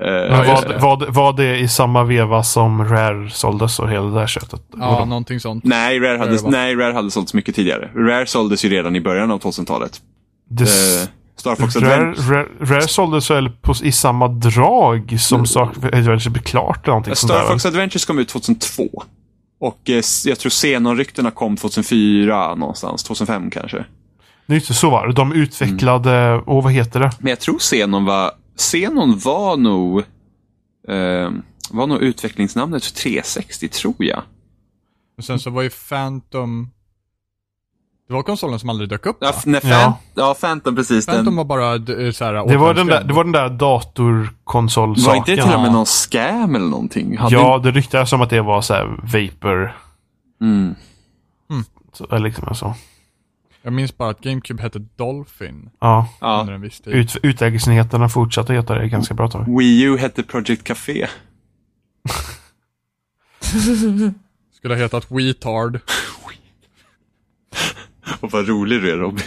Eh, 0.00 0.06
var, 0.46 0.68
det. 0.68 0.78
var, 0.78 1.06
var 1.10 1.32
det 1.32 1.58
i 1.58 1.68
samma 1.68 2.04
veva 2.04 2.42
som 2.42 2.84
Rare 2.88 3.30
såldes 3.30 3.78
och 3.78 3.90
hela 3.90 4.06
det 4.06 4.14
där 4.20 4.26
köttet? 4.26 4.60
Ja, 4.78 5.04
någonting 5.04 5.40
sånt. 5.40 5.64
Nej, 5.64 6.00
Rare 6.00 6.18
hade, 6.18 6.36
det 6.36 6.48
nej, 6.48 6.74
Rare 6.74 6.92
hade 6.92 7.10
sålts 7.10 7.34
mycket 7.34 7.54
tidigare. 7.54 7.90
Rare 7.96 8.26
såldes 8.26 8.64
ju 8.64 8.68
redan 8.68 8.96
i 8.96 9.00
början 9.00 9.30
av 9.30 9.40
2000-talet. 9.42 10.00
det, 10.50 10.62
Eh, 10.64 11.08
Star 11.36 11.54
Fox 11.56 11.76
Rare, 11.76 11.94
Adventure. 11.94 12.36
Rare, 12.36 12.46
Rare 12.60 12.88
såldes 12.88 13.30
väl 13.30 13.50
på, 13.50 13.74
i 13.82 13.92
samma 13.92 14.28
drag 14.28 15.16
som 15.20 15.46
sak, 15.46 15.76
Adventure 15.76 16.30
blev 16.30 16.42
klart 16.42 16.78
eller 16.84 16.92
någonting 16.92 17.14
sånt 17.16 17.30
Mm. 17.30 17.40
Star 17.40 17.48
där. 17.48 17.54
Fox 17.54 17.66
Adventures 17.66 18.04
kom 18.04 18.18
ut 18.18 18.28
2002. 18.28 18.88
Och 19.60 19.90
eh, 19.90 20.02
jag 20.24 20.38
tror 20.38 20.50
Xenon-ryktena 20.50 21.30
kom 21.30 21.56
2004 21.56 22.54
någonstans, 22.54 23.02
2005 23.04 23.50
kanske. 23.50 23.84
Nej, 24.46 24.58
inte 24.58 24.74
så 24.74 24.90
var 24.90 25.06
det. 25.06 25.12
De 25.12 25.32
utvecklade, 25.32 26.12
Mm. 26.18 26.42
åh 26.46 26.64
vad 26.64 26.72
heter 26.72 27.00
det? 27.00 27.10
Men 27.18 27.30
jag 27.30 27.40
tror 27.40 27.58
Xenon 27.58 28.04
var, 28.04 28.30
Xenon 28.56 29.18
var 29.18 29.56
nog, 29.56 29.98
eh, 30.88 31.30
var 31.70 31.86
nog 31.86 32.02
utvecklingsnamnet 32.02 32.84
för 32.84 32.94
360 32.94 33.68
tror 33.68 33.94
jag. 33.98 34.22
Och 35.18 35.24
sen 35.24 35.38
så 35.40 35.50
var 35.50 35.62
ju 35.62 35.70
Phantom... 35.70 36.70
Det 38.08 38.14
var 38.14 38.22
konsolen 38.22 38.58
som 38.58 38.68
aldrig 38.70 38.88
dök 38.88 39.06
upp 39.06 39.16
Ja, 39.20 39.26
va? 39.26 39.34
f- 39.38 39.46
när 39.46 39.60
fan, 39.60 39.70
Ja. 39.70 39.98
ja. 40.14 40.34
Phantom 40.40 40.76
precis. 40.76 41.06
Phantom 41.06 41.24
Den, 41.24 41.36
var 41.36 41.44
bara 41.44 41.78
d- 41.78 42.12
så 42.12 42.24
här, 42.24 42.32
Det 42.48 42.56
var, 42.56 42.74
den 42.74 42.86
där, 42.86 43.04
det 43.04 43.14
var 43.14 43.24
den 43.24 43.32
där 43.32 43.48
datorkonsolsaken. 43.48 45.08
var 45.10 45.16
inte 45.16 45.30
det 45.36 45.42
till 45.42 45.52
och 45.54 45.60
med 45.60 45.68
Ja. 45.68 45.72
någon 45.72 45.86
scam 45.86 46.54
eller 46.54 46.66
någonting? 46.66 47.18
Hade 47.18 47.34
Ja, 47.34 47.58
det 47.58 47.70
ryktades 47.70 48.10
som 48.10 48.20
att 48.22 48.30
det 48.30 48.40
var 48.42 48.60
så 48.60 48.74
här 48.74 48.86
vapor. 49.02 49.76
Mm. 50.40 50.74
Så, 51.92 52.04
eller 52.04 52.18
liksom 52.18 52.48
alltså. 52.48 52.74
Jag 53.64 53.72
minns 53.72 53.96
bara 53.96 54.10
att 54.10 54.20
GameCube 54.20 54.62
hette 54.62 54.78
Dolphin 54.78 55.70
Ja. 55.80 56.08
Under 56.20 56.52
en 56.52 56.60
viss 56.60 56.80
tid. 56.80 56.92
Ut, 56.94 57.16
utläggelsenheterna 57.22 58.08
fortsatte 58.08 58.52
heta 58.54 58.74
det 58.74 58.88
ganska 58.88 59.14
bra 59.14 59.28
tag. 59.30 59.58
Wii 59.58 59.82
U 59.82 59.98
hette 59.98 60.22
Project 60.22 60.64
Café. 60.64 61.06
Skulle 64.56 64.74
ha 64.74 64.82
hetat 64.82 65.10
Weetard. 65.10 65.80
Och 68.20 68.32
vad 68.32 68.48
rolig 68.48 68.82
du 68.82 68.90
är 68.92 68.96
Robin. 68.96 69.24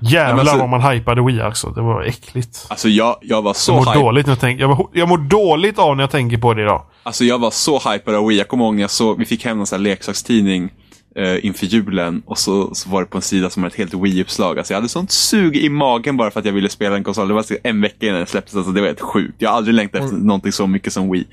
Jävlar 0.00 0.30
Men 0.34 0.38
alltså- 0.40 0.58
vad 0.58 0.68
man 0.68 0.82
hypade 0.92 1.22
Wii 1.26 1.40
alltså. 1.40 1.70
Det 1.70 1.80
var 1.82 2.02
äckligt. 2.02 2.66
Alltså 2.68 2.88
jag, 2.88 3.16
jag 3.22 3.42
var 3.42 3.54
så 3.54 3.72
Jag 3.72 3.76
mår, 3.84 3.84
hype. 3.92 3.98
dåligt 3.98 4.26
när 4.26 4.32
jag, 4.32 4.40
tänker, 4.40 4.60
jag, 4.60 4.76
mår, 4.76 4.90
jag 4.92 5.08
mår 5.08 5.18
dåligt 5.18 5.78
av 5.78 5.96
när 5.96 6.02
jag 6.02 6.10
tänker 6.10 6.38
på 6.38 6.54
det 6.54 6.62
idag. 6.62 6.82
Alltså 7.02 7.24
jag 7.24 7.38
var 7.38 7.50
så 7.50 7.90
hypad 7.92 8.14
av 8.14 8.26
Wii. 8.26 8.38
Jag 8.38 8.48
kommer 8.48 8.64
ihåg 8.64 8.74
när 8.74 8.80
jag 8.82 8.90
såg, 8.90 9.18
vi 9.18 9.24
fick 9.24 9.44
hem 9.44 9.56
någon 9.56 9.66
sån 9.66 9.76
här 9.76 9.82
leksakstidning 9.82 10.70
eh, 11.16 11.44
inför 11.44 11.66
julen 11.66 12.22
och 12.26 12.38
så, 12.38 12.74
så 12.74 12.90
var 12.90 13.00
det 13.00 13.06
på 13.06 13.18
en 13.18 13.22
sida 13.22 13.50
som 13.50 13.62
var 13.62 13.70
ett 13.70 13.76
helt 13.76 13.94
Wii-uppslag. 13.94 14.58
Alltså 14.58 14.72
jag 14.72 14.78
hade 14.78 14.88
sånt 14.88 15.10
sug 15.12 15.56
i 15.56 15.68
magen 15.68 16.16
bara 16.16 16.30
för 16.30 16.40
att 16.40 16.46
jag 16.46 16.52
ville 16.52 16.68
spela 16.68 16.96
en 16.96 17.04
konsol. 17.04 17.28
Det 17.28 17.34
var 17.34 17.40
alltså 17.40 17.56
en 17.62 17.80
vecka 17.80 18.06
innan 18.06 18.16
den 18.18 18.26
släpptes. 18.26 18.56
Alltså 18.56 18.72
det 18.72 18.80
var 18.80 18.86
helt 18.88 19.00
sjukt. 19.00 19.34
Jag 19.38 19.50
har 19.50 19.56
aldrig 19.56 19.74
längtat 19.74 20.02
efter 20.02 20.16
någonting 20.16 20.52
så 20.52 20.66
mycket 20.66 20.92
som 20.92 21.10
Wii. 21.12 21.26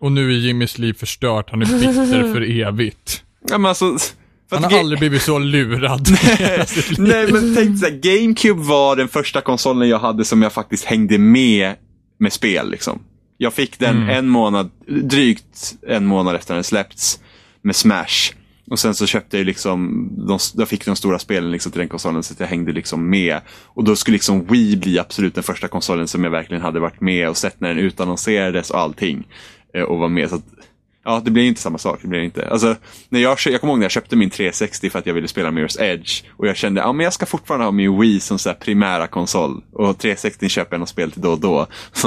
Och 0.00 0.12
nu 0.12 0.30
är 0.30 0.36
Jimmys 0.36 0.78
liv 0.78 0.92
förstört. 0.92 1.50
Han 1.50 1.62
är 1.62 1.66
bitter 1.66 2.32
för 2.32 2.40
evigt. 2.68 3.22
Ja, 3.48 3.58
men 3.58 3.68
alltså, 3.68 3.96
Han 4.50 4.64
har 4.64 4.78
aldrig 4.78 4.98
blivit 4.98 5.22
så 5.22 5.38
lurad. 5.38 6.08
Nej 6.98 7.32
men 7.32 7.54
tänk 7.56 7.78
såhär, 7.78 8.00
GameCube 8.02 8.62
var 8.62 8.96
den 8.96 9.08
första 9.08 9.40
konsolen 9.40 9.88
jag 9.88 9.98
hade 9.98 10.24
som 10.24 10.42
jag 10.42 10.52
faktiskt 10.52 10.84
hängde 10.84 11.18
med 11.18 11.74
med 12.18 12.32
spel 12.32 12.70
liksom. 12.70 13.02
Jag 13.38 13.54
fick 13.54 13.78
den 13.78 14.08
en 14.08 14.28
månad, 14.28 14.70
drygt 15.02 15.74
en 15.88 16.06
månad 16.06 16.34
efter 16.34 16.54
den 16.54 16.64
släppts 16.64 17.20
med 17.62 17.76
Smash. 17.76 18.32
Och 18.72 18.78
sen 18.78 18.94
så 18.94 19.06
köpte 19.06 19.38
jag 19.38 19.46
liksom, 19.46 20.08
de, 20.28 20.38
jag 20.54 20.68
fick 20.68 20.84
de 20.84 20.96
stora 20.96 21.18
spelen 21.18 21.50
liksom 21.50 21.72
till 21.72 21.78
den 21.78 21.88
konsolen 21.88 22.22
så 22.22 22.32
att 22.32 22.40
jag 22.40 22.46
hängde 22.46 22.72
liksom 22.72 23.10
med. 23.10 23.40
Och 23.64 23.84
då 23.84 23.96
skulle 23.96 24.14
liksom 24.14 24.44
Wii 24.44 24.76
bli 24.76 24.98
absolut 24.98 25.34
den 25.34 25.44
första 25.44 25.68
konsolen 25.68 26.08
som 26.08 26.24
jag 26.24 26.30
verkligen 26.30 26.62
hade 26.62 26.80
varit 26.80 27.00
med 27.00 27.28
och 27.28 27.36
sett 27.36 27.60
när 27.60 27.68
den 27.68 27.78
utannonserades 27.78 28.70
och 28.70 28.78
allting. 28.78 29.28
Eh, 29.74 29.82
och 29.82 29.98
var 29.98 30.08
med. 30.08 30.28
Så 30.28 30.34
att, 30.34 30.44
Ja, 31.04 31.22
det 31.24 31.30
blir 31.30 31.44
inte 31.44 31.60
samma 31.60 31.78
sak. 31.78 31.98
Det 32.02 32.08
blir 32.08 32.20
inte. 32.20 32.48
Alltså, 32.48 32.76
när 33.08 33.20
jag, 33.20 33.38
jag 33.46 33.60
kommer 33.60 33.72
ihåg 33.72 33.78
när 33.78 33.84
jag 33.84 33.90
köpte 33.90 34.16
min 34.16 34.30
360 34.30 34.90
för 34.90 34.98
att 34.98 35.06
jag 35.06 35.14
ville 35.14 35.28
spela 35.28 35.50
Mirror's 35.50 35.82
Edge. 35.82 36.22
Och 36.36 36.46
jag 36.46 36.56
kände, 36.56 36.80
ja 36.80 36.92
men 36.92 37.04
jag 37.04 37.12
ska 37.12 37.26
fortfarande 37.26 37.66
ha 37.66 37.72
min 37.72 38.00
Wii 38.00 38.20
som 38.20 38.38
så 38.38 38.48
här 38.48 38.56
primära 38.56 39.06
konsol. 39.06 39.62
Och 39.72 39.98
360 39.98 40.48
köper 40.48 40.74
jag 40.74 40.80
något 40.80 40.88
spel 40.88 41.12
till 41.12 41.22
då 41.22 41.32
och 41.32 41.40
då. 41.40 41.66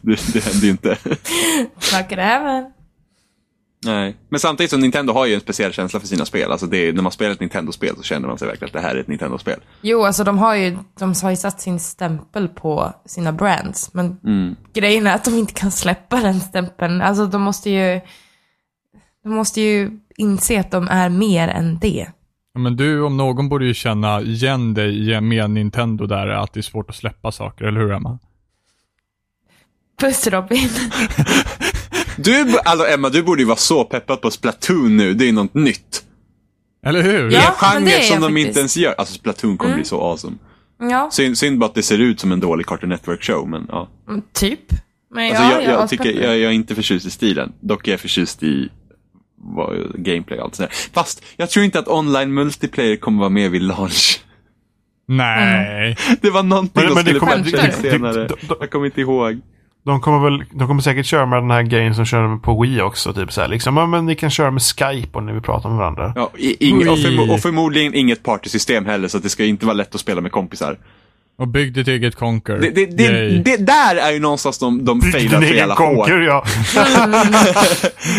det, 0.00 0.32
det 0.32 0.44
hände 0.44 0.66
ju 0.66 0.70
inte. 0.70 0.96
Snackar 1.78 2.18
även. 2.18 2.81
Nej. 3.84 4.16
Men 4.28 4.40
samtidigt 4.40 4.70
så 4.70 4.76
Nintendo 4.76 5.12
har 5.12 5.26
ju 5.26 5.34
en 5.34 5.40
speciell 5.40 5.72
känsla 5.72 6.00
för 6.00 6.06
sina 6.06 6.24
spel. 6.24 6.52
Alltså 6.52 6.66
det 6.66 6.88
är, 6.88 6.92
när 6.92 7.02
man 7.02 7.12
spelar 7.12 7.32
ett 7.32 7.40
Nintendo-spel 7.40 7.96
så 7.96 8.02
känner 8.02 8.28
man 8.28 8.38
sig 8.38 8.48
verkligen 8.48 8.68
att 8.68 8.72
det 8.72 8.88
här 8.88 8.94
är 8.94 9.00
ett 9.00 9.08
Nintendo-spel. 9.08 9.60
Jo, 9.80 10.04
alltså 10.04 10.24
de 10.24 10.38
har 10.38 10.54
ju, 10.54 10.78
de 10.98 11.14
har 11.22 11.30
ju 11.30 11.36
satt 11.36 11.60
sin 11.60 11.80
stämpel 11.80 12.48
på 12.48 12.92
sina 13.06 13.32
brands. 13.32 13.94
Men 13.94 14.16
grejen 14.72 15.06
är 15.06 15.14
att 15.14 15.24
de 15.24 15.34
inte 15.34 15.52
kan 15.52 15.70
släppa 15.70 16.16
den 16.20 16.40
stämpeln. 16.40 17.02
Alltså 17.02 17.26
de 17.26 17.42
måste 17.42 17.70
ju, 17.70 18.00
de 19.24 19.34
måste 19.34 19.60
ju 19.60 19.90
inse 20.16 20.60
att 20.60 20.70
de 20.70 20.88
är 20.88 21.08
mer 21.08 21.48
än 21.48 21.78
det. 21.78 22.06
Ja, 22.54 22.60
Men 22.60 22.76
du 22.76 23.02
om 23.02 23.16
någon 23.16 23.48
borde 23.48 23.64
ju 23.64 23.74
känna 23.74 24.20
igen 24.20 24.74
dig 24.74 25.20
med 25.20 25.50
Nintendo 25.50 26.06
där, 26.06 26.28
att 26.28 26.52
det 26.52 26.60
är 26.60 26.62
svårt 26.62 26.90
att 26.90 26.96
släppa 26.96 27.32
saker, 27.32 27.64
eller 27.64 27.80
hur 27.80 27.92
Emma? 27.92 28.18
Puss 30.00 30.26
Robin. 30.26 30.68
Du, 32.16 32.58
alltså 32.64 32.86
Emma, 32.86 33.08
du 33.08 33.22
borde 33.22 33.42
ju 33.42 33.46
vara 33.46 33.56
så 33.56 33.84
peppad 33.84 34.20
på 34.20 34.30
Splatoon 34.30 34.96
nu. 34.96 35.14
Det 35.14 35.28
är 35.28 35.32
något 35.32 35.54
nytt. 35.54 36.02
Eller 36.86 37.02
hur? 37.02 37.30
Det 37.30 37.36
är 37.36 37.42
Ja, 37.60 37.76
en 37.76 37.82
men 37.82 37.84
det 37.84 37.90
genre 37.90 37.98
är 37.98 38.02
som 38.02 38.12
jag 38.14 38.22
de 38.22 38.26
faktiskt. 38.26 38.46
inte 38.48 38.58
ens 38.60 38.76
gör. 38.76 38.94
Alltså 38.98 39.14
Splatoon 39.14 39.56
kommer 39.58 39.74
bli 39.74 39.84
så 39.84 40.00
awesome. 40.00 40.36
Ja, 40.90 41.10
Synd, 41.12 41.38
synd 41.38 41.58
bara 41.58 41.66
att 41.66 41.74
det 41.74 41.82
ser 41.82 41.98
ut 41.98 42.20
som 42.20 42.32
en 42.32 42.40
dålig 42.40 42.66
Cartoon 42.66 42.92
Network-show, 42.92 43.48
men 43.48 43.66
ja. 43.68 43.88
typ. 44.32 44.60
Men 45.14 45.28
Alltså, 45.30 45.42
ja, 45.42 45.52
jag, 45.52 45.72
jag, 45.72 45.78
har 45.78 45.86
tycker, 45.86 46.10
jag, 46.12 46.38
jag 46.38 46.50
är 46.50 46.50
inte 46.50 46.74
förtjust 46.74 47.06
i 47.06 47.10
stilen. 47.10 47.52
Dock 47.60 47.88
är 47.88 47.92
jag 47.92 48.00
förtjust 48.00 48.42
i 48.42 48.68
vad, 49.56 49.92
gameplay 50.04 50.38
och 50.38 50.44
allt 50.44 50.54
sådär. 50.54 50.72
Fast 50.94 51.22
jag 51.36 51.50
tror 51.50 51.64
inte 51.64 51.78
att 51.78 51.88
online 51.88 52.34
multiplayer 52.34 52.96
kommer 52.96 53.18
vara 53.18 53.28
med 53.30 53.50
vid 53.50 53.62
launch. 53.62 54.20
Nej. 55.08 55.96
Det 56.20 56.30
var 56.30 56.42
någonting 56.42 56.72
Men- 56.74 56.86
de 57.04 57.12
men 57.12 57.44
skulle 57.44 57.62
det- 57.62 57.66
det- 57.82 57.90
senare. 57.90 58.12
det- 58.14 58.26
det- 58.28 58.56
Jag 58.60 58.70
kommer 58.70 58.86
inte 58.86 59.00
ihåg. 59.00 59.40
De 59.84 60.00
kommer 60.00 60.18
väl, 60.18 60.44
de 60.50 60.68
kommer 60.68 60.82
säkert 60.82 61.06
köra 61.06 61.26
med 61.26 61.42
den 61.42 61.50
här 61.50 61.62
grejen 61.62 61.94
som 61.94 62.04
kör 62.04 62.36
på 62.36 62.62
Wii 62.62 62.80
också. 62.80 63.12
Typ 63.12 63.32
så 63.32 63.40
här, 63.40 63.48
liksom, 63.48 63.76
ja, 63.76 63.86
men 63.86 64.06
ni 64.06 64.14
kan 64.16 64.30
köra 64.30 64.50
med 64.50 64.62
Skype 64.62 65.18
och 65.18 65.24
när 65.24 65.32
vi 65.32 65.40
pratar 65.40 65.68
med 65.68 65.78
varandra. 65.78 66.12
Ja, 66.16 66.30
i, 66.38 66.68
ing, 66.68 66.88
och, 66.88 66.98
förmo, 66.98 67.34
och 67.34 67.40
förmodligen 67.40 67.94
inget 67.94 68.22
partysystem 68.22 68.86
heller, 68.86 69.08
så 69.08 69.16
att 69.16 69.22
det 69.22 69.28
ska 69.28 69.44
inte 69.44 69.66
vara 69.66 69.74
lätt 69.74 69.94
att 69.94 70.00
spela 70.00 70.20
med 70.20 70.32
kompisar. 70.32 70.78
Och 71.38 71.48
bygg 71.48 71.72
ditt 71.72 71.88
eget 71.88 72.14
Conquer. 72.14 72.58
Det, 72.58 72.70
det, 72.70 72.86
det, 72.86 73.42
det 73.44 73.56
där 73.56 73.96
är 73.96 74.12
ju 74.12 74.18
någonstans 74.20 74.58
de, 74.58 74.84
de 74.84 75.00
failar 75.00 75.42
så 75.42 75.54
jävla 75.54 75.74
hårt. 75.74 75.96
konkur, 75.96 76.20
ja. 76.22 76.44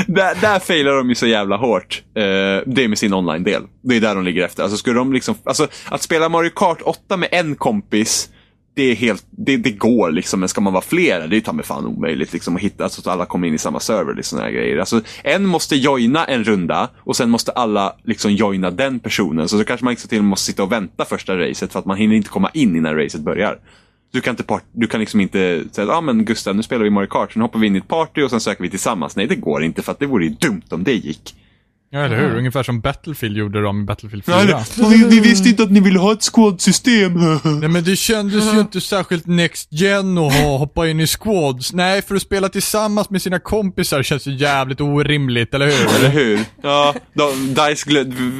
där, 0.07 0.41
där 0.41 0.59
failar 0.59 0.93
de 0.93 1.09
ju 1.09 1.15
så 1.15 1.27
jävla 1.27 1.57
hårt. 1.57 2.03
Eh, 2.15 2.21
det 2.65 2.83
är 2.83 2.87
med 2.87 2.97
sin 2.97 3.13
online-del. 3.13 3.63
Det 3.81 3.95
är 3.95 4.01
där 4.01 4.15
de 4.15 4.23
ligger 4.23 4.45
efter. 4.45 4.63
Alltså, 4.63 4.77
skulle 4.77 4.99
de 4.99 5.13
liksom, 5.13 5.35
alltså, 5.43 5.67
att 5.85 6.01
spela 6.01 6.29
Mario 6.29 6.49
Kart 6.49 6.81
8 6.83 7.17
med 7.17 7.29
en 7.31 7.55
kompis, 7.55 8.29
det, 8.75 8.83
är 8.83 8.95
helt, 8.95 9.25
det, 9.29 9.57
det 9.57 9.71
går 9.71 10.11
liksom. 10.11 10.39
Men 10.39 10.49
ska 10.49 10.61
man 10.61 10.73
vara 10.73 10.83
flera, 10.83 11.27
det 11.27 11.33
är 11.33 11.37
ju 11.37 11.41
ta 11.41 11.53
mig 11.53 11.65
fan 11.65 11.85
omöjligt 11.85 12.33
liksom, 12.33 12.55
att 12.55 12.61
hitta 12.61 12.89
så 12.89 13.01
att 13.01 13.07
alla 13.07 13.25
kommer 13.25 13.47
in 13.47 13.53
i 13.53 13.57
samma 13.57 13.79
server. 13.79 14.13
Liksom, 14.13 14.39
här 14.39 14.51
grejer. 14.51 14.77
Alltså, 14.77 15.01
en 15.23 15.45
måste 15.45 15.75
joina 15.75 16.25
en 16.25 16.43
runda 16.43 16.89
och 16.97 17.15
sen 17.15 17.29
måste 17.29 17.51
alla 17.51 17.95
liksom 18.03 18.31
joina 18.31 18.71
den 18.71 18.99
personen. 18.99 19.49
Så 19.49 19.57
då 19.57 19.63
kanske 19.63 19.83
man 19.83 19.91
liksom 19.91 20.09
till 20.09 20.17
och 20.17 20.23
med 20.23 20.29
måste 20.29 20.45
sitta 20.45 20.63
och 20.63 20.71
vänta 20.71 21.05
första 21.05 21.37
racet 21.37 21.71
för 21.71 21.79
att 21.79 21.85
man 21.85 21.97
hinner 21.97 22.15
inte 22.15 22.29
komma 22.29 22.49
in 22.53 22.75
innan 22.75 22.95
racet 22.95 23.21
börjar. 23.21 23.59
Du 24.11 24.21
kan, 24.21 24.31
inte 24.31 24.43
part- 24.43 24.69
du 24.71 24.87
kan 24.87 24.99
liksom 24.99 25.21
inte 25.21 25.63
säga, 25.71 25.87
att 25.87 25.97
ah, 25.97 26.01
men 26.01 26.25
Gustav 26.25 26.55
nu 26.55 26.63
spelar 26.63 26.83
vi 26.83 26.89
Mario 26.89 27.07
Kart, 27.07 27.33
sen 27.33 27.41
hoppar 27.41 27.59
vi 27.59 27.67
in 27.67 27.75
i 27.75 27.79
ett 27.79 27.87
party 27.87 28.21
och 28.21 28.29
sen 28.29 28.39
söker 28.39 28.63
vi 28.63 28.69
tillsammans. 28.69 29.15
Nej 29.15 29.27
det 29.27 29.35
går 29.35 29.63
inte 29.63 29.81
för 29.81 29.91
att 29.91 29.99
det 29.99 30.05
vore 30.05 30.25
ju 30.25 30.29
dumt 30.29 30.61
om 30.69 30.83
det 30.83 30.93
gick. 30.93 31.35
Ja, 31.95 31.99
eller 31.99 32.17
hur? 32.17 32.37
Ungefär 32.37 32.63
som 32.63 32.81
Battlefield 32.81 33.37
gjorde 33.37 33.61
de 33.61 33.81
i 33.81 33.83
Battlefield 33.83 34.25
4. 34.25 34.63
vi, 34.89 35.03
vi 35.09 35.19
visste 35.19 35.49
inte 35.49 35.63
att 35.63 35.71
ni 35.71 35.79
ville 35.79 35.99
ha 35.99 36.13
ett 36.13 36.23
squad-system. 36.23 37.13
Nej 37.59 37.69
men 37.69 37.83
det 37.83 37.95
kändes 37.95 38.53
ju 38.53 38.59
inte 38.59 38.81
särskilt 38.81 39.25
next 39.27 39.67
gen 39.71 40.17
att 40.17 40.33
ha, 40.33 40.57
hoppa 40.57 40.87
in 40.87 40.99
i 40.99 41.07
squads. 41.07 41.73
Nej, 41.73 42.01
för 42.01 42.15
att 42.15 42.21
spela 42.21 42.49
tillsammans 42.49 43.09
med 43.09 43.21
sina 43.21 43.39
kompisar 43.39 44.03
känns 44.03 44.27
ju 44.27 44.35
jävligt 44.35 44.81
orimligt, 44.81 45.53
eller 45.53 45.65
hur? 45.65 45.95
Eller 45.99 46.09
hur? 46.09 46.39
Ja, 46.61 46.95
de, 47.13 47.53
DICE 47.53 47.89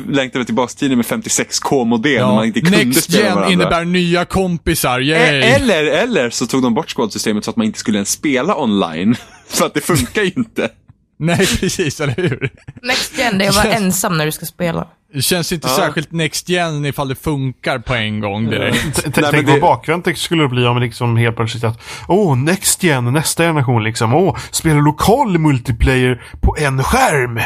längtade 0.10 0.46
tillbaka 0.46 0.70
till 0.70 0.78
tiden 0.78 0.98
med 0.98 1.06
56k-modem 1.06 2.28
när 2.28 2.36
man 2.36 2.46
inte 2.46 2.62
kunde 2.62 2.78
next 2.86 3.04
spela 3.04 3.24
gen 3.26 3.36
varandra. 3.36 3.54
innebär 3.54 3.86
nya 3.86 4.26
kompisar, 4.26 5.00
yay! 5.00 5.18
E- 5.20 5.44
Eller, 5.44 5.84
eller 5.86 6.30
så 6.30 6.46
tog 6.48 6.62
de 6.64 6.74
bort 6.74 6.90
squad-systemet 6.90 7.46
så 7.46 7.50
att 7.50 7.56
man 7.58 7.66
inte 7.66 7.80
skulle 7.80 7.98
ens 7.98 8.10
spela 8.12 8.56
online. 8.62 9.16
För 9.48 9.66
att 9.66 9.74
det 9.74 9.82
funkar 9.82 10.22
ju 10.24 10.32
inte. 10.36 10.70
Nej, 11.20 11.38
precis, 11.38 12.02
eller 12.02 12.14
hur? 12.16 12.50
Next 12.82 13.18
gen, 13.18 13.38
det 13.38 13.46
är 13.46 13.50
att 13.50 13.56
vara 13.56 13.74
ensam 13.74 14.18
när 14.18 14.26
du 14.26 14.32
ska 14.32 14.46
spela. 14.46 14.88
Det 15.14 15.22
känns 15.22 15.52
inte 15.52 15.68
Ja. 15.68 15.76
särskilt 15.76 16.12
next 16.12 16.50
gen 16.50 16.86
ifall 16.86 17.08
det 17.08 17.16
funkar 17.16 17.80
på 17.80 17.94
en 17.94 18.20
gång 18.20 18.50
direkt. 18.50 19.06
Nej, 19.06 19.14
men 19.16 19.32
Tänk 19.32 19.48
vad 19.48 19.62
bakvänt 19.62 20.06
det 20.06 20.16
skulle 20.16 20.48
bli 20.48 20.66
om 20.66 20.80
liksom 20.80 21.18
helt 21.18 21.36
plötsligt 21.36 21.64
att 21.64 21.82
Åh, 22.08 22.38
next 22.38 22.84
gen, 22.84 23.14
nästa 23.14 23.44
generation 23.44 23.84
liksom. 23.84 24.14
Åh, 24.14 24.38
spela 24.52 24.80
lokal 24.82 25.38
multiplayer 25.38 26.24
på 26.42 26.56
en 26.60 26.84
skärm. 26.84 27.40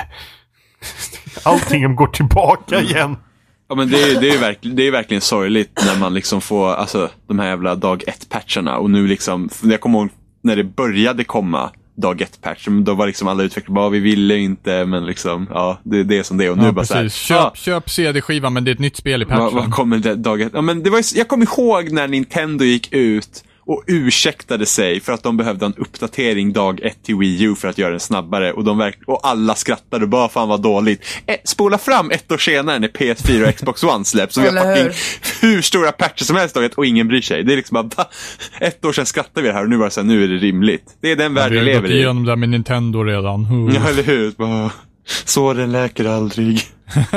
Allting 1.43 1.95
går 1.95 2.07
tillbaka 2.07 2.81
igen. 2.81 3.17
Ja 3.69 3.75
men 3.75 3.89
det 3.89 4.01
är, 4.03 4.21
det 4.21 4.29
är, 4.29 4.37
verkligen, 4.39 4.75
det 4.77 4.87
är 4.87 4.91
verkligen 4.91 5.21
sorgligt 5.21 5.81
när 5.85 5.95
man 5.99 6.13
liksom 6.13 6.41
får, 6.41 6.73
alltså 6.73 7.09
de 7.27 7.39
här 7.39 7.47
jävla 7.47 7.75
dag 7.75 8.03
ett-patcherna 8.07 8.77
och 8.77 8.89
nu 8.89 9.07
liksom, 9.07 9.49
jag 9.63 9.81
kommer 9.81 9.99
ihåg 9.99 10.09
när 10.43 10.55
det 10.55 10.63
började 10.63 11.23
komma 11.23 11.71
dag 12.01 12.21
ett-patch, 12.21 12.67
då 12.67 12.93
var 12.93 13.07
liksom 13.07 13.27
alla 13.27 13.43
utvecklare 13.43 13.75
bara, 13.75 13.89
vi 13.89 13.99
ville 13.99 14.37
inte, 14.37 14.85
men 14.85 15.05
liksom, 15.05 15.47
ja, 15.49 15.79
det, 15.83 16.03
det 16.03 16.17
är 16.17 16.23
som 16.23 16.37
det 16.37 16.45
är 16.45 16.51
och 16.51 16.57
nu 16.57 16.63
Ja, 16.63 16.71
bara 16.71 16.85
så 16.85 16.93
här, 16.93 17.03
precis. 17.03 17.19
Köp, 17.21 17.37
ja, 17.37 17.51
köp 17.55 17.89
CD-skivan 17.89 18.53
men 18.53 18.63
det 18.63 18.71
är 18.71 18.73
ett 18.73 18.79
nytt 18.79 18.95
spel 18.97 19.21
i 19.21 19.25
patchen. 19.25 19.43
vad, 19.43 19.53
vad 19.53 19.71
kommer 19.71 19.97
det 19.97 20.15
dag 20.15 20.41
ett? 20.41 20.51
Ja 20.53 20.61
men 20.61 20.83
det 20.83 20.89
var, 20.89 21.03
jag 21.15 21.27
kommer 21.27 21.45
ihåg 21.45 21.91
när 21.91 22.07
Nintendo 22.07 22.65
gick 22.65 22.93
ut 22.93 23.43
och 23.67 23.83
ursäktade 23.87 24.65
sig 24.65 24.99
för 24.99 25.13
att 25.13 25.23
de 25.23 25.37
behövde 25.37 25.65
en 25.65 25.73
uppdatering 25.73 26.53
dag 26.53 26.79
ett 26.83 27.03
till 27.03 27.15
Wii 27.15 27.43
U 27.43 27.55
för 27.55 27.67
att 27.67 27.77
göra 27.77 27.91
den 27.91 27.99
snabbare. 27.99 28.53
Och, 28.53 28.63
de 28.63 28.77
verk- 28.77 28.99
och 29.07 29.27
alla 29.27 29.55
skrattade 29.55 30.03
och 30.03 30.09
bara 30.09 30.29
fan 30.29 30.49
vad 30.49 30.61
dåligt. 30.61 31.03
Eh, 31.25 31.35
spola 31.43 31.77
fram 31.77 32.11
ett 32.11 32.31
år 32.31 32.37
senare 32.37 32.79
när 32.79 32.87
PS4 32.87 33.47
och 33.49 33.55
Xbox 33.55 33.83
One 33.83 34.05
släpps 34.05 34.37
och 34.37 34.43
vi 34.43 34.47
har 34.47 34.75
fucking 34.75 34.91
hur 35.41 35.61
stora 35.61 35.91
patcher 35.91 36.23
som 36.23 36.35
helst 36.35 36.55
dag 36.55 36.65
ett 36.65 36.73
och 36.73 36.85
ingen 36.85 37.07
bryr 37.07 37.21
sig. 37.21 37.43
Det 37.43 37.53
är 37.53 37.57
liksom 37.57 37.73
bara, 37.75 37.83
va? 38.03 38.09
ett 38.59 38.85
år 38.85 38.93
sedan 38.93 39.05
skrattade 39.05 39.41
vi 39.41 39.47
det 39.47 39.53
här 39.53 39.63
och 39.63 39.69
nu 39.69 39.77
var 39.77 39.85
det 39.85 39.91
så 39.91 39.99
här, 40.01 40.07
nu 40.07 40.23
är 40.23 40.27
det 40.27 40.37
rimligt. 40.37 40.97
Det 41.01 41.11
är 41.11 41.15
den 41.15 41.33
värld 41.33 41.51
vi 41.51 41.57
vi 41.57 41.59
har 41.59 41.65
ju 41.67 41.73
lever 41.73 41.81
gått 41.87 41.91
i. 41.91 41.97
igenom 41.97 42.25
det 42.25 42.31
där 42.31 42.35
med 42.35 42.49
Nintendo 42.49 43.03
redan. 43.03 43.45
Huh. 43.45 43.75
Ja, 43.75 43.89
eller 43.89 44.03
hur? 44.03 44.31
Bara, 44.31 44.71
Såren 45.25 45.71
läker 45.71 46.05
aldrig. 46.05 46.61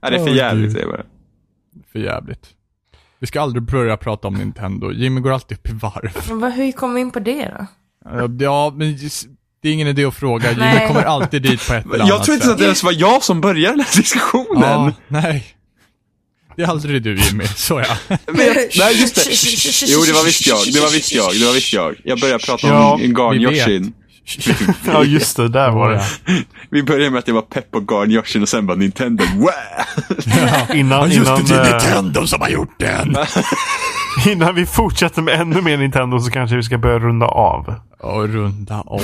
ja, 0.00 0.10
det 0.10 0.16
är 0.16 0.24
för 0.26 0.34
jävligt 0.34 0.72
säger 0.72 0.86
jag 0.86 0.94
bara. 0.94 1.04
För 1.92 1.98
jävligt. 1.98 2.46
Vi 3.20 3.26
ska 3.26 3.40
aldrig 3.40 3.62
börja 3.62 3.96
prata 3.96 4.28
om 4.28 4.34
Nintendo. 4.34 4.92
Jimmy 4.92 5.20
går 5.20 5.32
alltid 5.32 5.58
upp 5.58 5.68
i 5.68 5.72
varv. 5.72 6.10
Men 6.28 6.40
vad, 6.40 6.52
hur 6.52 6.72
kom 6.72 6.94
vi 6.94 7.00
in 7.00 7.10
på 7.10 7.18
det 7.20 7.54
då? 7.58 7.66
Ja, 8.44 8.72
men 8.76 8.96
det 9.62 9.68
är 9.68 9.72
ingen 9.72 9.88
idé 9.88 10.04
att 10.04 10.14
fråga. 10.14 10.50
Jimmy 10.50 10.60
Nej. 10.64 10.86
kommer 10.88 11.02
alltid 11.02 11.42
dit 11.42 11.68
på 11.68 11.74
ett 11.74 11.84
eller 11.84 11.94
annat 11.94 12.08
Jag 12.08 12.24
tror 12.24 12.34
inte 12.34 12.46
sätt. 12.46 12.52
att 12.52 12.58
det 12.58 12.64
ens 12.64 12.82
var 12.82 12.92
jag 12.92 13.22
som 13.22 13.40
började 13.40 13.76
den 13.76 13.80
här 13.86 13.96
diskussionen. 13.96 14.62
Ja, 14.62 14.92
nej. 15.08 15.46
Det 16.56 16.62
är 16.62 16.66
aldrig 16.68 17.02
du 17.02 17.16
Jimmy, 17.20 17.44
så 17.46 17.80
ja. 17.80 18.16
Nej, 18.32 19.00
just 19.00 19.14
det. 19.14 19.86
Jo, 19.86 20.00
det 20.06 20.12
var 20.12 20.24
visst 20.24 20.46
jag. 20.46 20.58
Det 20.72 20.80
var 20.80 20.90
visst 20.92 21.14
jag. 21.14 21.32
Det 21.40 21.46
var 21.46 21.52
visst 21.52 21.72
jag. 21.72 21.96
Jag 22.04 22.20
började 22.20 22.44
prata 22.44 22.66
Ja, 22.66 22.92
om 22.94 23.00
Garn-Yoshin. 23.00 23.92
Ja, 24.86 25.04
just 25.04 25.36
det. 25.36 25.48
Där 25.48 25.70
var 25.70 25.90
det. 25.90 26.02
Vi 26.70 26.82
började 26.82 27.10
med 27.10 27.18
att 27.18 27.28
jag 27.28 27.34
var 27.34 27.42
pepp 27.42 27.70
på 27.70 27.80
Garn-Yoshin 27.80 28.42
och 28.42 28.48
sen 28.48 28.66
bara 28.66 28.76
Nintendo. 28.76 29.24
Wow! 29.36 30.76
Innan, 30.76 31.12
innan, 31.12 31.34
eh, 31.36 31.62
Nintendo 31.72 32.26
som 32.26 32.40
har 32.40 32.48
gjort 32.48 32.78
den! 32.78 33.16
innan 34.26 34.54
vi 34.54 34.66
fortsätter 34.66 35.22
med 35.22 35.40
ännu 35.40 35.62
mer 35.62 35.76
Nintendo 35.76 36.18
så 36.18 36.30
kanske 36.30 36.56
vi 36.56 36.62
ska 36.62 36.78
börja 36.78 36.98
runda 36.98 37.26
av. 37.26 37.74
Och 38.00 38.28
runda 38.28 38.80
av. 38.80 39.02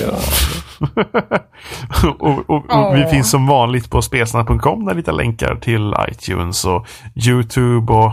och, 2.18 2.50
och, 2.50 2.70
och 2.70 2.96
vi 2.96 3.06
finns 3.06 3.30
som 3.30 3.46
vanligt 3.46 3.90
på 3.90 4.02
spelsnack.com 4.02 4.84
där 4.84 4.94
hittar 4.94 5.12
länkar 5.12 5.56
till 5.56 5.94
iTunes 6.08 6.64
och 6.64 6.86
YouTube 7.26 7.92
och 7.92 8.12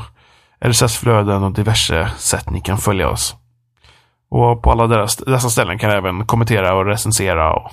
RSS-flöden 0.65 1.43
och 1.43 1.51
diverse 1.51 2.11
sätt 2.17 2.49
ni 2.49 2.61
kan 2.61 2.77
följa 2.77 3.09
oss. 3.09 3.35
Och 4.31 4.63
på 4.63 4.71
alla 4.71 4.87
deras, 4.87 5.15
dessa 5.15 5.49
ställen 5.49 5.79
kan 5.79 5.89
ni 5.89 5.95
även 5.95 6.25
kommentera 6.25 6.73
och 6.73 6.85
recensera 6.85 7.53
och 7.53 7.71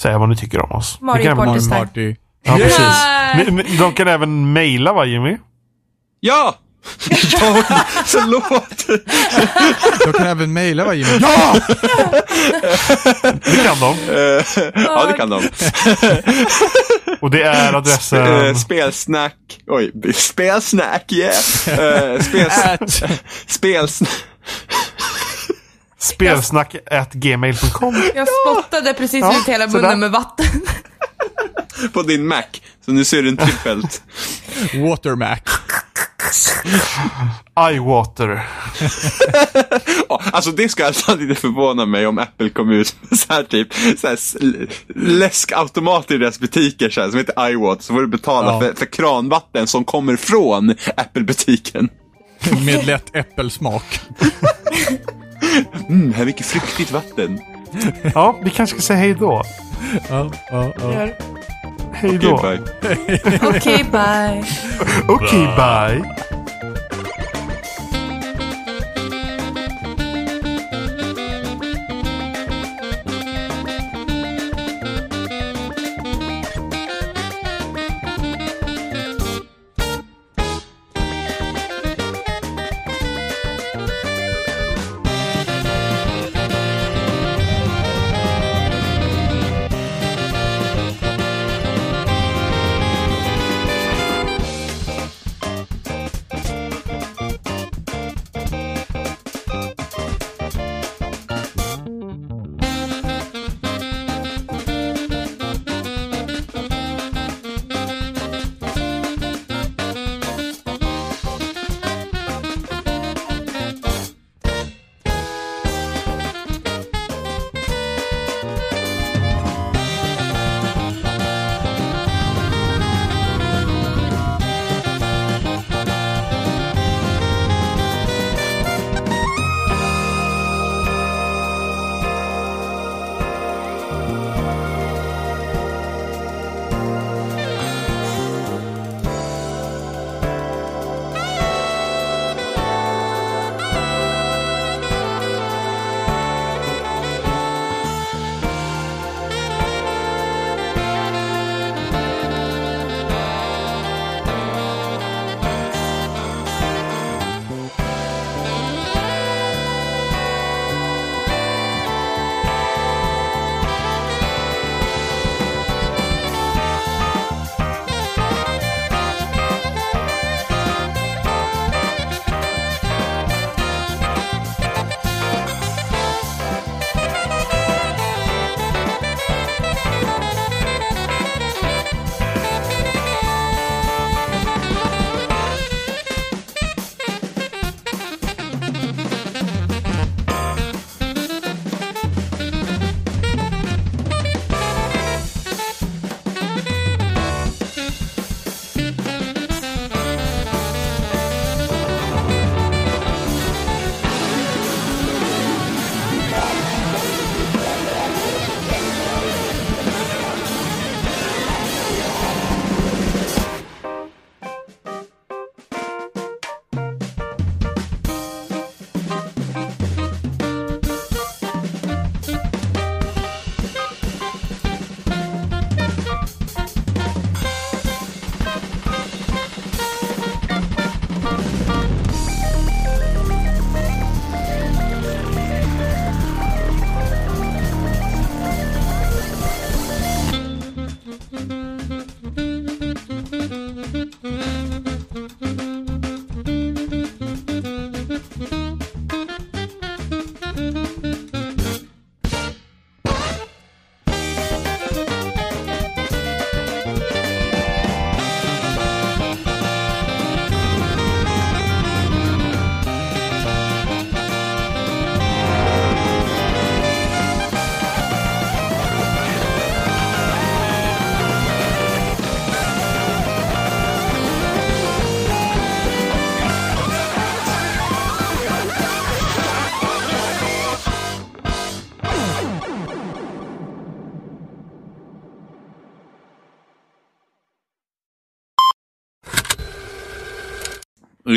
säga 0.00 0.18
vad 0.18 0.28
ni 0.28 0.36
tycker 0.36 0.62
om 0.64 0.72
oss. 0.72 0.98
Mario 1.00 1.24
kan 1.24 1.32
även- 1.48 1.68
Party. 1.68 1.68
Party. 1.68 2.16
Ja, 2.42 2.56
precis. 2.56 3.52
Ni- 3.52 3.76
De 3.78 3.92
kan 3.92 4.08
även 4.08 4.52
mejla 4.52 4.92
va 4.92 5.04
Jimmy? 5.04 5.36
Ja! 6.20 6.54
Förlåt! 8.06 8.86
De 10.06 10.12
kan 10.12 10.26
även 10.26 10.52
mejla 10.52 10.84
va 10.84 10.94
Jimmy? 10.94 11.18
Ja! 11.20 11.54
Det 13.22 13.64
kan 13.64 13.80
de. 13.80 13.94
Eh, 14.14 14.44
ja, 14.84 15.04
det 15.06 15.12
kan 15.12 15.30
de. 15.30 15.42
Och 17.20 17.30
det 17.30 17.42
är 17.42 17.68
Eh, 17.72 17.76
adressen... 17.76 18.56
spelsnack. 18.56 19.34
Oj, 19.66 19.92
spelsnack, 20.14 21.12
yeah. 21.12 21.34
Uh, 22.14 22.20
spels, 22.20 22.58
At, 22.64 23.02
spelsnack. 23.46 24.10
Spelsnack 25.98 26.74
at 26.90 27.12
gmail.com. 27.12 28.02
Jag 28.14 28.28
spottade 28.28 28.94
precis 28.94 29.20
Ja, 29.20 29.38
ut 29.40 29.48
hela 29.48 29.68
sådär. 29.68 29.82
munnen 29.82 30.00
med 30.00 30.10
vatten. 30.10 30.46
på 31.92 32.02
din 32.02 32.26
Mac. 32.26 32.42
Så 32.84 32.90
nu 32.92 33.04
ser 33.04 33.22
du 33.22 33.28
en 33.28 33.36
trippelt. 33.36 34.02
Watermac. 34.74 35.38
iWater. 37.72 38.46
Ja, 40.08 40.22
alltså 40.32 40.50
det 40.50 40.68
ska 40.68 40.86
alltid 40.86 41.20
inte 41.30 41.40
förvåna 41.40 41.86
mig 41.86 42.06
om 42.06 42.18
Apple 42.18 42.48
kom 42.50 42.70
ut 42.70 42.96
med 43.10 43.18
så 43.18 43.32
här 43.32 43.42
typ 43.42 43.68
så 43.98 44.06
här 44.08 44.18
läskautomater 44.94 46.14
i 46.14 46.18
deras 46.18 46.38
butiker 46.40 46.90
så 46.90 47.00
här, 47.00 47.08
som 47.10 47.18
heter 47.18 47.50
iWater. 47.50 47.82
Så 47.82 47.92
får 47.94 48.00
du 48.00 48.06
betala 48.06 48.52
Ja. 48.52 48.60
för, 48.60 48.74
för 48.74 48.86
kranvatten 48.86 49.66
som 49.66 49.84
kommer 49.84 50.16
från 50.16 50.70
Apple-butiken. 50.96 51.88
Med 52.64 52.86
lätt 52.86 53.16
äppelsmak. 53.16 54.00
Mm, 55.88 56.12
här 56.14 56.22
är 56.22 56.26
mycket 56.26 56.46
fruktigt 56.46 56.90
vatten. 56.90 57.40
Ja, 58.14 58.36
vi 58.42 58.50
kanske 58.50 58.76
ska 58.76 58.82
säga 58.82 58.98
hej 58.98 59.14
då. 59.14 59.42
Ja, 60.08 60.30
ja, 60.50 60.72
ja. 60.80 61.08
Hej 61.92 62.18
då. 62.18 62.34
Okej, 62.36 62.58
bye. 62.84 63.42
Okej, 63.48 63.84
bye. 63.92 64.44
Okej, 65.08 65.46
bye. 65.56 66.14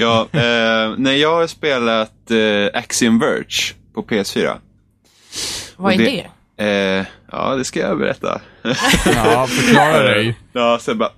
Ja, 0.01 0.27
eh, 0.31 0.93
nej, 0.97 1.19
jag 1.19 1.35
har 1.35 1.47
spelat 1.47 2.31
eh, 2.31 2.79
Axiom 2.79 3.19
Verge 3.19 3.73
på 3.93 4.03
PS4. 4.03 4.57
Vad 5.77 5.93
är 5.93 5.97
Och 5.97 6.03
det? 6.57 6.65
Eh, 6.65 7.05
ja, 7.31 7.55
det 7.55 7.65
ska 7.65 7.79
jag 7.79 7.97
berätta. 7.97 8.41
Ja, 9.05 9.47
förklara 9.47 10.03
dig. 10.03 10.35
Ja, 10.53 10.79
sen 10.81 10.97
bara... 10.97 11.09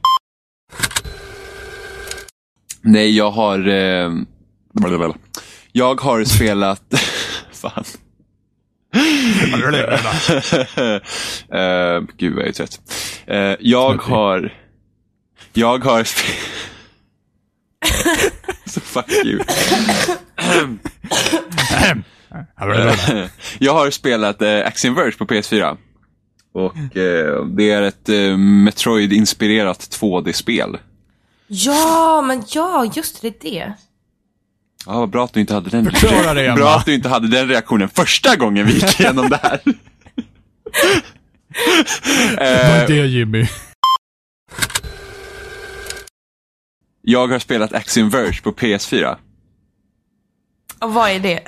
Nej, 2.81 3.17
jag 3.17 3.31
har... 3.31 3.67
Eh... 3.67 4.11
Jag 5.71 6.01
har 6.01 6.23
spelat... 6.23 6.83
Fan. 7.51 7.83
eh, 11.51 12.01
gud, 12.17 12.37
jag 12.37 12.47
är 12.47 12.51
trött. 12.51 12.81
Eh, 13.27 13.55
jag 13.59 14.01
har... 14.01 14.53
Jag 15.53 15.83
har... 15.83 16.07
Så 18.73 18.79
fuck 18.79 19.11
you. 19.25 19.39
jag 23.59 23.73
har 23.73 23.91
spelat 23.91 24.41
eh, 24.41 24.67
Axiom 24.67 24.95
Verge 24.95 25.11
på 25.11 25.25
PS4. 25.25 25.77
Och 26.53 26.97
eh, 26.97 27.45
det 27.45 27.71
är 27.71 27.81
ett 27.81 28.09
eh, 28.09 28.37
Metroid-inspirerat 28.37 29.99
2D-spel. 29.99 30.77
Ja, 31.47 32.21
men 32.21 32.43
ja, 32.47 32.91
just 32.95 33.21
det, 33.21 33.41
det. 33.41 33.59
är 33.59 33.65
det. 33.67 33.73
Ja, 34.85 34.99
vad 34.99 35.09
bra 35.09 35.25
att 35.25 35.33
du 35.33 35.39
inte 35.39 35.53
hade 35.53 35.69
den 35.69 35.91
Förklara 35.91 36.33
det, 36.33 36.45
Emma. 36.45 36.55
Bra 36.55 36.75
att 36.75 36.85
du 36.85 36.93
inte 36.93 37.09
hade 37.09 37.27
den 37.27 37.47
reaktionen 37.47 37.89
första 37.89 38.35
gången 38.35 38.65
vi 38.65 38.73
gick 38.73 38.99
igenom 38.99 39.29
det 39.29 39.39
här. 39.43 39.61
Vad 42.37 42.47
är 42.47 42.81
eh, 42.81 42.87
det 42.87 43.07
Jimmy? 43.07 43.47
jag 47.05 47.27
har 47.27 47.39
spelat 47.39 47.73
Axiom 47.73 48.09
Verge 48.09 48.41
på 48.43 48.51
PS4. 48.51 49.15
Och 50.79 50.93
vad 50.93 51.09
är 51.09 51.19
det? 51.19 51.39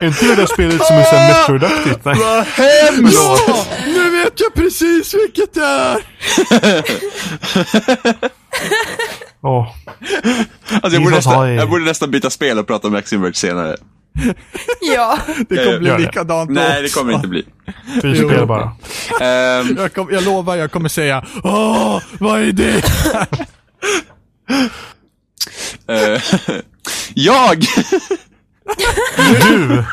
Är 0.00 0.06
inte 0.06 0.26
det 0.26 0.34
där 0.34 0.46
spelet 0.46 0.86
som 0.86 0.96
är 0.96 1.02
så 1.04 1.14
här 1.16 1.28
Metroid-aktigt? 1.32 2.00
Nej. 2.04 2.14
Vad 2.18 2.44
hemskt! 2.46 3.18
Nu 3.86 4.10
vet 4.10 4.40
jag 4.40 4.54
precis 4.54 5.14
vilket 5.14 5.54
det 5.54 5.64
är! 5.64 6.02
Åh, 9.42 9.68
Alltså, 10.82 10.90
jag, 10.96 11.02
borde 11.02 11.16
nästan, 11.16 11.54
jag 11.54 11.70
borde 11.70 11.84
nästan 11.84 12.10
byta 12.10 12.30
spel 12.30 12.58
och 12.58 12.66
prata 12.66 12.88
om 12.88 12.94
Axiom 12.94 13.22
Verge 13.22 13.34
senare. 13.34 13.76
Ja. 14.94 15.18
Det 15.48 15.64
kommer 15.64 15.78
bli 15.78 15.98
likadant 15.98 16.50
Nej, 16.50 16.82
det 16.82 16.94
kommer 16.94 17.12
inte 17.12 17.28
bli. 17.28 17.44
vi 18.02 18.16
spelar 18.16 18.46
bara. 18.46 18.72
Ehm, 19.20 19.76
Jag, 19.78 19.94
kom, 19.94 20.08
jag 20.12 20.24
lovar, 20.24 20.56
jag 20.56 20.72
kommer 20.72 20.88
säga 20.88 21.24
Åh, 21.44 22.00
vad 22.18 22.40
är 22.40 22.52
det? 22.52 22.82
eh, 25.88 26.22
jag! 27.14 27.64
Du! 29.42 29.84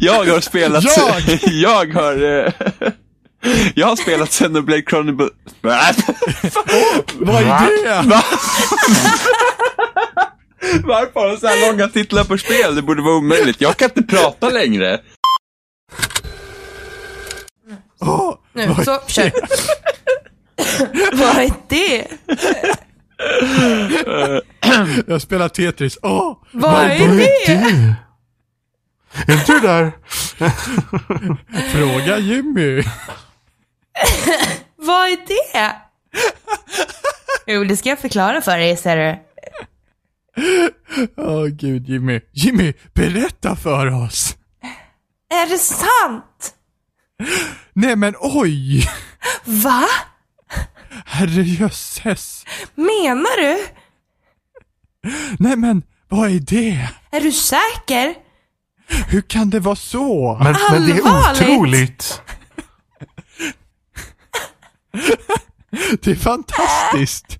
Jag 0.00 0.24
har 0.24 0.40
spelat... 0.40 0.84
Jag? 0.84 1.22
jag 1.52 1.94
har... 1.94 2.44
eh, 2.46 2.52
jag 3.74 3.86
har 3.86 3.96
spelat 3.96 4.30
Xenoblade 4.30 4.82
Chronicle... 4.90 5.28
Vad 5.60 5.74
är 5.74 5.92
det? 5.92 6.14
Va? 10.74 10.80
Varför 10.84 11.20
har 11.20 11.28
de 11.28 11.36
så 11.36 11.46
här 11.46 11.70
långa 11.70 11.88
titlar 11.88 12.24
på 12.24 12.38
spel? 12.38 12.74
Det 12.74 12.82
borde 12.82 13.02
vara 13.02 13.16
omöjligt. 13.16 13.60
Jag 13.60 13.76
kan 13.76 13.90
inte 13.96 14.02
prata 14.16 14.48
längre. 14.50 15.00
Åh, 18.00 18.34
Nu, 18.52 18.74
så, 18.84 19.00
kör. 19.06 19.30
vad 21.16 21.36
är 21.38 21.52
det? 21.68 22.06
jag 25.06 25.22
spelar 25.22 25.48
Tetris. 25.48 25.98
Åh, 26.02 26.36
Vad 26.52 26.74
är 26.84 26.98
Vad 26.98 27.08
är 27.08 27.16
det? 27.16 27.46
det? 27.46 27.94
Är 29.28 29.32
inte 29.32 29.52
du 29.52 29.60
där? 29.60 29.92
fråga 31.72 32.18
Jimmy. 32.18 32.82
Vad 34.76 35.08
är 35.08 35.18
det? 35.26 35.72
Jo, 37.46 37.64
det 37.64 37.76
ska 37.76 37.88
jag 37.88 37.98
förklara 37.98 38.40
för 38.40 38.58
dig, 38.58 38.76
ser 38.76 38.96
du. 38.96 39.18
Åh 41.16 41.46
gud 41.46 41.88
Jimmy. 41.88 42.20
Jimmy, 42.32 42.72
berätta 42.94 43.56
för 43.56 44.04
oss. 44.04 44.36
Är 45.30 45.50
det 45.50 45.58
sant? 45.58 46.54
Nej 47.72 47.96
men 47.96 48.14
oj! 48.20 48.88
Va? 49.44 49.84
Herrejösses. 51.04 52.44
Menar 52.74 53.40
du? 53.42 53.66
Nej 55.38 55.56
men, 55.56 55.82
vad 56.08 56.30
är 56.30 56.40
det? 56.40 56.88
Är 57.10 57.20
du 57.20 57.32
säker? 57.32 58.14
Hur 59.08 59.20
kan 59.20 59.50
det 59.50 59.60
vara 59.60 59.76
så? 59.76 60.38
Men, 60.42 60.56
men 60.70 60.86
det 60.86 60.92
är 60.92 61.30
otroligt. 61.32 62.22
Det 66.02 66.10
är 66.10 66.14
fantastiskt. 66.14 67.38